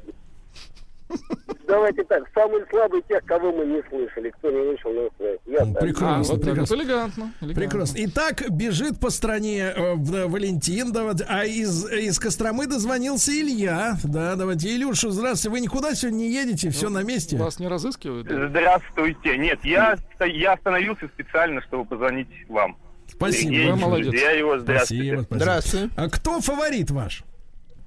Давайте 1.66 2.02
так, 2.04 2.22
самый 2.34 2.62
слабый 2.70 3.02
тех, 3.08 3.22
кого 3.24 3.52
мы 3.52 3.64
не 3.66 3.82
слышали, 3.90 4.30
кто 4.30 4.50
не 4.50 4.56
вышел 4.70 4.90
на 4.92 5.08
связь. 5.18 5.38
Я 5.46 5.58
так. 5.72 5.80
Прекрасно, 5.80 6.34
А, 6.34 6.36
вот 6.36 6.42
прекрасно. 6.44 6.76
вот 6.76 6.82
элегантно. 6.84 7.32
элегантно. 7.40 7.54
Прекрасно. 7.54 7.96
Итак, 8.04 8.50
бежит 8.50 8.98
по 9.00 9.10
стране 9.10 9.72
э, 9.74 9.94
в- 9.94 10.26
Валентин, 10.28 10.92
да, 10.92 11.04
вот, 11.04 11.20
а 11.28 11.44
из, 11.44 11.86
из 11.90 12.18
Костромы 12.18 12.66
дозвонился 12.66 13.32
Илья. 13.32 13.96
Да, 14.04 14.34
давайте, 14.36 14.74
Илюша, 14.74 15.10
здравствуйте. 15.10 15.50
Вы 15.52 15.60
никуда 15.60 15.94
сегодня 15.94 16.18
не 16.18 16.30
едете, 16.32 16.70
все 16.70 16.88
на 16.88 17.02
месте? 17.02 17.36
Вас 17.36 17.58
не 17.58 17.68
разыскивают? 17.68 18.26
да? 18.28 18.48
Здравствуйте. 18.48 19.36
Нет, 19.36 19.58
я, 19.64 19.96
я 20.20 20.52
остановился 20.54 21.06
специально, 21.08 21.60
чтобы 21.62 21.84
позвонить 21.84 22.28
вам. 22.48 22.76
Спасибо. 23.08 23.42
Сергей, 23.54 23.70
Вы 23.70 23.76
молодец. 23.76 24.06
друзья 24.08 24.30
его, 24.32 24.58
здравствуйте. 24.58 25.04
Спасибо, 25.04 25.22
спасибо. 25.22 25.40
Здравствуйте. 25.44 25.90
А 25.96 26.08
кто 26.10 26.40
фаворит 26.40 26.90
ваш? 26.90 27.24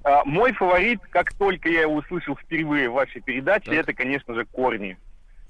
А, 0.04 0.24
мой 0.24 0.52
фаворит, 0.52 1.00
как 1.10 1.32
только 1.34 1.68
я 1.68 1.82
его 1.82 1.94
услышал 1.94 2.36
впервые 2.36 2.88
в 2.90 2.94
вашей 2.94 3.20
передаче, 3.20 3.74
это, 3.74 3.92
конечно 3.92 4.34
же, 4.34 4.44
«Корни». 4.46 4.96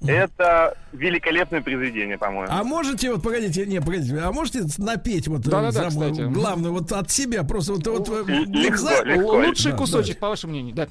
Это 0.05 0.77
великолепное 0.91 1.61
произведение, 1.61 2.17
по-моему. 2.17 2.47
А 2.51 2.63
можете, 2.65 3.13
вот, 3.13 3.23
погодите, 3.23 3.65
не, 3.65 3.79
погодите, 3.79 4.17
а 4.19 4.33
можете 4.33 4.63
напеть 4.77 5.29
вот 5.29 5.47
э, 5.47 5.71
самую 5.71 6.11
кстати. 6.11 6.27
главную 6.27 6.73
вот 6.73 6.91
от 6.91 7.09
себя, 7.09 7.43
просто 7.43 7.73
вот, 7.73 7.87
вот, 7.87 8.09
вот, 8.09 8.27
Легко, 8.27 8.77
за- 8.77 9.03
легко. 9.05 9.37
Лучший 9.37 9.71
Да, 9.71 9.77
кусочек, 9.77 10.19
по 10.19 10.27
вашему 10.27 10.51
мнению. 10.51 10.75
Да. 10.75 10.87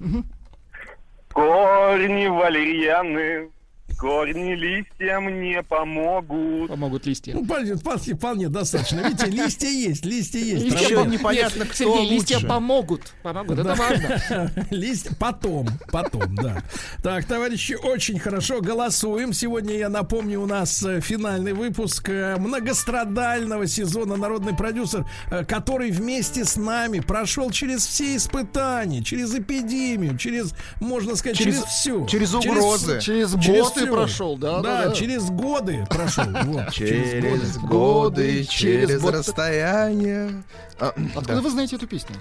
Корни 1.33 2.27
валерьяны 2.27 3.51
Корни 3.99 4.55
листьям 4.55 5.41
не 5.41 5.63
помогут. 5.63 6.69
Помогут 6.69 7.07
листья. 7.07 7.35
Ну, 7.35 7.45
вполне, 7.45 7.75
вполне, 7.77 8.15
вполне 8.15 8.49
достаточно. 8.49 9.01
Видите, 9.01 9.27
листья 9.27 9.69
есть, 9.69 10.05
листья 10.05 10.39
есть. 10.39 10.65
Листья 10.65 10.81
Еще 10.99 11.07
непонятно, 11.07 11.61
Нет, 11.61 11.69
кто 11.73 11.95
Сергей, 11.95 12.11
листья 12.11 12.35
лучше. 12.37 12.47
помогут. 12.49 13.13
Помогут, 13.23 13.59
это 13.59 13.65
Да. 13.65 13.75
важно. 13.75 14.53
Листья 14.71 15.15
потом, 15.19 15.69
потом, 15.91 16.35
да. 16.35 16.63
Так, 17.03 17.25
товарищи, 17.27 17.75
очень 17.75 18.19
хорошо 18.19 18.61
голосуем. 18.61 19.33
Сегодня, 19.33 19.77
я 19.77 19.89
напомню, 19.89 20.41
у 20.41 20.47
нас 20.47 20.83
э, 20.83 21.01
финальный 21.01 21.53
выпуск 21.53 22.09
э, 22.09 22.37
многострадального 22.39 23.67
сезона 23.67 24.17
«Народный 24.17 24.55
продюсер», 24.57 25.05
э, 25.31 25.45
который 25.45 25.91
вместе 25.91 26.45
с 26.45 26.57
нами 26.57 27.01
прошел 27.01 27.51
через 27.51 27.87
все 27.87 28.17
испытания, 28.17 29.03
через 29.03 29.35
эпидемию, 29.35 30.17
через, 30.19 30.55
можно 30.81 31.15
сказать, 31.17 31.37
через, 31.39 31.57
Через- 31.57 31.69
все. 31.69 32.07
через 32.07 32.35
угрозы. 32.35 33.01
Через 33.01 33.35
боты 33.35 33.81
всё. 33.81 33.92
Прошел, 33.97 34.37
да, 34.37 34.61
да, 34.61 34.63
Да, 34.63 34.89
да. 34.89 34.95
через 34.95 35.31
годы 35.31 35.87
прошел. 35.89 36.25
Вот, 36.45 36.71
Через 36.73 37.57
годы, 37.59 37.69
годы, 37.69 38.45
через 38.45 39.03
расстояние. 39.05 40.43
А, 40.79 40.89
Откуда 41.15 41.35
да. 41.37 41.41
вы 41.41 41.51
знаете 41.51 41.77
эту 41.77 41.87
песню? 41.87 42.17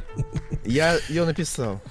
Я 0.65 0.97
ее 1.09 1.25
написал. 1.25 1.81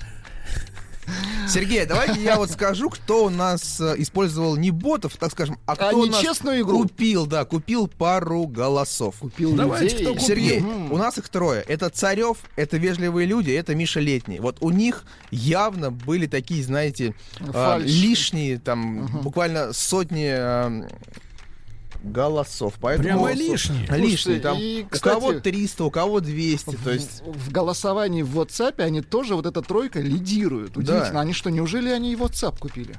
Сергей, 1.48 1.84
давайте 1.84 2.22
я 2.22 2.36
вот 2.36 2.50
скажу, 2.50 2.90
кто 2.90 3.24
у 3.24 3.30
нас 3.30 3.80
э, 3.80 3.94
использовал 3.98 4.56
не 4.56 4.70
ботов, 4.70 5.16
так 5.18 5.32
скажем, 5.32 5.58
а 5.66 5.74
кто 5.74 5.88
А 5.88 5.92
у 5.92 6.06
нас 6.06 6.22
игру. 6.22 6.82
купил, 6.82 7.26
да, 7.26 7.44
купил 7.44 7.88
пару 7.88 8.46
голосов. 8.46 9.16
Купил 9.18 9.52
Давайте, 9.54 9.86
людей. 9.86 10.00
кто 10.00 10.12
купил? 10.14 10.26
Сергей, 10.26 10.60
у 10.60 10.96
нас 10.96 11.18
их 11.18 11.28
трое. 11.28 11.62
Это 11.66 11.90
Царев, 11.90 12.38
это 12.56 12.76
Вежливые 12.76 13.26
люди, 13.26 13.50
это 13.50 13.74
Миша 13.74 14.00
Летний. 14.00 14.38
Вот 14.38 14.58
у 14.60 14.70
них 14.70 15.04
явно 15.30 15.90
были 15.90 16.26
такие, 16.26 16.62
знаете, 16.62 17.14
э, 17.40 17.78
лишние, 17.80 18.58
там, 18.58 19.06
буквально 19.22 19.72
сотни 19.72 20.30
э, 20.30 20.88
голосов. 22.02 22.74
Поэтому 22.80 23.08
Прямо 23.08 23.32
лишние? 23.32 23.80
Лишние. 23.82 24.08
Слушайте, 24.16 24.40
Там, 24.40 24.58
и, 24.58 24.82
у 24.84 24.88
кстати, 24.88 25.14
кого 25.14 25.32
300, 25.34 25.84
у 25.84 25.90
кого 25.90 26.20
200. 26.20 26.76
То 26.76 26.90
есть 26.90 27.22
В, 27.22 27.48
в 27.48 27.52
голосовании 27.52 28.22
в 28.22 28.38
WhatsApp 28.38 28.82
они 28.82 29.02
тоже, 29.02 29.34
вот 29.34 29.46
эта 29.46 29.62
тройка, 29.62 30.00
лидируют. 30.00 30.72
Да. 30.74 30.80
Удивительно, 30.80 31.20
они 31.20 31.32
что, 31.32 31.50
неужели 31.50 31.90
они 31.90 32.12
и 32.12 32.16
WhatsApp 32.16 32.58
купили? 32.58 32.96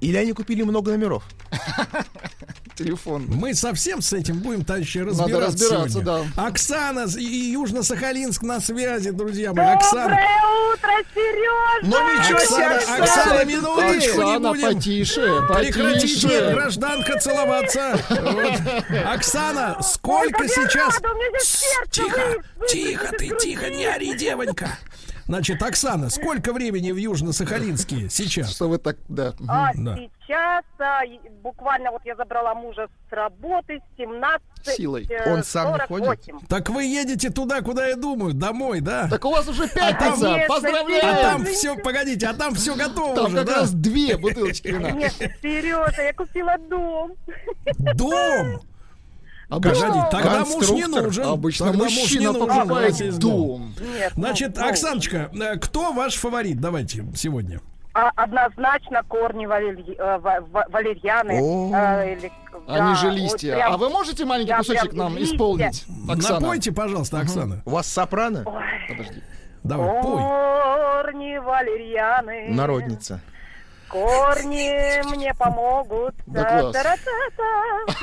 Или 0.00 0.16
они 0.16 0.32
купили 0.32 0.62
много 0.62 0.90
номеров. 0.92 1.24
Телефон. 2.76 3.26
Мы 3.28 3.54
совсем 3.54 4.00
с 4.00 4.12
этим 4.12 4.38
будем, 4.38 4.64
товарищи, 4.64 4.98
Надо 4.98 5.10
разбираться, 5.10 5.46
разбираться, 5.64 5.90
сегодня. 6.00 6.32
да. 6.36 6.46
Оксана 6.46 7.06
и 7.18 7.52
Южно-Сахалинск 7.54 8.42
на 8.42 8.60
связи, 8.60 9.10
друзья 9.10 9.52
мои. 9.52 9.66
Оксана, 9.66 10.18
утро, 10.72 10.90
Сережа! 11.14 11.82
Ну 11.82 12.18
ничего 12.18 12.38
себе, 12.38 12.66
Оксана, 12.76 13.04
Оксана, 13.04 13.44
минуточку 13.44 14.22
не 14.22 14.36
Оксана, 14.36 14.48
будем. 14.50 14.74
потише, 14.74 15.42
Прекратите, 15.48 16.28
потише. 16.28 16.50
гражданка, 16.54 17.18
целоваться. 17.20 17.98
Оксана, 19.12 19.78
сколько 19.82 20.48
сейчас... 20.48 20.98
Тихо, 21.90 22.20
тихо 22.68 23.08
ты, 23.18 23.30
тихо, 23.38 23.68
не 23.70 23.84
ори, 23.84 24.16
девонька. 24.16 24.78
Значит, 25.26 25.62
Оксана, 25.62 26.10
сколько 26.10 26.52
времени 26.52 26.90
в 26.92 26.96
Южно-Сахалинске 26.96 28.08
сейчас? 28.08 28.50
Что 28.54 28.68
вы 28.68 28.78
так, 28.78 28.96
да. 29.08 29.32
А 29.48 29.70
Да. 29.74 29.96
сейчас 29.96 30.64
а, 30.78 31.00
буквально 31.42 31.90
вот 31.92 32.02
я 32.04 32.16
забрала 32.16 32.54
мужа 32.54 32.88
с 33.08 33.12
работы 33.12 33.78
с 33.80 33.96
17 33.98 34.42
Силой. 34.76 35.06
э, 35.08 35.32
Он 35.32 35.42
сам 35.44 35.72
не 35.74 35.78
48. 35.86 36.38
Так 36.48 36.68
вы 36.70 36.84
едете 36.84 37.30
туда, 37.30 37.60
куда 37.62 37.86
я 37.86 37.96
думаю, 37.96 38.34
домой, 38.34 38.80
да? 38.80 39.08
Так 39.08 39.24
у 39.24 39.30
вас 39.30 39.46
уже 39.48 39.68
пятница, 39.68 40.20
Конечно, 40.20 40.44
А 40.44 40.48
поздравляю! 40.48 41.22
там 41.22 41.44
все, 41.46 41.76
погодите, 41.76 42.26
а 42.26 42.34
там 42.34 42.54
все 42.54 42.74
готово 42.74 43.14
Там 43.14 43.26
уже, 43.26 43.36
как 43.38 43.46
да? 43.46 43.54
раз 43.60 43.72
две 43.72 44.16
бутылочки 44.16 44.68
вина. 44.72 44.90
Нет, 44.90 45.14
Сережа, 45.40 46.02
я 46.02 46.12
купила 46.12 46.56
дом. 46.58 47.12
Дом! 47.94 48.60
Погоди, 49.60 49.98
тогда 50.10 50.44
муж 50.44 50.70
не 50.70 50.86
нужен. 50.86 51.24
обычно 51.26 51.66
Тогда 51.66 51.84
муж 51.84 51.94
не 51.94 52.00
мужчина 52.02 52.32
нужен, 52.32 52.48
покупает 52.48 53.18
дом. 53.18 53.74
Нет, 53.80 54.12
Значит, 54.16 54.56
ну, 54.56 54.68
Оксаночка, 54.68 55.30
э, 55.32 55.56
кто 55.58 55.92
ваш 55.92 56.14
фаворит? 56.14 56.60
Давайте 56.60 57.04
сегодня. 57.14 57.60
а, 57.94 58.10
однозначно 58.16 59.02
корни 59.06 59.44
валерьи- 59.46 59.96
э, 59.98 60.18
ва- 60.18 60.40
ва- 60.50 60.66
валерьяны. 60.70 61.38
О. 61.42 61.70
э, 61.74 62.12
или- 62.14 62.32
Они 62.66 62.78
да, 62.78 62.94
же 62.94 63.08
вот 63.08 63.16
листья. 63.16 63.54
прям- 63.56 63.72
А 63.74 63.76
вы 63.76 63.90
можете 63.90 64.24
маленький 64.24 64.50
я 64.50 64.58
кусочек 64.58 64.92
нам 64.94 65.16
листья. 65.16 65.34
исполнить, 65.34 65.84
Оксана? 66.08 66.40
Напойте, 66.40 66.72
пожалуйста, 66.72 67.18
Оксана. 67.20 67.60
У 67.66 67.70
вас 67.70 67.86
сопрано? 67.86 68.44
Подожди. 68.88 69.22
Давай, 69.62 70.02
пой. 70.02 70.22
Корни 70.22 71.36
валерьяны. 71.38 72.46
Народница. 72.54 73.20
Корни 73.92 75.14
мне 75.14 75.34
помогут. 75.34 76.14
Да 76.26 76.72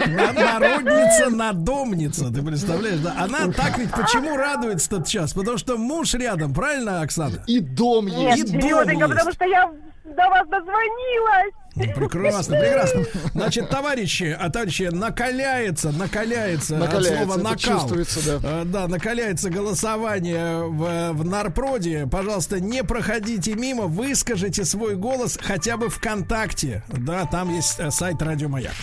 Народница, 0.07 1.29
надомница, 1.31 2.31
ты 2.31 2.43
представляешь, 2.43 2.99
да? 2.99 3.15
Она 3.17 3.51
так 3.51 3.79
ведь 3.79 3.91
почему 3.91 4.37
радуется 4.37 4.89
тот 4.89 5.07
час? 5.07 5.33
Потому 5.33 5.57
что 5.57 5.77
муж 5.77 6.13
рядом, 6.13 6.53
правильно, 6.53 7.01
Оксана? 7.01 7.43
И 7.47 7.59
дом 7.59 8.05
Нет, 8.05 8.37
есть. 8.37 8.53
И 8.53 8.59
дом 8.59 8.87
есть. 8.87 9.01
потому 9.01 9.31
что 9.31 9.45
я 9.45 9.71
до 10.15 10.29
вас 10.29 10.47
дозвонилась. 10.47 11.53
Ну, 11.75 11.83
прекрасно, 11.93 12.57
прекрасно. 12.59 13.05
Значит, 13.33 13.69
товарищи, 13.69 14.35
а 14.37 14.49
товарищи, 14.49 14.89
накаляется, 14.91 15.91
накаляется, 15.91 16.75
Накаляется, 16.75 17.21
от 17.21 17.25
слова 17.25 17.37
накал. 17.37 17.57
чувствуется, 17.79 18.39
да. 18.41 18.61
Э, 18.61 18.63
Да, 18.65 18.87
накаляется 18.87 19.49
голосование 19.49 20.63
в, 20.63 21.11
в 21.13 21.23
Нарпроде. 21.25 22.07
Пожалуйста, 22.11 22.59
не 22.59 22.83
проходите 22.83 23.53
мимо, 23.53 23.83
выскажите 23.83 24.65
свой 24.65 24.95
голос 24.95 25.37
хотя 25.41 25.77
бы 25.77 25.89
ВКонтакте. 25.89 26.83
Да, 26.89 27.25
там 27.25 27.53
есть 27.55 27.75
э, 27.79 27.91
сайт 27.91 28.21
Радио 28.21 28.49
Маяк. 28.49 28.73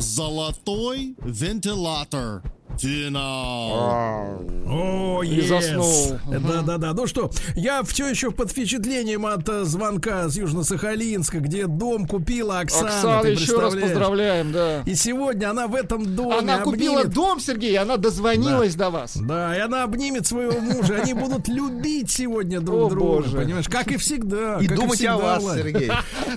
Золотой 0.00 1.16
вентилятор. 1.22 2.42
Финал. 2.78 4.40
О, 4.70 5.22
И 5.22 5.38
yes. 5.40 5.48
заснул. 5.48 6.18
Да, 6.28 6.62
да, 6.62 6.76
да. 6.78 6.92
Ну 6.94 7.06
что, 7.06 7.30
я 7.54 7.82
все 7.82 8.06
еще 8.08 8.30
под 8.30 8.50
впечатлением 8.50 9.24
от 9.26 9.48
э, 9.48 9.64
звонка 9.64 10.28
с 10.28 10.36
Южно-Сахалинска, 10.36 11.40
где 11.40 11.66
дом 11.66 12.06
купила 12.06 12.60
Оксана. 12.60 12.88
Оксана, 12.88 13.26
еще 13.26 13.58
раз 13.58 13.74
поздравляем, 13.74 14.52
да. 14.52 14.82
И 14.84 14.94
сегодня 14.94 15.50
она 15.50 15.66
в 15.68 15.74
этом 15.74 16.14
доме 16.14 16.36
Она 16.38 16.58
купила 16.58 17.04
дом, 17.04 17.40
Сергей, 17.40 17.76
она 17.78 17.96
дозвонилась 17.96 18.74
до 18.74 18.90
вас. 18.90 19.16
Да, 19.16 19.56
и 19.56 19.60
она 19.60 19.84
обнимет 19.84 20.26
своего 20.26 20.60
мужа. 20.60 21.00
Они 21.02 21.14
будут 21.14 21.48
любить 21.48 22.10
сегодня 22.10 22.60
друг 22.60 22.86
О, 22.86 22.90
друга. 22.90 23.06
боже. 23.22 23.38
Понимаешь, 23.38 23.68
как 23.68 23.90
и 23.90 23.96
всегда. 23.96 24.58
И 24.60 24.68
думать 24.68 24.96
всегда, 24.98 25.14
о 25.14 25.18
вас. 25.18 25.44
Сергей. 25.54 25.90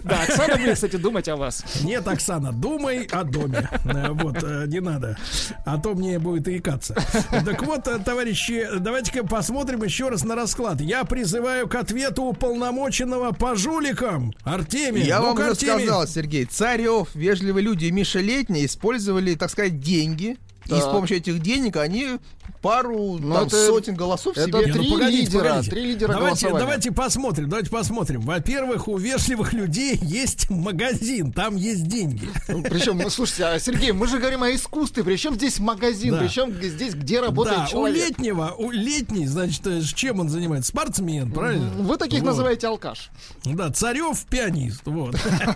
Да, 0.03 0.21
Оксана 0.23 0.55
будет, 0.55 0.75
кстати, 0.75 0.95
думать 0.95 1.27
о 1.27 1.35
вас. 1.35 1.63
Нет, 1.83 2.07
Оксана, 2.07 2.51
думай 2.53 3.07
о 3.11 3.23
доме. 3.23 3.69
Э, 3.85 4.09
Вот, 4.11 4.37
э, 4.41 4.65
не 4.67 4.79
надо. 4.79 5.17
А 5.65 5.77
то 5.77 5.93
мне 5.93 6.17
будет 6.17 6.30
икаться. 6.37 6.95
Так 7.45 7.63
вот, 7.63 7.87
э, 7.87 7.99
товарищи, 7.99 8.67
давайте-ка 8.79 9.25
посмотрим 9.25 9.83
еще 9.83 10.09
раз 10.09 10.23
на 10.23 10.35
расклад. 10.35 10.81
Я 10.81 11.03
призываю 11.05 11.67
к 11.67 11.75
ответу 11.75 12.23
уполномоченного 12.23 13.31
по 13.31 13.55
жуликам. 13.55 14.33
Артемий. 14.43 15.03
Я 15.03 15.21
вам 15.21 15.37
уже 15.37 15.55
сказал, 15.55 16.07
Сергей, 16.07 16.45
Царев, 16.45 17.09
Вежливые 17.15 17.63
люди 17.63 17.85
и 17.85 17.91
Миша 17.91 18.19
Летний 18.19 18.65
использовали, 18.65 19.35
так 19.35 19.49
сказать, 19.49 19.79
деньги. 19.79 20.37
И 20.67 20.73
с 20.73 20.83
помощью 20.83 21.17
этих 21.17 21.39
денег 21.39 21.75
они 21.77 22.19
пару 22.61 23.17
Ну, 23.19 23.33
там, 23.33 23.47
это- 23.47 23.65
сотен 23.65 23.95
голосов 23.95 24.37
это 24.37 24.45
себе... 24.47 24.67
Ну 24.67 24.73
три 24.73 24.91
погодите, 24.91 25.21
лидера, 25.23 25.43
погодите. 25.49 25.71
три 25.71 25.85
лидера 25.85 26.13
давайте, 26.13 26.49
давайте 26.49 26.91
посмотрим, 26.91 27.49
давайте 27.49 27.69
посмотрим. 27.69 28.21
Во-первых, 28.21 28.87
у 28.87 28.97
вежливых 28.97 29.53
людей 29.53 29.97
есть 30.01 30.49
магазин, 30.49 31.31
там 31.31 31.55
есть 31.55 31.87
деньги. 31.87 32.29
Причем, 32.47 32.97
ну, 32.97 33.09
слушайте, 33.09 33.45
а, 33.45 33.59
Сергей, 33.59 33.91
мы 33.91 34.07
же 34.07 34.19
говорим 34.19 34.43
о 34.43 34.51
искусстве, 34.53 35.03
причем 35.03 35.35
здесь 35.35 35.59
магазин, 35.59 36.13
Да. 36.13 36.19
причем 36.19 36.53
здесь, 36.61 36.93
где 36.93 37.19
работает 37.19 37.57
да, 37.57 37.65
у 37.65 37.67
человек. 37.67 38.09
летнего, 38.09 38.53
у 38.57 38.69
летний, 38.71 39.25
значит, 39.25 39.65
э, 39.65 39.81
чем 39.81 40.19
он 40.19 40.29
занимается? 40.29 40.69
Спортсмен, 40.69 41.31
правильно? 41.31 41.69
Вы 41.69 41.97
таких 41.97 42.19
Вот. 42.21 42.27
называете 42.27 42.67
алкаш. 42.67 43.09
Да, 43.45 43.71
Царев 43.71 44.23
пианист. 44.29 44.81
Вот. 44.85 45.15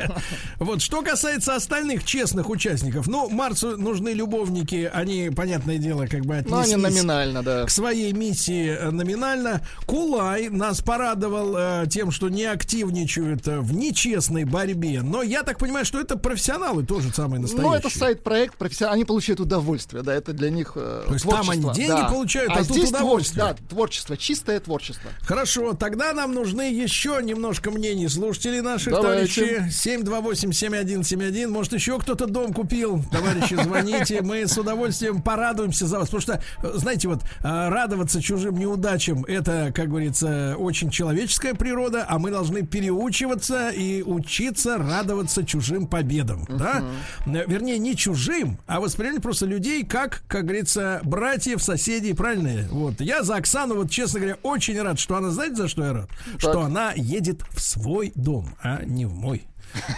вот. 0.59 0.81
Что 0.81 1.01
касается 1.01 1.55
остальных 1.55 2.03
честных 2.03 2.49
участников, 2.49 3.07
ну, 3.07 3.29
Марсу 3.29 3.77
нужны 3.77 4.09
любовники, 4.09 4.89
они, 4.91 5.29
понятное 5.35 5.77
дело, 5.77 6.07
как 6.07 6.25
бы 6.25 6.43
Ну, 6.47 6.57
они 6.57 6.73
отнеслись 6.73 6.94
Номинально, 6.95 7.43
да. 7.43 7.65
к 7.65 7.69
своей 7.69 8.13
миссии 8.13 8.69
э, 8.69 8.91
номинально. 8.91 9.61
Кулай 9.85 10.49
нас 10.49 10.81
порадовал 10.81 11.55
э, 11.57 11.85
тем, 11.89 12.11
что 12.11 12.29
не 12.29 12.45
активничают 12.45 13.47
э, 13.47 13.59
в 13.59 13.73
нечестной 13.73 14.45
борьбе. 14.45 15.01
Но 15.01 15.21
я 15.21 15.43
так 15.43 15.57
понимаю, 15.57 15.85
что 15.85 15.99
это 15.99 16.17
профессионалы 16.17 16.85
тоже 16.85 17.11
самые 17.13 17.39
настоящие. 17.41 17.71
Ну, 17.71 17.75
это 17.75 17.89
сайт-проект, 17.89 18.57
профессионал, 18.57 18.95
они 18.95 19.05
получают 19.05 19.39
удовольствие, 19.39 20.03
да, 20.03 20.13
это 20.13 20.33
для 20.33 20.49
них 20.49 20.73
э, 20.75 21.03
То 21.07 21.13
есть 21.13 21.25
там 21.25 21.43
творчество, 21.43 21.71
они 21.71 21.79
деньги 21.79 22.01
да. 22.01 22.09
получают, 22.09 22.51
а 22.51 22.57
тут 22.57 22.77
здесь 22.77 22.89
твор- 22.89 23.01
удовольствие. 23.01 23.45
Да, 23.45 23.55
творчество, 23.69 24.17
чистое 24.17 24.59
творчество. 24.59 25.11
Хорошо, 25.21 25.73
тогда 25.73 26.13
нам 26.13 26.33
нужны 26.33 26.73
еще 26.73 27.19
немножко 27.21 27.71
мнений 27.71 28.07
слушателей 28.07 28.61
наших, 28.61 28.93
Давайте. 28.93 29.33
товарищи. 29.33 29.65
728-7171. 29.69 31.47
Может, 31.47 31.73
еще 31.73 31.99
кто-то 31.99 32.27
дом 32.27 32.53
купил? 32.53 33.03
Товарищи, 33.11 33.55
звоните. 33.61 34.21
Мы 34.21 34.47
с 34.47 34.57
удовольствием 34.57 35.21
порадуемся 35.21 35.87
за 35.87 35.99
вас. 35.99 36.09
Потому 36.09 36.21
что, 36.21 36.41
э, 36.63 36.71
знаете, 36.85 37.07
вот 37.07 37.23
э, 37.23 37.69
радоваться 37.69 38.21
чужим 38.21 38.57
неудачам 38.57 39.23
это, 39.25 39.71
как 39.73 39.89
говорится, 39.89 40.55
очень 40.55 40.91
человеческая 40.91 41.55
природа, 41.55 42.05
а 42.07 42.19
мы 42.19 42.29
должны 42.29 42.63
переучиваться 42.63 43.69
и 43.69 44.03
учиться 44.03 44.77
радоваться 44.77 45.43
чужим 45.43 45.87
победам. 45.87 46.45
Да? 46.47 46.83
Э, 47.25 47.43
Вернее, 47.47 47.79
не 47.79 47.95
чужим, 47.95 48.59
а 48.67 48.79
воспринимать 48.79 49.23
просто 49.23 49.47
людей 49.47 49.83
как, 49.83 50.21
как 50.27 50.43
говорится, 50.43 51.01
братьев, 51.03 51.63
соседей, 51.63 52.13
правильно? 52.13 52.67
Вот. 52.69 53.01
Я 53.01 53.23
за 53.23 53.37
Оксану, 53.37 53.77
вот, 53.77 53.89
честно 53.89 54.19
говоря, 54.19 54.37
очень 54.43 54.79
рад, 54.79 54.99
что 54.99 55.15
она, 55.15 55.31
знаете, 55.31 55.55
за 55.55 55.67
что 55.67 55.85
я 55.85 55.93
рад? 55.93 56.09
Что 56.37 56.61
она 56.61 56.91
едет 56.95 57.41
в 57.49 57.61
свой 57.61 58.11
дом, 58.13 58.55
а 58.61 58.83
не 58.85 59.07
в 59.07 59.13
мой. 59.15 59.47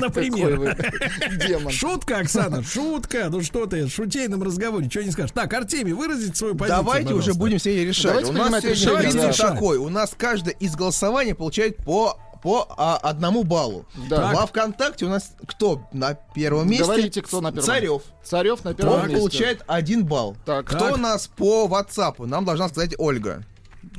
Например. 0.00 0.76
Шутка, 1.70 2.18
Оксана, 2.18 2.62
шутка. 2.62 3.28
Ну 3.30 3.42
что 3.42 3.66
ты, 3.66 3.86
в 3.86 3.90
шутейном 3.90 4.42
разговоре, 4.42 4.88
что 4.88 5.04
не 5.04 5.10
скажешь. 5.10 5.32
Так, 5.32 5.52
Артемий, 5.52 5.92
выразить 5.92 6.36
свою 6.36 6.54
позицию, 6.54 6.84
Давайте 6.84 7.14
уже 7.14 7.34
будем 7.34 7.58
все 7.58 7.84
решать. 7.84 8.24
Давайте 8.26 8.30
у 8.30 8.34
нас 8.34 8.62
принимать 8.62 9.12
сегодня 9.12 9.32
такой. 9.32 9.78
У 9.78 9.88
нас 9.88 10.12
каждое 10.16 10.54
из 10.54 10.74
голосований 10.76 11.34
получает 11.34 11.76
по 11.78 12.18
по 12.42 12.66
а, 12.76 12.96
одному 12.98 13.42
баллу. 13.42 13.84
Да. 14.08 14.32
Во 14.32 14.46
ВКонтакте 14.46 15.06
у 15.06 15.08
нас 15.08 15.32
кто 15.46 15.88
на 15.92 16.14
первом 16.14 16.68
месте? 16.68 16.84
Говорите, 16.84 17.22
кто 17.22 17.40
на 17.40 17.50
первом. 17.50 17.66
Царев. 17.66 18.02
Царев 18.22 18.64
на 18.64 18.74
первом 18.74 18.94
Он 18.94 19.00
месте. 19.02 19.16
получает 19.16 19.64
один 19.66 20.04
балл. 20.04 20.36
Так. 20.46 20.66
Кто 20.66 20.78
Так. 20.78 20.94
у 20.94 20.96
нас 20.98 21.26
по 21.26 21.66
WhatsApp? 21.66 22.24
Нам 22.26 22.44
должна 22.44 22.68
сказать 22.68 22.94
Ольга. 22.98 23.44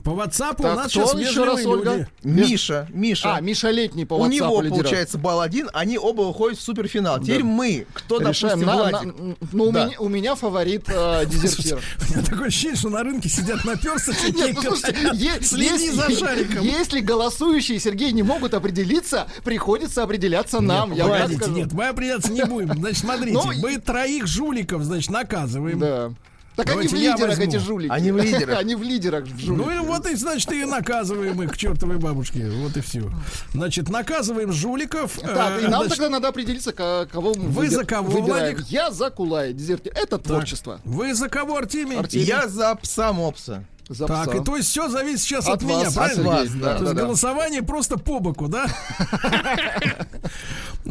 По 0.10 0.14
WhatsApp 0.14 0.56
у 0.58 0.64
Так, 0.64 0.76
нас 0.76 0.92
кто 0.92 1.06
сейчас 1.06 1.20
еще 1.30 1.44
раз, 1.44 1.60
вежливые 1.60 1.80
Ольга? 1.82 1.94
люди. 1.94 2.08
Миша, 2.24 2.88
Миша. 2.92 3.36
А, 3.36 3.42
Миша 3.42 3.70
Летний 3.70 4.06
по 4.06 4.16
у 4.16 4.26
WhatsApp 4.26 4.30
него 4.30 4.62
лидирует. 4.62 4.70
получается 4.84 5.18
балл 5.20 5.42
один, 5.42 5.70
они 5.72 6.00
оба 6.00 6.24
выходят 6.24 6.58
в 6.58 6.62
суперфинал. 6.64 7.20
Теперь 7.20 7.44
мы, 7.44 7.86
кто, 7.94 8.20
Решаем. 8.20 8.60
допустим, 8.60 8.66
На- 8.66 8.76
Владик. 8.76 9.16
на- 9.16 9.36
ну, 9.52 9.64
у, 9.66 9.72
Да. 9.72 9.86
меня, 9.86 10.00
у 10.00 10.10
меня 10.10 10.34
фаворит 10.36 10.86
э, 10.88 11.26
дезертир. 11.28 11.80
У 12.10 12.12
меня 12.14 12.26
такое 12.26 12.48
ощущение, 12.48 12.76
что 12.76 12.90
на 12.90 13.04
рынке 13.04 13.30
сидят 13.30 13.64
наперсточники. 13.66 14.36
Нет, 14.36 14.56
ну 14.56 14.62
слушайте, 14.64 15.40
Следи 15.44 15.92
за 15.92 16.10
шариком. 16.10 16.64
Если 16.66 17.02
голосующие, 17.02 17.80
Сергей, 17.80 18.12
не 18.12 18.24
могут 18.24 18.56
определиться, 18.56 19.28
приходится 19.44 20.02
определяться 20.02 20.60
нам. 20.60 20.90
Нет, 20.90 21.06
я 21.06 21.28
нет, 21.50 21.72
мы 21.74 21.88
определяться 21.88 22.32
не 22.32 22.46
будем. 22.46 22.74
Значит, 22.80 22.98
смотрите, 22.98 23.34
Ну, 23.34 23.44
мы 23.62 23.78
троих 23.78 24.26
жуликов, 24.26 24.82
значит, 24.84 25.12
наказываем. 25.12 25.78
Да. 25.80 26.12
Так 26.60 26.68
Давайте 26.68 26.96
они 26.96 27.08
в 27.08 27.12
лидерах, 27.14 27.30
возьму. 27.38 27.44
эти 27.46 27.58
жулики. 27.58 27.92
Они 27.92 28.12
в 28.12 28.18
лидерах. 28.18 28.58
Они 28.60 28.76
в 28.76 28.84
лидерах, 28.84 29.24
в 29.24 29.40
жуликах. 29.40 29.66
Ну 29.68 29.72
и 29.72 29.80
вот 29.86 30.06
и, 30.08 30.16
значит, 30.16 30.52
и 30.52 30.66
наказываем 30.66 31.42
их 31.42 31.54
к 31.54 31.58
чертовой 31.58 31.98
бабушке. 31.98 32.50
Вот 32.50 32.76
и 32.76 32.82
все. 32.82 33.10
Значит, 33.54 33.88
наказываем 33.90 34.52
жуликов. 34.52 35.18
Так, 35.20 35.62
э, 35.62 35.66
и 35.66 35.68
нам 35.68 35.84
значит, 35.84 35.90
тогда 35.98 36.10
надо 36.10 36.28
определиться, 36.28 36.74
ко- 36.74 37.08
кого 37.12 37.34
мы 37.34 37.44
Вы 37.48 37.66
выбер- 37.66 37.76
за 37.78 37.86
кого, 37.86 38.10
выбираем. 38.12 38.56
Владик? 38.56 38.70
Я 38.72 38.92
за 38.92 39.10
Кулай, 39.10 39.54
дезертир. 39.54 39.94
Это 39.96 40.18
творчество. 40.18 40.82
Вы 40.84 41.14
за 41.14 41.30
кого, 41.30 41.56
Артемий? 41.58 41.98
Артемий. 41.98 42.26
Я 42.26 42.48
за 42.48 42.76
пса 42.76 43.14
мопса. 43.14 43.64
За 43.90 44.06
Так, 44.06 44.30
пса. 44.30 44.38
и 44.38 44.44
то 44.44 44.56
есть 44.56 44.70
все 44.70 44.88
зависит 44.88 45.22
сейчас 45.22 45.48
От 45.48 45.56
от, 45.56 45.62
меня, 45.64 45.86
вас, 45.86 45.94
правильно? 45.96 46.22
от 46.22 46.28
вас, 46.28 46.50
да, 46.54 46.60
то 46.60 46.72
есть 46.74 46.86
да, 46.86 46.94
да. 46.94 47.02
голосование 47.02 47.64
просто 47.64 47.98
по 47.98 48.20
боку, 48.20 48.48
да? 48.48 48.66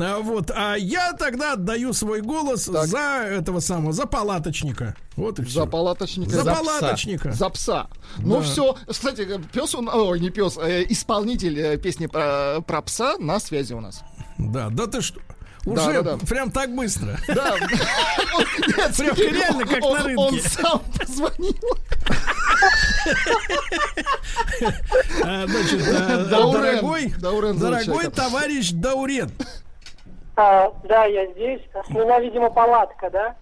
А, 0.00 0.18
Вот, 0.20 0.50
а 0.54 0.74
я 0.76 1.12
тогда 1.12 1.54
отдаю 1.54 1.92
свой 1.92 2.20
голос 2.20 2.66
за 2.66 3.24
этого 3.24 3.60
самого, 3.60 3.92
за 3.92 4.06
палаточника. 4.06 4.94
Вот 5.16 5.38
и 5.40 5.44
все. 5.44 5.60
За 5.64 5.66
палаточника. 5.66 6.30
За 6.30 6.42
За 6.44 6.54
палаточника. 6.54 7.32
За 7.32 7.48
пса. 7.48 7.88
Ну 8.18 8.36
Да. 8.36 8.42
все. 8.42 8.76
Кстати, 8.88 9.26
пес, 9.52 9.74
он, 9.74 9.88
ой, 9.88 10.20
не 10.20 10.30
пес, 10.30 10.56
э, 10.58 10.84
исполнитель 10.88 11.58
э, 11.58 11.76
песни 11.78 12.06
про, 12.06 12.60
про 12.66 12.82
пса 12.82 13.16
на 13.18 13.40
связи 13.40 13.72
у 13.72 13.80
нас. 13.80 14.02
Да, 14.38 14.68
да 14.70 14.86
ты 14.86 15.00
что? 15.00 15.20
Да, 15.74 15.82
Уже 15.88 16.02
да, 16.02 16.16
да. 16.16 16.26
прям 16.26 16.50
так 16.50 16.74
быстро. 16.74 17.18
Да. 17.28 17.54
Прям 18.96 19.16
реально 19.16 19.66
как 19.66 19.80
на 19.80 20.02
рынке. 20.04 20.16
Он 20.16 20.40
сам 20.40 20.82
позвонил. 20.98 21.54
А, 25.24 25.46
Значит, 25.46 25.84
Даурен. 26.30 26.52
дорогой, 26.80 27.14
дорогой 27.18 28.10
товарищ 28.10 28.70
Даурен, 28.72 29.30
А, 30.40 30.72
да, 30.84 31.04
я 31.06 31.26
здесь. 31.32 31.60
У 31.88 31.94
меня, 31.94 32.20
видимо, 32.20 32.48
палатка, 32.48 33.10
да? 33.10 33.34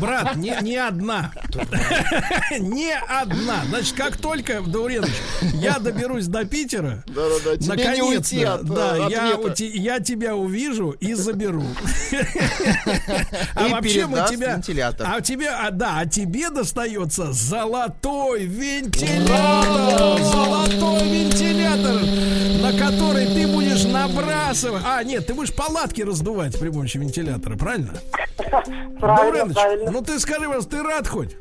брат, 0.00 0.36
не, 0.36 0.56
не 0.62 0.76
одна. 0.76 1.32
Не 2.58 2.92
одна. 2.94 3.64
Значит, 3.68 3.96
как 3.96 4.16
только, 4.16 4.60
Дауреныч, 4.60 5.10
я 5.54 5.78
доберусь 5.78 6.26
до 6.26 6.44
Питера, 6.44 7.02
Да-да-да, 7.06 7.56
тебе 7.56 7.96
не 7.96 8.02
уйти 8.02 8.44
наконец-то, 8.44 8.54
от, 8.54 8.62
э, 8.62 8.64
да, 8.64 8.96
я, 9.08 9.38
я 9.58 10.00
тебя 10.00 10.36
увижу 10.36 10.90
и 10.90 11.14
заберу. 11.14 11.64
А 13.54 13.66
И 13.66 13.72
вообще 13.72 14.06
мы 14.06 14.24
тебя... 14.28 14.54
вентилятор. 14.54 15.06
А 15.10 15.20
тебе, 15.20 15.48
а, 15.48 15.70
да, 15.70 15.98
а 15.98 16.06
тебе 16.06 16.50
достается 16.50 17.32
золотой 17.32 18.44
вентилятор. 18.44 20.20
Золотой 20.22 21.08
вентилятор, 21.08 22.02
на 22.62 22.72
который 22.78 23.26
ты 23.26 23.46
будешь 23.46 23.84
набрасывать. 23.84 24.82
А, 24.84 25.02
нет, 25.02 25.26
ты 25.26 25.34
будешь 25.34 25.54
палатки 25.96 26.02
раздувать 26.02 26.58
при 26.58 26.68
помощи 26.70 26.98
вентилятора, 26.98 27.56
правильно? 27.56 27.92
Правильно, 29.00 29.54
правильно. 29.54 29.90
ну 29.90 30.02
ты 30.02 30.18
скажи, 30.18 30.48
вас, 30.48 30.66
ты 30.66 30.82
рад 30.82 31.06
хоть? 31.06 31.36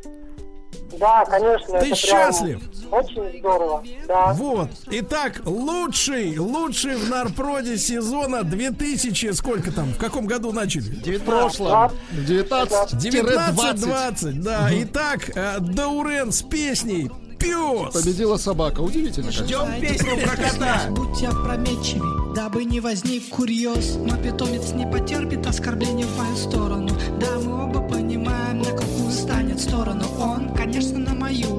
Да, 1.00 1.26
конечно. 1.26 1.80
Ты 1.80 1.96
счастлив? 1.96 2.62
Очень 2.92 3.40
здорово, 3.40 3.84
да. 4.08 4.34
Вот. 4.34 4.70
Итак, 4.92 5.42
лучший, 5.46 6.38
лучший 6.38 6.96
в 6.96 7.10
Нарпроде 7.10 7.78
сезона 7.78 8.44
2000, 8.44 9.32
сколько 9.34 9.72
там, 9.72 9.88
в 9.94 9.98
каком 9.98 10.26
году 10.26 10.52
начали? 10.52 11.18
В 11.18 11.24
прошлом. 11.24 11.92
19-20. 12.14 12.96
19-20, 12.96 14.32
да. 14.42 14.70
Итак, 14.72 15.32
э, 15.36 15.60
Даурен 15.60 16.32
с 16.32 16.42
песней 16.44 17.10
«Пес». 17.40 17.94
Победила 17.94 18.38
собака. 18.38 18.82
Удивительно. 18.82 19.32
конечно. 19.32 19.46
Ждем 19.46 19.82
песню 19.82 20.18
про 20.24 20.36
кота. 20.36 20.82
Будьте 20.90 21.28
опрометчивы, 21.28 22.34
дабы 22.36 22.66
не 22.66 22.80
возник 22.80 23.30
курьез 23.30 23.96
Мой 23.96 24.18
питомец 24.18 24.72
не 24.74 24.86
потерпит 24.86 25.46
оскорбления 25.48 26.06
в 26.06 26.18
мою 26.18 26.36
сторону 26.36 26.90
Да, 27.20 27.40
мы 27.40 27.64
оба 27.66 27.82
понимаем, 27.88 28.60
на 28.60 28.72
какую 28.72 29.12
станет 29.12 29.62
сторону 29.62 30.06
Он, 30.20 30.54
конечно, 30.54 31.00
на 31.00 31.14
мою 31.14 31.58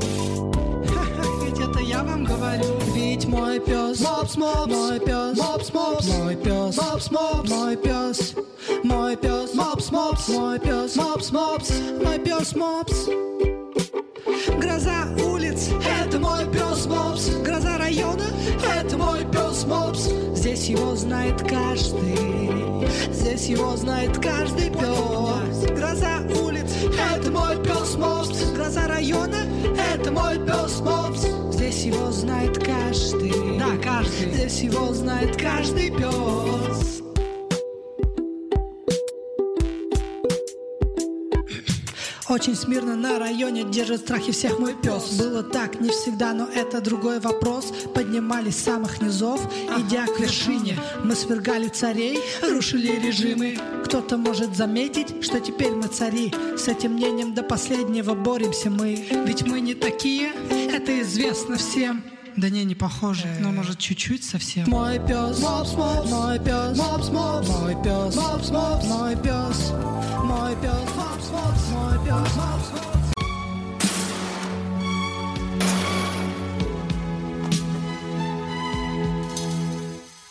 Ха-ха, 0.87 1.25
ведь 1.45 1.59
это 1.59 1.81
я 1.81 2.03
вам 2.03 2.25
говорю 2.25 2.79
Ведь 2.95 3.27
мой 3.27 3.59
пес 3.61 4.01
Мопс, 4.01 4.37
мопс 4.37 4.67
Мой 4.67 5.01
пес 5.01 5.39
Мопс, 5.39 5.73
мопс 5.73 6.09
Мой 6.09 6.37
пес 6.37 6.77
Мопс, 6.77 7.11
мопс 7.11 7.51
Мой 7.51 7.77
пес 7.77 8.35
Мой 8.85 9.17
пес 9.17 9.55
Мопс, 9.55 9.91
мопс 9.91 10.29
Мой 10.29 10.59
пес 10.59 10.97
Мопс, 10.97 11.31
мопс 11.31 11.71
Мой 12.05 12.19
пес 12.19 12.55
Мопс 12.55 13.09
Гроза 14.61 15.05
это 15.69 16.19
мой 16.19 16.47
пес 16.47 16.87
Мопс. 16.87 17.29
Гроза 17.45 17.79
района, 17.79 18.25
это 18.77 18.97
мой 18.97 19.25
пес 19.25 19.65
Мопс. 19.67 20.09
Здесь 20.35 20.69
его 20.69 20.95
знает 20.95 21.41
каждый, 21.41 22.89
здесь 23.13 23.47
его 23.47 23.77
знает 23.77 24.17
каждый 24.19 24.71
пес. 24.71 25.71
Гроза 25.71 26.23
улиц, 26.43 26.71
это 27.15 27.31
мой 27.31 27.57
пес 27.63 27.97
Мопс. 27.97 28.51
Гроза 28.55 28.87
района, 28.87 29.47
это 29.95 30.11
мой 30.11 30.39
пес 30.39 30.81
Мопс. 30.81 31.27
Здесь 31.55 31.85
его 31.85 32.11
знает 32.11 32.59
каждый, 32.59 33.59
да, 33.59 33.77
каждый. 33.83 34.33
Здесь 34.35 34.61
его 34.61 34.93
знает 34.93 35.37
каждый 35.37 35.91
пес. 35.91 37.06
Очень 42.29 42.57
смирно 42.57 42.97
на 42.97 43.21
районе 43.21 43.63
держит 43.63 44.01
страхи 44.01 44.33
всех 44.33 44.59
мой 44.59 44.75
пес. 44.75 45.17
Было 45.17 45.45
так 45.45 45.81
не 45.81 45.91
всегда, 45.91 46.33
но 46.33 46.47
это 46.47 46.81
другой 46.81 47.21
вопрос. 47.21 47.73
Поднимались 47.95 48.57
с 48.57 48.65
самых 48.65 49.01
низов, 49.01 49.41
идя 49.79 50.07
к 50.07 50.19
вершине. 50.19 50.77
Мы 51.05 51.15
свергали 51.15 51.69
царей, 51.69 52.19
рушили 52.43 52.99
режимы. 52.99 53.57
Кто-то 53.85 54.17
может 54.17 54.57
заметить, 54.57 55.23
что 55.25 55.39
теперь 55.39 55.73
мы 55.73 55.87
цари. 55.87 56.35
С 56.57 56.67
этим 56.67 56.95
мнением 56.95 57.33
до 57.33 57.45
последнего 57.45 58.15
боремся 58.15 58.71
мы. 58.71 59.07
Ведь 59.25 59.47
мы 59.47 59.61
не 59.61 59.75
такие, 59.75 60.33
это 60.51 61.01
известно 61.03 61.57
всем. 61.57 62.03
Да 62.37 62.51
не, 62.51 62.65
не 62.65 62.75
похоже, 62.75 63.27
но 63.41 63.51
может 63.51 63.79
чуть-чуть 63.79 64.23
совсем. 64.23 64.69
Мой 64.69 64.99
пес, 64.99 65.41
мопс, 65.41 65.73
мопс, 65.73 66.11
мой 66.11 66.39
пес, 66.39 66.77
мопс, 66.77 67.09
мопс, 67.09 67.49
мой 67.49 67.75
пес, 67.83 68.15
мопс, 68.15 68.51
мопс, 68.51 68.85
мой 68.87 69.17
пес, 69.17 69.73
мой 70.23 70.55
пес, 70.57 70.91
мопс, 70.97 71.31
мопс, 71.31 71.69
мой 71.73 71.99
пес, 72.05 72.37
мопс, 72.37 72.71
мопс. 72.73 72.96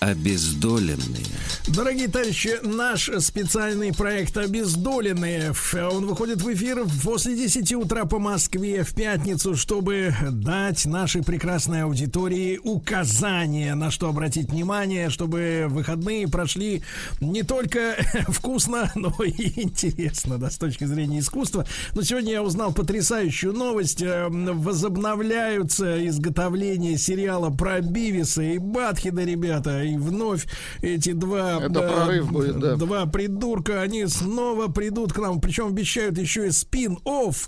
Обездоленные. 0.05 1.25
Дорогие 1.67 2.07
товарищи, 2.07 2.59
наш 2.61 3.09
специальный 3.21 3.91
проект 3.91 4.37
«Обездоленные», 4.37 5.51
он 5.73 6.05
выходит 6.05 6.43
в 6.43 6.53
эфир 6.53 6.85
после 7.03 7.35
10 7.35 7.73
утра 7.73 8.05
по 8.05 8.19
Москве 8.19 8.83
в 8.83 8.93
пятницу, 8.93 9.55
чтобы 9.55 10.13
дать 10.29 10.85
нашей 10.85 11.23
прекрасной 11.23 11.81
аудитории 11.83 12.59
указания, 12.63 13.73
на 13.73 13.89
что 13.89 14.09
обратить 14.09 14.51
внимание, 14.51 15.09
чтобы 15.09 15.65
выходные 15.69 16.27
прошли 16.27 16.83
не 17.19 17.41
только 17.41 17.95
вкусно, 18.27 18.91
но 18.93 19.11
и 19.23 19.59
интересно, 19.59 20.37
да, 20.37 20.51
с 20.51 20.57
точки 20.57 20.83
зрения 20.83 21.17
искусства. 21.19 21.65
Но 21.95 22.03
сегодня 22.03 22.33
я 22.33 22.43
узнал 22.43 22.73
потрясающую 22.73 23.53
новость. 23.53 24.03
Э, 24.03 24.27
Возобновляются 24.29 26.07
изготовления 26.07 26.95
сериала 26.99 27.49
про 27.49 27.81
Бивиса 27.81 28.43
и 28.43 28.59
Батхеда, 28.59 29.23
ребята. 29.23 29.81
И 29.83 29.94
вновь 29.97 30.45
эти 30.81 31.11
два... 31.11 31.63
Это 31.63 31.79
э, 31.79 31.93
прорыв 31.93 32.31
будет, 32.31 32.59
да. 32.59 32.75
Два 32.75 33.05
придурка, 33.05 33.81
они 33.81 34.05
снова 34.07 34.67
придут 34.67 35.13
к 35.13 35.19
нам. 35.19 35.39
Причем 35.41 35.67
обещают 35.67 36.17
еще 36.17 36.47
и 36.47 36.49
спин-офф. 36.49 37.47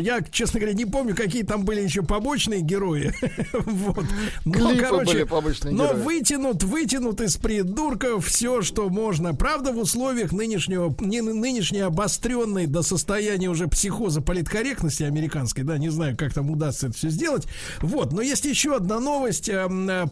Я, 0.00 0.20
честно 0.30 0.60
говоря, 0.60 0.74
не 0.74 0.86
помню, 0.86 1.14
какие 1.14 1.42
там 1.42 1.64
были 1.64 1.82
еще 1.82 2.02
побочные 2.02 2.60
герои. 2.60 3.12
Вот. 3.66 4.04
Но, 4.44 4.52
Клипы 4.52 4.82
короче, 4.82 5.12
были 5.12 5.24
побочные 5.24 5.74
но 5.74 5.88
герои. 5.88 6.02
вытянут, 6.02 6.62
вытянут 6.62 7.20
из 7.20 7.36
придурков 7.36 8.26
все, 8.26 8.62
что 8.62 8.88
можно. 8.88 9.34
Правда, 9.34 9.72
в 9.72 9.78
условиях 9.78 10.32
нынешнего, 10.32 10.94
не, 11.00 11.20
нынешней 11.20 11.80
обостренной 11.80 12.66
до 12.66 12.82
состояния 12.82 13.48
уже 13.48 13.66
психоза 13.66 14.20
политкорректности 14.20 15.02
американской, 15.02 15.64
да, 15.64 15.78
не 15.78 15.88
знаю, 15.88 16.16
как 16.16 16.32
там 16.32 16.50
удастся 16.50 16.88
это 16.88 16.96
все 16.96 17.08
сделать. 17.10 17.46
Вот, 17.80 18.12
но 18.12 18.22
есть 18.22 18.44
еще 18.44 18.76
одна 18.76 19.00
новость. 19.00 19.48
Эм, 19.48 19.88
э, 19.88 20.06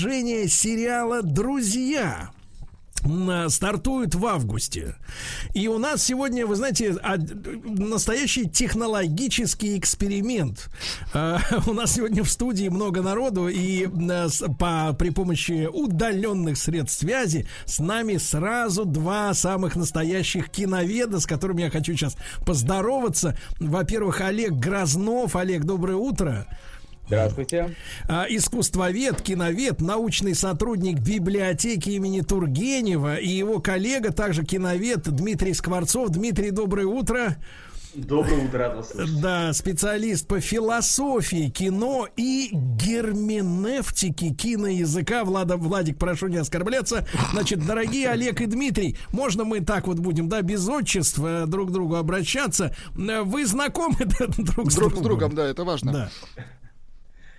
продолжения 0.00 0.48
сериала 0.48 1.22
«Друзья» 1.22 2.30
м, 3.04 3.50
стартуют 3.50 4.14
в 4.14 4.24
августе. 4.24 4.96
И 5.52 5.68
у 5.68 5.76
нас 5.76 6.02
сегодня, 6.02 6.46
вы 6.46 6.56
знаете, 6.56 6.96
а, 7.02 7.16
настоящий 7.64 8.48
технологический 8.48 9.76
эксперимент. 9.76 10.70
А, 11.12 11.38
У 11.66 11.74
нас 11.74 11.94
сегодня 11.94 12.24
в 12.24 12.30
студии 12.30 12.68
много 12.68 13.02
народу, 13.02 13.48
и 13.48 13.86
а, 13.86 14.28
по, 14.58 14.94
при 14.94 15.10
помощи 15.10 15.68
удаленных 15.70 16.56
средств 16.56 17.00
связи 17.00 17.46
с 17.66 17.78
нами 17.78 18.16
сразу 18.16 18.86
два 18.86 19.34
самых 19.34 19.76
настоящих 19.76 20.48
киноведа, 20.48 21.20
с 21.20 21.26
которыми 21.26 21.62
я 21.62 21.70
хочу 21.70 21.92
сейчас 21.92 22.16
поздороваться. 22.46 23.36
Во-первых, 23.58 24.22
Олег 24.22 24.52
Грознов. 24.52 25.36
Олег, 25.36 25.64
доброе 25.64 25.96
утро. 25.96 26.46
Здравствуйте. 27.10 27.74
А, 28.06 28.24
Искусствовед, 28.28 29.20
киновед, 29.20 29.80
научный 29.80 30.36
сотрудник 30.36 31.00
библиотеки 31.00 31.90
имени 31.90 32.20
Тургенева 32.20 33.16
и 33.16 33.26
его 33.26 33.58
коллега, 33.58 34.12
также 34.12 34.44
киновед 34.44 35.02
Дмитрий 35.12 35.52
Скворцов. 35.54 36.10
Дмитрий, 36.10 36.52
доброе 36.52 36.86
утро. 36.86 37.36
Доброе 37.94 38.44
утро, 38.46 38.58
рад 38.60 38.76
вас 38.76 38.90
слышать. 38.92 39.20
Да, 39.20 39.52
специалист 39.52 40.24
по 40.28 40.38
философии 40.38 41.48
кино 41.50 42.06
и 42.16 42.50
герменевтике 42.52 44.28
киноязыка. 44.30 45.24
Влада, 45.24 45.56
Владик, 45.56 45.98
прошу 45.98 46.28
не 46.28 46.36
оскорбляться. 46.36 47.04
Значит, 47.32 47.66
дорогие 47.66 48.08
Олег 48.10 48.40
и 48.40 48.46
Дмитрий, 48.46 48.96
можно 49.10 49.42
мы 49.42 49.58
так 49.58 49.88
вот 49.88 49.98
будем, 49.98 50.28
да, 50.28 50.42
без 50.42 50.68
отчеств 50.68 51.18
э, 51.24 51.46
друг 51.48 51.70
к 51.70 51.72
другу 51.72 51.96
обращаться? 51.96 52.72
Э, 52.96 53.22
Вы 53.22 53.44
знакомы 53.46 53.96
да, 53.98 54.26
друг 54.28 54.70
с 54.70 54.76
Друг 54.76 54.92
с 54.92 54.94
другом? 54.94 55.02
другом, 55.02 55.34
да, 55.34 55.46
это 55.48 55.64
важно. 55.64 55.92
Да. 55.92 56.10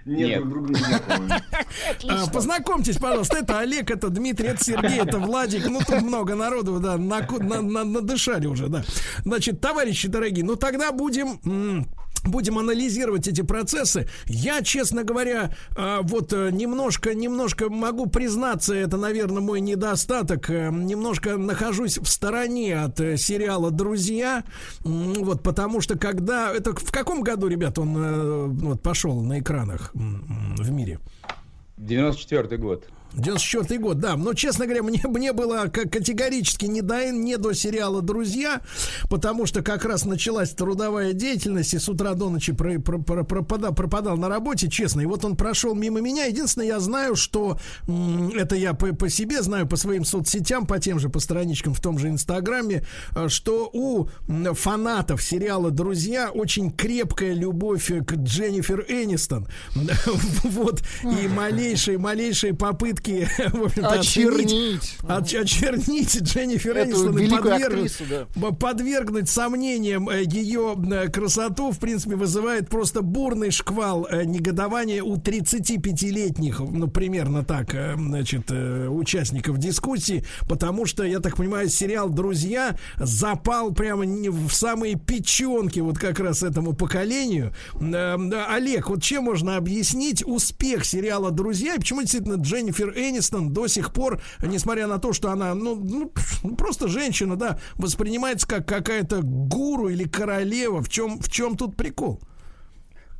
Нет, 0.05 0.47
друг 0.47 0.65
другу 0.65 0.67
не 0.69 0.75
знакомы. 0.75 1.29
А, 2.09 2.27
Познакомьтесь, 2.27 2.97
пожалуйста, 2.97 3.37
это 3.37 3.59
Олег, 3.59 3.91
это 3.91 4.09
Дмитрий, 4.09 4.47
это 4.49 4.63
Сергей, 4.63 4.99
это 4.99 5.17
Владик. 5.19 5.67
Ну, 5.69 5.79
тут 5.79 6.01
много 6.01 6.35
народу, 6.35 6.79
да, 6.79 6.97
на- 6.97 7.21
на- 7.61 7.83
надышали 7.83 8.47
уже, 8.47 8.67
да. 8.67 8.83
Значит, 9.23 9.61
товарищи 9.61 10.07
дорогие, 10.07 10.43
ну 10.43 10.55
тогда 10.55 10.91
будем... 10.91 11.87
Будем 12.23 12.59
анализировать 12.59 13.27
эти 13.27 13.41
процессы. 13.41 14.07
Я, 14.27 14.61
честно 14.61 15.03
говоря, 15.03 15.55
а, 15.75 16.01
вот 16.03 16.31
э, 16.33 16.51
немножко, 16.51 17.15
немножко 17.15 17.69
могу 17.69 18.05
признаться, 18.05 18.75
это, 18.75 18.97
наверное, 18.97 19.41
мой 19.41 19.59
недостаток. 19.59 20.49
э, 20.49 20.69
Немножко 20.71 21.37
нахожусь 21.37 21.97
в 21.97 22.05
стороне 22.07 22.79
от 22.79 22.99
э, 22.99 23.17
сериала 23.17 23.71
«Друзья». 23.71 24.43
Вот, 24.83 25.41
потому 25.41 25.81
что 25.81 25.97
когда... 25.97 26.53
Это 26.53 26.73
в 26.75 26.91
каком 26.91 27.21
году, 27.23 27.47
ребят, 27.47 27.79
он 27.79 28.53
вот, 28.57 28.81
пошел 28.81 29.19
на 29.21 29.39
экранах 29.39 29.91
в 29.93 30.71
мире? 30.71 30.99
94 31.77 32.57
год. 32.57 32.87
94 33.13 33.79
год, 33.79 33.99
да. 33.99 34.15
Но, 34.15 34.33
честно 34.33 34.65
говоря, 34.65 34.83
мне, 34.83 35.01
мне 35.03 35.33
было 35.33 35.67
категорически 35.67 36.65
не 36.65 36.81
до, 36.81 37.11
не 37.11 37.37
до 37.37 37.53
сериала 37.53 38.01
«Друзья», 38.01 38.61
потому 39.09 39.45
что 39.45 39.61
как 39.61 39.85
раз 39.85 40.05
началась 40.05 40.51
трудовая 40.51 41.13
деятельность, 41.13 41.73
и 41.73 41.79
с 41.79 41.89
утра 41.89 42.13
до 42.13 42.29
ночи 42.29 42.53
про- 42.53 42.79
про- 42.79 42.99
про- 42.99 43.23
пропадал, 43.23 43.73
пропадал 43.73 44.17
на 44.17 44.29
работе, 44.29 44.69
честно. 44.69 45.01
И 45.01 45.05
вот 45.05 45.25
он 45.25 45.35
прошел 45.35 45.75
мимо 45.75 45.99
меня. 45.99 46.25
Единственное, 46.25 46.67
я 46.67 46.79
знаю, 46.79 47.15
что 47.15 47.59
это 48.35 48.55
я 48.55 48.73
по, 48.73 48.87
по 48.93 49.09
себе 49.09 49.41
знаю, 49.41 49.67
по 49.67 49.75
своим 49.75 50.05
соцсетям, 50.05 50.65
по 50.65 50.79
тем 50.79 50.99
же, 50.99 51.09
по 51.09 51.19
страничкам 51.19 51.73
в 51.73 51.81
том 51.81 51.97
же 51.97 52.07
Инстаграме, 52.09 52.85
э, 53.15 53.27
что 53.27 53.69
у 53.73 54.07
фанатов 54.53 55.21
сериала 55.21 55.71
«Друзья» 55.71 56.29
очень 56.29 56.71
крепкая 56.71 57.33
любовь 57.33 57.91
к 58.05 58.13
Дженнифер 58.13 58.85
Энистон. 58.87 59.47
Вот. 60.43 60.83
И 61.03 61.27
малейшие, 61.27 61.97
малейшие 61.97 62.53
попытки 62.53 63.00
в 63.53 63.63
общем-то, 63.63 63.89
Очернить. 63.89 64.45
оценить, 64.45 64.97
оч- 65.03 65.39
очернить 65.41 66.21
Дженнифер 66.21 66.77
Энистон 66.79 67.17
и 67.17 67.23
великую 67.23 67.53
подверг- 67.53 67.65
актрису, 67.65 68.03
да. 68.09 68.51
подвергнуть 68.51 69.29
сомнениям 69.29 70.09
э, 70.09 70.23
ее 70.23 70.75
э, 70.91 71.09
красоту, 71.09 71.71
в 71.71 71.79
принципе, 71.79 72.15
вызывает 72.15 72.69
просто 72.69 73.01
бурный 73.01 73.51
шквал 73.51 74.07
э, 74.09 74.23
негодования 74.23 75.03
у 75.03 75.17
35-летних, 75.17 76.59
ну, 76.59 76.87
примерно 76.87 77.43
так, 77.43 77.75
значит, 77.95 78.51
участников 78.51 79.57
дискуссии, 79.57 80.25
потому 80.47 80.85
что, 80.85 81.03
я 81.03 81.19
так 81.19 81.37
понимаю, 81.37 81.69
сериал 81.69 82.09
«Друзья» 82.09 82.75
запал 82.97 83.71
прямо 83.73 84.05
не 84.05 84.29
в 84.29 84.51
самые 84.51 84.95
печенки 84.95 85.79
вот 85.79 85.97
как 85.97 86.19
раз 86.19 86.43
этому 86.43 86.73
поколению. 86.73 87.53
Олег, 87.79 88.89
вот 88.89 89.01
чем 89.01 89.23
можно 89.25 89.57
объяснить 89.57 90.23
успех 90.25 90.85
сериала 90.85 91.31
«Друзья» 91.31 91.75
и 91.75 91.79
почему 91.79 92.01
действительно 92.01 92.35
Дженнифер 92.35 92.90
Энистон 92.95 93.53
до 93.53 93.67
сих 93.67 93.93
пор, 93.93 94.21
несмотря 94.41 94.87
на 94.87 94.99
то, 94.99 95.13
что 95.13 95.31
она, 95.31 95.53
ну, 95.53 95.75
ну, 95.75 96.11
ну, 96.43 96.55
просто 96.55 96.87
женщина, 96.87 97.35
да, 97.35 97.59
воспринимается 97.75 98.47
как 98.47 98.67
какая-то 98.67 99.21
гуру 99.21 99.89
или 99.89 100.03
королева. 100.03 100.81
В 100.81 100.89
чем, 100.89 101.19
в 101.19 101.29
чем 101.29 101.57
тут 101.57 101.75
прикол? 101.75 102.21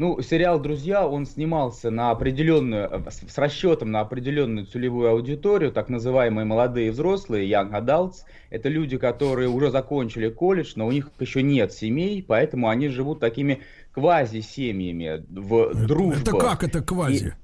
Ну, 0.02 0.20
сериал 0.20 0.60
«Друзья», 0.60 1.08
он 1.08 1.28
снимался 1.28 1.92
на 1.92 2.10
определенную, 2.10 2.90
э, 2.90 3.12
с, 3.12 3.38
расчетом 3.38 3.92
на 3.92 4.00
определенную 4.00 4.66
целевую 4.66 5.12
аудиторию, 5.12 5.72
так 5.72 5.90
называемые 5.90 6.44
молодые 6.44 6.92
взрослые, 6.92 7.48
young 7.48 7.72
adults. 7.72 8.24
Это 8.50 8.68
люди, 8.68 8.98
которые 8.98 9.48
уже 9.48 9.70
закончили 9.70 10.30
колледж, 10.30 10.74
но 10.76 10.88
у 10.88 10.92
них 10.92 11.12
еще 11.20 11.44
нет 11.44 11.72
семей, 11.72 12.26
поэтому 12.28 12.70
они 12.70 12.88
живут 12.88 13.20
такими 13.20 13.62
квази-семьями 13.94 15.24
в 15.30 15.86
дружбе. 15.86 16.22
Это 16.24 16.32
как 16.32 16.64
это 16.64 16.82
квази? 16.82 17.36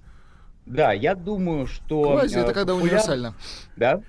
Да, 0.67 0.91
я 0.91 1.15
думаю, 1.15 1.65
что... 1.65 2.03
Квази 2.03 2.37
э, 2.37 2.41
это 2.41 2.53
когда 2.53 2.73
популяр- 2.73 2.83
универсально. 2.83 3.33
Да? 3.75 4.01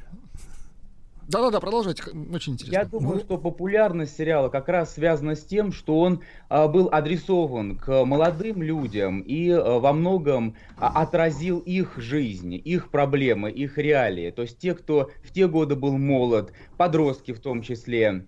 Да-да-да, 1.28 1.60
продолжайте, 1.60 2.02
очень 2.32 2.55
интересно. 2.55 2.74
Я 2.74 2.85
думаю, 2.86 3.18
что 3.18 3.36
популярность 3.36 4.16
сериала 4.16 4.48
как 4.48 4.66
раз 4.68 4.94
связана 4.94 5.35
с 5.36 5.44
тем, 5.44 5.72
что 5.72 6.01
он 6.01 6.22
а, 6.48 6.68
был 6.68 6.89
адресован 6.90 7.76
к 7.76 8.05
молодым 8.06 8.62
людям 8.62 9.20
и 9.20 9.51
а, 9.51 9.78
во 9.78 9.93
многом 9.93 10.56
а, 10.78 11.02
отразил 11.02 11.59
их 11.59 11.98
жизнь, 11.98 12.55
их 12.55 12.90
проблемы, 12.90 13.51
их 13.51 13.76
реалии. 13.76 14.30
То 14.30 14.40
есть 14.43 14.59
те, 14.59 14.74
кто 14.74 15.10
в 15.22 15.30
те 15.30 15.47
годы 15.48 15.76
был 15.76 15.98
молод, 15.98 16.55
подростки 16.78 17.32
в 17.32 17.40
том 17.40 17.60
числе, 17.60 18.24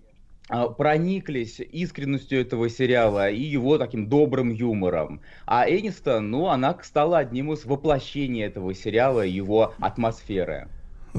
прониклись 0.77 1.59
искренностью 1.59 2.41
этого 2.41 2.69
сериала 2.69 3.29
и 3.29 3.41
его 3.41 3.77
таким 3.77 4.07
добрым 4.07 4.51
юмором. 4.51 5.21
А 5.45 5.69
Энистон, 5.69 6.29
ну, 6.29 6.47
она 6.47 6.77
стала 6.83 7.19
одним 7.19 7.53
из 7.53 7.65
воплощений 7.65 8.43
этого 8.43 8.73
сериала, 8.73 9.21
его 9.21 9.73
атмосферы. 9.79 10.67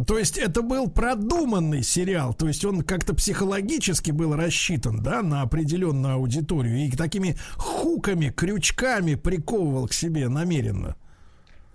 То 0.07 0.19
есть 0.19 0.39
это 0.39 0.63
был 0.63 0.89
продуманный 0.89 1.83
сериал, 1.83 2.33
то 2.33 2.49
есть 2.49 2.65
он 2.65 2.83
как-то 2.83 3.15
психологически 3.15 4.11
был 4.11 4.35
рассчитан, 4.35 5.03
да, 5.03 5.23
на 5.23 5.43
определенную 5.43 6.15
аудиторию 6.15 6.87
и 6.87 6.91
такими 6.91 7.37
хуками, 7.57 8.31
крючками 8.31 9.17
приковывал 9.17 9.89
к 9.89 9.93
себе 9.93 10.29
намеренно. 10.29 10.97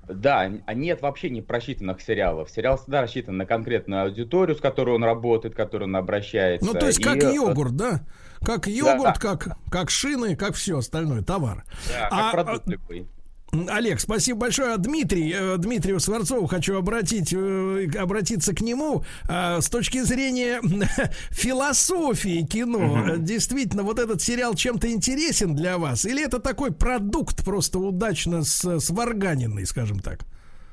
Да, 0.07 0.49
а 0.65 0.73
нет 0.73 1.01
вообще 1.01 1.29
не 1.29 1.41
просчитанных 1.41 2.01
сериалов. 2.01 2.49
Сериал 2.49 2.77
всегда 2.77 3.01
рассчитан 3.01 3.37
на 3.37 3.45
конкретную 3.45 4.03
аудиторию, 4.03 4.55
с 4.55 4.61
которой 4.61 4.95
он 4.95 5.03
работает, 5.03 5.53
к 5.53 5.57
которой 5.57 5.83
он 5.83 5.95
обращается. 5.95 6.65
Ну, 6.65 6.73
то 6.73 6.87
есть 6.87 6.99
И, 6.99 7.03
как 7.03 7.23
э, 7.23 7.33
йогурт, 7.33 7.75
да? 7.75 8.01
Как 8.41 8.67
йогурт, 8.67 9.15
да. 9.15 9.19
как, 9.19 9.57
как 9.69 9.89
шины, 9.89 10.35
как 10.35 10.53
все 10.55 10.77
остальное, 10.77 11.23
товар. 11.23 11.65
Да, 11.89 12.07
А, 12.11 12.31
как 12.31 12.45
продукт 12.45 12.67
любой. 12.67 13.07
Олег, 13.51 13.99
спасибо 13.99 14.39
большое. 14.39 14.77
Дмитрий, 14.77 15.33
э, 15.33 15.57
Дмитрию 15.57 15.99
Сварцову 15.99 16.47
хочу 16.47 16.77
обратить, 16.77 17.33
э, 17.33 17.87
обратиться 17.97 18.53
к 18.53 18.61
нему 18.61 19.05
э, 19.29 19.61
с 19.61 19.69
точки 19.69 20.01
зрения 20.01 20.59
философии 21.29 22.45
кино. 22.45 22.97
Мгм. 22.97 23.23
Действительно, 23.23 23.83
вот 23.83 23.99
этот 23.99 24.21
сериал 24.21 24.53
чем-то 24.53 24.91
интересен 24.91 25.55
для 25.55 25.77
вас? 25.77 26.05
Или 26.05 26.25
это 26.25 26.39
такой 26.39 26.71
продукт 26.71 27.45
просто 27.45 27.79
удачно 27.79 28.43
сварганенный, 28.43 29.65
скажем 29.65 29.99
так? 29.99 30.25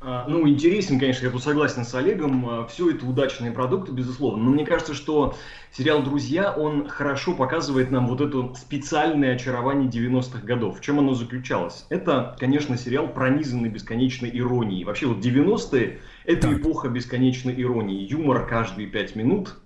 А, 0.06 0.26
Ну, 0.28 0.46
интересен, 0.46 1.00
конечно, 1.00 1.24
я 1.24 1.32
тут 1.32 1.42
согласен 1.42 1.84
с 1.84 1.94
Олегом. 1.94 2.66
Все 2.68 2.90
это 2.90 3.06
удачные 3.06 3.52
продукты, 3.52 3.90
безусловно. 3.92 4.44
Но 4.44 4.50
мне 4.50 4.66
кажется, 4.66 4.92
что 4.92 5.34
сериал 5.72 6.02
«Друзья», 6.02 6.52
он 6.52 6.88
хорошо 6.88 7.34
показывает 7.34 7.90
нам 7.90 8.06
вот 8.06 8.20
это 8.20 8.54
специальное 8.54 9.34
очарование 9.34 9.88
90-х 9.88 10.40
годов. 10.40 10.78
В 10.78 10.82
чем 10.82 10.98
оно 10.98 11.14
заключалось? 11.14 11.86
Это, 11.88 12.36
конечно, 12.38 12.76
сериал, 12.76 13.08
пронизанный 13.08 13.70
бесконечной 13.70 14.30
иронией. 14.32 14.84
Вообще, 14.84 15.06
вот 15.06 15.24
90-е– 15.24 16.00
это 16.26 16.52
эпоха 16.52 16.88
бесконечной 16.88 17.60
иронии. 17.60 18.06
Юмор 18.06 18.46
каждые 18.46 18.88
пять 18.88 19.16
минут, 19.16 19.56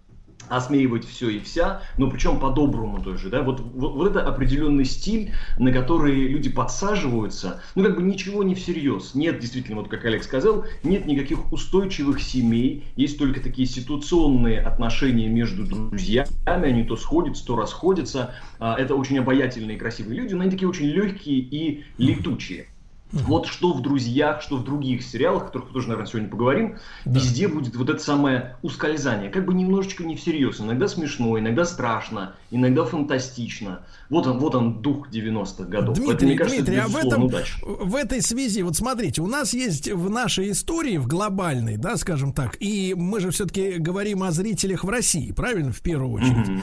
осмеивать 0.48 1.04
все 1.04 1.28
и 1.28 1.40
вся, 1.40 1.82
но 1.96 2.10
причем 2.10 2.38
по-доброму 2.38 3.02
тоже, 3.02 3.28
да, 3.28 3.42
вот, 3.42 3.60
вот, 3.60 3.94
вот 3.94 4.10
это 4.10 4.26
определенный 4.26 4.84
стиль, 4.84 5.32
на 5.58 5.72
который 5.72 6.28
люди 6.28 6.50
подсаживаются, 6.50 7.62
ну, 7.74 7.84
как 7.84 7.96
бы 7.96 8.02
ничего 8.02 8.42
не 8.42 8.54
всерьез, 8.54 9.14
нет, 9.14 9.38
действительно, 9.40 9.78
вот 9.78 9.88
как 9.88 10.04
Олег 10.04 10.22
сказал, 10.22 10.64
нет 10.82 11.06
никаких 11.06 11.52
устойчивых 11.52 12.20
семей, 12.20 12.84
есть 12.96 13.18
только 13.18 13.40
такие 13.40 13.68
ситуационные 13.68 14.60
отношения 14.60 15.28
между 15.28 15.64
друзьями, 15.64 16.28
они 16.44 16.84
то 16.84 16.96
сходятся, 16.96 17.44
то 17.44 17.56
расходятся, 17.56 18.34
А, 18.58 18.76
это 18.76 18.94
очень 18.94 19.18
обаятельные 19.18 19.76
и 19.76 19.78
красивые 19.78 20.20
люди, 20.20 20.34
но 20.34 20.42
они 20.42 20.50
такие 20.50 20.68
очень 20.68 20.86
легкие 20.86 21.38
и 21.38 21.84
летучие. 21.98 22.66
Вот 23.12 23.46
что 23.46 23.72
в 23.72 23.80
«Друзьях», 23.80 24.42
что 24.42 24.56
в 24.56 24.64
других 24.64 25.02
сериалах, 25.02 25.44
о 25.44 25.46
которых 25.46 25.68
мы 25.68 25.74
тоже, 25.74 25.88
наверное, 25.88 26.10
сегодня 26.10 26.28
поговорим, 26.28 26.76
везде 27.06 27.48
будет 27.48 27.74
вот 27.76 27.88
это 27.88 28.02
самое 28.02 28.56
ускользание. 28.62 29.30
Как 29.30 29.46
бы 29.46 29.54
немножечко 29.54 30.04
не 30.04 30.14
всерьез. 30.16 30.60
Иногда 30.60 30.88
смешно, 30.88 31.38
иногда 31.38 31.64
страшно, 31.64 32.34
иногда 32.50 32.84
фантастично. 32.84 33.80
Вот 34.10 34.26
он, 34.26 34.38
вот 34.38 34.54
он 34.54 34.80
дух 34.80 35.10
90-х 35.10 35.64
годов. 35.64 35.96
Поэтому, 35.96 36.06
Дмитрий, 36.06 36.26
мне 36.26 36.38
кажется, 36.38 36.62
Дмитрий, 36.62 36.78
а 36.78 36.88
в 36.88 36.96
этом, 36.96 37.24
удача. 37.24 37.58
в 37.62 37.94
этой 37.94 38.22
связи, 38.22 38.62
вот 38.62 38.76
смотрите, 38.76 39.20
у 39.20 39.26
нас 39.26 39.52
есть 39.52 39.90
в 39.90 40.08
нашей 40.08 40.52
истории, 40.52 40.96
в 40.96 41.06
глобальной, 41.06 41.76
да, 41.76 41.96
скажем 41.96 42.32
так, 42.32 42.56
и 42.60 42.94
мы 42.96 43.20
же 43.20 43.30
все-таки 43.30 43.74
говорим 43.78 44.22
о 44.22 44.30
зрителях 44.30 44.84
в 44.84 44.88
России, 44.88 45.32
правильно, 45.32 45.72
в 45.72 45.80
первую 45.80 46.12
очередь. 46.12 46.62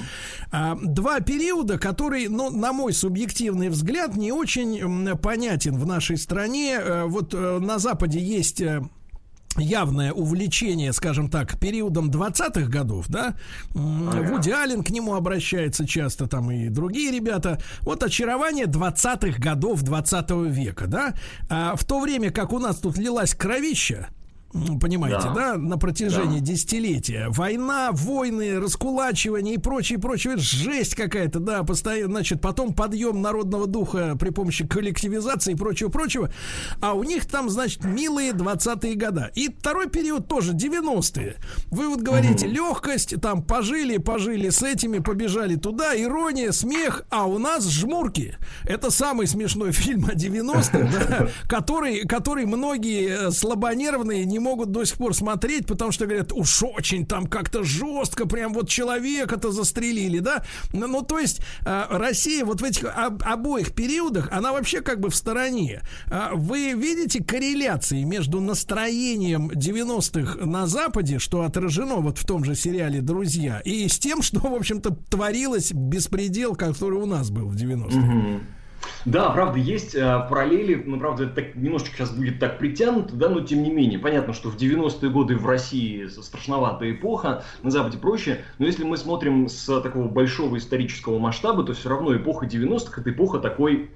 А, 0.52 0.76
два 0.82 1.20
периода, 1.20 1.78
которые, 1.78 2.30
ну, 2.30 2.50
на 2.50 2.74
мой 2.74 2.94
субъективный 2.94 3.70
взгляд, 3.70 4.16
не 4.16 4.32
очень 4.32 5.16
понятен 5.18 5.78
в 5.78 5.86
нашей 5.86 6.18
стране. 6.18 6.78
Э, 6.80 7.04
Вот 7.06 7.34
э, 7.34 7.60
на 7.60 7.80
Западе 7.80 8.20
есть 8.20 8.62
э, 8.62 8.82
явное 9.58 10.12
увлечение, 10.12 10.94
скажем 10.94 11.30
так, 11.30 11.60
периодом 11.60 12.10
20-х 12.10 12.70
годов, 12.70 13.08
да. 13.08 13.36
Вуди 13.70 14.52
Аллен 14.52 14.84
к 14.84 14.90
нему 14.90 15.16
обращается 15.16 15.88
часто, 15.88 16.28
там 16.28 16.52
и 16.52 16.70
другие 16.70 17.12
ребята. 17.12 17.60
Вот 17.82 18.04
очарование 18.04 18.66
20-х 18.66 19.40
годов 19.40 19.82
20 19.82 20.32
века, 20.48 20.88
да, 20.88 21.14
а 21.50 21.76
в 21.76 21.84
то 21.86 22.00
время, 22.00 22.32
как 22.32 22.54
у 22.54 22.60
нас 22.60 22.78
тут 22.78 22.98
лилась 22.98 23.34
кровища, 23.34 24.10
понимаете, 24.80 25.28
Да. 25.28 25.34
да, 25.34 25.58
на 25.58 25.78
протяжении 25.78 26.40
Да. 26.40 26.46
десятилетия. 26.46 27.28
Война, 27.30 27.90
войны, 27.92 28.60
раскулачивание 28.60 29.56
и 29.56 29.58
прочее, 29.58 30.00
прочее. 30.00 30.38
Жесть 30.38 30.96
какая-то, 30.96 31.40
да, 31.40 31.64
постоянно, 31.64 32.14
значит, 32.16 32.42
потом 32.42 32.74
подъем 32.74 33.22
народного 33.22 33.68
духа 33.68 34.16
при 34.20 34.30
помощи 34.30 34.66
коллективизации 34.68 35.54
и 35.54 35.56
прочего-прочего. 35.56 36.32
А 36.82 36.94
у 36.94 37.04
них 37.04 37.26
там, 37.26 37.50
значит, 37.50 37.84
милые 37.84 38.32
20-е 38.32 38.96
года. 38.96 39.32
И 39.36 39.50
второй 39.50 39.90
период 39.90 40.28
тоже 40.28 40.54
90-е. 40.54 41.36
Вы 41.72 41.90
вот 41.90 42.02
говорите, 42.02 42.48
легкость, 42.48 43.20
там 43.22 43.44
пожили, 43.44 43.98
пожили 43.98 44.50
с 44.50 44.64
этими, 44.64 45.00
побежали 45.00 45.56
туда, 45.56 45.96
ирония, 46.00 46.52
смех, 46.52 47.04
а 47.10 47.26
у 47.26 47.38
нас 47.38 47.68
жмурки. 47.70 48.38
Это 48.64 48.90
самый 48.92 49.28
смешной 49.28 49.72
фильм 49.74 50.06
о 50.06 50.14
90-х, 50.14 50.80
да, 51.10 51.28
который, 51.50 52.02
который 52.08 52.46
многие 52.46 53.28
э, 53.28 53.32
слабонервные 53.32 54.26
не 54.26 54.40
могут 54.46 54.72
до 54.72 54.86
сих 54.86 54.98
пор 54.98 55.14
смотреть, 55.14 55.66
потому 55.66 55.92
что 55.92 56.06
говорят, 56.06 56.32
уж 56.32 56.64
очень 56.64 57.06
там 57.06 57.26
как-то 57.28 57.64
жестко, 57.64 58.28
прям 58.28 58.54
вот 58.54 58.70
человека-то 58.70 59.52
застрелили, 59.52 60.20
да. 60.20 60.44
Ну, 60.72 60.88
ну, 60.88 61.02
то 61.02 61.20
есть 61.20 61.42
э, 61.66 61.84
Россия 61.90 62.46
вот 62.46 62.62
в 62.62 62.64
этих 62.64 62.86
об- 62.86 63.24
обоих 63.24 63.74
периодах, 63.74 64.30
она 64.32 64.54
вообще 64.54 64.82
как 64.82 65.00
бы 65.00 65.10
в 65.10 65.16
стороне. 65.16 65.82
А 66.12 66.32
Вы 66.36 66.74
видите 66.74 67.24
корреляции 67.24 68.04
между 68.04 68.40
настроением 68.40 69.50
90-х 69.50 70.46
на 70.46 70.68
Западе, 70.68 71.20
что 71.20 71.42
отражено 71.42 71.96
вот 71.96 72.18
в 72.20 72.26
том 72.26 72.44
же 72.46 72.56
сериале 72.56 73.02
«Друзья», 73.02 73.60
и 73.66 73.88
с 73.88 73.98
тем, 74.00 74.22
что, 74.22 74.40
в 74.40 74.54
общем-то, 74.54 74.92
творилось 75.10 75.72
беспредел, 75.74 76.56
который 76.56 77.00
у 77.00 77.06
нас 77.06 77.32
был 77.32 77.48
в 77.48 77.56
90-е? 77.56 78.00
Мгм. 78.00 78.42
Да, 79.06 79.30
правда, 79.30 79.60
есть 79.60 79.96
э, 79.96 80.28
параллели, 80.30 80.76
но, 80.76 80.98
правда, 80.98 81.26
это 81.26 81.36
так, 81.36 81.56
немножечко 81.56 81.98
сейчас 81.98 82.12
будет 82.12 82.40
так 82.40 82.58
притянуто, 82.58 83.16
да, 83.16 83.30
но 83.30 83.42
тем 83.42 83.64
не 83.64 83.72
менее. 83.72 84.00
Понятно, 84.00 84.34
что 84.34 84.50
в 84.50 84.58
90-е 84.58 85.10
годы 85.10 85.36
в 85.36 85.46
России 85.48 86.08
страшноватая 86.08 86.92
эпоха, 86.92 87.44
на 87.64 87.72
Западе 87.72 87.98
проще, 87.98 88.42
но 88.58 88.66
если 88.66 88.84
мы 88.84 88.98
смотрим 88.98 89.48
с 89.48 89.82
такого 89.82 90.08
большого 90.08 90.58
исторического 90.58 91.20
масштаба, 91.20 91.64
то 91.64 91.74
все 91.74 91.90
равно 91.90 92.16
эпоха 92.16 92.46
90-х 92.46 93.02
это 93.02 93.12
эпоха 93.12 93.40
такой 93.40 93.92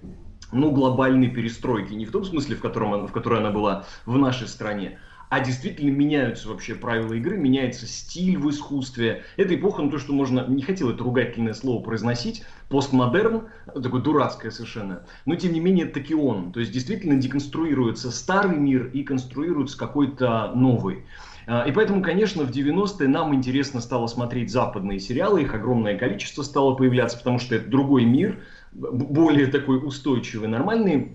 ну, 0.52 0.72
глобальной 0.72 1.30
перестройки. 1.30 1.94
Не 1.94 2.06
в 2.06 2.12
том 2.12 2.24
смысле, 2.24 2.56
в 2.56 2.62
котором 2.62 3.08
в 3.08 3.12
которой 3.12 3.40
она 3.40 3.52
была 3.52 3.86
в 4.06 4.18
нашей 4.18 4.48
стране, 4.48 5.00
а 5.30 5.42
действительно 5.42 5.92
меняются 5.92 6.50
вообще 6.50 6.76
правила 6.76 7.14
игры, 7.14 7.38
меняется 7.38 7.86
стиль 7.86 8.38
в 8.38 8.50
искусстве. 8.50 9.24
Это 9.38 9.56
эпоха, 9.56 9.84
ну 9.84 9.92
то, 9.92 10.00
что 10.00 10.12
можно, 10.12 10.46
не 10.48 10.64
хотел 10.64 10.90
это 10.90 11.04
ругательное 11.04 11.54
слово 11.54 11.84
произносить, 11.84 12.44
постмодерн, 12.70 13.48
такое 13.66 14.02
дурацкое 14.02 14.52
совершенно, 14.52 15.04
но 15.26 15.36
тем 15.36 15.54
не 15.54 15.60
менее 15.60 15.86
таки 15.86 16.14
он. 16.16 16.52
То 16.52 16.60
есть 16.60 16.72
действительно 16.72 17.16
деконструируется 17.16 18.12
старый 18.12 18.58
мир 18.58 18.88
и 18.94 19.04
конструируется 19.04 19.78
какой-то 19.78 20.54
новый. 20.56 21.04
А, 21.48 21.64
И 21.68 21.72
поэтому, 21.72 22.02
конечно, 22.04 22.44
в 22.44 22.52
90-е 22.52 23.08
нам 23.08 23.34
интересно 23.34 23.82
стало 23.82 24.06
смотреть 24.08 24.52
западные 24.52 25.00
сериалы, 25.00 25.42
их 25.42 25.54
огромное 25.54 25.98
количество 25.98 26.44
стало 26.44 26.76
появляться, 26.76 27.18
потому 27.18 27.40
что 27.40 27.56
это 27.56 27.68
другой 27.70 28.06
мир, 28.06 28.40
более 28.72 29.48
такой 29.48 29.84
устойчивый, 29.84 30.48
нормальный, 30.48 31.14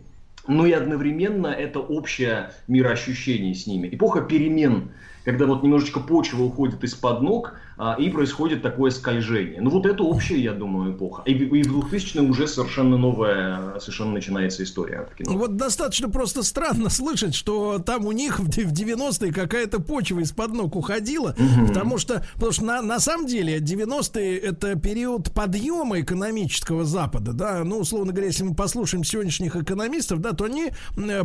но 0.48 0.66
и 0.66 0.72
одновременно 0.72 1.46
это 1.46 1.78
общее 1.78 2.50
мироощущение 2.66 3.54
с 3.54 3.66
ними. 3.66 3.88
Эпоха 3.92 4.22
перемен, 4.22 4.90
когда 5.24 5.46
вот 5.46 5.62
немножечко 5.62 6.00
почва 6.00 6.42
уходит 6.42 6.82
из-под 6.82 7.22
ног, 7.22 7.54
и 7.98 8.08
происходит 8.10 8.62
такое 8.62 8.90
скольжение. 8.90 9.60
Ну 9.60 9.70
вот 9.70 9.86
это 9.86 10.02
общая, 10.04 10.40
я 10.40 10.52
думаю, 10.52 10.92
эпоха. 10.94 11.22
И, 11.26 11.34
в- 11.34 11.54
и 11.54 11.62
в 11.62 11.80
2000 11.88 12.18
уже 12.18 12.46
совершенно 12.46 12.96
новая, 12.96 13.78
совершенно 13.80 14.12
начинается 14.12 14.62
история 14.62 15.08
в 15.12 15.16
кино. 15.16 15.36
Вот 15.38 15.56
достаточно 15.56 16.08
просто 16.08 16.42
странно 16.42 16.88
слышать, 16.90 17.34
что 17.34 17.78
там 17.78 18.06
у 18.06 18.12
них 18.12 18.38
в 18.38 18.48
де- 18.48 18.64
в 18.64 18.72
90-е 18.72 19.32
какая-то 19.32 19.80
почва 19.80 20.20
из-под 20.20 20.52
ног 20.52 20.76
уходила, 20.76 21.34
Мгм. 21.38 21.66
потому 21.68 21.98
что, 21.98 22.24
потому 22.34 22.52
что 22.52 22.64
на, 22.64 22.82
на 22.82 23.00
самом 23.00 23.26
деле 23.26 23.58
90-е 23.58 24.38
это 24.38 24.76
период 24.76 25.32
подъема 25.32 26.00
экономического 26.00 26.84
Запада, 26.84 27.32
да, 27.32 27.64
ну, 27.64 27.78
условно 27.78 28.12
говоря, 28.12 28.26
если 28.28 28.44
мы 28.44 28.54
послушаем 28.54 29.02
сегодняшних 29.04 29.56
экономистов, 29.56 30.20
да, 30.20 30.32
то 30.32 30.44
они 30.44 30.70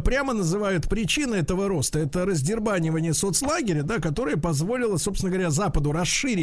прямо 0.04 0.34
называют 0.34 0.90
причины 0.90 1.36
этого 1.36 1.68
роста, 1.68 2.00
это 2.00 2.26
раздербанивание 2.26 3.14
соцлагеря, 3.14 3.84
да, 3.84 4.00
которое 4.00 4.38
позволило, 4.38 4.98
собственно 4.98 5.32
говоря, 5.32 5.50
Западу 5.52 5.92
расширить 5.92 6.39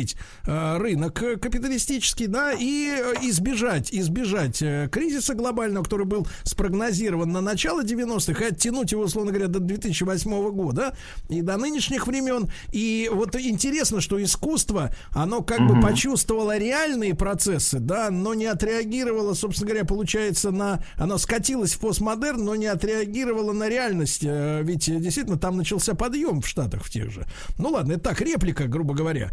э, 0.46 0.76
рынок 0.78 1.14
капиталистический, 1.14 2.26
да, 2.26 2.52
и 2.52 2.88
э, 2.88 3.14
избежать, 3.22 3.92
избежать 3.92 4.60
э, 4.62 4.88
кризиса 4.90 5.34
глобального, 5.34 5.84
который 5.84 6.06
был 6.06 6.26
спрогнозирован 6.44 7.30
на 7.30 7.40
начало 7.40 7.82
90-х, 7.82 8.44
и 8.44 8.48
оттянуть 8.48 8.92
его, 8.92 9.02
условно 9.02 9.32
говоря, 9.32 9.48
до 9.48 9.60
2008 9.60 10.50
года 10.50 10.96
и 11.28 11.40
до 11.42 11.56
нынешних 11.56 12.06
времен. 12.06 12.48
И 12.72 13.10
вот 13.12 13.34
интересно, 13.36 14.00
что 14.00 14.22
искусство, 14.22 14.92
оно 15.10 15.42
как 15.42 15.60
бы 15.60 15.74
Мгм. 15.76 15.82
почувствовало 15.82 16.56
реальные 16.58 17.14
процессы, 17.14 17.78
да, 17.78 18.10
но 18.10 18.34
не 18.34 18.46
отреагировало, 18.46 19.34
собственно 19.34 19.68
говоря, 19.70 19.84
получается, 19.84 20.50
на... 20.50 20.82
Оно 20.96 21.18
скатилось 21.18 21.74
в 21.74 21.80
постмодерн, 21.80 22.44
но 22.44 22.56
не 22.56 22.66
отреагировало 22.66 23.52
на 23.52 23.68
реальность. 23.68 24.24
э, 24.24 24.60
Ведь 24.62 24.84
действительно 24.86 25.38
там 25.38 25.56
начался 25.56 25.94
подъем 25.94 26.40
в 26.40 26.46
Штатах 26.48 26.84
в 26.84 26.90
тех 26.90 27.10
же. 27.10 27.26
Ну 27.58 27.70
ладно, 27.70 27.92
это 27.92 28.00
так, 28.10 28.20
реплика, 28.20 28.66
грубо 28.66 28.94
говоря. 28.94 29.30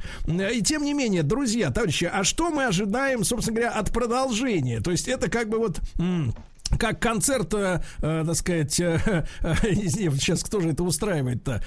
И 0.53 0.61
тем 0.61 0.83
не 0.83 0.93
менее, 0.93 1.23
друзья, 1.23 1.71
товарищи, 1.71 2.09
а 2.11 2.23
что 2.23 2.51
мы 2.51 2.65
ожидаем, 2.65 3.23
собственно 3.23 3.55
говоря, 3.55 3.71
от 3.71 3.91
продолжения? 3.91 4.81
То 4.81 4.91
есть 4.91 5.07
это 5.07 5.27
как 5.29 5.49
бы 5.49 5.57
вот... 5.57 5.81
м, 5.97 6.33
как 6.79 6.99
концерт, 6.99 7.53
э, 7.53 7.81
э, 8.01 8.23
так 8.25 8.35
сказать, 8.35 8.79
э, 8.79 9.25
э, 9.41 9.55
сейчас 9.85 10.43
кто 10.43 10.59
же 10.59 10.69
это 10.69 10.83
устраивает-то? 10.83 11.63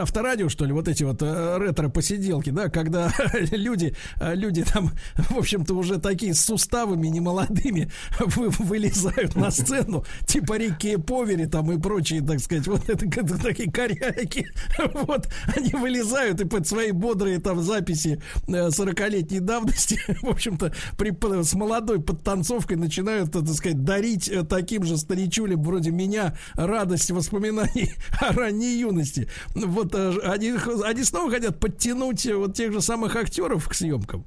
Авторадио, 0.00 0.48
что 0.48 0.64
ли, 0.64 0.72
вот 0.72 0.88
эти 0.88 1.04
вот 1.04 1.22
э, 1.22 1.58
ретро-посиделки, 1.58 2.50
да, 2.50 2.68
когда 2.68 3.12
люди, 3.50 3.94
э, 4.20 4.34
люди 4.34 4.64
там, 4.64 4.90
в 5.14 5.38
общем-то, 5.38 5.74
уже 5.74 5.98
такие 5.98 6.34
с 6.34 6.40
суставами 6.44 7.08
немолодыми 7.08 7.90
вы- 8.20 8.50
вылезают 8.50 9.36
на 9.36 9.50
сцену, 9.50 10.04
типа 10.26 10.56
Рикки 10.58 10.96
Повери 10.96 11.46
там 11.46 11.70
и 11.72 11.78
прочие, 11.80 12.22
так 12.22 12.40
сказать, 12.40 12.66
вот 12.66 12.88
это, 12.88 13.06
это 13.06 13.38
такие 13.38 13.70
коряки, 13.70 14.46
вот, 14.94 15.28
они 15.56 15.70
вылезают 15.72 16.40
и 16.40 16.44
под 16.44 16.66
свои 16.66 16.90
бодрые 16.90 17.38
там 17.38 17.62
записи 17.62 18.20
э, 18.48 18.68
40-летней 18.68 19.40
давности, 19.40 20.00
в 20.22 20.28
общем-то, 20.28 20.72
при, 20.96 21.12
с 21.42 21.54
молодой 21.54 22.00
подтанцовкой 22.00 22.76
начинают, 22.76 23.32
так 23.32 23.46
сказать, 23.48 23.84
дарить 23.84 24.28
таким 24.44 24.84
же 24.84 24.96
старичулям 24.96 25.62
вроде 25.62 25.90
меня 25.90 26.36
радость 26.54 27.10
воспоминаний 27.10 27.92
о 28.20 28.32
ранней 28.32 28.78
юности. 28.80 29.28
Вот 29.54 29.94
э, 29.94 30.18
они, 30.24 30.54
они 30.84 31.04
снова 31.04 31.30
хотят 31.30 31.58
подтянуть 31.60 32.26
э, 32.26 32.34
вот 32.36 32.54
тех 32.54 32.72
же 32.72 32.80
самых 32.80 33.16
актеров 33.16 33.68
к 33.68 33.74
съемкам. 33.74 34.24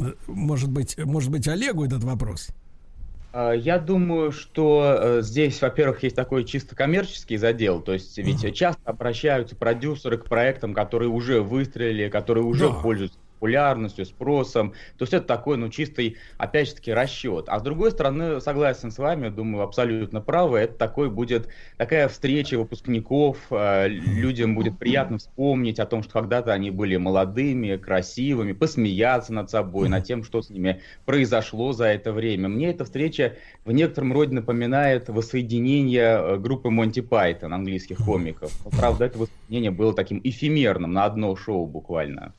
Э, 0.00 0.12
Может 0.26 0.70
быть, 0.70 0.96
может 0.98 1.30
быть, 1.30 1.46
Олегу 1.48 1.84
этот 1.84 2.04
вопрос? 2.04 2.48
А, 3.32 3.52
Я 3.52 3.78
думаю, 3.78 4.32
что 4.32 5.18
здесь, 5.20 5.60
во-первых, 5.60 6.02
есть 6.02 6.16
такой 6.16 6.44
чисто 6.44 6.76
коммерческий 6.76 7.36
задел, 7.36 7.80
то 7.80 7.92
есть 7.92 8.16
ведь 8.18 8.54
часто 8.54 8.80
обращаются 8.84 9.56
продюсеры 9.56 10.18
к 10.18 10.24
проектам, 10.26 10.74
которые 10.74 11.08
уже 11.08 11.40
выстрелили, 11.40 12.08
которые 12.08 12.44
уже 12.44 12.68
Да. 12.68 12.74
пользуются 12.74 13.18
популярностью, 13.34 14.06
спросом. 14.06 14.70
То 14.96 15.02
есть 15.02 15.12
это 15.12 15.26
такой, 15.26 15.56
ну, 15.56 15.68
чистый, 15.68 16.16
опять 16.38 16.68
же 16.68 16.74
таки, 16.74 16.92
расчет. 16.92 17.46
А 17.48 17.58
с 17.58 17.62
другой 17.62 17.90
стороны, 17.90 18.40
согласен 18.40 18.90
с 18.90 18.98
вами, 18.98 19.28
думаю, 19.28 19.64
абсолютно 19.64 20.20
правы, 20.20 20.60
это 20.60 20.74
такой 20.74 21.10
будет, 21.10 21.48
такая 21.76 22.08
встреча 22.08 22.58
выпускников, 22.58 23.38
э, 23.50 23.88
людям 23.88 24.54
будет 24.54 24.78
приятно 24.78 25.18
вспомнить 25.18 25.78
о 25.78 25.86
том, 25.86 26.02
что 26.02 26.12
когда-то 26.12 26.52
они 26.52 26.70
были 26.70 26.96
молодыми, 26.96 27.76
красивыми, 27.76 28.52
посмеяться 28.52 29.32
над 29.32 29.50
собой, 29.50 29.88
над 29.88 30.04
тем, 30.04 30.24
что 30.24 30.40
с 30.40 30.50
ними 30.50 30.80
произошло 31.04 31.72
за 31.72 31.86
это 31.86 32.12
время. 32.12 32.48
Мне 32.48 32.70
эта 32.70 32.84
встреча 32.84 33.36
в 33.64 33.72
некотором 33.72 34.12
роде 34.12 34.34
напоминает 34.34 35.08
воссоединение 35.08 36.18
э, 36.18 36.36
группы 36.38 36.70
Монти 36.70 37.00
Пайтон, 37.00 37.52
английских 37.52 37.98
комиков. 37.98 38.52
Правда, 38.78 39.04
это 39.04 39.18
воссоединение 39.18 39.70
было 39.70 39.92
таким 39.92 40.20
эфемерным, 40.24 40.92
на 40.92 41.04
одно 41.04 41.36
шоу 41.36 41.66
буквально. 41.66 42.32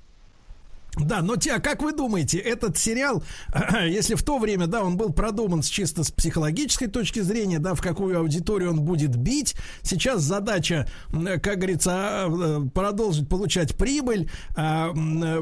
Да, 0.97 1.21
но 1.21 1.35
те, 1.35 1.53
а 1.53 1.59
как 1.59 1.81
вы 1.81 1.91
думаете, 1.91 2.37
этот 2.37 2.77
сериал, 2.77 3.23
если 3.85 4.15
в 4.15 4.23
то 4.23 4.39
время, 4.39 4.67
да, 4.67 4.83
он 4.83 4.97
был 4.97 5.11
продуман 5.11 5.61
с 5.61 5.67
чисто 5.67 6.03
с 6.03 6.11
психологической 6.11 6.87
точки 6.87 7.19
зрения, 7.19 7.59
да, 7.59 7.73
в 7.73 7.81
какую 7.81 8.17
аудиторию 8.17 8.71
он 8.71 8.81
будет 8.81 9.15
бить, 9.15 9.55
сейчас 9.81 10.21
задача, 10.21 10.87
как 11.11 11.57
говорится, 11.57 11.91
а, 11.93 12.29
э, 12.29 12.69
продолжить 12.73 13.27
получать 13.27 13.75
прибыль. 13.75 14.29
А, 14.55 14.91
э, 14.93 15.41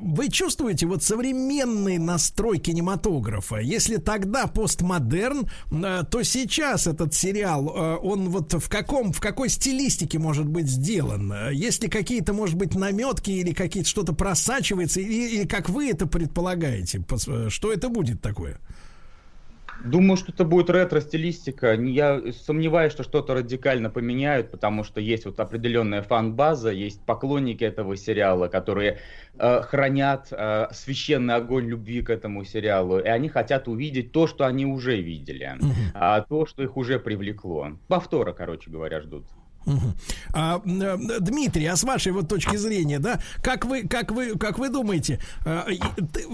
Вы 0.00 0.28
чувствуете 0.28 0.86
вот 0.86 1.02
современный 1.02 1.98
настрой 1.98 2.58
кинематографа? 2.58 3.56
Если 3.56 3.96
тогда 3.96 4.46
постмодерн, 4.46 5.48
э, 5.70 6.02
то 6.10 6.22
сейчас 6.22 6.86
этот 6.86 7.14
сериал, 7.14 7.68
он 8.02 8.28
вот 8.30 8.54
в 8.54 8.68
каком, 8.68 9.12
в 9.12 9.20
какой 9.20 9.48
стилистике 9.48 10.18
может 10.18 10.46
быть 10.46 10.68
сделан? 10.68 11.34
Есть 11.52 11.82
ли 11.82 11.88
какие-то, 11.88 12.32
может 12.32 12.56
быть, 12.56 12.74
наметки 12.74 13.30
или 13.30 13.52
какие-то 13.52 13.88
что-то 13.88 14.12
просачивается, 14.12 14.83
или, 14.96 15.36
или 15.36 15.46
как 15.46 15.68
вы 15.68 15.90
это 15.90 16.06
предполагаете? 16.06 17.04
Что 17.48 17.72
это 17.72 17.88
будет 17.88 18.20
такое? 18.20 18.58
Думаю, 19.84 20.16
что 20.16 20.32
это 20.32 20.44
будет 20.44 20.70
ретро-стилистика. 20.70 21.74
Я 21.74 22.22
сомневаюсь, 22.32 22.92
что 22.92 23.02
что-то 23.02 23.34
радикально 23.34 23.90
поменяют, 23.90 24.50
потому 24.50 24.82
что 24.82 25.00
есть 25.00 25.26
вот 25.26 25.40
определенная 25.40 26.02
фан-база, 26.02 26.70
есть 26.70 27.00
поклонники 27.02 27.64
этого 27.64 27.96
сериала, 27.96 28.48
которые 28.48 29.00
э, 29.36 29.60
хранят 29.62 30.28
э, 30.30 30.68
священный 30.72 31.34
огонь 31.34 31.66
любви 31.66 32.00
к 32.02 32.08
этому 32.08 32.44
сериалу, 32.44 32.98
и 32.98 33.08
они 33.08 33.28
хотят 33.28 33.68
увидеть 33.68 34.12
то, 34.12 34.26
что 34.26 34.46
они 34.46 34.64
уже 34.64 35.00
видели, 35.00 35.58
а 35.92 36.22
то, 36.22 36.46
что 36.46 36.62
их 36.62 36.76
уже 36.78 36.98
привлекло. 36.98 37.72
Повтора, 37.88 38.32
короче 38.32 38.70
говоря, 38.70 39.00
ждут. 39.00 39.26
А, 40.32 40.60
э, 40.64 40.96
Дмитрий, 41.20 41.66
а 41.66 41.76
с 41.76 41.84
вашей 41.84 42.12
вот 42.12 42.28
точки 42.28 42.56
зрения, 42.56 42.98
да, 42.98 43.20
как 43.42 43.64
вы, 43.64 43.86
как 43.88 44.10
вы, 44.10 44.36
как 44.38 44.58
вы 44.58 44.68
думаете, 44.68 45.20
э, 45.44 45.62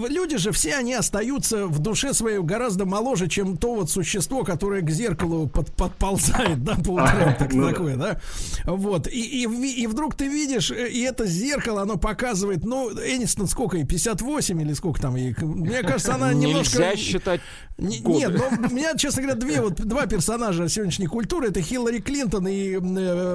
люди 0.09 0.37
же 0.37 0.51
все 0.51 0.75
они 0.75 0.93
остаются 0.93 1.67
в 1.67 1.79
душе 1.79 2.13
своей 2.13 2.39
гораздо 2.39 2.85
моложе, 2.85 3.27
чем 3.27 3.57
то 3.57 3.75
вот 3.75 3.89
существо, 3.89 4.43
которое 4.43 4.81
к 4.81 4.89
зеркалу 4.89 5.47
под- 5.47 5.71
подползает, 5.71 6.63
да, 6.63 6.75
по 6.75 6.91
утрам, 6.91 7.35
так- 7.39 7.53
Ну 7.53 7.69
такое, 7.69 7.95
да, 7.95 8.19
вот, 8.65 9.07
и, 9.07 9.43
и, 9.43 9.81
и 9.83 9.87
вдруг 9.87 10.15
ты 10.15 10.27
видишь, 10.27 10.71
э, 10.71 10.89
и 10.89 11.01
это 11.01 11.25
зеркало, 11.25 11.81
оно 11.83 11.97
показывает, 11.97 12.63
ну, 12.65 12.91
Энистон 12.91 13.47
сколько 13.47 13.77
ей, 13.77 13.85
58 13.85 14.61
или 14.61 14.73
сколько 14.73 15.01
там 15.01 15.15
ей, 15.15 15.35
мне 15.41 15.81
кажется, 15.83 16.15
она 16.15 16.33
немножко... 16.33 16.79
Нельзя 16.79 16.95
считать 16.97 17.41
Не-. 17.77 17.99
Нет, 17.99 18.33
но 18.37 18.67
у 18.67 18.73
меня, 18.73 18.95
честно 18.95 19.23
говоря, 19.23 19.39
две, 19.39 19.61
вот, 19.61 19.75
два 19.75 20.05
персонажа 20.05 20.67
сегодняшней 20.69 21.07
культуры. 21.07 21.47
Это 21.47 21.61
Хиллари 21.61 21.99
Клинтон 21.99 22.47
и 22.47 22.77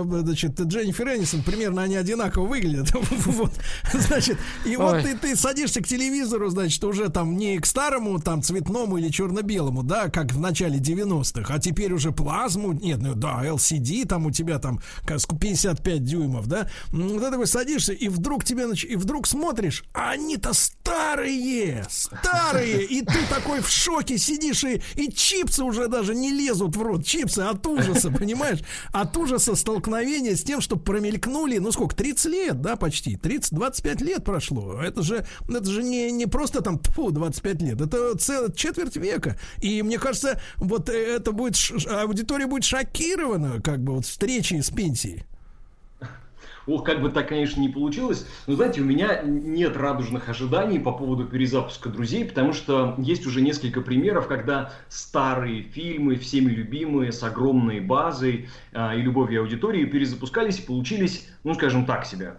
значит, 0.05 0.61
Дженнифер 0.61 1.09
Энистон. 1.09 1.43
Примерно 1.43 1.83
они 1.83 1.97
одинаково 1.97 2.47
выглядят. 2.47 2.91
Вот. 3.27 3.53
Значит, 3.93 4.39
и 4.65 4.77
вот 4.77 5.03
ты, 5.03 5.17
ты 5.17 5.37
садишься 5.37 5.81
к 5.83 5.87
телевизору, 5.87 6.49
значит, 6.49 6.83
уже 6.85 7.09
там 7.09 7.37
не 7.37 7.59
к 7.59 7.67
старому, 7.67 8.21
там, 8.21 8.43
цветному 8.43 8.99
или 8.99 9.09
черно-белому, 9.09 9.83
да, 9.83 10.09
как 10.09 10.33
в 10.33 10.41
начале 10.41 10.79
90-х, 10.79 11.53
а 11.53 11.59
теперь 11.59 11.93
уже 11.93 12.13
плазму, 12.13 12.73
нет, 12.73 12.99
ну 13.01 13.15
да, 13.15 13.43
LCD, 13.45 14.07
там 14.07 14.27
у 14.27 14.31
тебя 14.31 14.59
там 14.59 14.81
как 15.05 15.21
с- 15.21 15.27
55 15.27 16.05
дюймов, 16.05 16.47
да. 16.47 16.69
Вот 16.93 17.21
ты 17.21 17.31
такой 17.31 17.47
садишься, 17.47 17.93
и 17.93 18.09
вдруг 18.09 18.45
тебе, 18.45 18.65
и 18.75 18.97
вдруг 18.97 19.27
смотришь, 19.27 19.85
а 19.93 20.11
они-то 20.11 20.53
старые, 20.53 21.85
старые, 21.91 22.85
и 22.85 23.03
ты 23.03 23.19
такой 23.29 23.61
в 23.61 23.69
шоке 23.69 24.19
сидишь, 24.19 24.65
и, 24.65 24.83
и 24.95 25.13
чипсы 25.13 25.63
уже 25.63 25.89
даже 25.89 26.15
не 26.15 26.33
лезут 26.33 26.77
в 26.77 26.83
рот, 26.83 27.05
чипсы 27.05 27.41
от 27.41 27.67
ужаса, 27.67 28.11
понимаешь? 28.11 28.61
От 28.93 29.17
ужаса 29.17 29.55
столкновения 29.77 30.35
с 30.36 30.43
тем, 30.43 30.62
что 30.62 30.77
промелькнули, 30.77 31.59
ну 31.59 31.70
сколько, 31.70 31.94
30 31.94 32.32
лет, 32.32 32.61
да, 32.62 32.77
почти, 32.77 33.16
30-25 33.16 34.05
лет 34.05 34.24
прошло. 34.24 34.81
Это 34.81 35.03
же, 35.03 35.27
это 35.47 35.65
же 35.66 35.82
не, 35.82 36.11
не 36.11 36.24
просто 36.24 36.62
там, 36.62 36.78
фу, 36.78 37.11
25 37.11 37.62
лет, 37.62 37.81
это 37.82 38.16
целая 38.16 38.51
четверть 38.51 38.97
века. 38.97 39.39
И 39.61 39.82
мне 39.82 39.98
кажется, 39.98 40.40
вот 40.57 40.89
это 40.89 41.32
будет, 41.32 41.57
аудитория 41.90 42.47
будет 42.47 42.65
шокирована, 42.65 43.61
как 43.61 43.82
бы, 43.82 43.93
вот 43.94 44.07
встречей 44.07 44.62
с 44.62 44.70
пенсией. 44.70 45.24
Ох, 46.67 46.85
как 46.85 47.01
бы 47.01 47.11
так, 47.11 47.29
конечно, 47.29 47.61
не 47.61 47.69
получилось. 47.69 48.27
Но, 48.47 48.55
знаете, 48.55 48.81
у 48.81 48.85
меня 48.85 49.23
нет 49.23 49.77
радужных 49.77 50.29
ожиданий 50.29 50.81
по 50.81 50.93
поводу 50.93 51.25
перезапуска 51.25 51.89
«Друзей», 51.89 52.25
потому 52.25 52.53
что 52.53 52.95
есть 52.99 53.27
уже 53.27 53.41
несколько 53.41 53.81
примеров, 53.81 54.27
когда 54.27 54.73
старые 54.89 55.63
фильмы, 55.63 56.17
всеми 56.17 56.51
любимые, 56.51 57.13
с 57.13 57.23
огромной 57.23 57.81
базой 57.81 58.49
а, 58.73 58.95
и 58.95 59.01
любовью 59.01 59.43
аудитории 59.43 59.85
перезапускались 59.85 60.59
и 60.59 60.63
получились, 60.63 61.29
ну, 61.45 61.55
скажем 61.55 61.87
так 61.87 62.05
себе. 62.05 62.35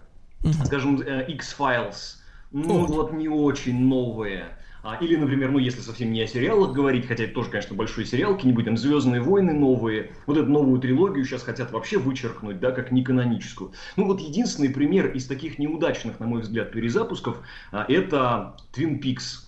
Скажем, 0.64 1.00
э, 1.00 1.24
X-Files. 1.28 2.18
Ну, 2.52 2.86
вот 2.86 3.12
не 3.12 3.28
очень 3.28 3.80
новые. 3.80 4.57
А, 4.82 4.96
или, 4.96 5.16
например, 5.16 5.50
ну, 5.50 5.58
если 5.58 5.80
совсем 5.80 6.12
не 6.12 6.22
о 6.22 6.26
сериалах 6.26 6.72
говорить, 6.72 7.06
хотя 7.06 7.24
это 7.24 7.34
тоже, 7.34 7.50
конечно, 7.50 7.74
большой 7.74 8.04
сериал, 8.04 8.34
какие-нибудь 8.34 8.64
там 8.64 8.76
«Звездные 8.76 9.20
войны» 9.20 9.52
новые, 9.52 10.12
вот 10.26 10.36
эту 10.36 10.48
новую 10.48 10.80
трилогию 10.80 11.24
сейчас 11.24 11.42
хотят 11.42 11.72
вообще 11.72 11.98
вычеркнуть, 11.98 12.60
да, 12.60 12.70
как 12.70 12.92
неканоническую. 12.92 13.72
Ну, 13.96 14.06
вот 14.06 14.20
единственный 14.20 14.70
пример 14.70 15.08
из 15.08 15.26
таких 15.26 15.58
неудачных, 15.58 16.20
на 16.20 16.26
мой 16.26 16.42
взгляд, 16.42 16.70
перезапусков, 16.72 17.38
а, 17.72 17.84
это 17.88 18.56
«Твин 18.72 19.00
Пикс». 19.00 19.44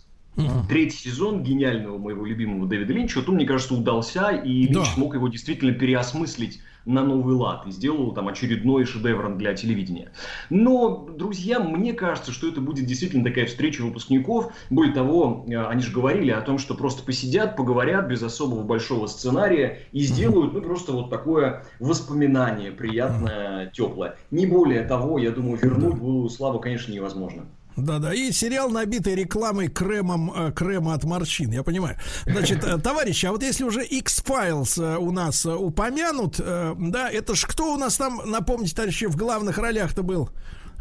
Третий 0.68 0.96
сезон 0.96 1.42
гениального 1.42 1.98
моего 1.98 2.24
любимого 2.24 2.66
Дэвида 2.66 2.92
Линча, 2.92 3.18
вот 3.18 3.28
он, 3.28 3.34
мне 3.34 3.44
кажется, 3.44 3.74
удался, 3.74 4.30
и 4.30 4.68
Линч 4.68 4.86
смог 4.94 5.14
его 5.14 5.28
действительно 5.28 5.72
переосмыслить 5.72 6.62
на 6.84 7.04
новый 7.04 7.34
лад 7.34 7.66
и 7.66 7.70
сделал 7.70 8.12
там 8.12 8.28
очередной 8.28 8.84
шедевр 8.84 9.34
для 9.36 9.54
телевидения. 9.54 10.12
Но, 10.48 11.08
друзья, 11.08 11.60
мне 11.60 11.92
кажется, 11.92 12.32
что 12.32 12.48
это 12.48 12.60
будет 12.60 12.86
действительно 12.86 13.24
такая 13.24 13.46
встреча 13.46 13.82
выпускников. 13.82 14.52
Более 14.70 14.94
того, 14.94 15.44
э, 15.48 15.56
они 15.66 15.82
же 15.82 15.92
говорили 15.92 16.30
о 16.30 16.40
том, 16.40 16.58
что 16.58 16.74
просто 16.74 17.02
посидят, 17.02 17.56
поговорят 17.56 18.08
без 18.08 18.22
особого 18.22 18.62
большого 18.62 19.06
сценария 19.06 19.80
и 19.92 20.00
сделают, 20.00 20.52
ну, 20.52 20.62
просто 20.62 20.92
вот 20.92 21.10
такое 21.10 21.64
воспоминание 21.78 22.72
приятное, 22.72 23.66
теплое. 23.66 24.16
Не 24.30 24.46
более 24.46 24.82
того, 24.84 25.18
я 25.18 25.30
думаю, 25.30 25.58
вернуть 25.60 25.98
былую 25.98 26.28
славу, 26.28 26.60
конечно, 26.60 26.92
невозможно. 26.92 27.46
Да-да, 27.76 28.12
и 28.12 28.32
сериал, 28.32 28.70
набитый 28.70 29.14
рекламой 29.14 29.68
кремом, 29.68 30.32
э, 30.34 30.52
крема 30.52 30.94
от 30.94 31.04
морщин, 31.04 31.50
я 31.50 31.62
понимаю. 31.62 31.96
Значит, 32.26 32.64
э, 32.64 32.78
товарищи, 32.78 33.26
а 33.26 33.32
вот 33.32 33.42
если 33.42 33.64
уже 33.64 33.84
X-Files 33.84 34.82
э, 34.82 34.98
у 34.98 35.10
нас 35.12 35.46
упомянут, 35.46 36.36
да, 36.38 37.10
это 37.10 37.34
ж 37.34 37.46
кто 37.46 37.74
у 37.74 37.76
нас 37.76 37.96
там, 37.96 38.22
напомните, 38.24 38.74
товарищи, 38.74 39.06
в 39.06 39.16
главных 39.16 39.58
ролях-то 39.58 40.02
был? 40.02 40.30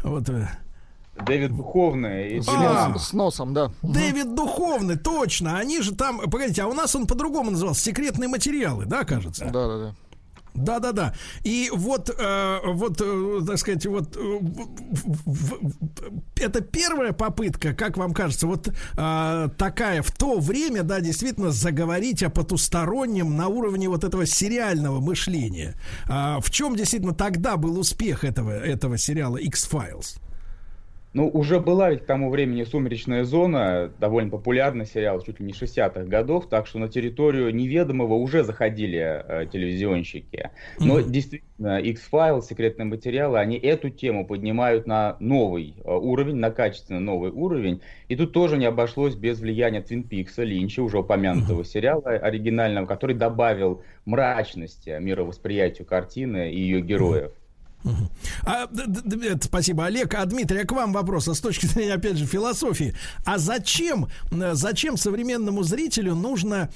Вот, 0.02 0.28
Дэвид 1.26 1.54
Духовный. 1.54 2.42
А, 2.46 2.98
С 2.98 3.12
носом, 3.12 3.52
да. 3.52 3.70
Дэвид 3.82 4.34
Духовный, 4.34 4.96
точно. 4.96 5.58
Они 5.58 5.82
же 5.82 5.94
там, 5.94 6.18
погодите, 6.30 6.62
а 6.62 6.66
у 6.66 6.72
нас 6.72 6.94
он 6.96 7.06
по-другому 7.06 7.50
назывался. 7.50 7.82
Секретные 7.82 8.28
материалы, 8.28 8.86
да, 8.86 9.04
кажется? 9.04 9.44
Да, 9.46 9.66
да, 9.66 9.78
да. 9.78 9.94
Да, 10.54 10.78
да, 10.80 10.92
да. 10.92 11.14
И 11.44 11.70
вот, 11.72 12.10
э, 12.10 12.58
вот, 12.64 13.00
э, 13.00 13.40
так 13.46 13.58
сказать, 13.58 13.86
вот 13.86 14.16
э, 14.16 14.20
в- 14.20 15.24
в- 15.26 15.80
это 16.40 16.60
первая 16.60 17.12
попытка, 17.12 17.72
как 17.72 17.96
вам 17.96 18.12
кажется, 18.14 18.46
вот 18.46 18.68
э, 18.68 19.48
такая 19.56 20.02
в 20.02 20.10
то 20.10 20.38
время, 20.40 20.82
да, 20.82 21.00
действительно 21.00 21.50
заговорить 21.50 22.22
о 22.22 22.30
потустороннем 22.30 23.36
на 23.36 23.48
уровне 23.48 23.88
вот 23.88 24.04
этого 24.04 24.26
сериального 24.26 25.00
мышления. 25.00 25.74
А 26.08 26.40
в 26.40 26.50
чем 26.50 26.76
действительно 26.76 27.14
тогда 27.14 27.56
был 27.56 27.78
успех 27.78 28.24
этого 28.24 28.50
этого 28.50 28.98
сериала 28.98 29.36
X-Files? 29.36 30.18
Ну, 31.12 31.28
уже 31.28 31.58
была 31.58 31.90
ведь 31.90 32.02
к 32.02 32.06
тому 32.06 32.30
времени 32.30 32.62
«Сумеречная 32.62 33.24
зона», 33.24 33.92
довольно 33.98 34.30
популярный 34.30 34.86
сериал, 34.86 35.20
чуть 35.20 35.40
ли 35.40 35.46
не 35.46 35.52
60-х 35.52 36.04
годов, 36.04 36.48
так 36.48 36.68
что 36.68 36.78
на 36.78 36.88
территорию 36.88 37.52
неведомого 37.52 38.14
уже 38.14 38.44
заходили 38.44 38.98
э, 38.98 39.46
телевизионщики. 39.52 40.50
Но 40.78 41.00
Мгм. 41.00 41.10
действительно, 41.10 41.80
X-Files, 41.80 42.42
секретные 42.42 42.86
материалы, 42.86 43.38
они 43.40 43.56
эту 43.58 43.90
тему 43.90 44.24
поднимают 44.24 44.86
на 44.86 45.16
новый 45.18 45.74
э, 45.84 45.90
уровень, 45.92 46.36
на 46.36 46.52
качественно 46.52 47.00
новый 47.00 47.32
уровень. 47.32 47.82
И 48.08 48.14
тут 48.14 48.32
тоже 48.32 48.56
не 48.56 48.66
обошлось 48.66 49.16
без 49.16 49.40
влияния 49.40 49.82
Твин 49.82 50.04
Пикса, 50.04 50.44
Линча, 50.44 50.80
уже 50.80 50.98
упомянутого 50.98 51.64
сериала 51.64 52.10
оригинального, 52.10 52.86
который 52.86 53.16
добавил 53.16 53.82
мрачности 54.04 54.96
мировосприятию 55.00 55.86
картины 55.86 56.52
и 56.52 56.60
ее 56.60 56.80
героев. 56.80 57.32
А, 58.44 58.64
это 58.64 59.46
спасибо, 59.46 59.86
Олег. 59.86 60.14
А 60.14 60.24
Дмитрий, 60.24 60.60
а 60.60 60.64
к 60.64 60.72
вам 60.72 60.92
вопрос, 60.92 61.28
а 61.28 61.34
с 61.34 61.40
точки 61.40 61.66
зрения, 61.66 61.94
опять 61.94 62.16
же, 62.16 62.26
философии. 62.26 62.94
А 63.24 63.38
зачем, 63.38 64.08
зачем 64.30 64.96
современному 64.96 65.62
зрителю 65.62 66.14
нужно 66.14 66.70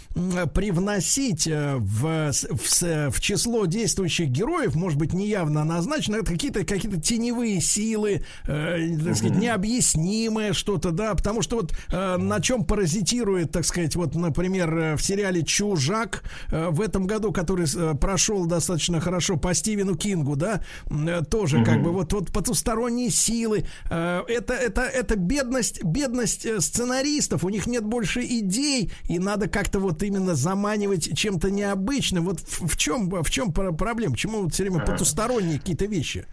привносить 0.55 1.47
э, 1.47 1.77
в, 1.77 2.33
в, 2.33 3.11
в 3.11 3.21
число 3.21 3.67
действующих 3.67 4.29
героев, 4.29 4.75
может 4.75 4.99
быть, 4.99 5.13
неявно 5.13 5.65
назначено, 5.65 6.23
какие-то 6.23 6.65
какие 6.65 6.93
теневые 7.01 7.61
силы, 7.61 8.25
э, 8.47 8.99
так 9.05 9.17
сказать, 9.17 9.37
необъяснимое 9.37 10.53
что-то, 10.53 10.91
да, 10.91 11.15
потому 11.15 11.43
что 11.43 11.57
вот 11.57 11.73
э, 11.91 12.17
на 12.17 12.41
чем 12.41 12.65
паразитирует, 12.65 13.53
так 13.53 13.65
сказать, 13.65 13.97
вот, 13.97 14.15
например, 14.15 14.77
э, 14.77 14.97
в 14.97 15.03
сериале 15.03 15.43
«Чужак» 15.43 16.25
э, 16.51 16.69
в 16.71 16.81
этом 16.81 17.07
году, 17.07 17.33
который 17.33 17.67
э, 17.75 17.95
прошел 17.95 18.47
достаточно 18.47 19.01
хорошо 19.01 19.37
по 19.37 19.55
Стивену 19.55 19.97
Кингу, 19.97 20.37
да, 20.37 20.63
э, 20.95 21.23
тоже 21.25 21.65
как 21.65 21.83
бы 21.83 21.93
вот, 21.93 22.13
вот 22.13 22.33
потусторонние 22.33 23.11
силы. 23.11 23.65
Э, 23.91 24.23
Это, 24.29 24.55
это, 24.55 24.83
это 24.83 25.17
бедность, 25.17 25.83
бедность 25.85 26.47
э, 26.47 26.61
сценаристов, 26.61 27.45
у 27.45 27.49
них 27.49 27.67
нет 27.67 27.85
больше 27.85 28.23
идей, 28.23 28.93
и 29.09 29.19
надо 29.19 29.49
как-то 29.49 29.79
вот 29.81 30.03
именно 30.03 30.35
заманивать 30.35 31.17
чем-то 31.17 31.51
необычным. 31.51 32.25
Вот 32.25 32.41
в, 32.41 32.69
в 32.69 32.77
чем, 32.77 33.11
в 33.11 33.31
чем 33.31 33.53
про- 33.53 33.73
проблема? 33.73 34.15
Почему 34.15 34.43
вот 34.43 34.55
все 34.55 34.65
время 34.65 34.83
Ага. 34.83 34.93
потусторонние 34.93 35.59
какие-то 35.59 35.87
вещи? 35.87 36.27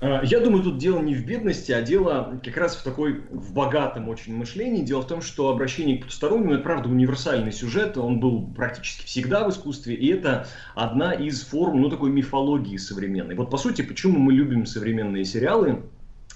Э, 0.00 0.20
Я 0.22 0.40
думаю, 0.40 0.62
тут 0.62 0.78
дело 0.78 1.00
не 1.00 1.14
в 1.14 1.24
бедности, 1.26 1.72
а 1.72 1.82
дело 1.82 2.40
как 2.44 2.56
раз 2.56 2.76
в 2.76 2.84
такой, 2.84 3.22
в 3.30 3.52
богатом 3.52 4.08
очень 4.08 4.34
мышлении. 4.36 4.84
Дело 4.84 5.02
в 5.02 5.06
том, 5.06 5.22
что 5.22 5.48
обращение 5.48 5.98
к 5.98 6.02
потустороннему, 6.02 6.54
это 6.54 6.62
правда 6.62 6.88
универсальный 6.88 7.52
сюжет, 7.52 7.98
он 7.98 8.20
был 8.20 8.46
практически 8.54 9.06
всегда 9.06 9.44
в 9.44 9.50
искусстве, 9.50 9.94
и 9.94 10.08
это 10.08 10.46
одна 10.74 11.12
из 11.12 11.42
форм, 11.42 11.80
ну, 11.80 11.90
такой 11.90 12.10
мифологии 12.10 12.76
современной. 12.76 13.34
Вот, 13.34 13.50
по 13.50 13.56
сути, 13.56 13.82
почему 13.82 14.18
мы 14.18 14.32
любим 14.32 14.66
современные 14.66 15.24
сериалы, 15.24 15.82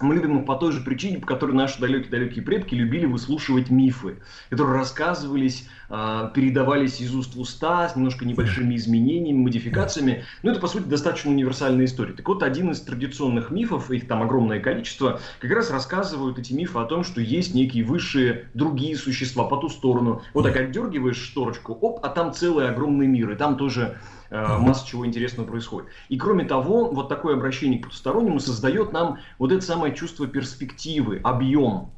мы 0.02 0.14
любим 0.14 0.40
их 0.40 0.46
по 0.46 0.56
той 0.56 0.72
же 0.72 0.80
причине, 0.80 1.18
по 1.18 1.26
которой 1.26 1.52
наши 1.52 1.80
далекие-далекие 1.80 2.44
предки 2.44 2.74
любили 2.74 3.06
выслушивать 3.06 3.70
мифы, 3.70 4.18
которые 4.50 4.78
рассказывались, 4.78 5.68
а, 5.88 6.28
передавались 6.28 7.00
из 7.00 7.14
уст 7.14 7.34
в 7.34 7.40
уста 7.40 7.88
с 7.88 7.96
немножко 7.96 8.24
небольшими 8.24 8.76
изменениями, 8.76 9.38
модификациями. 9.38 10.24
Ну, 10.42 10.50
это, 10.50 10.60
по 10.60 10.66
сути, 10.66 10.84
достаточно 10.84 11.30
универсальная 11.30 11.84
история. 11.84 12.14
Так 12.14 12.26
вот, 12.26 12.42
один 12.42 12.70
из 12.70 12.80
традиционных 12.80 13.50
мифов, 13.50 13.90
их 13.90 14.08
там 14.08 14.22
огромное 14.22 14.58
количество, 14.58 15.20
как 15.38 15.50
раз 15.50 15.70
рассказывают 15.70 16.38
эти 16.38 16.52
мифы 16.52 16.78
о 16.78 16.84
том, 16.84 17.04
что 17.04 17.20
есть 17.20 17.54
некие 17.54 17.84
высшие 17.84 18.48
другие 18.54 18.96
существа 18.96 19.44
по 19.44 19.56
ту 19.58 19.68
сторону. 19.68 20.22
Вот 20.32 20.44
так 20.44 20.56
отдергиваешь 20.56 21.18
шторочку, 21.18 21.74
оп, 21.74 22.00
а 22.02 22.08
там 22.08 22.32
целый 22.32 22.68
огромный 22.68 23.06
мир, 23.06 23.30
и 23.30 23.36
там 23.36 23.56
тоже 23.56 23.98
масса 24.32 24.86
чего 24.86 25.06
интересного 25.06 25.46
происходит. 25.46 25.90
И 26.08 26.16
кроме 26.16 26.44
того, 26.44 26.88
вот 26.90 27.08
такое 27.08 27.34
обращение 27.34 27.78
к 27.78 27.84
потустороннему 27.84 28.40
создает 28.40 28.92
нам 28.92 29.18
вот 29.38 29.52
это 29.52 29.62
самое 29.62 29.94
чувство 29.94 30.26
перспективы, 30.26 31.20
объем. 31.22 31.90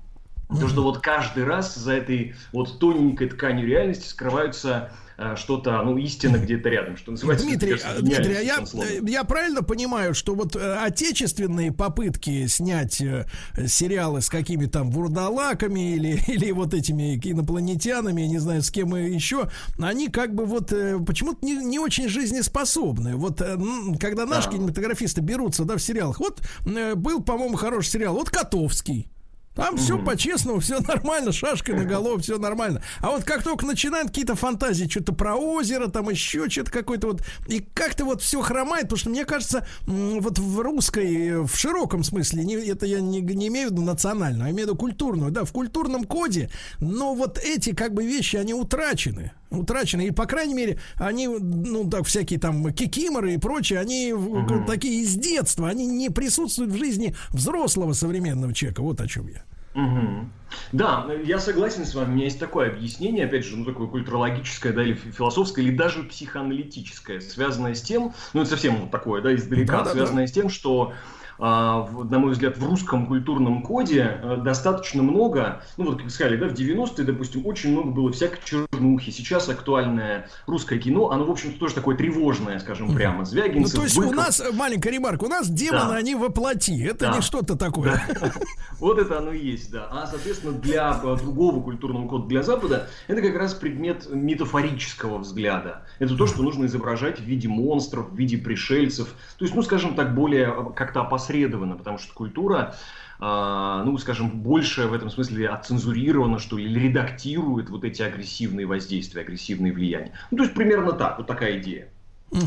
Потому 0.48 0.69
что 0.69 0.82
вот 0.82 0.98
каждый 0.98 1.44
раз 1.44 1.74
за 1.74 1.94
этой 1.94 2.35
вот 2.52 2.78
тоненькой 2.78 3.28
тканью 3.28 3.66
реальности 3.66 4.06
скрываются 4.06 4.90
э, 4.90 5.03
что-то, 5.36 5.82
ну, 5.82 5.97
истина 5.97 6.36
где-то 6.36 6.69
рядом, 6.69 6.97
что 6.97 7.12
называется. 7.12 7.47
Дмитрий, 7.49 7.70
кажется, 7.70 7.91
а, 7.99 8.01
Дмитрий, 8.01 8.35
а 8.35 8.41
я, 8.41 8.66
словом. 8.66 8.89
э, 8.89 9.01
я 9.11 9.24
правильно 9.24 9.62
понимаю, 9.62 10.15
что 10.15 10.35
вот 10.35 10.57
э, 10.57 10.74
отечественные 10.77 11.72
попытки 11.72 12.47
снять 12.47 13.01
э, 13.01 13.27
сериалы 13.66 14.21
с 14.21 14.29
какими 14.29 14.66
там 14.66 14.90
вурдалаками 14.90 15.95
или, 15.95 16.21
или 16.27 16.51
вот 16.53 16.74
этими 16.74 17.16
инопланетянами, 17.22 18.22
я 18.22 18.29
не 18.29 18.38
знаю, 18.38 18.63
с 18.63 18.71
кем 18.71 18.95
еще, 18.95 19.51
они 19.79 20.09
как 20.09 20.35
бы 20.35 20.47
вот 20.47 20.72
э, 20.72 20.98
почему-то 20.98 21.45
не, 21.45 21.56
не 21.56 21.79
очень 21.79 22.09
жизнеспособны. 22.09 23.16
Вот 23.16 23.40
э, 23.40 23.56
когда 24.01 24.27
наши 24.27 24.51
кинематографисты 24.51 25.21
берутся, 25.21 25.64
да, 25.64 25.77
в 25.77 25.82
сериалах, 25.82 26.19
вот 26.19 26.40
э, 26.66 26.95
был, 26.95 27.22
по-моему, 27.22 27.56
хороший 27.56 27.90
сериал, 27.90 28.14
вот 28.14 28.30
Котовский. 28.30 29.09
Там 29.55 29.77
все 29.77 29.99
по-честному, 29.99 30.61
все 30.61 30.81
нормально, 30.81 31.33
шашкой 31.33 31.77
на 31.77 31.85
голову, 31.85 32.19
все 32.19 32.39
нормально. 32.39 32.83
А 33.01 33.11
вот 33.11 33.24
как 33.24 33.43
только 33.43 33.65
начинают 33.66 34.09
какие-то 34.09 34.35
фантазии, 34.35 34.89
что-то 34.89 35.13
про 35.13 35.37
озеро, 35.37 35.89
там 35.89 36.11
еще 36.11 36.49
что-то 36.51 36.71
какое-то 36.71 37.09
вот, 37.09 37.23
и 37.47 37.61
как-то 37.61 38.05
вот 38.05 38.21
все 38.21 38.41
хромает, 38.41 38.85
потому 38.85 38.99
что 38.99 39.11
мне 39.11 39.24
кажется, 39.24 39.66
вот 39.87 40.39
в 40.39 40.61
русской, 40.61 41.29
э, 41.29 41.39
в 41.43 41.55
широком 41.55 42.03
смысле, 42.03 42.45
не, 42.45 42.55
это 42.57 42.87
я 42.87 43.01
не, 43.01 43.21
не 43.21 43.49
имею 43.49 43.69
в 43.69 43.73
виду 43.73 43.83
национальную, 43.83 44.49
а 44.49 44.51
имею 44.51 44.66
в 44.66 44.71
виду 44.71 44.77
культурную, 44.77 45.31
да, 45.31 45.45
в 45.45 45.53
культурном 45.53 46.05
коде, 46.05 46.51
но 46.81 47.15
вот 47.15 47.39
эти 47.39 47.74
как 47.74 47.95
бы 47.95 48.05
вещи, 48.05 48.37
они 48.37 48.55
утрачены, 48.55 49.33
утрачены, 49.59 50.07
и 50.07 50.11
по 50.11 50.27
крайней 50.27 50.55
мере, 50.55 50.79
они, 50.97 51.29
ну 51.29 51.89
так, 51.91 52.07
всякие 52.07 52.39
там 52.39 52.73
кикиморы 52.73 53.35
и 53.35 53.39
прочее, 53.39 53.81
они 53.81 54.13
в- 54.13 54.65
такие 54.66 55.03
из 55.03 55.15
детства, 55.15 55.69
они 55.69 55.87
не 55.87 56.11
присутствуют 56.11 56.73
в 56.73 56.77
жизни 56.79 57.15
взрослого 57.31 57.93
современного 57.93 58.53
человека, 58.55 58.83
вот 58.83 59.01
о 59.01 59.07
чем 59.09 59.29
я. 59.29 59.43
Мгм. 59.74 60.33
Да, 60.71 61.07
я 61.24 61.41
согласен 61.41 61.85
с 61.85 61.95
вами. 61.97 62.11
У 62.11 62.15
меня 62.15 62.24
есть 62.27 62.39
такое 62.39 62.71
объяснение, 62.71 63.24
опять 63.24 63.45
же, 63.45 63.57
ну 63.57 63.65
такое 63.65 63.89
культурологическое, 63.89 64.73
да, 64.73 64.85
или 64.85 64.95
фи- 64.95 65.11
философское, 65.11 65.63
или 65.63 65.74
даже 65.74 66.05
психоаналитическое, 66.05 67.21
связанное 67.21 67.74
с 67.74 67.83
тем, 67.83 68.15
ну 68.35 68.43
это 68.43 68.51
совсем 68.51 68.77
вот 68.83 68.91
такое, 68.93 69.21
да, 69.21 69.35
издалека, 69.35 69.79
Да-да-да. 69.79 69.93
связанное 69.93 70.27
с 70.29 70.33
тем, 70.33 70.49
что 70.49 70.93
на 71.38 72.19
мой 72.19 72.32
взгляд, 72.32 72.56
в 72.59 72.64
русском 72.64 73.06
культурном 73.06 73.63
коде 73.63 74.19
э, 74.22 74.37
достаточно 74.45 75.03
много, 75.03 75.63
ну 75.77 75.87
вот 75.87 76.01
как 76.01 76.11
сказали, 76.11 76.37
да, 76.37 76.48
в 76.48 76.53
90-е, 76.53 77.04
допустим, 77.04 77.46
очень 77.46 77.72
много 77.72 77.90
было 77.90 78.13
всякой 78.13 78.38
чернухи. 78.45 79.11
Сейчас 79.11 79.48
актуальное 79.48 80.29
русское 80.46 80.79
кино, 80.79 81.11
оно, 81.11 81.24
в 81.24 81.30
общем-то, 81.30 81.59
тоже 81.59 81.74
такое 81.74 81.96
тревожное, 81.96 82.59
скажем 82.59 82.95
прямо. 82.95 83.19
Ну, 83.19 83.24
Звягинцев, 83.24 83.79
то 83.79 83.82
есть 83.85 83.96
у 83.98 84.03
Быков. 84.03 84.16
нас, 84.16 84.40
э, 84.40 84.53
маленькая 84.53 84.90
ремарка, 84.90 85.24
у 85.24 85.29
нас 85.29 85.48
демоны, 85.48 85.90
Да. 85.90 85.96
они 85.96 86.14
воплоти. 86.14 86.82
Это 86.85 87.06
Да. 87.06 87.16
не 87.16 87.21
что-то 87.22 87.56
такое. 87.56 88.03
Вот 88.80 88.98
это 88.98 89.19
оно 89.19 89.32
и 89.32 89.38
есть, 89.38 89.71
да. 89.71 89.88
А, 89.90 90.06
соответственно, 90.06 90.53
для 90.53 91.01
э, 91.03 91.16
другого 91.16 91.63
культурного 91.63 92.06
кода, 92.09 92.27
для 92.27 92.43
Запада, 92.43 92.88
это 93.06 93.22
как 93.22 93.37
раз 93.37 93.54
предмет 93.54 94.06
метафорического 94.13 95.19
взгляда. 95.19 95.82
Это 96.01 96.16
то, 96.16 96.27
что 96.27 96.43
нужно 96.43 96.66
изображать 96.66 97.19
в 97.21 97.24
виде 97.24 97.48
монстров, 97.48 98.11
в 98.11 98.16
виде 98.16 98.37
пришельцев. 98.37 99.09
То 99.38 99.45
есть, 99.45 99.54
ну, 99.54 99.63
скажем 99.63 99.95
так, 99.95 100.14
более 100.14 100.72
как-то 100.77 101.01
опосредованно, 101.24 101.77
потому 101.77 101.98
что 101.98 102.12
культура, 102.12 102.74
а, 103.19 103.82
ну, 103.85 103.96
скажем, 103.98 104.43
больше 104.43 104.86
в 104.86 104.93
этом 104.93 105.11
смысле 105.11 105.48
отцензурирована, 105.48 106.38
что 106.38 106.59
ли, 106.59 106.64
или 106.64 106.88
редактирует 106.88 107.70
вот 107.70 107.85
эти 107.85 108.03
агрессивные 108.03 108.66
воздействия, 108.66 109.22
агрессивные 109.22 109.72
влияния. 109.72 110.12
Ну, 110.30 110.38
то 110.38 110.43
есть, 110.44 110.54
примерно 110.54 110.93
так, 110.93 111.19
вот 111.19 111.27
такая 111.27 111.59
идея. 111.59 111.88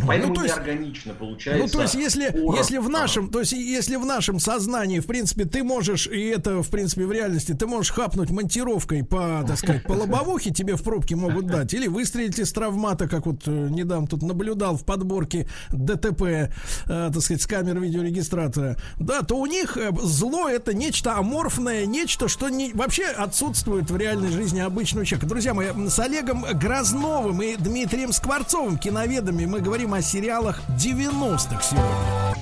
Поэтому 0.06 0.30
Ну, 0.33 0.35
то 0.35 0.43
есть- 0.43 0.56
неорганично 0.57 1.14
получается. 1.14 1.64
Ну, 1.66 1.69
то 1.72 1.82
есть, 1.82 1.95
если, 1.95 2.30
порох. 2.30 2.57
если 2.57 2.77
в 2.77 2.90
нашем, 2.90 3.30
то 3.30 3.40
есть, 3.40 3.53
если 3.53 3.95
в 3.95 4.06
нашем 4.06 4.40
сознании, 4.40 4.99
в 4.99 5.06
принципе, 5.06 5.45
ты 5.45 5.64
можешь, 5.64 6.07
и 6.07 6.27
это, 6.27 6.61
в 6.61 6.69
принципе, 6.69 7.06
в 7.06 7.11
реальности, 7.11 7.53
ты 7.53 7.67
можешь 7.67 7.91
хапнуть 7.91 8.30
монтировкой 8.30 9.03
по, 9.03 9.43
так 9.48 9.57
сказать, 9.57 9.83
по 9.83 9.93
лобовухе 9.93 10.51
тебе 10.51 10.75
в 10.75 10.83
пробке 10.83 11.16
могут 11.16 11.48
дать, 11.48 11.74
или 11.74 11.88
выстрелить 11.88 12.38
из 12.40 12.51
травмата, 12.51 13.07
как 13.07 13.25
вот 13.25 13.43
э, 13.48 13.51
недавно 13.69 14.07
тут 14.07 14.22
наблюдал 14.24 14.75
в 14.77 14.83
подборке 14.83 15.48
ДТП, 15.72 16.22
э, 16.24 16.49
так 16.85 17.22
сказать, 17.22 17.41
с 17.41 17.48
камер 17.48 17.80
видеорегистратора, 17.80 18.77
да, 18.99 19.22
то 19.22 19.35
у 19.38 19.45
них 19.45 19.77
э, 19.77 19.91
зло 20.01 20.49
это 20.49 20.74
нечто 20.74 21.16
аморфное, 21.17 21.85
нечто, 21.85 22.27
что 22.27 22.49
не, 22.49 22.72
вообще 22.74 23.06
отсутствует 23.06 23.90
в 23.90 23.95
реальной 23.98 24.32
жизни 24.32 24.59
обычного 24.59 25.06
человека. 25.06 25.27
Друзья 25.27 25.53
мои, 25.53 25.67
с 25.88 25.99
Олегом 25.99 26.45
Грозновым 26.53 27.41
и 27.41 27.56
Дмитрием 27.56 28.11
Скворцовым, 28.11 28.77
киноведами, 28.77 29.45
мы 29.45 29.59
говорим 29.61 29.76
поговорим 29.77 29.93
о 29.93 30.01
сериалах 30.01 30.59
90-х 30.69 31.61
сегодня. 31.61 32.33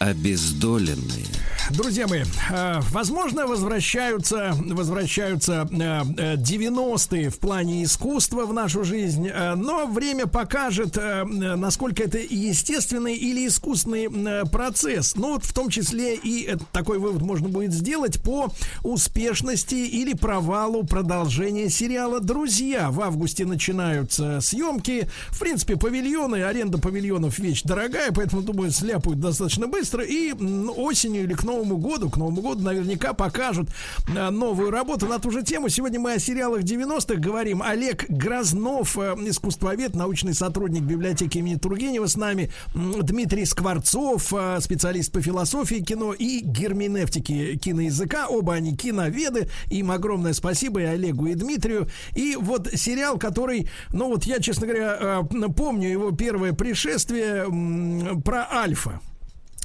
обездоленные, 0.00 1.26
Друзья 1.70 2.06
мои, 2.06 2.22
э, 2.50 2.80
возможно, 2.92 3.46
возвращаются, 3.46 4.54
возвращаются 4.58 5.68
э, 5.70 6.02
э, 6.16 6.36
90-е 6.36 7.28
в 7.28 7.38
плане 7.38 7.84
искусства 7.84 8.46
в 8.46 8.54
нашу 8.54 8.84
жизнь, 8.84 9.28
э, 9.28 9.54
но 9.54 9.86
время 9.86 10.26
покажет, 10.26 10.96
э, 10.96 11.24
насколько 11.24 12.02
это 12.02 12.18
естественный 12.18 13.16
или 13.16 13.46
искусственный 13.46 14.06
э, 14.06 14.44
процесс. 14.46 15.14
Ну, 15.14 15.34
вот 15.34 15.44
в 15.44 15.52
том 15.52 15.68
числе 15.68 16.16
и 16.16 16.46
э, 16.48 16.56
такой 16.72 16.98
вывод 16.98 17.20
можно 17.20 17.48
будет 17.50 17.74
сделать 17.74 18.22
по 18.22 18.50
успешности 18.82 19.74
или 19.74 20.14
провалу 20.14 20.84
продолжения 20.84 21.68
сериала 21.68 22.20
«Друзья». 22.20 22.90
В 22.90 23.02
августе 23.02 23.44
начинаются 23.44 24.40
съемки. 24.40 25.08
В 25.28 25.38
принципе, 25.38 25.76
павильоны, 25.76 26.42
аренда 26.42 26.78
павильонов 26.78 27.38
вещь 27.38 27.62
дорогая, 27.62 28.10
поэтому, 28.10 28.40
думаю, 28.40 28.70
сляпают 28.70 29.20
достаточно 29.20 29.66
быстро. 29.66 30.02
И 30.02 30.32
осенью 30.32 31.24
или 31.24 31.34
к 31.34 31.44
Новому 31.44 31.57
году, 31.64 32.10
к 32.10 32.16
Новому 32.16 32.42
году 32.42 32.62
наверняка 32.62 33.12
покажут 33.12 33.68
а, 34.16 34.30
новую 34.30 34.70
работу 34.70 35.06
на 35.06 35.18
ту 35.18 35.30
же 35.30 35.42
тему. 35.42 35.68
Сегодня 35.68 36.00
мы 36.00 36.14
о 36.14 36.18
сериалах 36.18 36.62
90-х 36.62 37.20
говорим. 37.20 37.62
Олег 37.62 38.06
Грознов, 38.08 38.98
э, 38.98 39.14
искусствовед, 39.26 39.94
научный 39.94 40.34
сотрудник 40.34 40.82
библиотеки 40.82 41.38
имени 41.38 41.56
Тургенева 41.56 42.06
с 42.06 42.16
нами. 42.16 42.50
Дмитрий 42.74 43.44
Скворцов, 43.44 44.32
э, 44.32 44.58
специалист 44.60 45.12
по 45.12 45.20
философии 45.20 45.76
кино 45.76 46.12
и 46.12 46.40
герменевтике 46.40 47.56
киноязыка. 47.56 48.28
Оба 48.28 48.54
они 48.54 48.76
киноведы. 48.76 49.48
Им 49.70 49.90
огромное 49.90 50.32
спасибо 50.32 50.80
и 50.80 50.84
Олегу, 50.84 51.26
и 51.26 51.34
Дмитрию. 51.34 51.88
И 52.14 52.36
вот 52.36 52.68
сериал, 52.74 53.18
который, 53.18 53.68
ну 53.92 54.08
вот 54.08 54.24
я, 54.24 54.40
честно 54.40 54.66
говоря, 54.66 54.98
э, 55.00 55.48
помню 55.56 55.88
его 55.88 56.12
первое 56.12 56.52
пришествие 56.52 57.46
про 58.22 58.46
Альфа. 58.50 59.00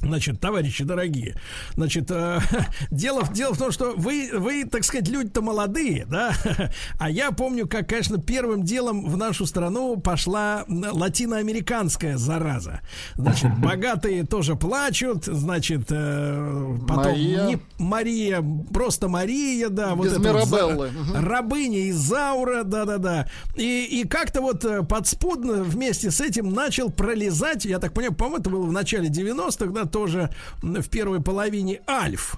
Значит, 0.00 0.38
товарищи 0.40 0.84
дорогие, 0.84 1.34
значит, 1.76 2.10
э, 2.10 2.38
дело, 2.90 3.22
в- 3.24 3.32
дело 3.32 3.54
в 3.54 3.58
том, 3.58 3.70
что 3.72 3.94
вы, 3.96 4.28
вы, 4.34 4.64
так 4.66 4.84
сказать, 4.84 5.08
люди-то 5.08 5.40
молодые, 5.40 6.04
да, 6.04 6.34
а 6.98 7.08
я 7.10 7.30
помню, 7.30 7.66
как, 7.66 7.88
конечно, 7.88 8.18
первым 8.20 8.64
делом 8.64 9.08
в 9.08 9.16
нашу 9.16 9.46
страну 9.46 9.96
пошла 9.96 10.64
латиноамериканская 10.68 12.16
зараза. 12.18 12.80
Значит, 13.14 13.50
богатые 13.58 14.24
тоже 14.24 14.56
плачут, 14.56 15.24
значит, 15.24 15.86
э, 15.90 16.76
потом 16.86 17.12
Мария. 17.12 17.46
не- 17.46 17.58
Мария, 17.78 18.44
просто 18.72 19.08
Мария, 19.08 19.68
да, 19.70 19.94
вот 19.94 20.06
Без 20.06 20.12
это 20.18 20.32
вот. 20.32 20.90
Мгм. 20.90 21.24
рабыня 21.24 21.88
Изаура, 21.90 22.64
да-да-да. 22.64 23.28
И, 23.56 23.84
и 24.02 24.06
как-то 24.06 24.40
вот 24.42 24.64
э, 24.64 24.82
подспудно 24.82 25.62
вместе 25.62 26.10
с 26.10 26.20
этим 26.20 26.52
начал 26.52 26.90
пролезать, 26.90 27.64
я 27.64 27.78
так 27.78 27.92
понимаю, 27.94 28.14
по-моему, 28.14 28.40
это 28.40 28.50
было 28.50 28.66
в 28.66 28.72
начале 28.72 29.08
90-х, 29.08 29.66
да, 29.72 29.84
тоже 29.94 30.28
в 30.60 30.88
первой 30.88 31.20
половине 31.20 31.80
Альф. 31.88 32.34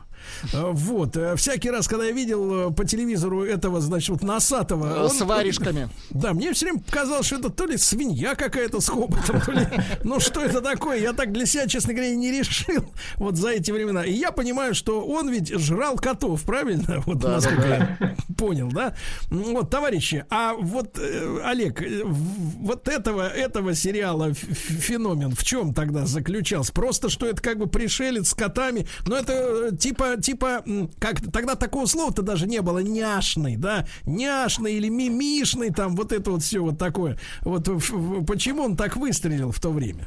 Э, 0.52 0.70
Вот, 0.72 1.16
э, 1.16 1.36
всякий 1.36 1.70
раз, 1.70 1.88
когда 1.88 2.04
я 2.04 2.12
видел 2.12 2.70
э, 2.70 2.72
по 2.72 2.84
телевизору 2.84 3.44
этого, 3.44 3.80
значит, 3.80 4.10
вот 4.10 4.22
носатого... 4.22 5.06
Э, 5.06 5.08
с 5.08 5.20
варежками. 5.20 5.88
Да, 6.10 6.32
мне 6.32 6.52
все 6.52 6.66
время 6.66 6.82
казалось, 6.88 7.26
что 7.26 7.36
это 7.36 7.50
то 7.50 7.66
ли 7.66 7.76
свинья 7.76 8.34
какая-то 8.34 8.80
с 8.80 8.88
хоботом, 8.88 9.40
то 9.40 9.52
ли... 9.52 9.66
Ну, 10.04 10.20
что 10.20 10.40
это 10.42 10.60
такое? 10.60 10.98
Я 10.98 11.12
так 11.12 11.32
для 11.32 11.46
себя, 11.46 11.66
честно 11.66 11.92
говоря, 11.92 12.14
не 12.14 12.30
решил 12.30 12.84
вот 13.16 13.36
за 13.36 13.50
эти 13.50 13.70
времена. 13.70 14.04
И 14.04 14.12
я 14.12 14.32
понимаю, 14.32 14.74
что 14.74 15.04
он 15.04 15.30
ведь 15.30 15.48
жрал 15.58 15.96
котов, 15.96 16.42
правильно? 16.42 17.02
Вот 17.06 17.18
Да, 17.18 17.32
насколько 17.32 17.62
да, 17.62 17.76
я 17.76 18.16
понял, 18.36 18.68
да? 18.68 18.94
Вот, 19.30 19.70
товарищи, 19.70 20.24
а 20.30 20.54
вот, 20.54 20.98
Олег, 21.44 21.82
вот 22.04 22.88
этого, 22.88 23.28
этого 23.28 23.74
сериала 23.74 24.32
феномен 24.34 25.34
в 25.34 25.44
чем 25.44 25.74
тогда 25.74 26.06
заключался? 26.06 26.72
Просто, 26.72 27.08
что 27.08 27.26
это 27.26 27.40
как 27.42 27.58
бы 27.58 27.66
пришелец 27.66 28.30
с 28.30 28.34
котами, 28.34 28.86
но 29.06 29.16
это 29.16 29.68
э, 29.72 29.76
типа, 30.20 30.64
как 30.98 31.20
тогда 31.32 31.54
такого 31.54 31.86
слова-то 31.86 32.22
даже 32.22 32.46
не 32.46 32.60
было, 32.62 32.78
няшный, 32.78 33.56
да? 33.56 33.86
Няшный 34.04 34.74
или 34.74 34.88
мимишный, 34.88 35.70
там, 35.70 35.96
вот 35.96 36.12
это 36.12 36.30
вот 36.30 36.42
все 36.42 36.60
вот 36.60 36.78
такое. 36.78 37.18
Вот 37.42 37.64
почему 38.26 38.62
он 38.62 38.76
так 38.76 38.96
выстрелил 38.96 39.52
в 39.52 39.60
то 39.60 39.70
время? 39.70 40.06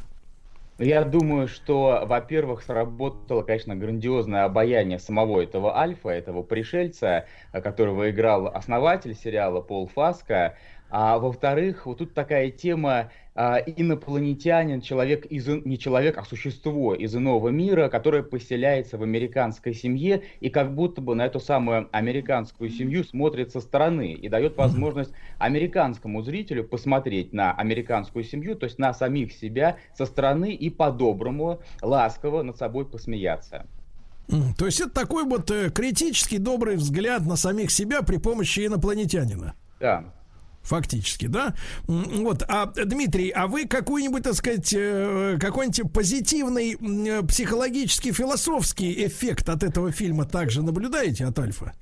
Я 0.78 1.04
думаю, 1.04 1.50
что, 1.50 2.06
во-первых, 2.08 2.64
сработало, 2.64 3.42
конечно, 3.42 3.76
грандиозное 3.76 4.46
обаяние 4.46 4.98
самого 4.98 5.42
этого 5.42 5.78
Альфа, 5.78 6.08
этого 6.08 6.42
пришельца, 6.42 7.26
которого 7.52 8.10
играл 8.10 8.48
основатель 8.48 9.14
сериала 9.14 9.60
Пол 9.60 9.92
Фаско. 9.94 10.56
А 10.92 11.20
во-вторых, 11.20 11.86
вот 11.86 12.00
тут 12.00 12.14
такая 12.14 12.50
тема 12.50 13.12
а, 13.36 13.58
инопланетянин, 13.58 14.82
человек 14.82 15.26
из, 15.28 15.48
не 15.48 15.78
человек, 15.78 16.18
а 16.18 16.26
существо 16.26 16.96
из 16.96 17.16
иного 17.16 17.50
мира, 17.50 17.88
которое 17.88 18.24
поселяется 18.24 18.98
в 18.98 19.04
американской 19.04 19.74
семье 19.74 20.24
и 20.40 20.50
как 20.50 20.74
будто 20.74 21.00
бы 21.00 21.16
на 21.16 21.26
эту 21.26 21.40
самую 21.40 21.88
американскую 21.92 22.70
семью 22.70 23.04
смотрит 23.04 23.52
со 23.52 23.62
стороны 23.62 24.14
и 24.14 24.28
дает 24.30 24.58
возможность 24.58 25.14
американскому 25.38 26.22
зрителю 26.22 26.64
посмотреть 26.64 27.32
на 27.32 27.54
американскую 27.54 28.24
семью, 28.24 28.56
то 28.56 28.66
есть 28.66 28.80
на 28.80 28.94
самих 28.94 29.32
себя 29.32 29.78
со 29.94 30.06
стороны 30.06 30.54
и 30.54 30.70
по-доброму, 30.70 31.62
ласково 31.82 32.42
над 32.42 32.58
собой 32.58 32.86
посмеяться. 32.86 33.68
То 34.58 34.66
есть 34.66 34.80
это 34.82 34.92
такой 34.92 35.24
вот 35.24 35.50
э, 35.50 35.72
критический 35.72 36.38
добрый 36.38 36.76
взгляд 36.76 37.26
на 37.26 37.36
самих 37.36 37.72
себя 37.72 38.02
при 38.04 38.18
помощи 38.18 38.66
инопланетянина. 38.66 39.56
Да. 39.80 40.14
Фактически, 40.64 41.28
да? 41.28 41.56
Вот, 41.88 42.44
а 42.48 42.68
Дмитрий, 42.68 43.30
а 43.30 43.48
вы 43.48 43.66
какой-нибудь, 43.66 44.24
так 44.24 44.34
сказать, 44.34 44.74
э, 44.76 45.38
какой-нибудь 45.40 45.92
позитивный 45.92 46.74
э, 46.74 47.24
психологический, 47.24 48.12
философский 48.12 49.08
эффект 49.08 49.50
от 49.50 49.64
этого 49.64 49.92
фильма 49.92 50.26
также 50.26 50.62
наблюдаете 50.62 51.26
от 51.26 51.40
Альфа? 51.40 51.74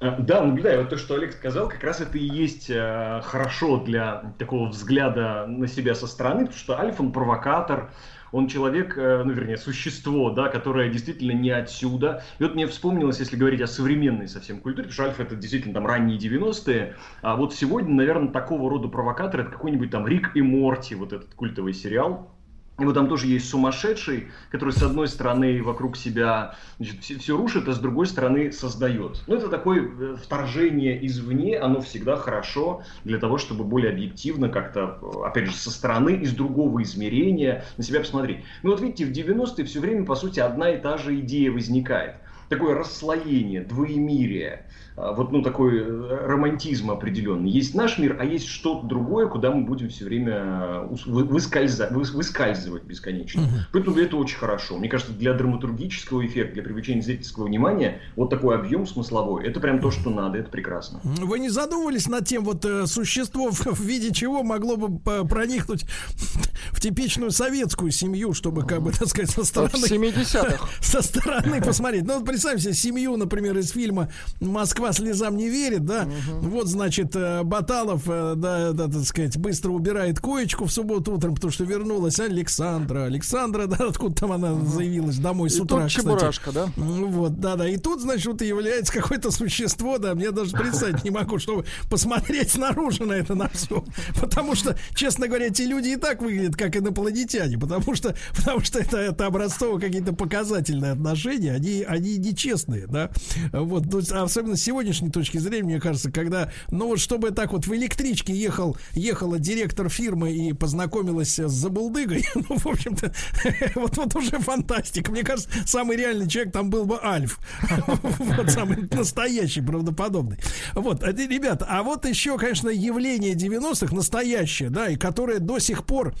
Э, 0.00 0.16
Да, 0.18 0.42
наблюдаю. 0.42 0.80
Вот 0.80 0.90
то, 0.90 0.96
что 0.96 1.14
Олег 1.14 1.32
сказал, 1.32 1.68
как 1.68 1.82
раз 1.82 2.00
это 2.00 2.18
и 2.18 2.24
есть 2.24 2.70
э, 2.70 3.20
хорошо 3.24 3.78
для 3.78 4.34
такого 4.38 4.68
взгляда 4.68 5.46
на 5.46 5.66
себя 5.66 5.94
со 5.94 6.06
стороны, 6.06 6.40
потому 6.40 6.58
что 6.58 6.78
Альф, 6.78 7.00
он 7.00 7.12
провокатор, 7.12 7.90
он 8.32 8.48
человек, 8.48 8.96
э, 8.96 9.22
ну, 9.24 9.32
вернее, 9.32 9.56
существо, 9.56 10.30
да, 10.30 10.48
которое 10.48 10.90
действительно 10.90 11.32
не 11.32 11.50
отсюда. 11.50 12.22
И 12.38 12.42
вот 12.42 12.54
мне 12.54 12.66
вспомнилось, 12.66 13.18
если 13.18 13.36
говорить 13.36 13.60
о 13.60 13.66
современной 13.66 14.28
совсем 14.28 14.60
культуре, 14.60 14.88
потому 14.88 14.92
что 14.92 15.04
Альф 15.04 15.20
это 15.20 15.36
действительно 15.36 15.74
там 15.74 15.86
ранние 15.86 16.18
90-е, 16.18 16.96
а 17.22 17.36
вот 17.36 17.54
сегодня, 17.54 17.94
наверное, 17.94 18.28
такого 18.28 18.70
рода 18.70 18.88
провокатор 18.88 19.40
это 19.40 19.50
какой-нибудь 19.50 19.90
там 19.90 20.06
Рик 20.06 20.32
и 20.34 20.42
Морти, 20.42 20.94
вот 20.94 21.12
этот 21.12 21.34
культовый 21.34 21.72
сериал, 21.72 22.37
и 22.78 22.84
вот 22.84 22.94
там 22.94 23.08
тоже 23.08 23.26
есть 23.26 23.48
сумасшедший, 23.50 24.28
который 24.50 24.70
с 24.70 24.82
одной 24.82 25.08
стороны 25.08 25.62
вокруг 25.62 25.96
себя 25.96 26.54
значит, 26.78 27.02
все, 27.02 27.18
все 27.18 27.36
рушит, 27.36 27.66
а 27.68 27.72
с 27.72 27.78
другой 27.80 28.06
стороны 28.06 28.52
создает. 28.52 29.20
Ну, 29.26 29.34
это 29.34 29.48
такое 29.48 29.82
э, 29.82 30.16
вторжение 30.22 31.04
извне, 31.04 31.58
оно 31.58 31.80
всегда 31.80 32.16
хорошо 32.16 32.82
для 33.02 33.18
того, 33.18 33.38
чтобы 33.38 33.64
более 33.64 33.90
объективно 33.90 34.48
как-то, 34.48 34.98
э, 35.02 35.26
опять 35.26 35.46
же, 35.46 35.56
со 35.56 35.72
стороны, 35.72 36.10
из 36.10 36.32
другого 36.32 36.80
измерения 36.84 37.64
на 37.76 37.82
себя 37.82 37.98
посмотреть. 37.98 38.44
Ну, 38.62 38.70
вот 38.70 38.80
видите, 38.80 39.06
в 39.06 39.10
90-е 39.10 39.64
все 39.64 39.80
время, 39.80 40.04
по 40.04 40.14
сути, 40.14 40.38
одна 40.38 40.70
и 40.70 40.80
та 40.80 40.98
же 40.98 41.18
идея 41.18 41.50
возникает. 41.50 42.14
Такое 42.48 42.76
расслоение, 42.76 43.62
двоемирие, 43.62 44.66
вот 45.14 45.32
ну 45.32 45.42
такой 45.42 45.78
э, 45.80 46.26
романтизм 46.26 46.90
определенный. 46.90 47.50
Есть 47.50 47.74
наш 47.74 47.98
мир, 47.98 48.16
а 48.20 48.24
есть 48.24 48.46
что-то 48.48 48.86
другое, 48.86 49.26
куда 49.28 49.50
мы 49.50 49.64
будем 49.64 49.88
все 49.88 50.04
время 50.04 50.32
э, 50.34 50.88
ус- 50.90 51.06
вы- 51.06 51.24
выскальза- 51.24 51.92
выс- 51.92 52.12
выскальзывать 52.12 52.84
бесконечно. 52.84 53.42
Поэтому 53.72 53.96
это 53.98 54.16
очень 54.16 54.36
хорошо. 54.38 54.76
Мне 54.78 54.88
кажется, 54.88 55.12
для 55.12 55.32
драматургического 55.34 56.26
эффекта, 56.26 56.54
для 56.54 56.62
привлечения 56.62 57.02
зрительского 57.02 57.44
внимания, 57.46 58.00
вот 58.16 58.30
такой 58.30 58.56
объем 58.56 58.86
смысловой, 58.86 59.44
это 59.46 59.60
прям 59.60 59.80
то, 59.80 59.90
что 59.90 60.10
надо, 60.10 60.38
это 60.38 60.50
прекрасно. 60.50 61.00
Вы 61.04 61.38
не 61.38 61.48
задумывались 61.48 62.08
над 62.08 62.26
тем, 62.26 62.44
вот 62.44 62.64
э, 62.64 62.86
существо 62.86 63.50
в, 63.52 63.80
виде 63.80 64.12
чего 64.12 64.42
могло 64.42 64.76
бы 64.76 64.98
проникнуть 65.26 65.84
в 66.72 66.80
типичную 66.80 67.30
советскую 67.30 67.90
семью, 67.90 68.32
чтобы, 68.34 68.64
как 68.66 68.82
бы, 68.82 68.90
так 68.92 69.08
сказать, 69.08 69.30
со 69.30 69.44
стороны... 69.44 69.70
70-х. 69.84 70.66
Со 70.80 71.02
стороны 71.02 71.60
посмотреть. 71.62 72.04
Ну, 72.04 72.16
вот 72.18 72.26
представь 72.26 72.60
себе 72.60 72.74
семью, 72.74 73.16
например, 73.16 73.56
из 73.58 73.70
фильма 73.70 74.10
«Москва 74.40 74.87
слезам 74.92 75.36
не 75.36 75.48
верит», 75.48 75.84
да? 75.84 76.08
Вот, 76.40 76.68
значит, 76.68 77.14
э, 77.14 77.42
Баталов, 77.42 78.02
э, 78.06 78.34
да, 78.36 78.72
да, 78.72 78.88
так 78.88 79.04
сказать, 79.04 79.36
быстро 79.36 79.70
убирает 79.70 80.20
коечку 80.20 80.64
в 80.64 80.72
субботу 80.72 81.14
утром, 81.14 81.34
потому 81.34 81.50
что 81.50 81.64
вернулась 81.64 82.18
Александра. 82.20 83.04
Александра, 83.04 83.66
да, 83.68 83.86
откуда 83.88 84.14
там 84.14 84.32
она 84.32 84.54
заявилась 84.64 85.18
домой 85.18 85.50
с 85.50 85.56
И 85.56 85.62
утра, 85.62 85.82
тут 85.82 85.88
кстати. 85.88 86.04
Чебурашка, 86.04 86.52
да? 86.52 86.68
Ну 86.76 87.06
Вот, 87.08 87.40
да, 87.40 87.56
да. 87.56 87.68
И 87.68 87.76
тут, 87.76 88.00
значит, 88.00 88.26
вот 88.26 88.42
является 88.42 88.92
какое-то 88.92 89.30
существо, 89.30 89.98
да, 89.98 90.14
мне 90.14 90.30
даже 90.30 90.56
представить 90.56 91.04
не 91.04 91.10
могу, 91.10 91.38
чтобы 91.38 91.64
посмотреть 91.88 92.52
снаружи 92.52 93.04
на 93.04 93.12
это 93.12 93.34
на 93.34 93.48
все. 93.48 93.84
Потому 94.20 94.54
что, 94.54 94.76
честно 94.94 95.28
говоря, 95.28 95.46
эти 95.46 95.62
люди 95.62 95.90
и 95.90 95.96
так 95.96 96.22
выглядят 96.22 96.56
как 96.56 96.76
инопланетяне, 96.76 97.58
потому 97.58 97.94
что, 97.94 98.14
потому 98.36 98.60
что 98.60 98.78
это, 98.78 98.98
это 98.98 99.26
образцово 99.26 99.78
какие-то 99.78 100.12
показательные 100.12 100.92
отношения, 100.92 101.52
они, 101.52 101.84
они 101.86 102.16
нечестные, 102.18 102.86
да. 102.86 103.10
Вот, 103.52 103.86
есть, 104.08 104.12
особенно 104.12 104.56
сегодня 104.56 104.77
сегодняшней 104.78 105.10
точки 105.10 105.38
зрения, 105.38 105.64
мне 105.64 105.80
кажется, 105.80 106.12
когда, 106.12 106.52
ну 106.70 106.86
вот 106.86 107.00
чтобы 107.00 107.32
так 107.32 107.52
вот 107.52 107.66
в 107.66 107.74
электричке 107.74 108.32
ехал, 108.32 108.76
ехала 108.92 109.40
директор 109.40 109.88
фирмы 109.88 110.30
и 110.30 110.52
познакомилась 110.52 111.36
с 111.36 111.50
забулдыгой, 111.50 112.24
ну, 112.36 112.56
в 112.56 112.66
общем-то, 112.66 113.12
вот, 113.74 113.96
вот 113.96 114.14
уже 114.14 114.38
фантастика. 114.38 115.10
Мне 115.10 115.24
кажется, 115.24 115.50
самый 115.66 115.96
реальный 115.96 116.28
человек 116.28 116.52
там 116.52 116.70
был 116.70 116.84
бы 116.84 117.00
Альф. 117.02 117.40
Вот 118.18 118.50
самый 118.50 118.88
настоящий, 118.92 119.62
правдоподобный. 119.62 120.38
Вот, 120.74 121.02
а, 121.02 121.10
ребята, 121.10 121.66
а 121.68 121.82
вот 121.82 122.06
еще, 122.06 122.38
конечно, 122.38 122.68
явление 122.68 123.34
90-х 123.34 123.94
настоящее, 123.94 124.70
да, 124.70 124.88
и 124.88 124.96
которое 124.96 125.40
до 125.40 125.58
сих 125.58 125.84
пор 125.84 126.14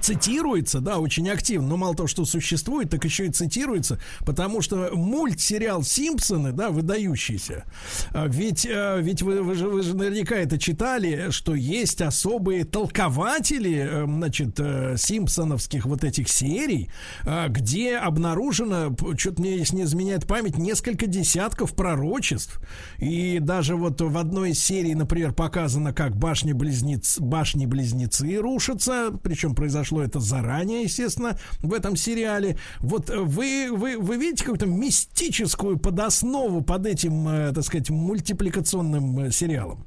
цитируется, 0.00 0.80
да, 0.80 0.98
очень 0.98 1.28
активно, 1.28 1.68
но 1.68 1.76
мало 1.76 1.94
того, 1.94 2.06
что 2.06 2.24
существует, 2.24 2.90
так 2.90 3.04
еще 3.04 3.26
и 3.26 3.30
цитируется, 3.30 3.98
потому 4.20 4.60
что 4.60 4.90
мультсериал 4.92 5.82
«Симпсоны», 5.82 6.52
да, 6.52 6.70
выдающийся, 6.70 7.64
а, 8.10 8.26
ведь, 8.26 8.66
а, 8.70 8.98
ведь 8.98 9.22
вы, 9.22 9.42
вы, 9.42 9.54
же, 9.54 9.68
вы 9.68 9.82
же 9.82 9.96
наверняка 9.96 10.36
это 10.36 10.58
читали, 10.58 11.30
что 11.30 11.54
есть 11.54 12.00
особые 12.00 12.64
толкователи, 12.64 13.76
э, 13.76 14.04
значит, 14.04 14.58
э, 14.58 14.96
симпсоновских 14.98 15.86
вот 15.86 16.04
этих 16.04 16.28
серий, 16.28 16.90
а, 17.24 17.48
где 17.48 17.96
обнаружено, 17.96 18.94
что-то 19.16 19.40
мне, 19.40 19.56
если 19.58 19.76
не 19.76 19.82
изменяет 19.84 20.26
память, 20.26 20.58
несколько 20.58 21.06
десятков 21.06 21.74
пророчеств, 21.74 22.60
и 22.98 23.38
даже 23.40 23.76
вот 23.76 24.00
в 24.00 24.18
одной 24.18 24.50
из 24.50 24.60
серий, 24.62 24.94
например, 24.94 25.32
показано, 25.32 25.92
как 25.92 26.16
башни-близнецы 26.16 27.22
башни 27.22 27.66
-близнецы 27.66 28.36
рушатся, 28.36 29.12
причем 29.22 29.54
произошло 29.54 29.73
произошло 29.74 30.02
это 30.02 30.20
заранее, 30.20 30.82
естественно, 30.82 31.36
в 31.60 31.74
этом 31.74 31.96
сериале. 31.96 32.56
Вот 32.78 33.10
вы, 33.10 33.68
вы, 33.72 33.98
вы 33.98 34.16
видите 34.16 34.44
какую-то 34.44 34.66
мистическую 34.66 35.78
подоснову 35.78 36.62
под 36.62 36.86
этим, 36.86 37.28
э, 37.28 37.52
так 37.52 37.64
сказать, 37.64 37.90
мультипликационным 37.90 39.18
э, 39.18 39.30
сериалом? 39.32 39.84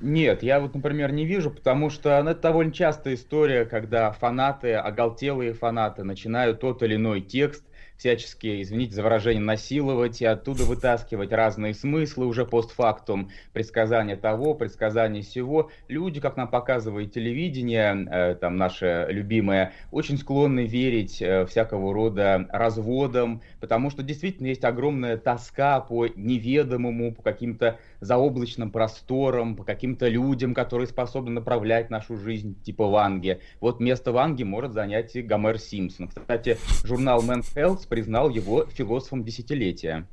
Нет, 0.00 0.42
я 0.42 0.58
вот, 0.58 0.74
например, 0.74 1.12
не 1.12 1.24
вижу, 1.24 1.50
потому 1.52 1.90
что 1.90 2.20
ну, 2.24 2.30
это 2.30 2.40
довольно 2.42 2.72
частая 2.72 3.14
история, 3.14 3.64
когда 3.64 4.10
фанаты, 4.10 4.74
оголтелые 4.74 5.54
фанаты, 5.54 6.02
начинают 6.02 6.58
тот 6.60 6.82
или 6.82 6.96
иной 6.96 7.20
текст 7.20 7.62
всячески, 8.02 8.60
извините 8.60 8.96
за 8.96 9.04
выражение, 9.04 9.40
насиловать 9.40 10.20
и 10.20 10.24
оттуда 10.24 10.64
вытаскивать 10.64 11.32
разные 11.32 11.72
смыслы 11.72 12.26
уже 12.26 12.44
постфактум, 12.44 13.30
предсказания 13.52 14.16
того, 14.16 14.54
предсказания 14.54 15.22
всего. 15.22 15.70
Люди, 15.86 16.20
как 16.20 16.36
нам 16.36 16.48
показывает 16.48 17.12
телевидение, 17.12 18.08
э, 18.10 18.34
там 18.34 18.56
наше 18.56 19.06
любимое, 19.08 19.72
очень 19.92 20.18
склонны 20.18 20.66
верить 20.66 21.22
э, 21.22 21.46
всякого 21.46 21.94
рода 21.94 22.48
разводам, 22.50 23.40
потому 23.60 23.88
что 23.88 24.02
действительно 24.02 24.48
есть 24.48 24.64
огромная 24.64 25.16
тоска 25.16 25.78
по 25.78 26.08
неведомому, 26.08 27.14
по 27.14 27.22
каким-то 27.22 27.78
заоблачным 28.02 28.70
просторам, 28.70 29.56
по 29.56 29.64
каким-то 29.64 30.08
людям, 30.08 30.54
которые 30.54 30.88
способны 30.88 31.30
направлять 31.30 31.88
нашу 31.88 32.16
жизнь, 32.16 32.56
типа 32.62 32.88
Ванги. 32.88 33.40
Вот 33.60 33.80
место 33.80 34.12
Ванги 34.12 34.42
может 34.42 34.72
занять 34.72 35.16
и 35.16 35.22
Гомер 35.22 35.58
Симпсон. 35.58 36.08
Кстати, 36.08 36.58
журнал 36.84 37.22
Men's 37.22 37.54
Health 37.54 37.88
признал 37.88 38.28
его 38.28 38.66
философом 38.66 39.24
десятилетия. 39.24 40.06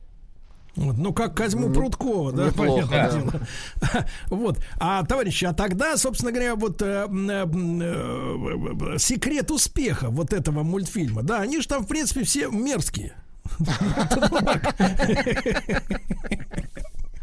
Вот, 0.75 0.97
ну, 0.97 1.13
как 1.13 1.35
Козьму 1.35 1.73
Прудкова, 1.73 2.31
да, 2.31 2.51
понятное 2.55 3.11
дело. 3.11 3.31
Вот. 4.29 4.59
А, 4.79 5.03
товарищи, 5.03 5.45
а 5.45 5.53
тогда, 5.53 5.97
собственно 5.97 6.31
говоря, 6.31 6.55
вот 6.55 6.81
э, 6.81 7.07
э, 7.09 7.45
э, 8.93 8.97
секрет 8.99 9.49
успеха 9.49 10.09
вот 10.09 10.31
этого 10.31 10.61
мультфильма, 10.61 11.23
да, 11.23 11.41
они 11.41 11.59
же 11.59 11.67
там, 11.67 11.83
в 11.83 11.87
принципе, 11.87 12.23
все 12.23 12.49
мерзкие. 12.49 13.13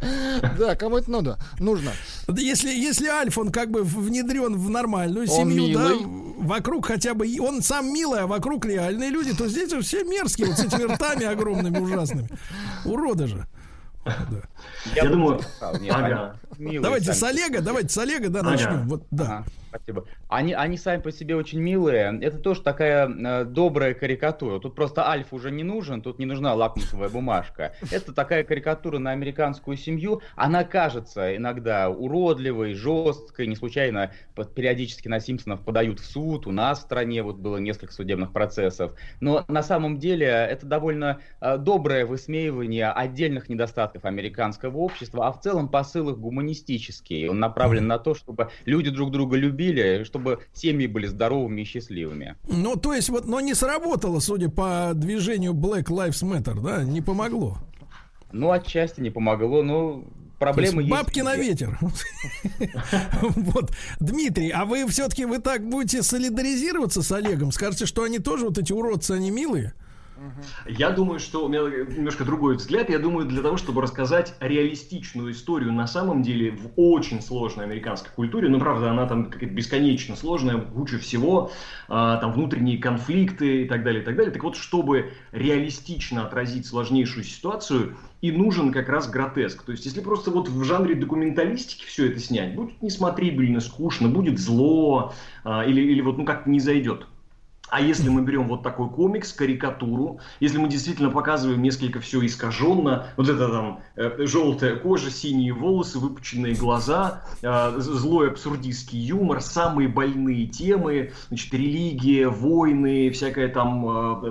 Да, 0.59 0.77
кому 0.77 0.99
это 0.99 1.11
надо? 1.11 1.39
Нужно. 1.59 1.93
Если, 2.29 2.71
если 2.71 3.09
Альф, 3.09 3.39
он 3.39 3.51
как 3.51 3.71
бы 3.71 3.83
внедрен 3.83 4.57
в 4.57 4.71
нормальную 4.71 5.27
семью, 5.27 5.77
да, 5.77 5.93
вокруг 6.39 6.87
хотя 6.87 7.15
бы, 7.15 7.27
он 7.41 7.63
сам 7.63 7.93
милый, 7.93 8.21
а 8.21 8.27
вокруг 8.27 8.67
реальные 8.67 9.11
люди, 9.11 9.35
то 9.35 9.49
здесь 9.49 9.71
же 9.71 9.81
все 9.81 10.05
мерзкие, 10.05 10.49
вот 10.49 10.59
с 10.59 10.65
этими 10.65 10.93
ртами 10.93 11.25
огромными, 11.25 11.79
ужасными. 11.79 12.29
Уроды 12.85 13.27
же. 13.27 13.47
Да. 14.05 14.13
Я, 14.95 15.03
Я 15.05 15.11
думаю, 15.11 15.41
ага. 15.61 16.37
давайте 16.59 17.13
с 17.13 17.23
Олега, 17.23 17.61
давайте 17.61 17.89
с 17.89 17.99
Олега, 17.99 18.29
да, 18.29 18.41
ага. 18.41 18.51
начнем. 18.51 18.89
Вот, 18.89 19.03
да. 19.11 19.45
Спасибо. 19.69 20.05
Они, 20.29 20.53
они 20.53 20.77
сами 20.77 21.01
по 21.01 21.13
себе 21.13 21.37
очень 21.37 21.61
милые. 21.61 22.19
Это 22.23 22.39
тоже 22.39 22.63
такая 22.63 23.09
э, 23.09 23.45
добрая 23.45 23.95
карикатура. 23.95 24.59
Тут 24.59 24.75
просто 24.75 25.09
Альф 25.09 25.33
уже 25.33 25.51
не 25.51 25.65
нужен, 25.65 26.03
тут 26.03 26.19
не 26.19 26.27
нужна 26.27 26.55
лакмусовая 26.55 27.09
бумажка. 27.09 27.75
Это 27.91 28.13
такая 28.13 28.45
карикатура 28.45 28.99
на 28.99 29.11
американскую 29.11 29.77
семью. 29.77 30.23
Она 30.35 30.65
кажется 30.65 31.37
иногда 31.37 31.91
уродливой, 31.91 32.75
жесткой. 32.75 33.47
Не 33.47 33.57
случайно 33.57 34.13
периодически 34.55 35.09
на 35.09 35.21
Симпсонов 35.21 35.63
подают 35.63 36.01
в 36.01 36.07
суд. 36.07 36.47
У 36.47 36.53
нас 36.53 36.79
в 36.79 36.83
стране 36.83 37.23
вот 37.23 37.37
было 37.37 37.59
несколько 37.59 37.93
судебных 37.93 38.33
процессов. 38.33 38.93
Но 39.21 39.45
на 39.49 39.63
самом 39.63 39.99
деле 39.99 40.27
это 40.27 40.67
довольно 40.67 41.21
э, 41.41 41.59
доброе 41.59 42.07
высмеивание 42.07 42.91
отдельных 42.91 43.49
недостатков 43.49 44.05
американского 44.05 44.79
общества, 44.79 45.27
а 45.27 45.33
в 45.33 45.41
целом 45.41 45.69
посыл 45.69 46.11
их 46.11 46.19
гуманистический. 46.19 47.29
Он 47.29 47.41
направлен 47.41 47.87
на 47.87 47.99
то, 47.99 48.15
чтобы 48.15 48.51
люди 48.65 48.91
друг 48.91 49.11
друга 49.11 49.37
любили 49.37 49.56
любили, 49.57 50.05
чтобы 50.05 50.41
семьи 50.53 50.87
были 50.87 51.07
здоровыми 51.07 51.63
и 51.63 51.65
счастливыми. 51.65 52.37
Ну, 52.49 52.77
то 52.77 52.93
есть, 52.93 53.09
вот, 53.09 53.27
но 53.27 53.41
не 53.41 53.55
сработало, 53.55 54.21
судя 54.21 54.49
по 54.49 54.93
движению 54.95 55.53
Black 55.53 55.85
Lives 55.85 56.23
Matter, 56.23 56.61
да, 56.63 56.85
не 56.85 57.01
помогло. 57.01 57.59
Ну, 58.33 58.51
отчасти 58.51 59.01
не 59.01 59.11
помогло, 59.11 59.63
но 59.63 60.05
проблемы 60.39 60.83
есть. 60.83 60.91
Бабки 60.91 61.21
на 61.21 61.37
ветер. 61.37 61.79
Вот. 63.21 63.73
Дмитрий, 64.01 64.51
а 64.51 64.65
вы 64.65 64.87
все-таки 64.89 65.25
вы 65.25 65.39
так 65.39 65.67
будете 65.67 66.03
солидаризироваться 66.03 67.03
с 67.03 67.11
Олегом? 67.13 67.51
Скажете, 67.53 67.87
что 67.87 68.03
они 68.03 68.19
тоже 68.19 68.45
вот 68.45 68.59
эти 68.59 68.73
уродцы, 68.73 69.13
они 69.13 69.31
милые? 69.31 69.75
Я 70.67 70.91
думаю, 70.91 71.19
что 71.19 71.45
у 71.45 71.49
меня 71.49 71.61
немножко 71.61 72.25
другой 72.25 72.57
взгляд. 72.57 72.91
Я 72.91 72.99
думаю, 72.99 73.27
для 73.27 73.43
того, 73.43 73.57
чтобы 73.57 73.83
рассказать 73.83 74.35
реалистичную 74.41 75.33
историю 75.33 75.73
на 75.73 75.87
самом 75.87 76.23
деле 76.23 76.53
в 76.53 76.71
очень 76.77 77.21
сложной 77.21 77.65
американской 77.65 78.11
культуре, 78.15 78.49
ну, 78.49 78.59
правда, 78.59 78.91
она 78.91 79.07
там 79.07 79.31
какая-то 79.31 79.55
бесконечно 79.55 80.17
сложная, 80.17 80.59
куча 80.59 80.99
всего, 80.99 81.51
а, 81.89 82.17
там 82.17 82.33
внутренние 82.33 82.79
конфликты 82.79 83.63
и 83.63 83.69
так 83.69 83.85
далее, 83.85 84.03
и 84.03 84.05
так 84.05 84.17
далее. 84.17 84.33
Так 84.33 84.43
вот, 84.43 84.57
чтобы 84.57 85.13
реалистично 85.33 86.27
отразить 86.27 86.67
сложнейшую 86.67 87.25
ситуацию, 87.25 87.97
и 88.23 88.33
нужен 88.33 88.73
как 88.73 88.89
раз 88.89 89.09
гротеск. 89.09 89.63
То 89.63 89.73
есть, 89.73 89.85
если 89.85 90.01
просто 90.01 90.31
вот 90.31 90.49
в 90.49 90.65
жанре 90.65 90.95
документалистики 90.95 91.85
все 91.85 92.11
это 92.11 92.19
снять, 92.19 92.55
будет 92.55 92.81
несмотрибельно, 92.83 93.61
скучно, 93.61 94.09
будет 94.09 94.39
зло, 94.39 95.13
а, 95.45 95.65
или, 95.65 95.81
или 95.81 96.01
вот, 96.01 96.19
ну, 96.19 96.25
как 96.25 96.47
не 96.47 96.61
зайдет. 96.61 97.07
А 97.69 97.81
если 97.81 98.09
мы 98.09 98.23
берем 98.23 98.47
вот 98.47 98.63
такой 98.63 98.89
комикс, 98.89 99.33
карикатуру, 99.33 100.21
если 100.39 100.59
мы 100.59 100.69
действительно 100.69 101.11
показываем 101.11 101.63
несколько 101.63 102.01
все 102.01 102.25
искаженно, 102.25 103.09
вот 103.17 103.29
это 103.29 103.49
там 103.49 103.81
э, 103.97 104.27
желтая 104.27 104.77
кожа, 104.77 105.11
синие 105.11 105.53
волосы, 105.53 105.99
выпученные 105.99 106.55
глаза, 106.55 107.23
э, 107.43 107.75
злой 107.79 108.31
абсурдистский 108.31 108.99
юмор, 108.99 109.41
самые 109.41 109.89
больные 109.89 110.47
темы, 110.47 111.13
значит, 111.29 111.53
религия, 111.53 112.29
войны, 112.29 113.11
всякое 113.11 113.49
там 113.49 113.85
э, 113.87 114.31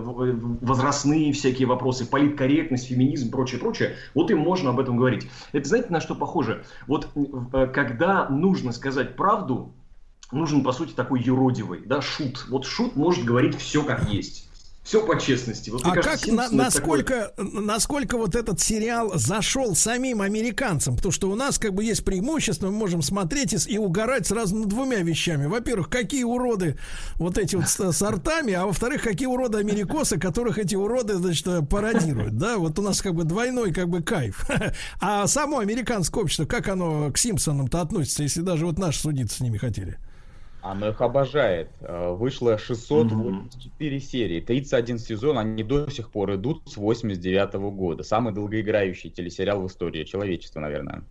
возрастные 0.62 1.34
всякие 1.34 1.68
вопросы, 1.68 2.10
политкорректность, 2.10 2.88
феминизм, 2.88 3.32
прочее, 3.32 3.60
прочее, 3.60 3.96
вот 4.14 4.32
им 4.32 4.40
можно 4.40 4.70
об 4.70 4.80
этом 4.80 4.96
говорить. 4.96 5.28
Это 5.52 5.68
знаете, 5.68 5.88
на 5.90 6.00
что 6.00 6.16
похоже? 6.16 6.64
Вот 6.88 7.10
э, 7.16 7.68
когда 7.68 8.30
нужно 8.30 8.72
сказать 8.72 9.18
правду, 9.18 9.74
нужен, 10.32 10.64
по 10.64 10.72
сути, 10.72 10.92
такой 10.92 11.22
юродивый, 11.22 11.82
да, 11.86 12.02
шут. 12.02 12.46
Вот 12.50 12.66
шут 12.66 12.96
может 12.96 13.26
говорить 13.26 13.58
все 13.58 13.84
как 13.84 14.10
есть. 14.10 14.46
Все 14.86 15.04
по 15.04 15.20
честности. 15.20 15.72
Вот, 15.72 15.82
а 15.84 15.96
кажется, 15.96 16.28
как, 16.28 16.36
на, 16.36 16.50
насколько, 16.52 17.34
такой... 17.36 17.66
насколько 17.66 18.18
вот 18.18 18.36
этот 18.36 18.62
сериал 18.62 19.14
зашел 19.16 19.76
самим 19.76 20.22
американцам? 20.22 20.96
Потому 20.96 21.12
что 21.12 21.32
у 21.32 21.36
нас 21.36 21.58
как 21.58 21.74
бы 21.74 21.84
есть 21.84 22.06
преимущество, 22.06 22.68
мы 22.68 22.74
можем 22.74 23.02
смотреть 23.02 23.54
и, 23.54 23.74
и 23.74 23.80
угорать 23.80 24.28
сразу 24.28 24.56
над 24.56 24.68
двумя 24.68 25.00
вещами. 25.02 25.48
Во-первых, 25.48 25.90
какие 25.90 26.24
уроды 26.24 26.78
вот 27.16 27.40
эти 27.40 27.56
вот 27.56 27.68
сортами, 27.68 28.54
а 28.54 28.68
во-вторых, 28.68 29.02
какие 29.02 29.28
уроды 29.28 29.58
америкосы, 29.58 30.20
которых 30.20 30.60
эти 30.60 30.76
уроды, 30.76 31.16
значит, 31.16 31.48
пародируют. 31.68 32.38
Да, 32.38 32.60
вот 32.60 32.78
у 32.78 32.84
нас 32.84 33.02
как 33.02 33.16
бы 33.16 33.24
двойной 33.24 33.74
как 33.74 33.90
бы 33.90 34.04
кайф. 34.04 34.48
А 35.02 35.26
само 35.26 35.60
американское 35.60 36.22
общество, 36.24 36.46
как 36.46 36.68
оно 36.68 37.12
к 37.12 37.18
Симпсонам-то 37.18 37.82
относится, 37.82 38.22
если 38.22 38.42
даже 38.42 38.68
вот 38.68 38.78
наши 38.78 39.00
судиться 39.00 39.38
с 39.38 39.40
ними 39.40 39.58
хотели? 39.58 39.98
Оно 40.66 40.90
их 40.90 41.00
обожает. 41.00 41.70
Э, 41.82 42.12
вышло 42.14 42.58
684 42.58 43.98
mm-hmm. 43.98 44.00
серии, 44.00 44.42
31 44.42 44.98
сезон, 44.98 45.38
они 45.38 45.62
до 45.64 45.88
сих 45.92 46.10
пор 46.10 46.34
идут 46.34 46.64
с 46.66 46.78
89 46.78 47.54
года. 47.76 48.02
Самый 48.02 48.34
долгоиграющий 48.34 49.12
телесериал 49.12 49.62
в 49.62 49.68
истории 49.68 50.04
человечества, 50.06 50.62
наверное. 50.62 51.04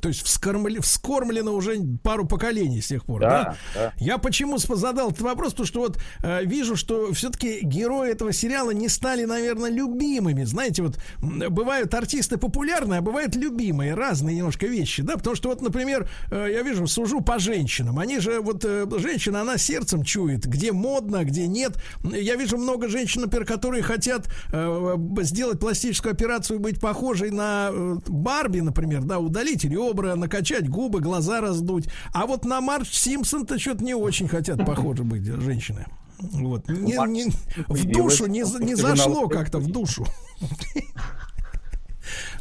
То 0.00 0.08
есть 0.08 0.22
вскормле- 0.26 0.82
вскормлено 0.82 1.52
уже 1.52 1.76
пару 2.02 2.26
поколений 2.26 2.80
с 2.80 2.88
тех 2.88 3.04
пор, 3.04 3.20
да? 3.22 3.28
Да, 3.28 3.56
да. 3.74 3.92
Я 3.98 4.18
почему 4.18 4.58
задал 4.58 5.10
этот 5.10 5.22
вопрос, 5.22 5.52
потому 5.52 5.66
что 5.66 5.80
вот 5.80 5.98
э, 6.22 6.44
вижу, 6.44 6.76
что 6.76 7.12
все-таки 7.12 7.60
герои 7.62 8.10
этого 8.10 8.32
сериала 8.32 8.70
не 8.70 8.88
стали, 8.88 9.24
наверное, 9.24 9.70
любимыми. 9.70 10.44
Знаете, 10.44 10.82
вот 10.82 10.98
бывают 11.20 11.94
артисты 11.94 12.36
популярные, 12.36 12.98
а 12.98 13.02
бывают 13.02 13.34
любимые, 13.36 13.94
разные 13.94 14.36
немножко 14.36 14.66
вещи, 14.66 15.02
да? 15.02 15.16
Потому 15.16 15.36
что 15.36 15.48
вот, 15.48 15.62
например, 15.62 16.08
э, 16.30 16.48
я 16.52 16.62
вижу, 16.62 16.86
сужу 16.86 17.20
по 17.20 17.38
женщинам. 17.38 17.98
Они 17.98 18.18
же, 18.18 18.40
вот 18.40 18.64
э, 18.64 18.86
женщина, 18.98 19.40
она 19.40 19.58
сердцем 19.58 20.04
чует, 20.04 20.46
где 20.46 20.72
модно, 20.72 21.24
где 21.24 21.46
нет. 21.46 21.76
Я 22.04 22.36
вижу 22.36 22.58
много 22.58 22.88
женщин, 22.88 23.22
например, 23.22 23.46
которые 23.46 23.82
хотят 23.82 24.28
э, 24.52 24.96
сделать 25.22 25.60
пластическую 25.60 26.12
операцию 26.12 26.58
и 26.58 26.62
быть 26.62 26.80
похожей 26.80 27.30
на 27.30 27.70
э, 27.72 27.96
Барби, 28.08 28.60
например, 28.60 29.02
да, 29.02 29.18
удалить 29.18 29.61
ребра, 29.64 30.16
накачать 30.16 30.68
губы, 30.68 31.00
глаза 31.00 31.40
раздуть. 31.40 31.88
А 32.12 32.26
вот 32.26 32.44
на 32.44 32.60
Марч 32.60 32.90
Симпсон-то 32.92 33.58
что-то 33.58 33.84
не 33.84 33.94
очень 33.94 34.28
хотят 34.28 34.64
похоже 34.64 35.04
быть 35.04 35.24
женщины. 35.24 35.86
Вот. 36.18 36.68
Не- 36.68 36.94
не- 37.10 37.32
в 37.66 37.86
душу 37.86 38.26
не, 38.26 38.40
не 38.64 38.74
зашло 38.74 39.28
как-то 39.28 39.58
в 39.58 39.66
душу. 39.70 40.06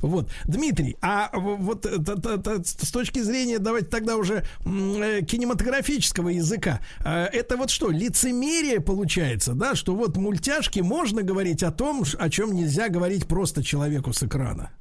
Вот, 0.01 0.29
Дмитрий, 0.45 0.97
а 1.01 1.29
вот 1.33 1.85
э, 1.85 1.97
с 2.65 2.91
точки 2.91 3.19
зрения, 3.19 3.59
давайте 3.59 3.87
тогда 3.87 4.17
уже 4.17 4.43
э, 4.65 5.21
кинематографического 5.21 6.29
языка, 6.29 6.79
э, 7.05 7.25
это 7.25 7.57
вот 7.57 7.69
что, 7.69 7.91
лицемерие 7.91 8.79
получается, 8.81 9.53
да, 9.53 9.75
что 9.75 9.95
вот 9.95 10.17
мультяшки 10.17 10.79
можно 10.79 11.21
говорить 11.21 11.61
о 11.63 11.71
том, 11.71 12.03
о 12.17 12.29
чем 12.29 12.53
нельзя 12.53 12.89
говорить 12.89 13.27
просто 13.27 13.63
человеку 13.63 14.13
с 14.13 14.23
экрана. 14.23 14.71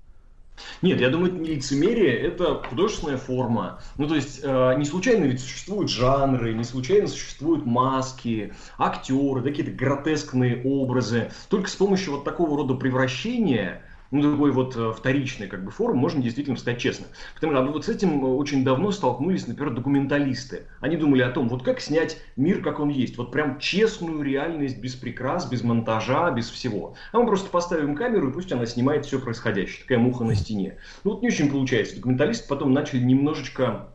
Нет, 0.83 1.01
я 1.01 1.11
думаю, 1.11 1.33
это 1.33 1.41
не 1.41 1.51
лицемерие, 1.51 2.17
это 2.17 2.63
художественная 2.63 3.19
форма. 3.19 3.81
Ну, 3.99 4.09
то 4.09 4.15
есть, 4.15 4.41
э, 4.43 4.75
не 4.79 4.87
случайно 4.87 5.25
ведь 5.25 5.41
существуют 5.41 5.91
жанры, 5.91 6.55
не 6.55 6.65
случайно 6.65 7.07
существуют 7.07 7.67
маски, 7.67 8.55
актеры, 8.79 9.43
да, 9.43 9.51
какие-то 9.51 9.73
гротескные 9.73 10.63
образы. 10.65 11.33
Только 11.51 11.69
с 11.69 11.77
помощью 11.77 12.15
вот 12.15 12.25
такого 12.25 12.57
рода 12.57 12.75
превращения, 12.75 13.83
ну, 14.11 14.33
такой 14.33 14.51
вот 14.51 14.77
э, 14.77 14.93
вторичной 14.93 15.47
как 15.47 15.65
бы 15.65 15.71
формы, 15.71 16.01
можно 16.01 16.23
действительно 16.23 16.57
стать 16.57 16.79
честным. 16.79 17.09
Потому 17.35 17.53
что 17.53 17.73
вот 17.73 17.85
с 17.85 17.89
этим 17.89 18.25
э, 18.25 18.29
очень 18.29 18.65
давно 18.65 18.91
столкнулись, 18.91 19.47
например, 19.47 19.75
документалисты. 19.75 20.65
Они 20.81 20.97
думали 20.97 21.23
о 21.23 21.31
том, 21.31 21.49
вот 21.49 21.63
как 21.63 21.81
снять 21.81 22.19
мир, 22.37 22.63
как 22.63 22.81
он 22.81 22.89
есть. 22.89 23.17
Вот 23.19 23.31
прям 23.31 23.59
честную 23.59 24.23
реальность, 24.23 24.81
без 24.81 24.95
прикрас, 24.95 25.49
без 25.49 25.63
монтажа, 25.63 26.31
без 26.33 26.51
всего. 26.51 26.95
А 27.13 27.19
мы 27.19 27.27
просто 27.27 27.51
поставим 27.51 27.95
камеру, 27.95 28.31
и 28.31 28.33
пусть 28.33 28.53
она 28.53 28.67
снимает 28.67 29.07
все 29.07 29.21
происходящее. 29.21 29.83
Такая 29.83 29.99
муха 29.99 30.25
на 30.25 30.35
стене. 30.35 30.79
Ну 31.05 31.13
вот 31.13 31.23
не 31.23 31.29
очень 31.29 31.51
получается. 31.51 31.97
Документалисты 31.97 32.49
потом 32.49 32.73
начали 32.73 33.01
немножечко 33.01 33.89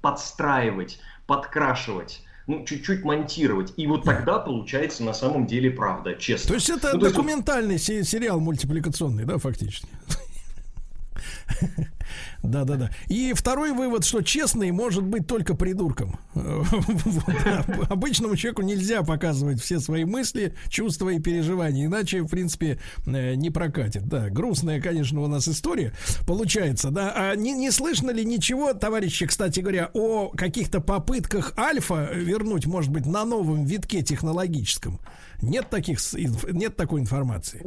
подстраивать, 0.00 1.00
подкрашивать. 1.26 2.24
Ну, 2.48 2.64
чуть-чуть 2.64 3.04
монтировать. 3.04 3.74
И 3.76 3.86
вот 3.86 4.04
тогда 4.04 4.38
получается 4.38 5.04
на 5.04 5.12
самом 5.12 5.46
деле 5.46 5.70
правда, 5.70 6.14
честно. 6.14 6.48
То 6.48 6.54
есть 6.54 6.70
это 6.70 6.94
Ну, 6.94 7.00
есть 7.04 7.14
документальный 7.14 7.78
се- 7.78 8.02
сериал 8.02 8.40
мультипликационный, 8.40 9.24
да, 9.26 9.36
фактически? 9.38 9.86
Да, 12.42 12.64
да, 12.64 12.76
да. 12.76 12.90
И 13.08 13.32
второй 13.34 13.72
вывод, 13.72 14.04
что 14.04 14.22
честный 14.22 14.70
может 14.70 15.04
быть 15.04 15.26
только 15.26 15.54
придурком. 15.54 16.18
Обычному 17.88 18.36
человеку 18.36 18.62
нельзя 18.62 19.02
показывать 19.02 19.60
все 19.60 19.80
свои 19.80 20.04
мысли, 20.04 20.54
чувства 20.68 21.10
и 21.10 21.18
переживания, 21.18 21.86
иначе, 21.86 22.22
в 22.22 22.28
принципе, 22.28 22.78
э, 23.06 23.34
не 23.34 23.50
прокатит. 23.50 24.06
Да, 24.06 24.30
грустная, 24.30 24.80
конечно, 24.80 25.20
у 25.20 25.26
нас 25.26 25.48
история 25.48 25.92
получается, 26.26 26.90
да. 26.90 27.12
А 27.14 27.34
не, 27.34 27.52
не 27.52 27.70
слышно 27.70 28.10
ли 28.10 28.24
ничего, 28.24 28.72
товарищи, 28.72 29.26
кстати 29.26 29.60
говоря, 29.60 29.90
о 29.94 30.28
каких-то 30.28 30.80
попытках 30.80 31.52
Альфа 31.58 32.10
вернуть, 32.12 32.66
может 32.66 32.90
быть, 32.90 33.06
на 33.06 33.24
новом 33.24 33.64
витке 33.64 34.02
технологическом? 34.02 35.00
Нет 35.42 35.70
таких, 35.70 35.98
нет 36.14 36.76
такой 36.76 37.00
информации. 37.00 37.62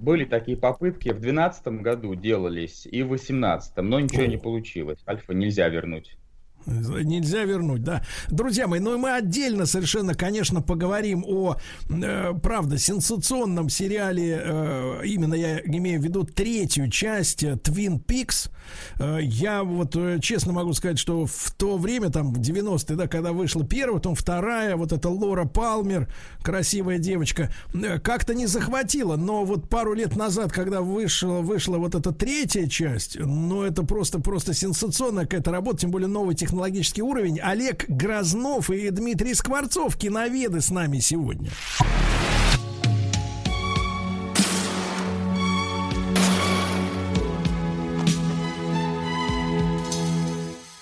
Были. 0.00 0.24
Такие 0.24 0.56
попытки, 0.56 1.10
в 1.10 1.20
2012 1.20 1.66
году 1.82 2.14
делались 2.14 2.86
и 2.86 3.02
в 3.02 3.08
2018, 3.08 3.76
но 3.82 4.00
ничего 4.00 4.24
не 4.24 4.38
получилось. 4.38 4.98
Альфа 5.06 5.34
нельзя 5.34 5.68
вернуть. 5.68 6.16
Нельзя 6.66 7.44
вернуть, 7.44 7.82
да. 7.82 8.02
Друзья 8.28 8.66
мои, 8.66 8.80
ну 8.80 8.94
и 8.94 8.98
мы 8.98 9.14
отдельно 9.14 9.66
совершенно, 9.66 10.14
конечно, 10.14 10.60
поговорим 10.60 11.24
о, 11.26 11.56
э, 11.88 12.32
правда, 12.42 12.78
сенсационном 12.78 13.70
сериале, 13.70 14.40
э, 14.42 15.00
именно 15.04 15.34
я 15.34 15.60
имею 15.60 16.00
в 16.00 16.04
виду 16.04 16.24
третью 16.24 16.90
часть 16.90 17.42
э, 17.42 17.52
Twin 17.52 18.04
Peaks. 18.04 18.50
Э, 18.98 19.18
я 19.22 19.64
вот 19.64 19.96
э, 19.96 20.18
честно 20.20 20.52
могу 20.52 20.72
сказать, 20.74 20.98
что 20.98 21.26
в 21.26 21.50
то 21.56 21.78
время, 21.78 22.10
там, 22.10 22.32
в 22.32 22.38
90-е, 22.38 22.96
да, 22.96 23.08
когда 23.08 23.32
вышла 23.32 23.64
первая, 23.64 23.96
потом 23.96 24.14
вторая, 24.14 24.76
вот 24.76 24.92
эта 24.92 25.08
Лора 25.08 25.46
Палмер, 25.46 26.12
красивая 26.42 26.98
девочка, 26.98 27.50
э, 27.72 27.98
как-то 27.98 28.34
не 28.34 28.46
захватила, 28.46 29.16
но 29.16 29.44
вот 29.44 29.68
пару 29.68 29.94
лет 29.94 30.14
назад, 30.14 30.52
когда 30.52 30.82
вышла, 30.82 31.40
вышла 31.40 31.78
вот 31.78 31.94
эта 31.94 32.12
третья 32.12 32.66
часть, 32.66 33.18
ну, 33.18 33.62
это 33.62 33.82
просто, 33.82 34.20
просто 34.20 34.52
сенсационная 34.52 35.24
какая-то 35.24 35.50
работа, 35.50 35.78
тем 35.78 35.90
более 35.90 36.08
новый 36.08 36.34
технологический 36.50 37.02
уровень. 37.02 37.38
Олег 37.38 37.84
Грознов 37.88 38.70
и 38.70 38.90
Дмитрий 38.90 39.34
Скворцов, 39.34 39.96
киноведы 39.96 40.60
с 40.60 40.70
нами 40.70 40.98
сегодня. 40.98 41.50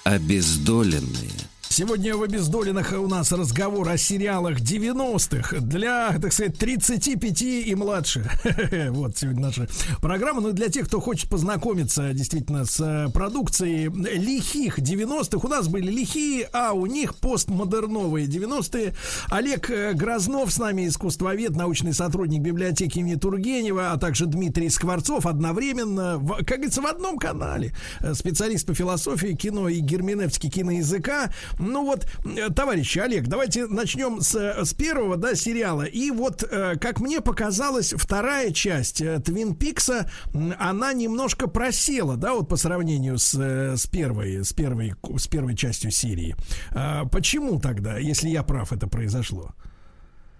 Обездоленные. 0.04 1.37
Сегодня 1.78 2.16
в 2.16 2.24
обездоленных 2.24 2.92
у 2.98 3.06
нас 3.06 3.30
разговор 3.30 3.88
о 3.88 3.96
сериалах 3.96 4.58
90-х 4.58 5.60
для, 5.60 6.10
так 6.20 6.32
сказать, 6.32 6.58
35 6.58 7.42
и 7.42 7.72
младше. 7.76 8.28
Вот 8.90 9.16
сегодня 9.16 9.42
наша 9.42 9.68
программа. 10.00 10.40
Ну, 10.40 10.50
для 10.50 10.70
тех, 10.70 10.88
кто 10.88 10.98
хочет 10.98 11.30
познакомиться 11.30 12.12
действительно 12.12 12.64
с 12.64 12.80
э, 12.80 13.08
продукцией 13.12 13.90
лихих 14.18 14.80
90-х. 14.80 15.46
У 15.46 15.48
нас 15.48 15.68
были 15.68 15.88
лихие, 15.88 16.48
а 16.52 16.72
у 16.72 16.86
них 16.86 17.14
постмодерновые 17.14 18.26
90-е. 18.26 18.94
Олег 19.30 19.70
э, 19.70 19.92
Грознов 19.92 20.52
с 20.52 20.58
нами, 20.58 20.88
искусствовед, 20.88 21.54
научный 21.54 21.94
сотрудник 21.94 22.40
библиотеки 22.40 22.98
имени 22.98 23.14
Тургенева, 23.14 23.92
а 23.92 23.98
также 23.98 24.26
Дмитрий 24.26 24.68
Скворцов 24.68 25.26
одновременно, 25.26 26.18
в- 26.18 26.38
как 26.38 26.56
говорится, 26.56 26.82
в 26.82 26.86
одном 26.86 27.18
канале. 27.18 27.72
Э, 28.00 28.14
Специалист 28.14 28.66
по 28.66 28.74
философии 28.74 29.34
кино 29.34 29.68
и 29.68 29.78
герменевтики 29.78 30.50
киноязыка. 30.50 31.30
Ну 31.68 31.84
вот, 31.84 32.06
э, 32.24 32.48
товарищи, 32.50 32.98
Олег, 32.98 33.26
давайте 33.28 33.66
начнем 33.66 34.20
с, 34.20 34.34
э, 34.34 34.64
с 34.64 34.72
первого, 34.72 35.16
да, 35.16 35.34
сериала. 35.34 35.82
И 35.82 36.10
вот, 36.10 36.42
э, 36.42 36.76
как 36.76 37.00
мне 37.00 37.20
показалось, 37.20 37.92
вторая 37.96 38.52
часть 38.52 39.02
Твин 39.24 39.54
Пикса, 39.54 40.10
она 40.58 40.92
немножко 40.94 41.46
просела, 41.46 42.16
да, 42.16 42.34
вот 42.34 42.48
по 42.48 42.56
сравнению 42.56 43.18
с, 43.18 43.34
с 43.34 43.86
первой, 43.86 44.44
с 44.44 44.52
первой, 44.52 44.94
с 45.16 45.26
первой 45.26 45.54
частью 45.56 45.90
серии. 45.90 46.34
А, 46.72 47.04
Почему 47.06 47.60
тогда, 47.60 47.98
если 47.98 48.28
я 48.28 48.42
прав, 48.42 48.72
это 48.72 48.86
произошло? 48.86 49.50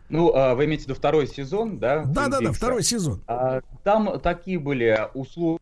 Ну, 0.08 0.32
а, 0.34 0.54
вы 0.54 0.64
имеете 0.64 0.84
в 0.84 0.86
виду 0.86 0.98
второй 0.98 1.26
сезон, 1.26 1.78
да? 1.78 2.04
Да, 2.04 2.28
да, 2.28 2.40
да, 2.40 2.52
второй 2.52 2.82
сезон. 2.82 3.22
А, 3.26 3.60
Там 3.84 4.18
такие 4.20 4.58
были 4.58 4.98
условия. 5.14 5.60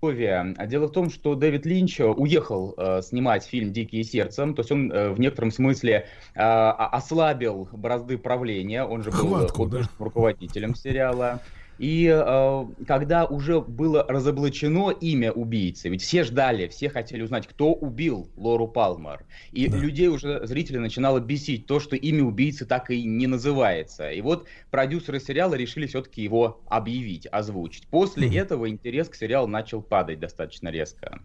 А 0.00 0.66
Дело 0.66 0.86
в 0.86 0.92
том, 0.92 1.10
что 1.10 1.34
Дэвид 1.34 1.66
Линч 1.66 2.00
уехал 2.00 2.74
э, 2.76 3.02
снимать 3.02 3.44
фильм 3.44 3.72
«Дикие 3.72 4.04
сердцем», 4.04 4.54
то 4.54 4.60
есть 4.60 4.70
он 4.70 4.92
э, 4.92 5.10
в 5.10 5.18
некотором 5.18 5.50
смысле 5.50 6.06
э, 6.34 6.40
ослабил 6.40 7.68
бразды 7.72 8.16
правления, 8.16 8.84
он 8.84 9.02
же 9.02 9.10
был 9.10 9.18
Хватку, 9.18 9.66
да. 9.66 9.82
руководителем 9.98 10.76
сериала. 10.76 11.40
И 11.78 12.06
э, 12.12 12.66
когда 12.86 13.24
уже 13.24 13.60
было 13.60 14.04
разоблачено 14.08 14.90
имя 14.90 15.32
убийцы, 15.32 15.88
ведь 15.88 16.02
все 16.02 16.24
ждали, 16.24 16.68
все 16.68 16.90
хотели 16.90 17.22
узнать, 17.22 17.46
кто 17.46 17.72
убил 17.72 18.28
Лору 18.36 18.66
Палмер. 18.66 19.24
И 19.52 19.68
людей 19.68 20.08
уже, 20.08 20.46
зрители, 20.46 20.78
начинало 20.78 21.20
бесить 21.20 21.66
то, 21.66 21.80
что 21.80 21.96
имя 21.96 22.24
убийцы 22.24 22.66
так 22.66 22.90
и 22.90 23.04
не 23.04 23.26
называется. 23.26 24.10
И 24.10 24.20
вот 24.20 24.46
продюсеры 24.70 25.20
сериала 25.20 25.54
решили 25.54 25.86
все-таки 25.86 26.22
его 26.22 26.60
объявить, 26.66 27.26
озвучить. 27.30 27.86
После 27.88 28.36
этого 28.36 28.68
интерес 28.68 29.08
к 29.08 29.14
сериалу 29.14 29.46
начал 29.46 29.80
падать 29.82 30.20
достаточно 30.20 30.68
резко. 30.68 31.20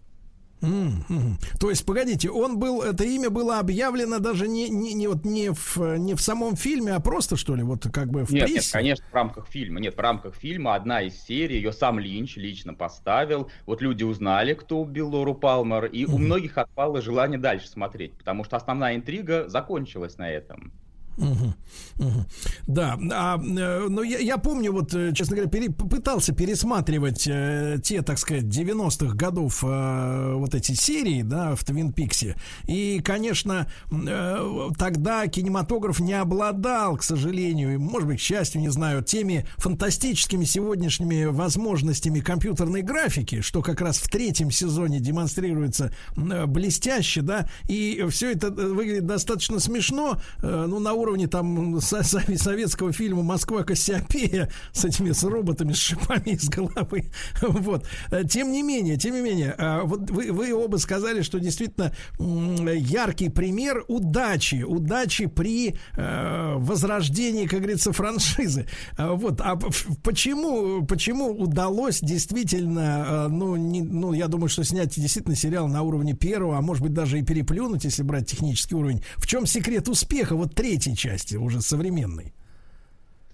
М. 0.64 1.38
То 1.60 1.70
есть, 1.70 1.86
погодите, 1.86 2.30
он 2.30 2.58
был, 2.58 2.82
это 2.82 3.04
имя 3.04 3.30
было 3.30 3.60
объявлено 3.60 4.20
даже 4.20 4.48
не, 4.48 4.70
не, 4.70 4.94
не, 4.94 5.08
вот 5.08 5.26
не, 5.26 5.52
в, 5.52 5.78
не 5.98 6.16
в 6.16 6.22
самом 6.22 6.56
фильме, 6.56 6.94
а 6.94 7.00
просто, 7.00 7.36
что 7.36 7.56
ли, 7.56 7.64
вот 7.64 7.86
как 7.92 8.10
бы 8.10 8.26
в 8.26 8.32
Нет, 8.32 8.48
нет, 8.48 8.54
прессе? 8.54 8.72
конечно, 8.72 9.06
в 9.12 9.14
рамках 9.14 9.48
фильма. 9.48 9.80
Нет, 9.80 9.96
в 9.96 10.00
рамках 10.00 10.36
фильма 10.36 10.76
одна 10.76 11.02
из 11.02 11.22
серий, 11.22 11.58
ее 11.58 11.74
сам 11.74 12.00
Линч 12.00 12.38
лично 12.38 12.74
поставил. 12.74 13.50
Вот 13.66 13.82
люди 13.82 14.04
узнали, 14.04 14.54
кто 14.54 14.82
убил 14.82 15.10
Лору 15.10 15.36
Палмер, 15.36 15.86
и 15.86 16.06
у 16.06 16.18
многих 16.18 16.58
отпало 16.58 17.02
желание 17.02 17.40
дальше 17.40 17.68
смотреть, 17.68 18.14
потому 18.14 18.44
что 18.46 18.56
основная 18.56 18.96
интрига 18.96 19.50
закончилась 19.50 20.18
на 20.18 20.30
этом. 20.30 20.72
Мгм, 21.18 21.54
мгм. 22.00 22.26
Да, 22.68 22.98
а, 23.12 23.38
э, 23.38 23.88
ну 23.88 24.02
я, 24.02 24.18
я 24.18 24.38
помню, 24.38 24.72
вот, 24.72 24.94
э, 24.96 25.14
честно 25.14 25.36
говоря, 25.36 25.50
пере- 25.52 25.70
пытался 25.72 26.34
пересматривать 26.34 27.28
э, 27.28 27.78
те, 27.84 28.02
так 28.02 28.18
сказать, 28.18 28.46
90-х 28.46 29.16
годов 29.16 29.64
э, 29.64 30.34
вот 30.36 30.56
эти 30.56 30.72
серии, 30.72 31.22
да, 31.22 31.56
в 31.56 31.64
Твин 31.64 31.94
Пиксе. 31.94 32.36
И, 32.68 33.00
конечно, 33.04 33.68
э, 33.92 34.70
тогда 34.78 35.28
кинематограф 35.28 36.00
не 36.00 36.14
обладал, 36.14 36.98
к 36.98 37.04
сожалению, 37.04 37.76
и, 37.76 37.78
может 37.78 38.08
быть, 38.08 38.18
к 38.18 38.22
счастью, 38.24 38.62
не 38.62 38.70
знаю, 38.70 39.04
теми 39.04 39.46
фантастическими 39.58 40.46
сегодняшними 40.46 41.26
возможностями 41.26 42.22
компьютерной 42.22 42.82
графики, 42.82 43.42
что 43.42 43.62
как 43.62 43.82
раз 43.82 43.98
в 43.98 44.10
третьем 44.10 44.50
сезоне 44.50 45.00
демонстрируется 45.00 45.94
э, 46.18 46.46
блестяще, 46.48 47.22
да, 47.22 47.48
и 47.70 48.04
все 48.10 48.32
это 48.32 48.48
э, 48.48 48.52
выглядит 48.52 49.06
достаточно 49.06 49.60
смешно, 49.60 50.18
э, 50.42 50.66
ну, 50.68 50.80
на 50.80 50.94
уровне 51.04 51.28
там 51.28 51.80
со- 51.82 52.04
со- 52.04 52.24
советского 52.38 52.92
фильма 52.94 53.22
«Москва 53.24 53.64
Кассиопея» 53.64 54.50
с 54.72 54.86
этими, 54.86 55.12
с 55.12 55.24
роботами, 55.24 55.74
с 55.74 55.78
шипами 55.78 56.30
из 56.30 56.50
головы, 56.50 57.12
вот. 57.42 57.86
Э, 58.12 58.24
Тем 58.24 58.52
не 58.52 58.64
менее, 58.64 58.98
тем 58.98 59.14
не 59.16 59.22
менее, 59.22 59.56
э, 59.58 59.82
вот 59.84 60.10
вы, 60.10 60.32
вы 60.32 60.54
оба 60.54 60.78
сказали, 60.78 61.22
что 61.22 61.40
действительно 61.40 61.94
яркий 62.20 63.30
пример 63.30 63.84
удачи, 63.88 64.64
удачи 64.64 65.28
при 65.28 65.76
э, 65.98 66.54
возрождении, 66.58 67.46
как 67.46 67.60
говорится, 67.60 67.92
франшизы. 67.94 68.66
А 68.98 69.14
Вот, 69.14 69.40
а 69.42 69.58
почему, 70.04 70.86
почему 70.86 71.32
удалось 71.32 72.00
действительно, 72.02 73.06
э, 73.08 73.28
ну, 73.30 73.56
не, 73.56 73.82
ну, 73.82 74.14
я 74.14 74.28
думаю, 74.28 74.50
что 74.50 74.64
снять 74.64 74.96
действительно 74.96 75.36
сериал 75.36 75.68
на 75.68 75.82
уровне 75.84 76.14
первого, 76.14 76.58
а 76.58 76.62
может 76.62 76.84
быть 76.84 76.94
даже 76.94 77.20
и 77.20 77.24
переплюнуть, 77.24 77.84
если 77.84 78.04
брать 78.04 78.28
технический 78.30 78.76
уровень. 78.76 79.04
В 79.18 79.28
чем 79.28 79.46
секрет 79.46 79.90
успеха 79.90 80.36
вот 80.36 80.56
третьей 80.56 80.93
части, 80.96 81.36
уже 81.36 81.62
современной? 81.62 82.34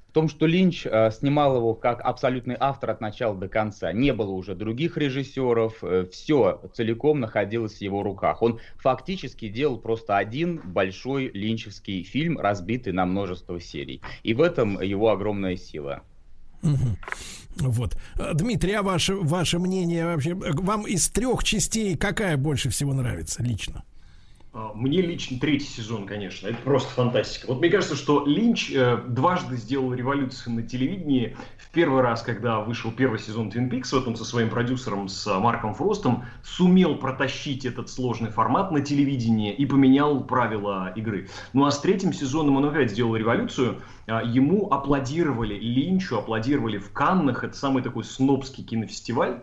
В 0.09 0.11
том, 0.11 0.27
что 0.27 0.47
Линч 0.47 0.88
э, 0.88 1.11
снимал 1.11 1.57
его 1.57 1.75
как 1.75 2.01
абсолютный 2.01 2.55
автор 2.59 2.89
от 2.89 2.99
начала 2.99 3.35
до 3.35 3.47
конца. 3.47 3.93
Не 3.93 4.11
было 4.11 4.31
уже 4.31 4.55
других 4.55 4.97
режиссеров, 4.97 5.83
все 6.11 6.61
целиком 6.73 7.19
находилось 7.19 7.77
в 7.77 7.81
его 7.81 8.01
руках. 8.01 8.41
Он 8.41 8.59
фактически 8.77 9.49
делал 9.49 9.77
просто 9.77 10.17
один 10.17 10.61
большой 10.65 11.29
линчевский 11.31 12.01
фильм, 12.03 12.39
разбитый 12.39 12.91
на 12.91 13.05
множество 13.05 13.59
серий. 13.59 14.01
И 14.23 14.33
в 14.33 14.41
этом 14.41 14.81
его 14.81 15.09
огромная 15.09 15.57
сила. 15.57 16.01
Вот. 17.57 17.97
Дмитрий, 18.33 18.73
а 18.73 18.83
ваше, 18.83 19.15
ваше 19.15 19.59
мнение 19.59 20.05
вообще? 20.05 20.31
э, 20.31 20.51
Вам 20.53 20.88
из 20.88 21.09
трех 21.09 21.43
частей 21.43 21.95
какая 21.95 22.38
больше 22.38 22.69
всего 22.69 22.93
нравится 22.93 23.43
лично? 23.43 23.83
А, 24.59 24.73
Мне 24.73 25.01
лично 25.01 25.39
третий 25.39 25.67
сезон, 25.67 26.05
конечно, 26.05 26.47
это 26.47 26.57
просто 26.57 26.89
фантастика. 26.93 27.47
Вот 27.47 27.61
мне 27.61 27.69
кажется, 27.69 27.95
что 27.95 28.25
Линч 28.25 28.71
э, 28.71 28.97
дважды 29.07 29.55
сделал 29.55 29.93
революцию 29.93 30.55
на 30.55 30.63
телевидении. 30.63 31.38
В 31.57 31.69
первый 31.71 32.01
раз, 32.01 32.23
когда 32.23 32.59
вышел 32.59 32.91
первый 32.91 33.19
сезон 33.19 33.49
Twin 33.49 33.69
Peaks, 33.69 33.89
вот 33.93 34.07
он 34.07 34.17
со 34.17 34.25
своим 34.25 34.49
продюсером, 34.49 35.07
с 35.07 35.25
а, 35.27 35.39
Марком 35.39 35.73
Фростом, 35.73 36.25
сумел 36.43 36.95
протащить 36.95 37.63
этот 37.63 37.89
сложный 37.89 38.31
формат 38.31 38.71
на 38.71 38.81
телевидении 38.81 39.53
и 39.53 39.65
поменял 39.65 40.23
правила 40.25 40.91
игры. 40.95 41.29
Ну 41.53 41.65
а 41.65 41.71
с 41.71 41.79
третьим 41.79 42.11
сезоном 42.11 42.57
он 42.57 42.65
опять 42.65 42.91
сделал 42.91 43.15
революцию. 43.15 43.81
А, 44.07 44.21
Ему 44.23 44.67
аплодировали, 44.71 45.53
Линчу 45.53 46.17
аплодировали 46.17 46.79
в 46.79 46.91
Каннах, 46.91 47.45
это 47.45 47.55
самый 47.55 47.81
такой 47.81 48.03
снобский 48.03 48.65
кинофестиваль 48.65 49.41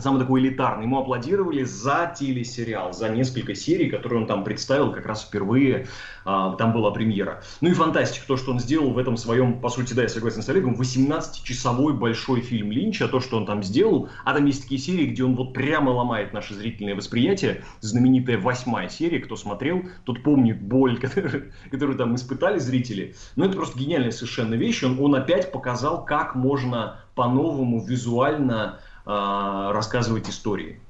самый 0.00 0.20
такой 0.20 0.40
элитарный. 0.40 0.84
Ему 0.84 0.98
аплодировали 0.98 1.64
за 1.64 2.14
телесериал, 2.18 2.92
за 2.92 3.08
несколько 3.08 3.54
серий, 3.54 3.88
которые 3.90 4.22
он 4.22 4.26
там 4.26 4.44
представил 4.44 4.92
как 4.92 5.06
раз 5.06 5.24
впервые. 5.24 5.86
а, 6.24 6.54
там 6.56 6.72
была 6.72 6.90
премьера. 6.90 7.42
Ну 7.60 7.68
и 7.68 7.72
фантастика, 7.74 8.26
то, 8.26 8.36
что 8.36 8.52
он 8.52 8.58
сделал 8.58 8.90
в 8.92 8.98
этом 8.98 9.16
своем, 9.16 9.60
по 9.60 9.68
сути, 9.68 9.92
да, 9.92 10.02
я 10.02 10.08
согласен 10.08 10.42
с 10.42 10.48
Олегом, 10.48 10.74
18-часовой 10.74 11.92
большой 11.92 12.40
фильм 12.40 12.72
Линча, 12.72 13.08
то, 13.08 13.20
что 13.20 13.36
он 13.36 13.46
там 13.46 13.62
сделал. 13.62 14.08
А 14.24 14.34
там 14.34 14.46
есть 14.46 14.62
такие 14.62 14.80
серии, 14.80 15.06
где 15.06 15.24
он 15.24 15.36
вот 15.36 15.52
прямо 15.52 15.90
ломает 15.90 16.32
наше 16.32 16.54
зрительное 16.54 16.94
восприятие. 16.94 17.62
Знаменитая 17.80 18.38
восьмая 18.38 18.88
серия, 18.88 19.18
кто 19.18 19.36
смотрел, 19.36 19.82
тот 20.04 20.22
помнит 20.22 20.60
боль, 20.62 20.98
которую, 21.00 21.52
которую 21.70 21.98
там 21.98 22.14
испытали 22.14 22.58
зрители. 22.58 23.14
Но 23.36 23.44
это 23.44 23.56
просто 23.56 23.78
гениальная 23.78 24.10
совершенно 24.10 24.54
вещь. 24.54 24.82
Он, 24.82 24.98
он 24.98 25.14
опять 25.14 25.52
показал, 25.52 26.04
как 26.04 26.34
можно 26.34 27.00
по-новому 27.14 27.84
визуально 27.84 28.80
рассказывать 29.04 30.28
истории. 30.28 30.80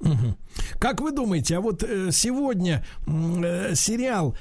Мгм. 0.00 0.36
Как 0.78 1.00
вы 1.00 1.12
думаете, 1.12 1.56
а 1.56 1.60
вот 1.60 1.82
э, 1.82 2.10
сегодня 2.12 2.84
э, 3.06 3.74
сериал 3.74 4.36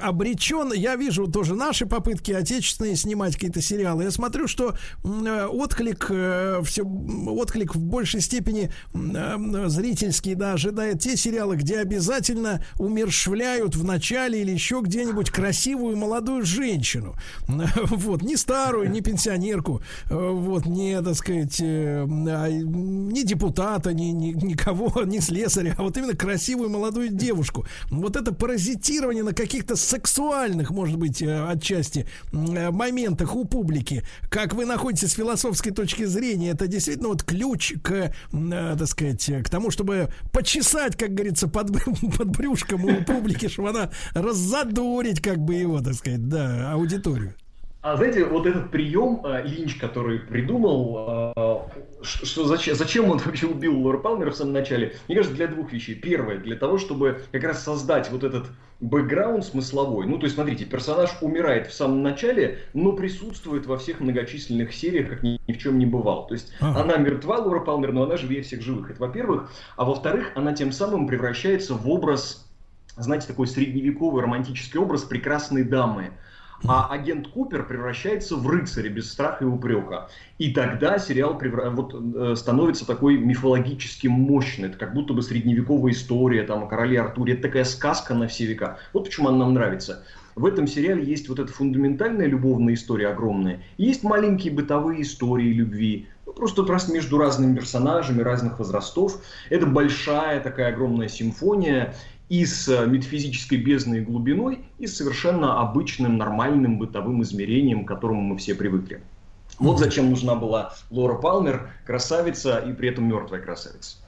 обречен, 0.00 0.72
я 0.72 0.96
вижу 0.96 1.26
тоже 1.26 1.54
наши 1.54 1.86
попытки 1.86 2.32
отечественные 2.32 2.96
снимать 2.96 3.34
какие-то 3.34 3.60
сериалы, 3.60 4.04
я 4.04 4.10
смотрю, 4.10 4.46
что 4.46 4.74
э, 5.04 5.46
отклик, 5.46 6.04
все, 6.64 6.84
отклик 6.84 7.74
в 7.74 7.80
большей 7.80 8.20
степени 8.20 8.70
зрительский, 8.94 10.34
да, 10.34 10.54
ожидает 10.54 11.00
те 11.00 11.16
сериалы, 11.16 11.56
где 11.56 11.78
обязательно 11.78 12.64
умершвляют 12.78 13.76
в 13.76 13.84
начале 13.84 14.40
или 14.42 14.52
еще 14.52 14.80
где-нибудь 14.82 15.30
красивую 15.30 15.96
молодую 15.96 16.44
женщину, 16.44 17.14
вот, 17.48 18.22
не 18.22 18.36
старую, 18.36 18.90
не 18.90 19.00
пенсионерку, 19.00 19.82
вот, 20.08 20.66
не, 20.66 21.00
так 21.02 21.14
сказать, 21.14 21.60
а, 21.60 22.48
не 22.48 23.24
депутата, 23.24 23.92
ни, 23.92 24.06
ни- 24.06 24.32
никого, 24.32 25.02
не 25.04 25.20
слесаря, 25.20 25.59
а 25.68 25.82
вот 25.82 25.96
именно 25.96 26.14
красивую 26.14 26.70
молодую 26.70 27.08
девушку. 27.08 27.66
Вот 27.90 28.16
это 28.16 28.32
паразитирование 28.32 29.22
на 29.22 29.32
каких-то 29.32 29.76
сексуальных, 29.76 30.70
может 30.70 30.96
быть, 30.96 31.22
э, 31.22 31.46
отчасти 31.48 32.06
э, 32.32 32.70
моментах 32.70 33.34
у 33.36 33.44
публики. 33.44 34.02
Как 34.28 34.54
вы 34.54 34.64
находите 34.64 35.06
с 35.06 35.12
философской 35.12 35.72
точки 35.72 36.04
зрения, 36.04 36.50
это 36.50 36.66
действительно 36.66 37.08
вот 37.08 37.22
ключ 37.22 37.74
к, 37.82 37.92
э, 37.92 38.10
так 38.78 38.86
сказать, 38.86 39.30
к 39.44 39.50
тому, 39.50 39.70
чтобы 39.70 40.08
почесать, 40.32 40.96
как 40.96 41.14
говорится, 41.14 41.48
под, 41.48 41.72
под 42.16 42.28
брюшком 42.28 42.84
у 42.84 43.04
публики, 43.04 43.48
чтобы 43.48 43.70
она 43.70 43.90
раззадорить, 44.14 45.20
как 45.20 45.38
бы 45.38 45.54
его, 45.54 45.80
так 45.80 45.94
сказать, 45.94 46.28
да, 46.28 46.72
аудиторию. 46.72 47.34
А 47.82 47.96
знаете, 47.96 48.26
вот 48.26 48.46
этот 48.46 48.70
прием 48.70 49.22
э, 49.24 49.42
Линч, 49.46 49.76
который 49.76 50.18
придумал, 50.18 51.32
э, 51.34 51.58
что 52.02 52.44
зачем, 52.44 52.74
зачем 52.74 53.10
он 53.10 53.16
вообще 53.18 53.46
убил 53.46 53.78
Лора 53.80 53.96
Палмера 53.96 54.30
в 54.30 54.36
самом 54.36 54.52
начале, 54.52 54.96
мне 55.08 55.16
кажется, 55.16 55.34
для 55.34 55.46
двух 55.46 55.72
вещей. 55.72 55.94
Первое, 55.94 56.36
для 56.36 56.56
того, 56.56 56.76
чтобы 56.76 57.22
как 57.32 57.42
раз 57.42 57.64
создать 57.64 58.10
вот 58.10 58.22
этот 58.22 58.48
бэкграунд 58.80 59.46
смысловой. 59.46 60.06
Ну, 60.06 60.18
то 60.18 60.24
есть, 60.24 60.34
смотрите, 60.34 60.66
персонаж 60.66 61.10
умирает 61.22 61.68
в 61.68 61.72
самом 61.72 62.02
начале, 62.02 62.58
но 62.74 62.92
присутствует 62.92 63.64
во 63.64 63.78
всех 63.78 64.00
многочисленных 64.00 64.74
сериях, 64.74 65.08
как 65.08 65.22
ни, 65.22 65.40
ни 65.46 65.52
в 65.52 65.58
чем 65.58 65.78
не 65.78 65.86
бывал. 65.86 66.26
То 66.26 66.34
есть, 66.34 66.52
Ага. 66.60 66.82
она 66.82 66.96
мертва, 66.98 67.38
Лора 67.38 67.60
Палмер, 67.60 67.92
но 67.92 68.02
она 68.02 68.18
живее 68.18 68.42
всех 68.42 68.60
живых. 68.60 68.90
Это 68.90 69.00
во-первых. 69.00 69.50
А 69.76 69.86
во-вторых, 69.86 70.32
она 70.34 70.52
тем 70.52 70.70
самым 70.72 71.06
превращается 71.06 71.74
в 71.74 71.88
образ, 71.88 72.46
знаете, 72.96 73.26
такой 73.26 73.46
средневековый 73.46 74.22
романтический 74.22 74.78
образ 74.78 75.02
прекрасной 75.04 75.64
дамы. 75.64 76.10
А 76.66 76.88
агент 76.90 77.28
Купер 77.28 77.64
превращается 77.66 78.36
в 78.36 78.46
рыцаря 78.46 78.90
без 78.90 79.10
страха 79.10 79.44
и 79.44 79.46
упрека. 79.46 80.08
И 80.38 80.52
тогда 80.52 80.98
сериал 80.98 81.38
превра- 81.38 81.70
вот, 81.70 81.94
э, 81.94 82.34
становится 82.36 82.86
такой 82.86 83.16
мифологически 83.16 84.08
мощный. 84.08 84.68
Это 84.68 84.76
как 84.76 84.92
будто 84.92 85.14
бы 85.14 85.22
средневековая 85.22 85.92
история 85.92 86.42
там, 86.42 86.64
о 86.64 86.66
короле 86.66 87.00
Артуре. 87.00 87.34
Это 87.34 87.42
такая 87.42 87.64
сказка 87.64 88.14
на 88.14 88.28
все 88.28 88.44
века. 88.44 88.78
Вот 88.92 89.04
почему 89.04 89.28
она 89.28 89.38
нам 89.38 89.54
нравится. 89.54 90.04
В 90.36 90.46
этом 90.46 90.66
сериале 90.66 91.04
есть 91.04 91.28
вот 91.28 91.38
эта 91.38 91.52
фундаментальная 91.52 92.26
любовная 92.26 92.74
история 92.74 93.08
огромная. 93.08 93.62
И 93.78 93.84
есть 93.84 94.02
маленькие 94.04 94.52
бытовые 94.52 95.02
истории 95.02 95.52
любви. 95.52 96.08
Ну, 96.26 96.32
Просто 96.32 96.64
раз 96.64 96.88
между 96.88 97.18
разными 97.18 97.56
персонажами 97.56 98.22
разных 98.22 98.58
возрастов. 98.58 99.20
Это 99.48 99.66
большая 99.66 100.40
такая 100.40 100.72
огромная 100.72 101.08
симфония 101.08 101.94
и 102.30 102.46
с 102.46 102.68
э, 102.68 102.86
метафизической 102.86 103.58
бездной 103.58 103.98
и 103.98 104.02
глубиной, 104.02 104.60
и 104.78 104.86
с 104.86 104.96
совершенно 104.96 105.60
обычным, 105.60 106.16
нормальным 106.16 106.78
бытовым 106.78 107.22
измерением, 107.22 107.84
к 107.84 107.88
которому 107.88 108.22
мы 108.22 108.38
все 108.38 108.54
привыкли. 108.54 109.02
Вот 109.58 109.78
зачем 109.78 110.08
нужна 110.08 110.36
была 110.36 110.72
Лора 110.90 111.16
Палмер, 111.16 111.70
красавица 111.84 112.58
и 112.58 112.72
при 112.72 112.88
этом 112.88 113.08
мертвая 113.08 113.42
красавица. 113.42 113.98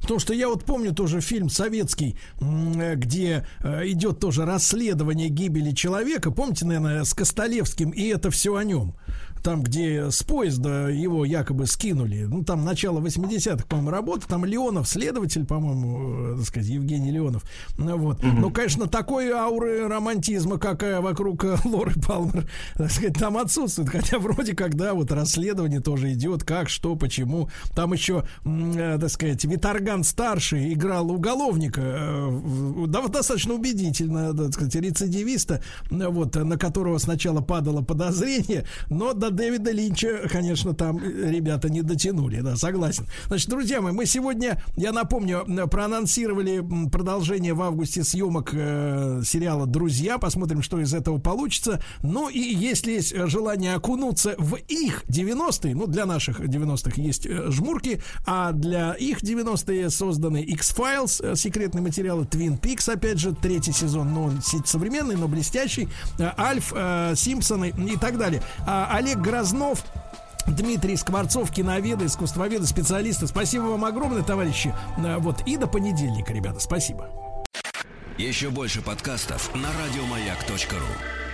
Потому 0.00 0.20
что 0.20 0.34
я 0.34 0.48
вот 0.48 0.64
помню 0.64 0.94
тоже 0.94 1.20
фильм 1.20 1.48
советский, 1.48 2.16
э, 2.38 2.94
где 2.96 3.46
э, 3.62 3.88
идет 3.88 4.20
тоже 4.20 4.44
расследование 4.44 5.30
гибели 5.30 5.72
человека. 5.72 6.30
Помните, 6.30 6.66
наверное, 6.66 7.04
с 7.04 7.14
Костолевским, 7.14 7.90
и 7.90 8.08
это 8.08 8.30
все 8.30 8.54
о 8.54 8.62
нем. 8.62 8.94
Там, 9.46 9.62
где 9.62 10.10
с 10.10 10.24
поезда 10.24 10.88
его 10.88 11.24
якобы 11.24 11.68
скинули, 11.68 12.24
ну, 12.24 12.42
там 12.42 12.64
начало 12.64 12.98
80-х, 12.98 13.64
по-моему, 13.68 13.90
работа, 13.90 14.26
там 14.26 14.44
Леонов, 14.44 14.88
следователь, 14.88 15.46
по-моему, 15.46 16.32
э, 16.32 16.36
так 16.38 16.46
сказать, 16.46 16.68
Евгений 16.68 17.12
Леонов, 17.12 17.44
ну, 17.78 17.96
вот. 17.96 18.24
Мгм. 18.24 18.40
Ну, 18.40 18.50
конечно, 18.50 18.88
такой 18.88 19.30
ауры 19.30 19.86
романтизма, 19.86 20.58
какая 20.58 21.00
вокруг 21.00 21.44
э, 21.44 21.58
Лоры 21.64 21.92
Палмер, 21.94 22.50
так 22.74 22.90
сказать, 22.90 23.16
там 23.16 23.36
отсутствует, 23.36 23.88
хотя 23.88 24.18
вроде 24.18 24.56
как, 24.56 24.74
да, 24.74 24.94
вот 24.94 25.12
расследование 25.12 25.78
тоже 25.78 26.12
идет, 26.12 26.42
как, 26.42 26.68
что, 26.68 26.96
почему. 26.96 27.48
Там 27.72 27.92
еще, 27.92 28.24
э, 28.44 28.98
так 29.00 29.10
сказать, 29.10 29.44
Виторган 29.44 30.02
старший 30.02 30.72
играл 30.72 31.12
уголовника, 31.12 32.32
да, 32.88 33.06
достаточно 33.06 33.54
убедительно, 33.54 34.36
так 34.36 34.54
сказать, 34.54 34.74
рецидивиста, 34.74 35.62
вот, 35.88 36.34
на 36.34 36.58
которого 36.58 36.98
сначала 36.98 37.42
падало 37.42 37.82
подозрение, 37.82 38.66
но 38.90 39.12
до 39.12 39.35
Дэвида 39.36 39.70
Линча, 39.70 40.28
конечно, 40.30 40.74
там 40.74 40.98
э, 40.98 41.30
ребята 41.30 41.68
не 41.68 41.82
дотянули, 41.82 42.40
да, 42.40 42.56
согласен. 42.56 43.06
Значит, 43.26 43.48
друзья 43.50 43.80
мои, 43.80 43.92
мы 43.92 44.06
сегодня, 44.06 44.62
я 44.76 44.92
напомню, 44.92 45.44
проанонсировали 45.70 46.64
продолжение 46.90 47.52
в 47.54 47.62
августе 47.62 48.02
съемок 48.02 48.50
э, 48.54 49.20
сериала 49.24 49.66
«Друзья», 49.66 50.18
посмотрим, 50.18 50.62
что 50.62 50.80
из 50.80 50.94
этого 50.94 51.18
получится. 51.18 51.80
Ну 52.02 52.28
и 52.28 52.40
если 52.40 52.92
есть 52.92 53.12
э, 53.12 53.26
желание 53.26 53.74
окунуться 53.74 54.34
в 54.38 54.56
их 54.68 55.04
90-е, 55.08 55.74
ну 55.74 55.86
для 55.86 56.06
наших 56.06 56.40
90-х 56.40 57.00
есть 57.00 57.26
э, 57.26 57.50
жмурки, 57.50 58.00
а 58.26 58.52
для 58.52 58.92
их 58.94 59.22
90-е 59.22 59.90
созданы 59.90 60.42
X-Files, 60.42 61.36
секретные 61.36 61.82
материалы, 61.82 62.24
Twin 62.24 62.58
Peaks, 62.58 62.90
опять 62.90 63.18
же, 63.18 63.34
третий 63.34 63.72
сезон, 63.72 64.12
но 64.14 64.32
си- 64.40 64.62
современный, 64.64 65.16
но 65.16 65.28
блестящий, 65.28 65.88
Альф, 66.38 66.72
э, 66.74 67.12
Симпсоны 67.14 67.74
и 67.76 67.96
так 67.98 68.16
далее. 68.16 68.42
А 68.66 68.88
Олег 68.96 69.18
Грознов, 69.26 69.84
Дмитрий 70.46 70.96
Скворцов, 70.96 71.50
киноведы, 71.50 72.06
искусствоведы, 72.06 72.64
специалисты. 72.64 73.26
Спасибо 73.26 73.64
вам 73.64 73.84
огромное, 73.84 74.22
товарищи. 74.22 74.72
Э, 74.98 75.18
Вот, 75.18 75.42
и 75.46 75.56
до 75.56 75.66
понедельника, 75.66 76.32
ребята. 76.32 76.60
Спасибо. 76.60 77.08
Еще 78.16 78.50
больше 78.50 78.82
подкастов 78.82 79.52
на 79.54 79.68
радиомаяк.ру. 79.72 81.25